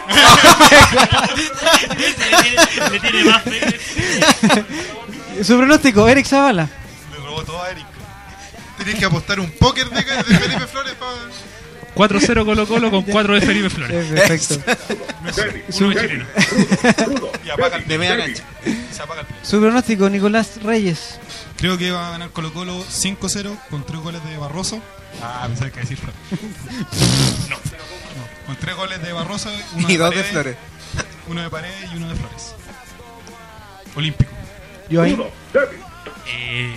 le, 2.92 3.00
tiene, 3.00 3.24
más 3.30 3.44
fe. 5.38 5.44
Su 5.44 5.58
pronóstico, 5.58 6.08
Eric 6.08 6.26
Zavala. 6.26 6.70
Le 7.12 7.18
robó 7.18 7.44
todo 7.44 7.62
a 7.62 7.72
Eric. 7.72 7.86
Tenés 8.78 8.96
que 8.96 9.06
apostar 9.06 9.40
un 9.40 9.52
póker 9.52 9.90
de, 9.90 9.96
de 10.02 10.24
Felipe 10.40 10.68
Flores 10.68 10.94
para. 10.96 11.12
4-0 12.02 12.46
Colo 12.46 12.68
Colo 12.68 12.90
con 12.90 13.04
4 13.04 13.36
de 13.36 13.42
Felipe 13.42 13.70
Flores. 13.70 14.08
Perfecto. 14.08 14.56
Uno 15.80 15.90
de 15.90 16.02
chileno. 16.02 16.26
Y 17.46 17.50
apaga 17.52 17.78
el 17.78 17.88
De 17.88 17.98
media 18.00 18.18
cancha. 18.18 18.44
Se 18.92 19.04
apaga 19.04 19.22
el 19.22 19.28
play. 19.28 19.40
Su 19.44 19.60
pronóstico, 19.60 20.10
Nicolás 20.10 20.64
Reyes. 20.64 21.20
Creo 21.58 21.78
que 21.78 21.92
va 21.92 22.08
a 22.08 22.12
ganar 22.12 22.32
Colo 22.32 22.52
Colo 22.54 22.84
5-0 22.84 23.56
con 23.70 23.86
3 23.86 24.00
goles 24.00 24.24
de 24.26 24.36
Barroso. 24.38 24.82
Ah, 25.22 25.44
pensaba 25.46 25.70
que 25.70 25.82
decir 25.82 25.98
Flores. 25.98 26.18
No. 27.50 27.56
no. 27.56 28.48
Con 28.48 28.56
3 28.56 28.76
goles 28.76 29.02
de 29.04 29.14
Barroso, 29.14 29.52
uno 29.76 29.90
Y 29.90 29.92
de 29.94 29.98
dos 30.00 30.10
de 30.10 30.16
Paredes, 30.16 30.32
Flores. 30.32 30.58
Uno 31.28 31.42
de 31.44 31.50
Paredes 31.52 31.92
y 31.94 31.98
uno 31.98 32.10
de 32.10 32.16
Flores. 32.16 32.56
Olímpico. 33.96 34.32
Yo 34.90 35.04
ahí. 35.04 35.16
Eh, 36.28 36.76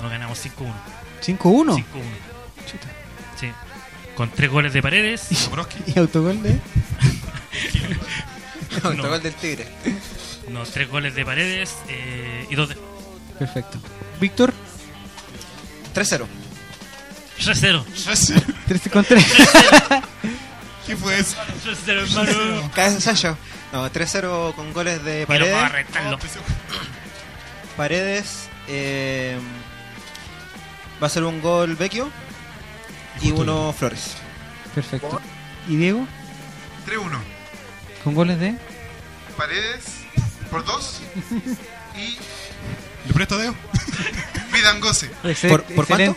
nos 0.00 0.08
ganamos 0.10 0.38
5-1. 0.38 0.50
5-1. 1.20 1.38
5-1. 1.40 1.84
Sí. 3.40 3.50
Con 4.16 4.30
tres 4.30 4.50
goles 4.50 4.72
de 4.72 4.82
paredes. 4.82 5.26
Y 5.86 5.96
autogol 5.98 6.42
de. 6.42 6.58
Autogol 8.82 9.22
del 9.22 9.34
Tigre. 9.34 9.66
No, 10.48 10.62
tres 10.64 10.88
goles 10.88 11.14
de 11.14 11.24
paredes 11.24 11.74
eh, 11.88 12.46
y 12.50 12.54
dos 12.54 12.68
de. 12.70 12.76
Perfecto. 13.38 13.78
Víctor. 14.20 14.52
3-0. 15.94 16.24
3-0. 17.38 17.84
3 18.68 18.80
con 18.92 19.04
3. 19.04 19.24
¿Qué 20.86 20.96
fue 20.96 21.18
eso? 21.18 21.36
3-0, 21.86 21.88
hermano. 21.88 22.70
No, 23.72 23.90
3-0 23.90 24.54
con 24.54 24.72
goles 24.72 25.02
de 25.04 25.26
Pero 25.26 25.28
Paredes. 25.46 25.54
vamos 25.54 25.70
a 25.70 25.74
retarlo. 25.76 26.18
Paredes. 27.76 28.48
eh, 28.68 29.36
va 31.02 31.06
a 31.06 31.10
ser 31.10 31.24
un 31.24 31.40
gol 31.40 31.74
Vecchio 31.76 32.10
y 33.20 33.30
uno 33.32 33.74
Flores. 33.78 34.14
Perfecto. 34.74 35.20
¿Y 35.68 35.76
Diego? 35.76 36.06
3-1. 36.86 37.18
¿Con 38.04 38.14
goles 38.14 38.38
de? 38.40 38.54
Paredes 39.36 39.84
por 40.50 40.64
2 40.64 41.00
y 41.96 42.16
¿Le 43.08 43.14
presto 43.14 43.38
dedo? 43.38 43.54
Vidangose. 44.52 45.10
¿Por- 45.48 45.62
por 45.64 45.86
cuánto? 45.86 46.16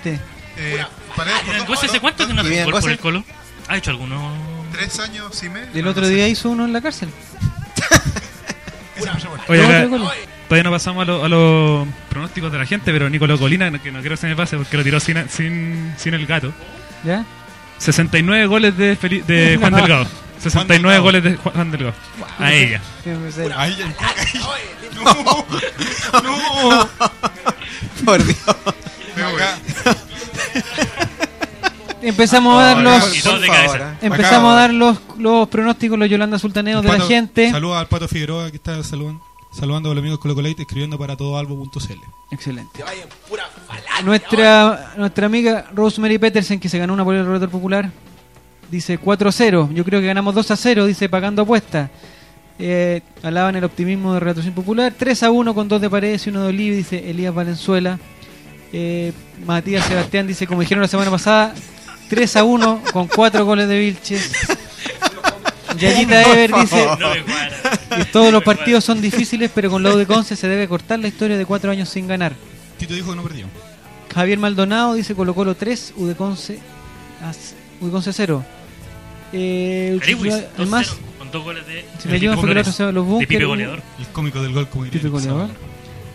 Eh, 0.57 0.83
Paredes 1.15 1.41
por 1.65 1.67
dos- 1.67 1.83
¿Hace 1.83 1.99
cuánto 1.99 2.27
que 2.27 2.33
no 2.33 2.41
¿Y 2.41 2.45
hace 2.45 2.49
bien, 2.53 2.71
gol 2.71 2.81
por 2.81 2.91
el 2.91 2.99
Colo? 2.99 3.23
¿Ha 3.67 3.77
hecho 3.77 3.91
alguno? 3.91 4.31
tres 4.71 4.99
años 4.99 5.41
y 5.43 5.49
medio. 5.49 5.69
El 5.73 5.87
otro 5.87 6.07
día 6.07 6.27
hizo 6.27 6.49
uno 6.49 6.65
en 6.65 6.73
la 6.73 6.81
cárcel. 6.81 7.09
Oye, 9.47 9.61
No, 9.61 9.67
acá, 10.07 10.15
todavía 10.47 10.63
no 10.63 10.71
pasamos 10.71 11.03
a, 11.03 11.05
lo- 11.05 11.23
a 11.25 11.29
los 11.29 11.87
pronósticos 12.09 12.51
de 12.51 12.57
la 12.57 12.65
gente, 12.65 12.91
pero 12.91 13.09
Nicolás 13.09 13.39
Colina, 13.39 13.71
que 13.79 13.91
no 13.91 13.99
quiero 13.99 14.15
que 14.15 14.21
se 14.21 14.27
me 14.27 14.35
pase 14.35 14.57
porque 14.57 14.77
lo 14.77 14.83
tiró 14.83 14.99
sin, 14.99 15.29
sin, 15.29 15.93
sin 15.97 16.13
el 16.13 16.25
gato. 16.25 16.51
¿Ya? 17.05 17.23
69 17.77 18.45
goles 18.47 18.77
de, 18.77 18.97
Feli- 18.97 19.23
de 19.25 19.57
Juan. 19.59 19.73
Delgado. 19.73 20.05
69 20.39 20.77
Delgado. 20.77 21.03
goles 21.03 21.23
de 21.23 21.37
Ju- 21.37 21.51
Juan 21.53 21.71
Delgado. 21.71 21.93
A 22.39 22.53
ella. 22.53 22.81
Ahí 23.55 23.75
ya. 23.77 23.93
No, 25.03 25.43
no. 26.23 26.89
Por 28.05 28.23
Dios. 28.23 28.37
Empezamos 32.01 32.59
a 32.61 32.63
dar 32.65 32.77
los. 32.77 33.11
De 33.13 33.21
Por 33.21 33.39
favor, 33.39 33.47
cabeza. 33.47 33.91
¿eh? 33.93 33.97
Empezamos 34.05 34.51
a 34.53 34.55
dar 34.55 34.73
los, 34.73 34.97
los 35.17 35.47
pronósticos, 35.49 35.97
los 35.97 36.09
Yolanda 36.09 36.37
Sultaneos 36.37 36.83
de 36.83 36.89
la 36.89 36.95
Pato- 36.97 37.07
gente. 37.07 37.49
Saludos 37.51 37.77
al 37.77 37.87
Pato 37.87 38.07
Figueroa 38.07 38.51
que 38.51 38.57
está 38.57 38.83
saludando, 38.83 39.23
saludando 39.55 39.89
a 39.89 39.93
los 39.93 40.01
amigos 40.01 40.19
Colo 40.19 40.35
Colate, 40.35 40.63
escribiendo 40.63 40.97
para 40.97 41.15
todoalbo.cl. 41.15 41.99
Excelente. 42.31 42.83
Nuestra, 44.03 44.93
nuestra 44.97 45.25
amiga 45.25 45.65
Rosemary 45.73 46.17
Petersen, 46.17 46.59
que 46.59 46.69
se 46.69 46.77
ganó 46.77 46.93
una 46.93 47.03
por 47.03 47.15
el 47.15 47.25
relator 47.25 47.49
popular, 47.49 47.89
dice 48.69 48.99
4-0. 48.99 49.73
Yo 49.73 49.85
creo 49.85 50.01
que 50.01 50.07
ganamos 50.07 50.35
2-0, 50.35 50.85
dice 50.85 51.07
pagando 51.09 51.43
apuestas. 51.43 51.89
Eh, 52.57 53.01
alaban 53.23 53.55
el 53.55 53.63
optimismo 53.63 54.13
de 54.13 54.19
Relator 54.19 54.51
Popular. 54.53 54.93
3-1 54.97 55.53
con 55.53 55.67
dos 55.67 55.81
de 55.81 55.89
Paredes 55.89 56.25
y 56.25 56.29
uno 56.29 56.43
de 56.43 56.49
Olive, 56.49 56.75
dice 56.75 57.09
Elías 57.09 57.33
Valenzuela. 57.33 57.99
Eh, 58.73 59.13
Matías 59.45 59.85
Sebastián 59.85 60.27
dice, 60.27 60.47
como 60.47 60.61
dijeron 60.61 60.81
la 60.81 60.87
semana 60.87 61.11
pasada, 61.11 61.53
3-1 62.09 62.91
con 62.91 63.07
cuatro 63.07 63.45
goles 63.45 63.67
de 63.67 63.79
Vilches. 63.79 64.31
Yayita 65.77 66.21
Ever 66.23 66.51
dice, 66.53 66.87
No 67.97 68.05
todos 68.11 68.31
los 68.31 68.43
partidos 68.43 68.83
son 68.83 69.01
difíciles, 69.01 69.51
pero 69.53 69.69
con 69.69 69.83
la 69.83 69.93
U 69.93 69.97
de 69.97 70.05
Conce 70.05 70.35
se 70.35 70.47
debe 70.47 70.67
cortar 70.67 70.99
la 70.99 71.07
historia 71.07 71.37
de 71.37 71.45
cuatro 71.45 71.71
años 71.71 71.89
sin 71.89 72.07
ganar. 72.07 72.33
Tito 72.77 72.93
dijo 72.93 73.11
que 73.11 73.15
no 73.15 73.23
perdió. 73.23 73.45
Javier 74.13 74.39
Maldonado 74.39 74.93
dice 74.93 75.13
Colo 75.15 75.33
Colo 75.35 75.55
3, 75.55 75.93
Udeconce, 75.97 76.59
Udeconce 77.81 78.13
0. 78.13 78.45
Eh, 79.33 79.99
Ariwis, 80.01 80.33
el 80.57 80.67
más, 80.67 80.87
2-0, 80.91 80.95
con 81.17 81.31
dos 81.31 81.43
goles 81.43 81.67
de. 81.67 81.85
si 81.99 82.07
me 82.07 82.15
ayudan 82.15 82.39
fue 82.39 82.49
que 82.49 82.55
los 82.55 82.77
De 82.77 82.91
bunkers. 83.01 83.27
Pipe 83.27 83.43
goleador. 83.45 83.81
El 83.99 84.05
cómico 84.07 84.41
del 84.41 84.53
gol, 84.53 84.67
como 84.69 84.85
el 84.85 85.09
goleador. 85.09 85.49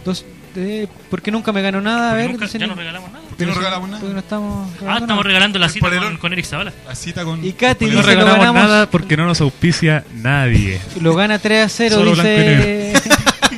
Dos, 0.05 0.25
eh, 0.57 0.87
¿Por 1.11 1.21
qué 1.21 1.31
nunca 1.31 1.53
me 1.53 1.61
ganó 1.61 1.81
nada? 1.81 2.13
A 2.13 2.15
ver, 2.15 2.31
nunca- 2.31 2.47
ya 2.47 2.67
no 2.67 2.75
regalamos 2.75 3.13
nada. 3.13 3.20
¿Por 3.47 3.55
qué 3.55 3.55
no 3.55 3.55
regalamos 3.61 3.89
nada? 3.91 4.01
Porque 4.01 4.15
no 4.15 4.21
estamos 4.21 4.69
Ah, 4.69 4.75
regalando 4.81 4.95
estamos 5.05 5.09
nada. 5.09 5.23
regalando 5.23 5.59
la 5.59 5.69
cita 5.69 5.89
con, 5.99 6.17
con 6.19 6.33
Eric 6.33 6.45
Zavala. 6.47 6.73
La 6.87 6.95
cita 6.95 7.25
con. 7.25 7.45
Y 7.45 7.53
Katy 7.53 7.85
No 7.87 7.91
dice, 7.91 8.03
lo 8.03 8.07
regalamos 8.09 8.39
ganamos. 8.39 8.63
nada 8.63 8.91
porque 8.91 9.17
no 9.17 9.27
nos 9.27 9.41
auspicia 9.41 10.05
nadie. 10.15 10.81
Lo 11.01 11.15
gana 11.15 11.39
3 11.39 11.65
a 11.65 11.69
0, 11.69 11.97
Solo 11.97 12.11
dice. 12.15 12.93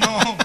No. 0.01 0.37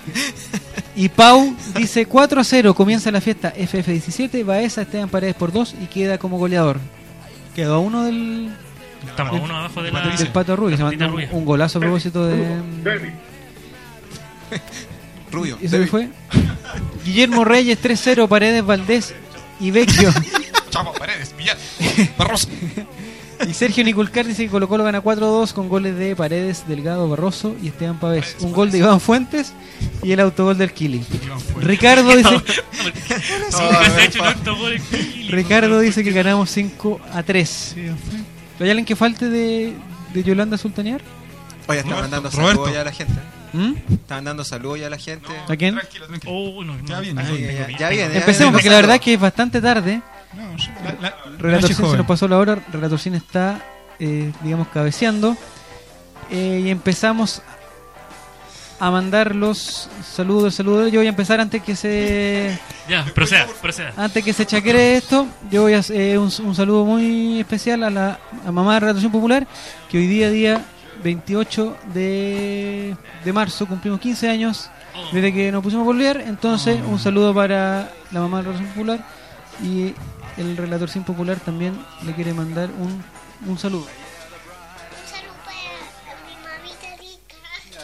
y 0.95 1.09
Pau 1.09 1.55
dice 1.75 2.05
4 2.05 2.41
a 2.41 2.43
0. 2.43 2.73
Comienza 2.73 3.11
la 3.11 3.21
fiesta 3.21 3.53
FF17. 3.55 4.43
Baeza, 4.45 4.81
Esteban 4.81 5.09
Paredes 5.09 5.35
por 5.35 5.51
2 5.51 5.75
y 5.81 5.85
queda 5.85 6.17
como 6.17 6.37
goleador. 6.37 6.79
Quedó 7.55 7.75
a 7.75 7.79
uno 7.79 8.03
del, 8.03 8.49
Estamos 9.07 9.39
a 9.39 9.43
uno 9.43 9.57
abajo 9.57 9.81
de 9.83 9.91
la. 9.91 10.07
del 10.07 10.27
Pato 10.29 10.55
Rubio. 10.55 10.77
Se 10.77 10.83
mandó 10.83 11.07
un, 11.07 11.23
un 11.31 11.45
golazo 11.45 11.77
a 11.79 11.81
propósito 11.81 12.25
de. 12.25 12.45
Rubio. 15.31 15.57
¿Y 15.61 15.67
se 15.67 15.77
me 15.79 15.87
fue? 15.87 16.09
Guillermo 17.03 17.43
Reyes 17.45 17.79
3-0, 17.81 18.27
Paredes, 18.27 18.65
Valdés 18.65 19.13
y 19.59 19.71
Vecchio. 19.71 20.11
Chavo, 20.69 20.93
Paredes, 20.93 21.33
Villar, 21.37 21.57
Barroso. 22.17 22.47
y 23.47 23.53
Sergio 23.53 23.83
Niculcar 23.83 24.25
dice 24.25 24.43
que 24.43 24.49
Colo 24.49 24.67
Colo 24.67 24.83
gana 24.83 25.01
4-2 25.01 25.53
con 25.53 25.69
goles 25.69 25.95
de 25.97 26.15
Paredes, 26.15 26.67
Delgado, 26.67 27.07
Barroso 27.09 27.55
y 27.61 27.67
Esteban 27.69 27.99
Pavés. 27.99 28.35
Un 28.41 28.51
gol 28.51 28.69
de 28.71 28.79
Iván 28.79 28.99
Fuentes 28.99 29.53
y 30.03 30.11
el 30.11 30.19
autogol 30.19 30.57
del 30.57 30.73
Kili. 30.73 31.03
Ricardo 31.61 32.15
dice. 32.15 32.29
Ricardo 35.29 35.79
dice 35.79 36.03
que 36.03 36.11
ganamos 36.11 36.49
5 36.51 36.99
a 37.13 37.23
3. 37.23 37.75
¿Hay 38.59 38.69
alguien 38.69 38.85
que 38.85 38.95
falte 38.95 39.29
de, 39.29 39.73
de 40.13 40.23
Yolanda 40.23 40.57
Sultanear? 40.57 41.01
Oye, 41.67 41.79
está 41.79 41.95
mandando 41.95 42.29
Roberto. 42.29 42.51
saludos 42.51 42.73
ya 42.73 42.81
a 42.81 42.85
la 42.85 42.91
gente. 42.91 43.13
¿Mm? 43.57 43.75
Mandando 44.09 44.43
saludos 44.43 44.79
ya 44.79 44.87
a 44.87 44.89
la 44.89 44.97
gente. 44.97 45.27
¿A 45.47 45.55
quién? 45.55 45.75
Tranquilo, 45.75 46.07
tranquilo. 46.07 46.33
Oh, 46.33 46.63
no, 46.63 46.75
no, 46.77 46.85
Ya 46.85 46.99
viene, 46.99 47.23
no, 47.23 47.35
ya 47.35 47.67
ya- 47.69 47.77
ya 47.77 47.89
viene. 47.89 48.17
Empecemos 48.17 48.53
porque 48.53 48.69
la 48.69 48.75
verdad 48.77 48.99
que 48.99 49.13
es 49.15 49.19
bastante 49.19 49.59
tarde. 49.61 50.01
No, 50.33 50.55
yo- 50.57 50.67
la, 50.83 50.91
la, 51.01 51.15
Relator 51.37 51.61
Nachi 51.63 51.73
Sin 51.73 51.89
se 51.89 51.97
nos 51.97 52.05
pasó 52.05 52.27
la 52.27 52.37
hora, 52.37 52.59
Relator 52.71 52.99
Sin 52.99 53.15
está, 53.15 53.59
eh, 53.99 54.31
digamos, 54.43 54.67
cabeceando. 54.69 55.35
Eh, 56.29 56.63
y 56.65 56.69
empezamos 56.69 57.41
a 58.79 58.91
mandar 58.91 59.33
los 59.33 59.89
saludos, 60.15 60.53
saludos. 60.55 60.91
Yo 60.91 60.99
voy 60.99 61.07
a 61.07 61.09
empezar 61.09 61.39
antes 61.39 61.63
que 61.63 61.75
se 61.75 62.59
Ya, 62.87 63.05
proceda, 63.05 63.47
proceda. 63.61 63.91
antes 63.97 64.23
que 64.23 64.33
se 64.33 64.45
chaquere 64.45 64.97
esto. 64.97 65.25
Yo 65.49 65.63
voy 65.63 65.73
a 65.73 65.79
hacer 65.79 66.19
un, 66.19 66.31
un 66.43 66.53
saludo 66.55 66.85
muy 66.85 67.39
especial 67.39 67.83
a 67.83 67.89
la 67.89 68.19
a 68.45 68.51
mamá 68.51 68.75
de 68.75 68.79
Relación 68.81 69.11
Popular, 69.11 69.47
que 69.89 69.97
hoy 69.97 70.05
día, 70.05 70.29
día 70.29 70.63
28 71.03 71.77
de, 71.93 72.95
de 73.23 73.33
marzo, 73.33 73.65
cumplimos 73.67 73.99
15 73.99 74.29
años 74.29 74.69
desde 75.11 75.33
que 75.33 75.51
nos 75.51 75.63
pusimos 75.63 75.83
a 75.83 75.85
volver. 75.85 76.23
Entonces, 76.27 76.79
un 76.85 76.99
saludo 76.99 77.33
para 77.33 77.91
la 78.11 78.19
mamá 78.19 78.37
de 78.37 78.43
Relación 78.43 78.67
Popular 78.69 79.05
y 79.63 79.93
el 80.37 80.55
relator 80.55 80.89
sin 80.89 81.03
popular 81.03 81.39
también 81.39 81.77
le 82.05 82.13
quiere 82.13 82.33
mandar 82.33 82.69
un, 82.71 83.03
un 83.49 83.57
saludo. 83.57 83.85
Un 83.85 85.09
saludo 85.09 85.33
para 85.45 86.15
mi 86.27 86.35
mamita 86.43 86.87
rica. 87.01 87.35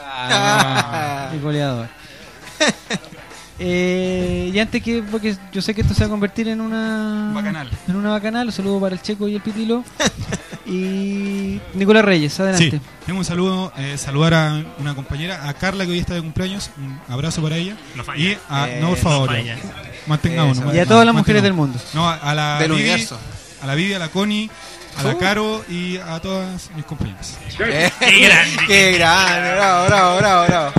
Ah, 0.05 1.29
el 1.33 1.41
goleador. 1.41 1.87
Eh, 3.59 4.51
y 4.53 4.59
antes 4.59 4.81
que, 4.81 5.03
porque 5.03 5.35
yo 5.51 5.61
sé 5.61 5.75
que 5.75 5.81
esto 5.81 5.93
se 5.93 6.01
va 6.01 6.07
a 6.07 6.09
convertir 6.09 6.47
en 6.47 6.59
una 6.59 7.31
Bacanal. 7.33 7.69
en 7.87 7.95
una 7.95 8.09
bacanal, 8.09 8.47
un 8.47 8.53
saludo 8.53 8.79
para 8.81 8.95
el 8.95 9.01
Checo 9.01 9.27
y 9.27 9.35
el 9.35 9.41
Pitilo. 9.41 9.83
y 10.65 11.59
Nicolás 11.75 12.03
Reyes, 12.05 12.39
adelante. 12.39 12.71
Sí, 12.77 12.81
tengo 13.05 13.19
un 13.19 13.25
saludo, 13.25 13.71
eh, 13.77 13.97
saludar 13.97 14.33
a 14.33 14.63
una 14.79 14.95
compañera, 14.95 15.47
a 15.47 15.53
Carla 15.53 15.85
que 15.85 15.91
hoy 15.91 15.99
está 15.99 16.13
de 16.15 16.21
cumpleaños, 16.21 16.71
un 16.77 16.99
abrazo 17.13 17.41
para 17.41 17.57
ella. 17.57 17.75
No 17.95 18.03
falla. 18.03 18.19
Y 18.23 18.37
a, 18.49 18.69
Eh, 18.69 18.79
no 18.81 18.89
por 18.89 18.97
favor, 18.97 19.29
no 19.31 19.35
falla. 19.37 19.57
mantengámonos. 20.07 20.57
Eso. 20.57 20.75
Y 20.75 20.79
a 20.79 20.85
todas 20.85 21.05
las 21.05 21.13
mantengamos. 21.13 21.15
mujeres 21.21 21.43
del 21.43 21.53
mundo. 21.53 21.79
No, 21.93 22.09
a, 22.09 22.15
a 22.15 22.33
la 22.33 22.59
Del 22.59 22.71
Vivi, 22.71 22.81
universo. 22.83 23.19
a 23.61 23.67
la 23.67 23.75
Vivi, 23.75 23.93
a 23.93 23.99
la 23.99 24.09
Connie, 24.09 24.49
a 24.97 25.03
la 25.03 25.13
Uh. 25.13 25.17
Caro 25.19 25.63
y 25.69 25.97
a 25.97 26.19
todas 26.19 26.69
mis 26.75 26.85
compañeras. 26.85 27.37
Qué 27.57 27.65
grande. 28.19 28.57
Qué 28.67 28.91
grande, 28.93 29.51
bravo, 29.53 29.85
bravo, 29.87 30.17
bravo, 30.17 30.45
bravo. 30.47 30.73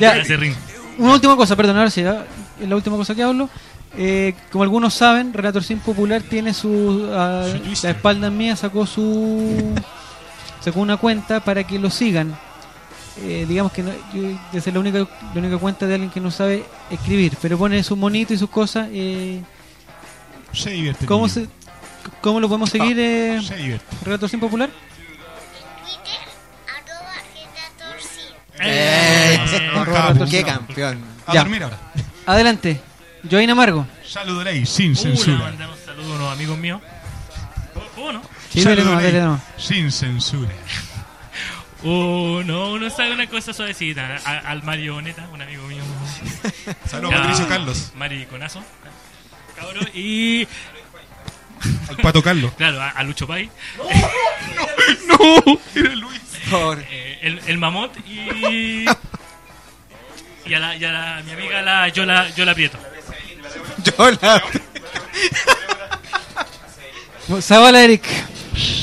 Ya. 0.00 0.16
ese 0.16 0.36
ring. 0.36 0.54
Una 0.98 1.12
última 1.14 1.36
cosa, 1.36 1.56
perdón, 1.56 1.76
ahora 1.76 1.90
sí, 1.90 2.02
¿ah? 2.02 2.24
es 2.60 2.68
la 2.68 2.76
última 2.76 2.96
cosa 2.96 3.14
que 3.14 3.22
hablo. 3.22 3.48
Eh, 3.98 4.34
como 4.52 4.64
algunos 4.64 4.92
saben, 4.94 5.32
Relator 5.32 5.62
Sin 5.64 5.78
Popular 5.78 6.22
tiene 6.22 6.52
su. 6.54 7.08
a 7.14 7.44
Su 7.50 7.84
la 7.86 7.90
espalda 7.90 8.30
mía 8.30 8.56
sacó 8.56 8.86
su. 8.86 9.74
sacó 10.60 10.80
una 10.80 10.96
cuenta 10.96 11.40
para 11.40 11.64
que 11.64 11.78
lo 11.78 11.90
sigan. 11.90 12.36
Eh, 13.22 13.46
digamos 13.48 13.72
que 13.72 13.82
no, 13.82 13.90
yo- 14.12 14.38
es 14.52 14.66
la 14.66 14.78
única, 14.78 14.98
la 14.98 15.40
única 15.40 15.56
cuenta 15.56 15.86
de 15.86 15.94
alguien 15.94 16.10
que 16.10 16.20
no 16.20 16.30
sabe 16.30 16.64
escribir, 16.90 17.32
pero 17.40 17.56
pone 17.56 17.82
sus 17.82 17.96
monitos 17.96 18.34
y 18.36 18.38
sus 18.38 18.50
cosas. 18.50 18.88
Eh, 18.92 19.42
Se 20.52 20.70
divierte. 20.70 21.06
¿cómo, 21.06 21.26
niño. 21.26 21.32
se, 21.34 21.48
¿Cómo 22.20 22.40
lo 22.40 22.48
podemos 22.48 22.68
seguir, 22.68 22.98
eh, 23.00 23.40
Se 23.42 23.56
divierte. 23.56 23.86
Relator 24.04 24.28
Sin 24.28 24.40
Popular? 24.40 24.68
Qué 30.30 30.36
sin. 30.38 30.46
campeón. 30.46 31.04
A 31.26 31.32
Ya. 31.34 31.40
dormir 31.40 31.62
ahora. 31.62 31.78
Adelante. 32.26 32.80
Joaín 33.30 33.50
Amargo. 33.50 33.86
Saludoley, 34.06 34.64
sin 34.66 34.92
Uh, 34.92 34.94
le 34.94 35.00
censura. 35.00 35.36
mandar 35.38 35.68
un 35.70 35.76
saludo 35.84 36.12
a 36.12 36.16
unos 36.16 36.32
amigos 36.32 36.58
míos. 36.58 36.80
¿Cómo 37.94 38.12
no? 38.12 38.22
Sí, 38.52 38.62
dale 38.62 38.82
nomás, 38.84 39.02
Saludoley, 39.02 39.12
dale 39.12 39.24
nomás. 39.24 39.42
Sin 39.58 39.90
censura. 39.92 40.50
Uno, 41.82 42.72
uno 42.72 42.90
sabe 42.90 43.12
una 43.12 43.26
cosa 43.28 43.52
suavecita. 43.52 44.16
A- 44.24 44.38
al 44.50 44.62
Marioneta, 44.62 45.28
un 45.32 45.42
amigo 45.42 45.66
mío. 45.66 45.82
Saludos, 46.88 47.10
Ya, 47.14 47.20
Patricio 47.22 47.48
Carlos. 47.48 47.92
Mariconazo. 47.96 48.62
Cabrón. 49.56 49.88
Y. 49.94 50.46
Al 51.88 51.96
Pato 52.02 52.22
Carlos. 52.22 52.52
Claro, 52.56 52.80
a, 52.82 52.90
a 52.90 53.02
Lucho 53.02 53.26
Pai. 53.26 53.50
No, 55.08 55.60
era 55.74 55.94
Luis. 55.94 56.20
Por- 56.50 56.80
Eh, 56.90 57.18
el, 57.22 57.40
el 57.46 57.58
mamot 57.58 57.92
y. 58.06 58.84
Y 60.46 60.54
a, 60.54 60.58
la, 60.60 60.76
y 60.76 60.84
a 60.84 60.92
la- 60.92 61.22
mi 61.24 61.32
amiga 61.32 61.62
la 61.62 61.88
Yola, 61.88 62.28
Yola 62.34 62.54
Prieto. 62.54 62.78
Yo 63.84 64.10
la- 64.20 64.42
Zavala 67.40 67.82
Eric. 67.84 68.04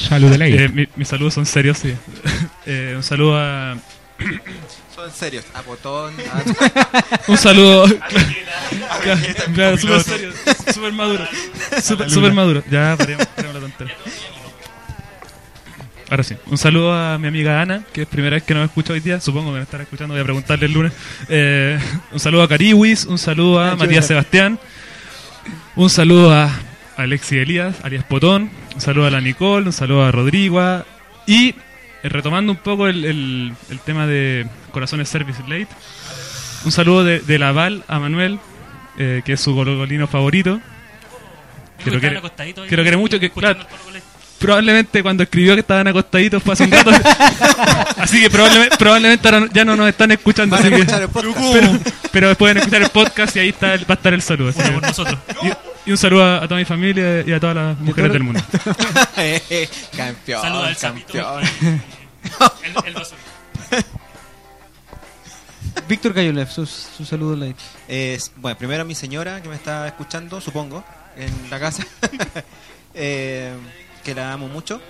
Saludoley. 0.07 0.53
Eh, 0.57 0.69
mi- 0.69 0.87
mis 0.95 1.07
saludos 1.07 1.33
son 1.33 1.45
serios, 1.45 1.77
sí. 1.79 1.93
Eh, 2.65 2.93
un 2.95 3.03
saludo 3.03 3.37
a. 3.37 3.75
Son 4.95 5.11
serios. 5.11 5.43
A 5.53 5.61
botón. 5.63 6.13
Un 7.27 7.37
saludo. 7.37 7.85
claro, 9.53 9.77
súper 9.77 10.01
serio, 10.03 10.31
súper 10.73 10.93
maduro. 10.93 11.27
Súper 11.81 12.31
maduro. 12.31 12.63
Ya, 12.71 12.95
paremos, 12.97 13.25
paremos 13.35 13.55
la 13.55 13.59
tontería. 13.61 13.95
Ahora 16.13 16.21
sí, 16.23 16.35
un 16.45 16.59
saludo 16.59 16.93
a 16.93 17.17
mi 17.17 17.27
amiga 17.27 17.59
Ana, 17.59 17.81
que 17.91 18.03
es 18.03 18.07
primera 18.07 18.35
vez 18.35 18.43
que 18.43 18.53
nos 18.53 18.65
escucha 18.65 18.93
hoy 18.93 18.99
día. 18.99 19.19
Supongo 19.19 19.49
que 19.51 19.57
me 19.57 19.63
estará 19.63 19.81
escuchando, 19.81 20.13
voy 20.13 20.21
a 20.21 20.23
preguntarle 20.23 20.67
el 20.67 20.71
lunes. 20.71 20.93
Eh, 21.27 21.79
un 22.11 22.19
saludo 22.19 22.43
a 22.43 22.47
Cariwis, 22.47 23.05
un 23.05 23.17
saludo 23.17 23.59
a 23.59 23.75
Matías 23.75 24.05
Sebastián, 24.05 24.59
un 25.75 25.89
saludo 25.89 26.31
a 26.31 26.51
Alexi 26.97 27.39
Elías, 27.39 27.77
alias 27.81 28.03
Potón, 28.03 28.51
un 28.75 28.79
saludo 28.81 29.07
a 29.07 29.09
la 29.09 29.21
Nicole, 29.21 29.65
un 29.65 29.73
saludo 29.73 30.05
a 30.05 30.11
Rodrigo. 30.11 30.85
Y 31.25 31.49
eh, 31.49 31.55
retomando 32.03 32.51
un 32.51 32.59
poco 32.59 32.87
el, 32.87 33.05
el- 33.05 33.53
el 33.71 33.79
tema 33.79 34.05
de 34.05 34.45
Corazones 34.69 35.09
Service 35.09 35.41
Late, 35.47 35.69
un 36.63 36.71
saludo 36.71 37.03
de, 37.03 37.21
de 37.21 37.39
la 37.39 37.53
Val 37.53 37.85
a 37.87 37.97
Manuel, 37.97 38.37
eh, 38.99 39.23
que 39.25 39.33
es 39.33 39.41
su 39.41 39.55
gololino 39.55 40.05
favorito. 40.05 40.61
Que 41.83 41.89
lo 41.89 41.99
quiere, 41.99 42.21
que 42.69 42.77
lo 42.77 42.83
quiere 42.83 42.97
mucho, 42.97 43.19
que 43.19 43.31
claro, 43.31 43.59
probablemente 44.43 45.01
cuando 45.01 45.23
escribió 45.23 45.53
que 45.53 45.61
estaban 45.61 45.87
acostaditos 45.87 46.43
fue 46.43 46.53
hace 46.53 46.65
un 46.65 46.71
rato. 46.71 46.91
así 47.97 48.21
que 48.21 48.29
probablemente, 48.29 48.75
probablemente 48.77 49.27
ahora 49.29 49.47
ya 49.53 49.63
no 49.63 49.77
nos 49.77 49.87
están 49.87 50.11
escuchando. 50.11 50.55
Van 50.57 50.63
a 50.63 50.67
así 50.67 50.75
que- 50.75 50.81
escuchar 50.81 51.01
el 51.01 51.09
podcast. 51.09 51.53
pero, 51.53 51.79
pero 52.11 52.35
pueden 52.35 52.57
escuchar 52.57 52.81
el 52.81 52.89
podcast 52.89 53.35
y 53.37 53.39
ahí 53.39 53.49
está, 53.49 53.73
el- 53.73 53.89
va 53.89 53.93
a 53.93 53.93
estar 53.93 54.13
el 54.13 54.21
saludo. 54.21 54.49
así 54.49 54.59
que- 54.61 54.71
nosotros. 54.81 55.17
y, 55.43 55.89
y 55.89 55.91
un 55.91 55.97
saludo 55.97 56.25
a, 56.25 56.37
a 56.43 56.47
toda 56.47 56.57
mi 56.59 56.65
familia 56.65 57.23
y 57.25 57.31
a 57.31 57.39
todas 57.39 57.55
las 57.55 57.79
mujeres 57.79 58.11
del 58.11 58.23
mundo. 58.23 58.41
campeón. 59.95 60.41
Saluda 60.41 60.67
al 60.67 60.77
campeón. 60.77 61.43
El, 62.63 62.95
el. 62.95 62.95
Víctor 65.87 66.13
Cayolev, 66.13 66.49
su, 66.49 66.65
su 66.65 67.05
saludo 67.05 67.35
bueno, 68.35 68.57
primero 68.57 68.81
a 68.81 68.85
mi 68.85 68.93
señora 68.95 69.41
que 69.41 69.47
me 69.47 69.55
está 69.55 69.87
escuchando, 69.87 70.41
supongo, 70.41 70.83
en 71.15 71.49
la 71.49 71.59
casa. 71.59 71.85
Eh, 72.93 73.51
que 74.03 74.13
la 74.13 74.33
amo 74.33 74.47
mucho. 74.47 74.81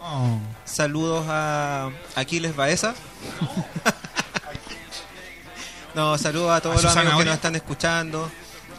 Oh. 0.00 0.38
Saludos 0.64 1.26
a 1.28 1.90
Aquiles 2.16 2.56
Baeza. 2.56 2.94
no, 5.94 6.18
saludos 6.18 6.50
a 6.50 6.60
todos 6.60 6.78
A 6.78 6.82
los 6.82 6.96
amigos 6.96 7.18
que 7.18 7.24
nos 7.24 7.34
están 7.34 7.56
escuchando. 7.56 8.30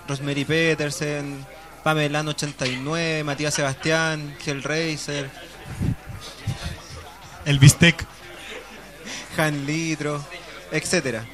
Rosemary 0.08 0.44
Petersen, 0.44 1.46
Pamelano 1.82 2.32
89, 2.32 3.24
Matías 3.24 3.54
Sebastián, 3.54 4.36
Hellraiser, 4.46 5.30
El 7.46 7.60
bistec. 7.60 8.06
Han 9.38 9.66
Litro, 9.66 10.24
etcétera. 10.72 11.26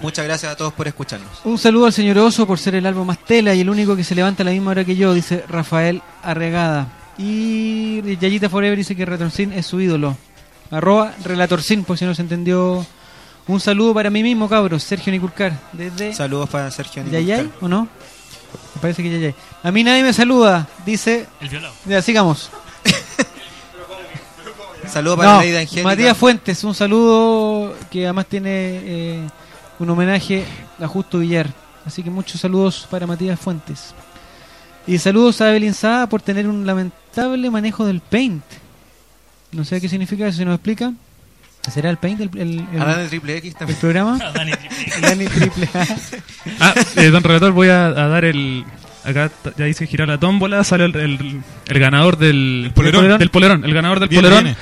Muchas 0.00 0.24
gracias 0.24 0.52
a 0.52 0.56
todos 0.56 0.72
por 0.72 0.86
escucharnos. 0.86 1.40
Un 1.44 1.58
saludo 1.58 1.86
al 1.86 1.92
señor 1.92 2.18
Oso 2.18 2.46
por 2.46 2.58
ser 2.58 2.76
el 2.76 2.86
albo 2.86 3.04
más 3.04 3.18
tela 3.18 3.54
y 3.54 3.60
el 3.60 3.68
único 3.68 3.96
que 3.96 4.04
se 4.04 4.14
levanta 4.14 4.42
a 4.42 4.46
la 4.46 4.52
misma 4.52 4.70
hora 4.70 4.84
que 4.84 4.94
yo, 4.94 5.12
dice 5.12 5.44
Rafael 5.48 6.02
Arregada. 6.22 6.86
Y 7.18 8.16
Yayita 8.16 8.48
Forever 8.48 8.78
dice 8.78 8.94
que 8.94 9.04
Relatorcin 9.04 9.52
es 9.52 9.66
su 9.66 9.80
ídolo. 9.80 10.16
Arroba 10.70 11.14
Relatorcin, 11.24 11.84
por 11.84 11.98
si 11.98 12.04
no 12.04 12.14
se 12.14 12.22
entendió. 12.22 12.86
Un 13.48 13.60
saludo 13.60 13.94
para 13.94 14.10
mí 14.10 14.22
mismo, 14.22 14.48
cabros, 14.48 14.82
Sergio 14.82 15.10
Niculcar, 15.10 15.58
desde 15.72 16.12
Saludos 16.12 16.50
para 16.50 16.70
Sergio 16.70 17.02
Yayay, 17.04 17.44
Niculcar. 17.44 17.64
¿o 17.64 17.68
no? 17.68 17.88
Me 18.74 18.80
parece 18.80 19.02
que 19.02 19.10
Yayay. 19.10 19.34
A 19.62 19.72
mí 19.72 19.82
nadie 19.82 20.02
me 20.02 20.12
saluda, 20.12 20.68
dice... 20.84 21.26
El 21.40 21.48
violado. 21.48 21.74
Ya, 21.86 22.02
sigamos. 22.02 22.50
Saludos 24.86 25.18
para 25.18 25.34
No, 25.34 25.40
Leida 25.40 25.60
Angélica. 25.60 25.88
Matías 25.88 26.16
Fuentes, 26.16 26.64
un 26.64 26.74
saludo 26.74 27.74
que 27.90 28.04
además 28.04 28.26
tiene 28.26 28.50
eh, 28.52 29.28
un 29.78 29.90
homenaje 29.90 30.44
a 30.80 30.86
Justo 30.86 31.18
Villar. 31.18 31.48
Así 31.86 32.02
que 32.02 32.10
muchos 32.10 32.40
saludos 32.40 32.86
para 32.90 33.06
Matías 33.06 33.38
Fuentes. 33.40 33.94
Y 34.88 34.98
saludos 34.98 35.40
a 35.40 35.50
Evelyn 35.50 35.74
Saada 35.74 36.08
por 36.08 36.22
tener 36.22 36.48
un 36.48 36.66
lamentable 36.66 37.50
manejo 37.50 37.84
del 37.86 38.00
paint. 38.00 38.42
No 39.52 39.64
sé 39.64 39.80
qué 39.80 39.88
significa 39.88 40.26
eso, 40.26 40.38
si 40.38 40.44
nos 40.44 40.54
explica. 40.54 40.92
¿Será 41.70 41.90
el 41.90 41.98
paint 41.98 42.20
el, 42.22 42.30
el, 42.38 42.66
el- 42.72 42.80
A 42.82 42.86
Dani 42.96 43.08
Triple 43.08 43.36
X 43.36 43.52
el 43.52 43.58
también. 43.58 43.78
programa? 43.78 44.18
A 44.24 44.32
Dani 44.32 44.52
Triple. 44.52 45.00
Dani 45.08 45.26
Triple 45.26 45.68
A. 45.74 45.86
Ah, 46.60 46.74
eh, 46.96 47.10
don 47.10 47.22
relator, 47.22 47.52
voy 47.52 47.68
a, 47.68 47.86
a 47.86 48.08
dar 48.08 48.24
el. 48.24 48.64
Acá 49.04 49.30
ya 49.56 49.68
hice 49.68 49.86
girar 49.86 50.08
la 50.08 50.18
tómbola, 50.18 50.64
sale 50.64 50.86
el, 50.86 50.96
el- 50.96 51.42
el 51.66 51.78
ganador 51.78 52.16
del 52.16 52.72
polerón. 52.74 53.18
Del 53.18 53.30
polerón, 53.30 53.64
el 53.64 53.74
ganador 53.74 54.00
del 54.00 54.08
Viene, 54.08 54.22
polerón. 54.28 54.44
viene. 54.44 54.58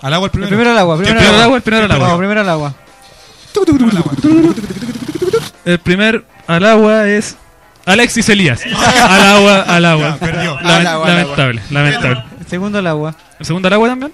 Al 0.00 0.14
agua 0.14 0.26
el 0.26 0.28
El 0.28 0.30
primero. 0.32 0.48
primero 0.48 0.70
al 0.70 0.78
agua. 0.78 0.94
El 0.96 1.00
Primero 1.02 1.20
primero 1.20 1.36
al 1.36 1.42
agua. 1.44 1.56
el 1.56 1.62
primero 1.62 1.84
al 1.84 1.92
agua. 1.92 2.08
No, 2.08 2.16
primero 2.16 2.40
al 2.40 2.48
agua. 2.48 2.74
El 5.64 5.78
primer 5.78 6.24
al 6.46 6.64
agua 6.64 7.08
es 7.08 7.36
Alexis 7.86 8.28
Elías. 8.28 8.62
Al 9.08 9.22
agua, 9.22 9.60
al 9.62 9.84
agua. 9.84 10.08
Ya, 10.10 10.16
perdió. 10.26 10.58
Lament- 10.60 10.64
Al 10.64 10.86
agua, 10.86 10.86
al 10.86 10.86
agua. 10.88 11.08
lamentable, 11.08 11.62
lamentable. 11.70 12.24
El 12.40 12.46
segundo 12.46 12.78
al 12.78 12.86
agua. 12.86 13.14
¿El 13.40 13.46
segundo 13.46 13.68
al 13.68 13.72
agua 13.74 13.88
también? 13.88 14.12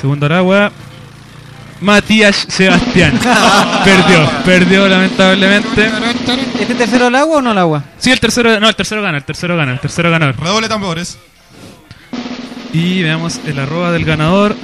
Segundo 0.00 0.26
al 0.26 0.32
agua. 0.32 0.72
Matías 1.80 2.46
Sebastián. 2.48 3.18
perdió, 3.84 4.30
perdió 4.44 4.88
lamentablemente. 4.88 5.90
¿Este 6.60 6.74
tercero 6.74 7.06
al 7.08 7.14
agua 7.14 7.38
o 7.38 7.42
no 7.42 7.50
al 7.50 7.58
agua? 7.58 7.84
Sí, 7.98 8.10
el 8.10 8.20
tercero, 8.20 8.58
no, 8.58 8.68
el 8.68 8.74
tercero 8.76 9.02
gana, 9.02 9.18
el 9.18 9.24
tercero 9.24 9.56
gana, 9.56 9.72
el 9.72 9.80
tercero 9.80 10.10
ganador. 10.10 10.36
Redoble 10.40 10.68
tambores. 10.68 11.18
Y 12.72 13.02
veamos 13.02 13.40
el 13.46 13.58
arroba 13.58 13.92
del 13.92 14.04
ganador. 14.04 14.56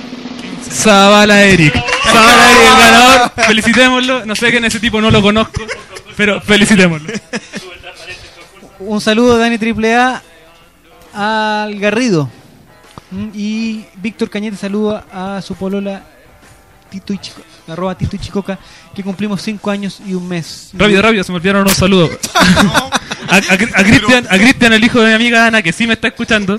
Zavala 0.69 1.43
Eric. 1.45 1.75
Zavala 2.05 2.51
Eric, 2.51 2.63
el 2.73 2.79
ganador. 2.79 3.33
Felicitémoslo. 3.47 4.25
No 4.27 4.35
sé 4.35 4.51
quién 4.51 4.65
es 4.65 4.75
ese 4.75 4.81
tipo, 4.81 5.01
no 5.01 5.11
lo 5.11 5.21
conozco. 5.23 5.63
Pero 6.17 6.41
felicitémoslo. 6.41 7.13
Un 8.81 9.01
saludo 9.01 9.39
Dani 9.39 9.59
Triple 9.59 9.95
A 9.95 10.23
al 11.13 11.79
Garrido. 11.79 12.31
Mm, 13.11 13.29
Y 13.35 13.85
Víctor 13.97 14.31
Cañete 14.31 14.57
saluda 14.57 15.05
a 15.13 15.43
su 15.43 15.55
polola 15.55 16.03
Tito 16.91 17.13
y 17.13 17.19
Chico, 17.19 17.43
arroba 17.69 17.97
Tito 17.97 18.17
y 18.17 18.19
Chicoca, 18.19 18.59
que 18.95 19.03
cumplimos 19.03 19.43
cinco 19.43 19.71
años 19.71 20.01
y 20.07 20.15
un 20.15 20.27
mes. 20.29 20.71
Rápido, 20.75 21.03
rápido, 21.03 21.25
se 21.25 21.33
me 21.33 21.37
olvidaron 21.37 21.63
unos 21.63 21.75
saludos. 21.75 22.11
A, 23.29 23.37
a, 23.37 23.39
a 23.39 23.85
Cristian, 23.85 24.27
a 24.29 24.39
Cristian, 24.39 24.73
el 24.73 24.83
hijo 24.83 24.99
de 25.01 25.07
mi 25.11 25.15
amiga 25.15 25.47
Ana, 25.47 25.63
que 25.63 25.73
sí 25.73 25.87
me 25.87 25.93
está 25.93 26.09
escuchando. 26.09 26.59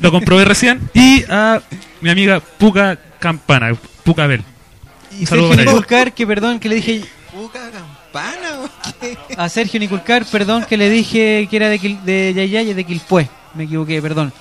Lo 0.00 0.12
comprobé 0.12 0.44
recién. 0.44 0.88
Y 0.94 1.24
a 1.28 1.60
mi 2.00 2.08
amiga 2.08 2.38
Puca 2.38 2.96
Campana, 3.18 3.74
Puca 4.04 4.28
Bel. 4.28 4.44
Y 5.18 5.26
Sergio. 5.26 5.56
Niculcar, 5.56 6.12
que 6.12 6.24
perdón 6.24 6.60
que 6.60 6.68
le 6.68 6.76
dije 6.76 7.04
¿Puca 7.32 7.58
campana 7.58 7.91
o 8.14 8.68
qué? 9.00 9.16
a 9.36 9.48
Sergio 9.48 9.80
Niculcar, 9.80 10.24
perdón 10.26 10.64
que 10.68 10.76
le 10.76 10.90
dije 10.90 11.46
que 11.50 11.56
era 11.56 11.68
de, 11.68 11.80
Quil- 11.80 12.02
de 12.02 12.32
Yayay 12.34 12.70
y 12.70 12.74
de 12.74 12.84
Quilpué. 12.84 13.28
Me 13.54 13.64
equivoqué, 13.64 14.00
perdón. 14.02 14.32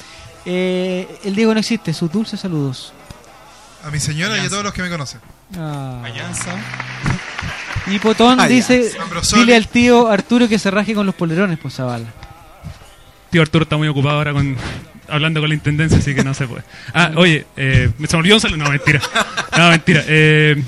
Eh, 0.45 1.07
el 1.23 1.35
Diego 1.35 1.53
no 1.53 1.59
existe, 1.59 1.93
sus 1.93 2.11
dulces 2.11 2.39
saludos. 2.39 2.93
A 3.83 3.89
mi 3.91 3.99
señora 3.99 4.37
y 4.37 4.45
a 4.45 4.49
todos 4.49 4.63
los 4.63 4.73
que 4.73 4.81
me 4.83 4.89
conocen. 4.89 5.19
Ah. 5.57 6.01
Allanza. 6.03 6.55
Y 7.87 7.97
Potón 7.99 8.39
dice, 8.47 8.91
Ambrosoli. 9.01 9.41
dile 9.41 9.55
al 9.55 9.67
tío 9.67 10.07
Arturo 10.07 10.47
que 10.47 10.59
se 10.59 10.69
raje 10.69 10.93
con 10.93 11.05
los 11.05 11.15
polerones, 11.15 11.57
pues 11.59 11.75
Zavala. 11.75 12.07
Tío 13.31 13.41
Arturo 13.41 13.63
está 13.63 13.77
muy 13.77 13.87
ocupado 13.87 14.17
ahora 14.17 14.33
con 14.33 14.55
hablando 15.07 15.39
con 15.41 15.49
la 15.49 15.55
intendencia, 15.55 15.97
así 15.97 16.13
que 16.15 16.23
no 16.23 16.33
se 16.33 16.47
puede. 16.47 16.63
Ah, 16.93 17.11
oye, 17.15 17.45
eh, 17.57 17.89
me 17.97 18.07
se 18.07 18.15
me 18.15 18.19
olvidó 18.21 18.35
un 18.35 18.41
saludo. 18.41 18.63
No, 18.63 18.69
mentira. 18.69 19.01
No, 19.57 19.69
mentira. 19.69 20.03
Eh, 20.07 20.63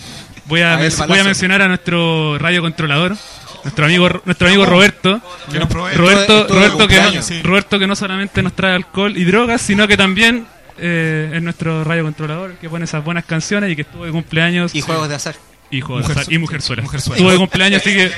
voy, 0.46 0.62
a, 0.62 0.74
A 0.74 0.78
ver, 0.78 0.92
men- 0.98 1.08
voy 1.08 1.20
a 1.20 1.24
mencionar 1.24 1.62
a 1.62 1.68
nuestro 1.68 2.38
radio 2.40 2.62
controlador. 2.62 3.16
Nuestro 3.64 3.86
amigo, 3.86 4.10
nuestro 4.26 4.48
amigo 4.50 4.66
Roberto, 4.66 5.22
Que 5.50 5.58
nos 5.60 5.70
provee. 5.70 5.96
Roberto, 5.96 6.44
de 6.44 6.54
Roberto, 6.54 6.88
que 6.88 7.00
no, 7.02 7.22
sí. 7.22 7.42
Roberto 7.42 7.80
que 7.80 7.88
no 7.88 7.96
solamente 7.96 8.44
nos 8.44 8.52
trae 8.54 8.76
alcohol 8.76 9.16
y 9.16 9.24
drogas, 9.24 9.62
sino 9.62 9.88
que 9.88 9.96
también 9.96 10.46
eh, 10.78 11.32
es 11.34 11.42
nuestro 11.42 11.84
radio 11.86 12.04
controlador, 12.04 12.56
que 12.56 12.70
pone 12.70 12.84
esas 12.84 13.04
buenas 13.06 13.24
canciones 13.24 13.72
y 13.72 13.76
que 13.78 13.84
estuvo 13.84 14.04
de 14.06 14.12
cumpleaños 14.12 14.76
Y 14.76 14.82
juegos 14.82 15.08
de 15.08 15.16
azar. 15.16 15.36
Hijo 15.72 15.94
de 15.96 16.02
Mujer 16.02 16.12
azar 16.18 16.26
su- 16.26 16.34
y 16.34 16.38
mujerzuela. 16.40 16.82
mujerzuela. 16.84 17.16
Estuvo 17.16 17.32
de 17.32 17.38
cumpleaños, 17.38 17.82
así 17.82 17.94
que 17.94 18.12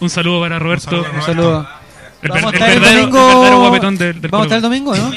un 0.00 0.08
saludo 0.08 0.40
para 0.40 0.58
Roberto. 0.58 0.84
saludo, 0.90 1.06
Un 1.14 1.22
saludo. 1.22 1.68
El, 2.22 2.30
Vamos 2.30 2.54
el 2.54 2.62
el 2.62 2.68
verdadero, 2.80 3.00
domingo. 3.08 3.58
guapetón 3.60 3.98
del, 3.98 4.20
del 4.22 4.30
Vamos 4.30 4.44
a 4.44 4.46
estar 4.46 4.56
el 4.56 4.62
domingo, 4.62 4.96
¿no? 4.96 5.12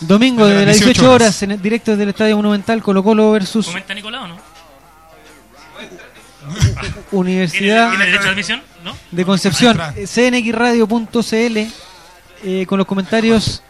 Domingo 0.00 0.46
Desde 0.46 0.60
de 0.60 0.66
las 0.66 0.76
las 0.76 0.84
18 0.86 0.86
18 1.02 1.10
horas, 1.12 1.22
horas. 1.22 1.42
en 1.42 1.50
el 1.52 1.60
directo 1.62 1.96
del 1.96 2.08
Estadio 2.08 2.36
Monumental 2.36 2.82
Colo 2.82 3.02
Colo 3.02 3.32
versus 3.32 3.66
¿Comenta 3.66 3.92
Nicolás 3.94 4.22
o 4.22 4.28
no? 4.28 4.36
¿Tiene, 6.80 6.96
Universidad 7.12 7.90
tiene 7.90 8.06
derecho 8.06 8.24
de 8.24 8.30
admisión? 8.30 8.62
¿No? 8.84 8.96
de 9.10 9.24
Concepción, 9.24 9.78
cnxradio.cl 9.94 11.58
eh, 12.44 12.66
con 12.66 12.78
los 12.78 12.86
comentarios 12.86 13.62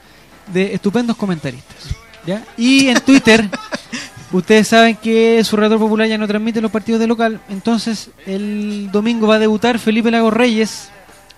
de 0.53 0.75
estupendos 0.75 1.17
comentaristas. 1.17 1.95
¿ya? 2.27 2.45
Y 2.57 2.89
en 2.89 3.01
Twitter, 3.01 3.49
ustedes 4.33 4.69
saben 4.69 4.97
que 4.97 5.43
su 5.45 5.57
relator 5.57 5.79
popular 5.79 6.07
ya 6.07 6.19
no 6.19 6.27
transmite 6.27 6.61
los 6.61 6.71
partidos 6.71 7.01
de 7.01 7.07
local, 7.07 7.41
entonces 7.49 8.11
el 8.27 8.91
domingo 8.93 9.27
va 9.27 9.37
a 9.37 9.39
debutar 9.39 9.79
Felipe 9.79 10.11
Lagos 10.11 10.35
Reyes 10.35 10.91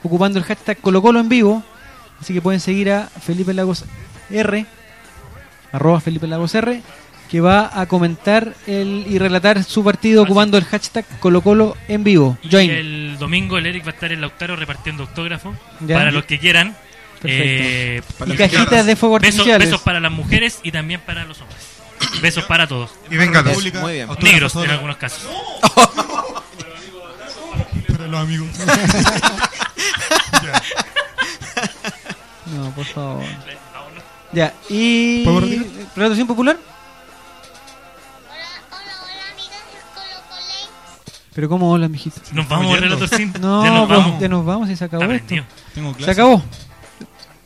ocupando 0.03 0.39
el 0.39 0.45
hashtag 0.45 0.79
Colo 0.79 1.03
Colo 1.03 1.21
en 1.21 1.29
vivo, 1.29 1.63
así 2.21 2.35
que 2.35 2.43
pueden 2.43 2.61
seguir 2.61 2.91
a 2.91 3.07
Felipe 3.07 3.55
Lagos 3.55 3.85
R, 4.31 4.67
arroba 5.73 6.01
Felipe 6.01 6.27
Lagos 6.27 6.55
R, 6.55 6.83
que 7.31 7.40
va 7.40 7.70
a 7.81 7.86
comentar 7.86 8.55
el, 8.66 9.05
y 9.09 9.19
relatar 9.19 9.62
su 9.62 9.85
partido 9.85 10.24
ocupando 10.24 10.59
el 10.59 10.65
hashtag 10.65 11.05
Colo 11.20 11.40
Colo 11.43 11.77
en 11.86 12.02
vivo. 12.02 12.36
Y 12.43 12.51
Join. 12.51 12.70
el 12.70 13.16
domingo 13.20 13.57
el 13.57 13.66
Eric 13.66 13.85
va 13.86 13.90
a 13.90 13.94
estar 13.94 14.11
en 14.11 14.20
Lautaro 14.20 14.57
repartiendo 14.57 15.05
autógrafos 15.05 15.57
para 15.89 16.11
los 16.11 16.24
que 16.24 16.39
quieran. 16.40 16.77
Perfecto. 17.23 17.28
Eh, 17.28 18.02
Y 18.27 18.32
cajitas 18.36 18.86
de 18.86 18.97
fuego 18.97 19.19
besos, 19.19 19.35
artificiales. 19.40 19.69
besos 19.69 19.82
para 19.82 20.01
las 20.01 20.11
mujeres 20.11 20.59
y 20.62 20.73
también 20.73 21.01
para 21.02 21.24
los 21.24 21.40
hombres. 21.40 21.61
Besos 22.23 22.44
para 22.44 22.66
todos. 22.66 22.90
Y 23.11 23.16
venga, 23.16 23.43
Muy 23.43 23.62
bien. 23.70 23.77
autógrafos 24.09 24.23
Negros 24.24 24.57
en 24.57 24.70
algunos 24.70 24.97
casos. 24.97 25.20
Para 27.93 28.07
los 28.09 28.20
amigos. 28.20 28.48
No, 32.47 32.70
por 32.73 32.85
favor. 32.85 33.23
Ya, 34.32 34.52
y. 34.69 35.24
¿Relación 35.97 36.27
popular? 36.27 36.57
Pero 41.35 41.48
¿cómo 41.48 41.70
hola, 41.70 41.89
mijito? 41.89 42.20
Nos 42.32 42.48
vamos, 42.48 42.66
yendo. 42.66 42.97
relator 42.97 43.09
sin. 43.09 43.32
No, 43.40 43.65
ya 43.65 43.70
nos 43.70 43.86
pues, 43.86 43.98
vamos. 43.98 44.20
ya 44.20 44.28
nos 44.28 44.44
vamos 44.44 44.70
y 44.70 44.77
se 44.77 44.85
acabó 44.85 45.05
esto. 45.05 45.35
Tengo 45.74 45.90
Se 45.93 45.97
clase. 45.97 46.11
acabó. 46.12 46.43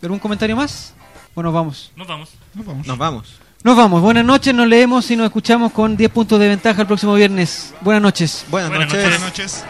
¿Algún 0.02 0.18
comentario 0.18 0.56
más? 0.56 0.94
¿O 1.34 1.42
nos 1.42 1.52
vamos? 1.52 1.92
Nos 1.96 2.06
vamos. 2.06 2.30
Nos 2.54 2.66
vamos. 2.66 2.86
Nos 2.86 2.98
vamos. 2.98 3.40
Nos 3.62 3.76
vamos. 3.76 4.02
Buenas 4.02 4.24
noches, 4.24 4.54
nos 4.54 4.66
leemos 4.68 5.10
y 5.10 5.16
nos 5.16 5.24
escuchamos 5.26 5.72
con 5.72 5.96
10 5.96 6.10
puntos 6.10 6.38
de 6.38 6.48
ventaja 6.48 6.82
el 6.82 6.86
próximo 6.86 7.14
viernes. 7.14 7.74
Buenas 7.80 8.02
noches. 8.02 8.44
Buenas, 8.50 8.68
Buenas 8.70 8.88
noches. 8.88 9.02
Buenas 9.02 9.20
noches. 9.22 9.64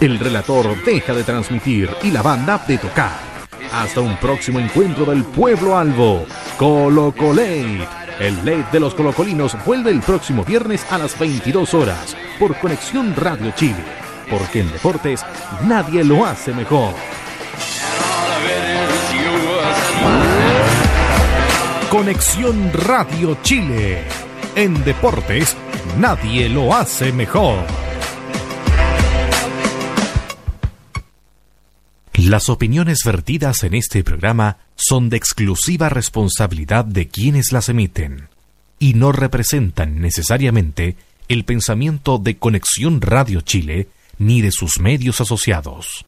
El 0.00 0.18
relator 0.18 0.84
deja 0.84 1.14
de 1.14 1.24
transmitir 1.24 1.90
y 2.02 2.10
la 2.10 2.22
banda 2.22 2.62
de 2.66 2.76
tocar. 2.76 3.31
Hasta 3.72 4.00
un 4.00 4.16
próximo 4.18 4.60
encuentro 4.60 5.06
del 5.06 5.24
pueblo 5.24 5.76
albo. 5.78 6.26
Colo 6.58 7.14
Colate. 7.16 7.88
El 8.20 8.36
late 8.36 8.66
de 8.70 8.80
los 8.80 8.94
colocolinos 8.94 9.56
vuelve 9.64 9.90
el 9.90 10.00
próximo 10.00 10.44
viernes 10.44 10.86
a 10.90 10.98
las 10.98 11.18
22 11.18 11.72
horas 11.72 12.14
por 12.38 12.58
Conexión 12.58 13.16
Radio 13.16 13.50
Chile. 13.52 13.82
Porque 14.30 14.60
en 14.60 14.70
deportes 14.70 15.24
nadie 15.66 16.04
lo 16.04 16.26
hace 16.26 16.52
mejor. 16.52 16.94
Conexión 21.90 22.72
Radio 22.74 23.38
Chile. 23.42 24.04
En 24.54 24.84
deportes 24.84 25.56
nadie 25.98 26.48
lo 26.48 26.74
hace 26.74 27.10
mejor. 27.12 27.64
Las 32.24 32.48
opiniones 32.48 33.00
vertidas 33.04 33.64
en 33.64 33.74
este 33.74 34.04
programa 34.04 34.58
son 34.76 35.08
de 35.08 35.16
exclusiva 35.16 35.88
responsabilidad 35.88 36.84
de 36.84 37.08
quienes 37.08 37.50
las 37.50 37.68
emiten 37.68 38.28
y 38.78 38.94
no 38.94 39.10
representan 39.10 40.00
necesariamente 40.00 40.94
el 41.26 41.44
pensamiento 41.44 42.18
de 42.18 42.36
Conexión 42.36 43.00
Radio 43.00 43.40
Chile 43.40 43.88
ni 44.18 44.40
de 44.40 44.52
sus 44.52 44.78
medios 44.78 45.20
asociados. 45.20 46.06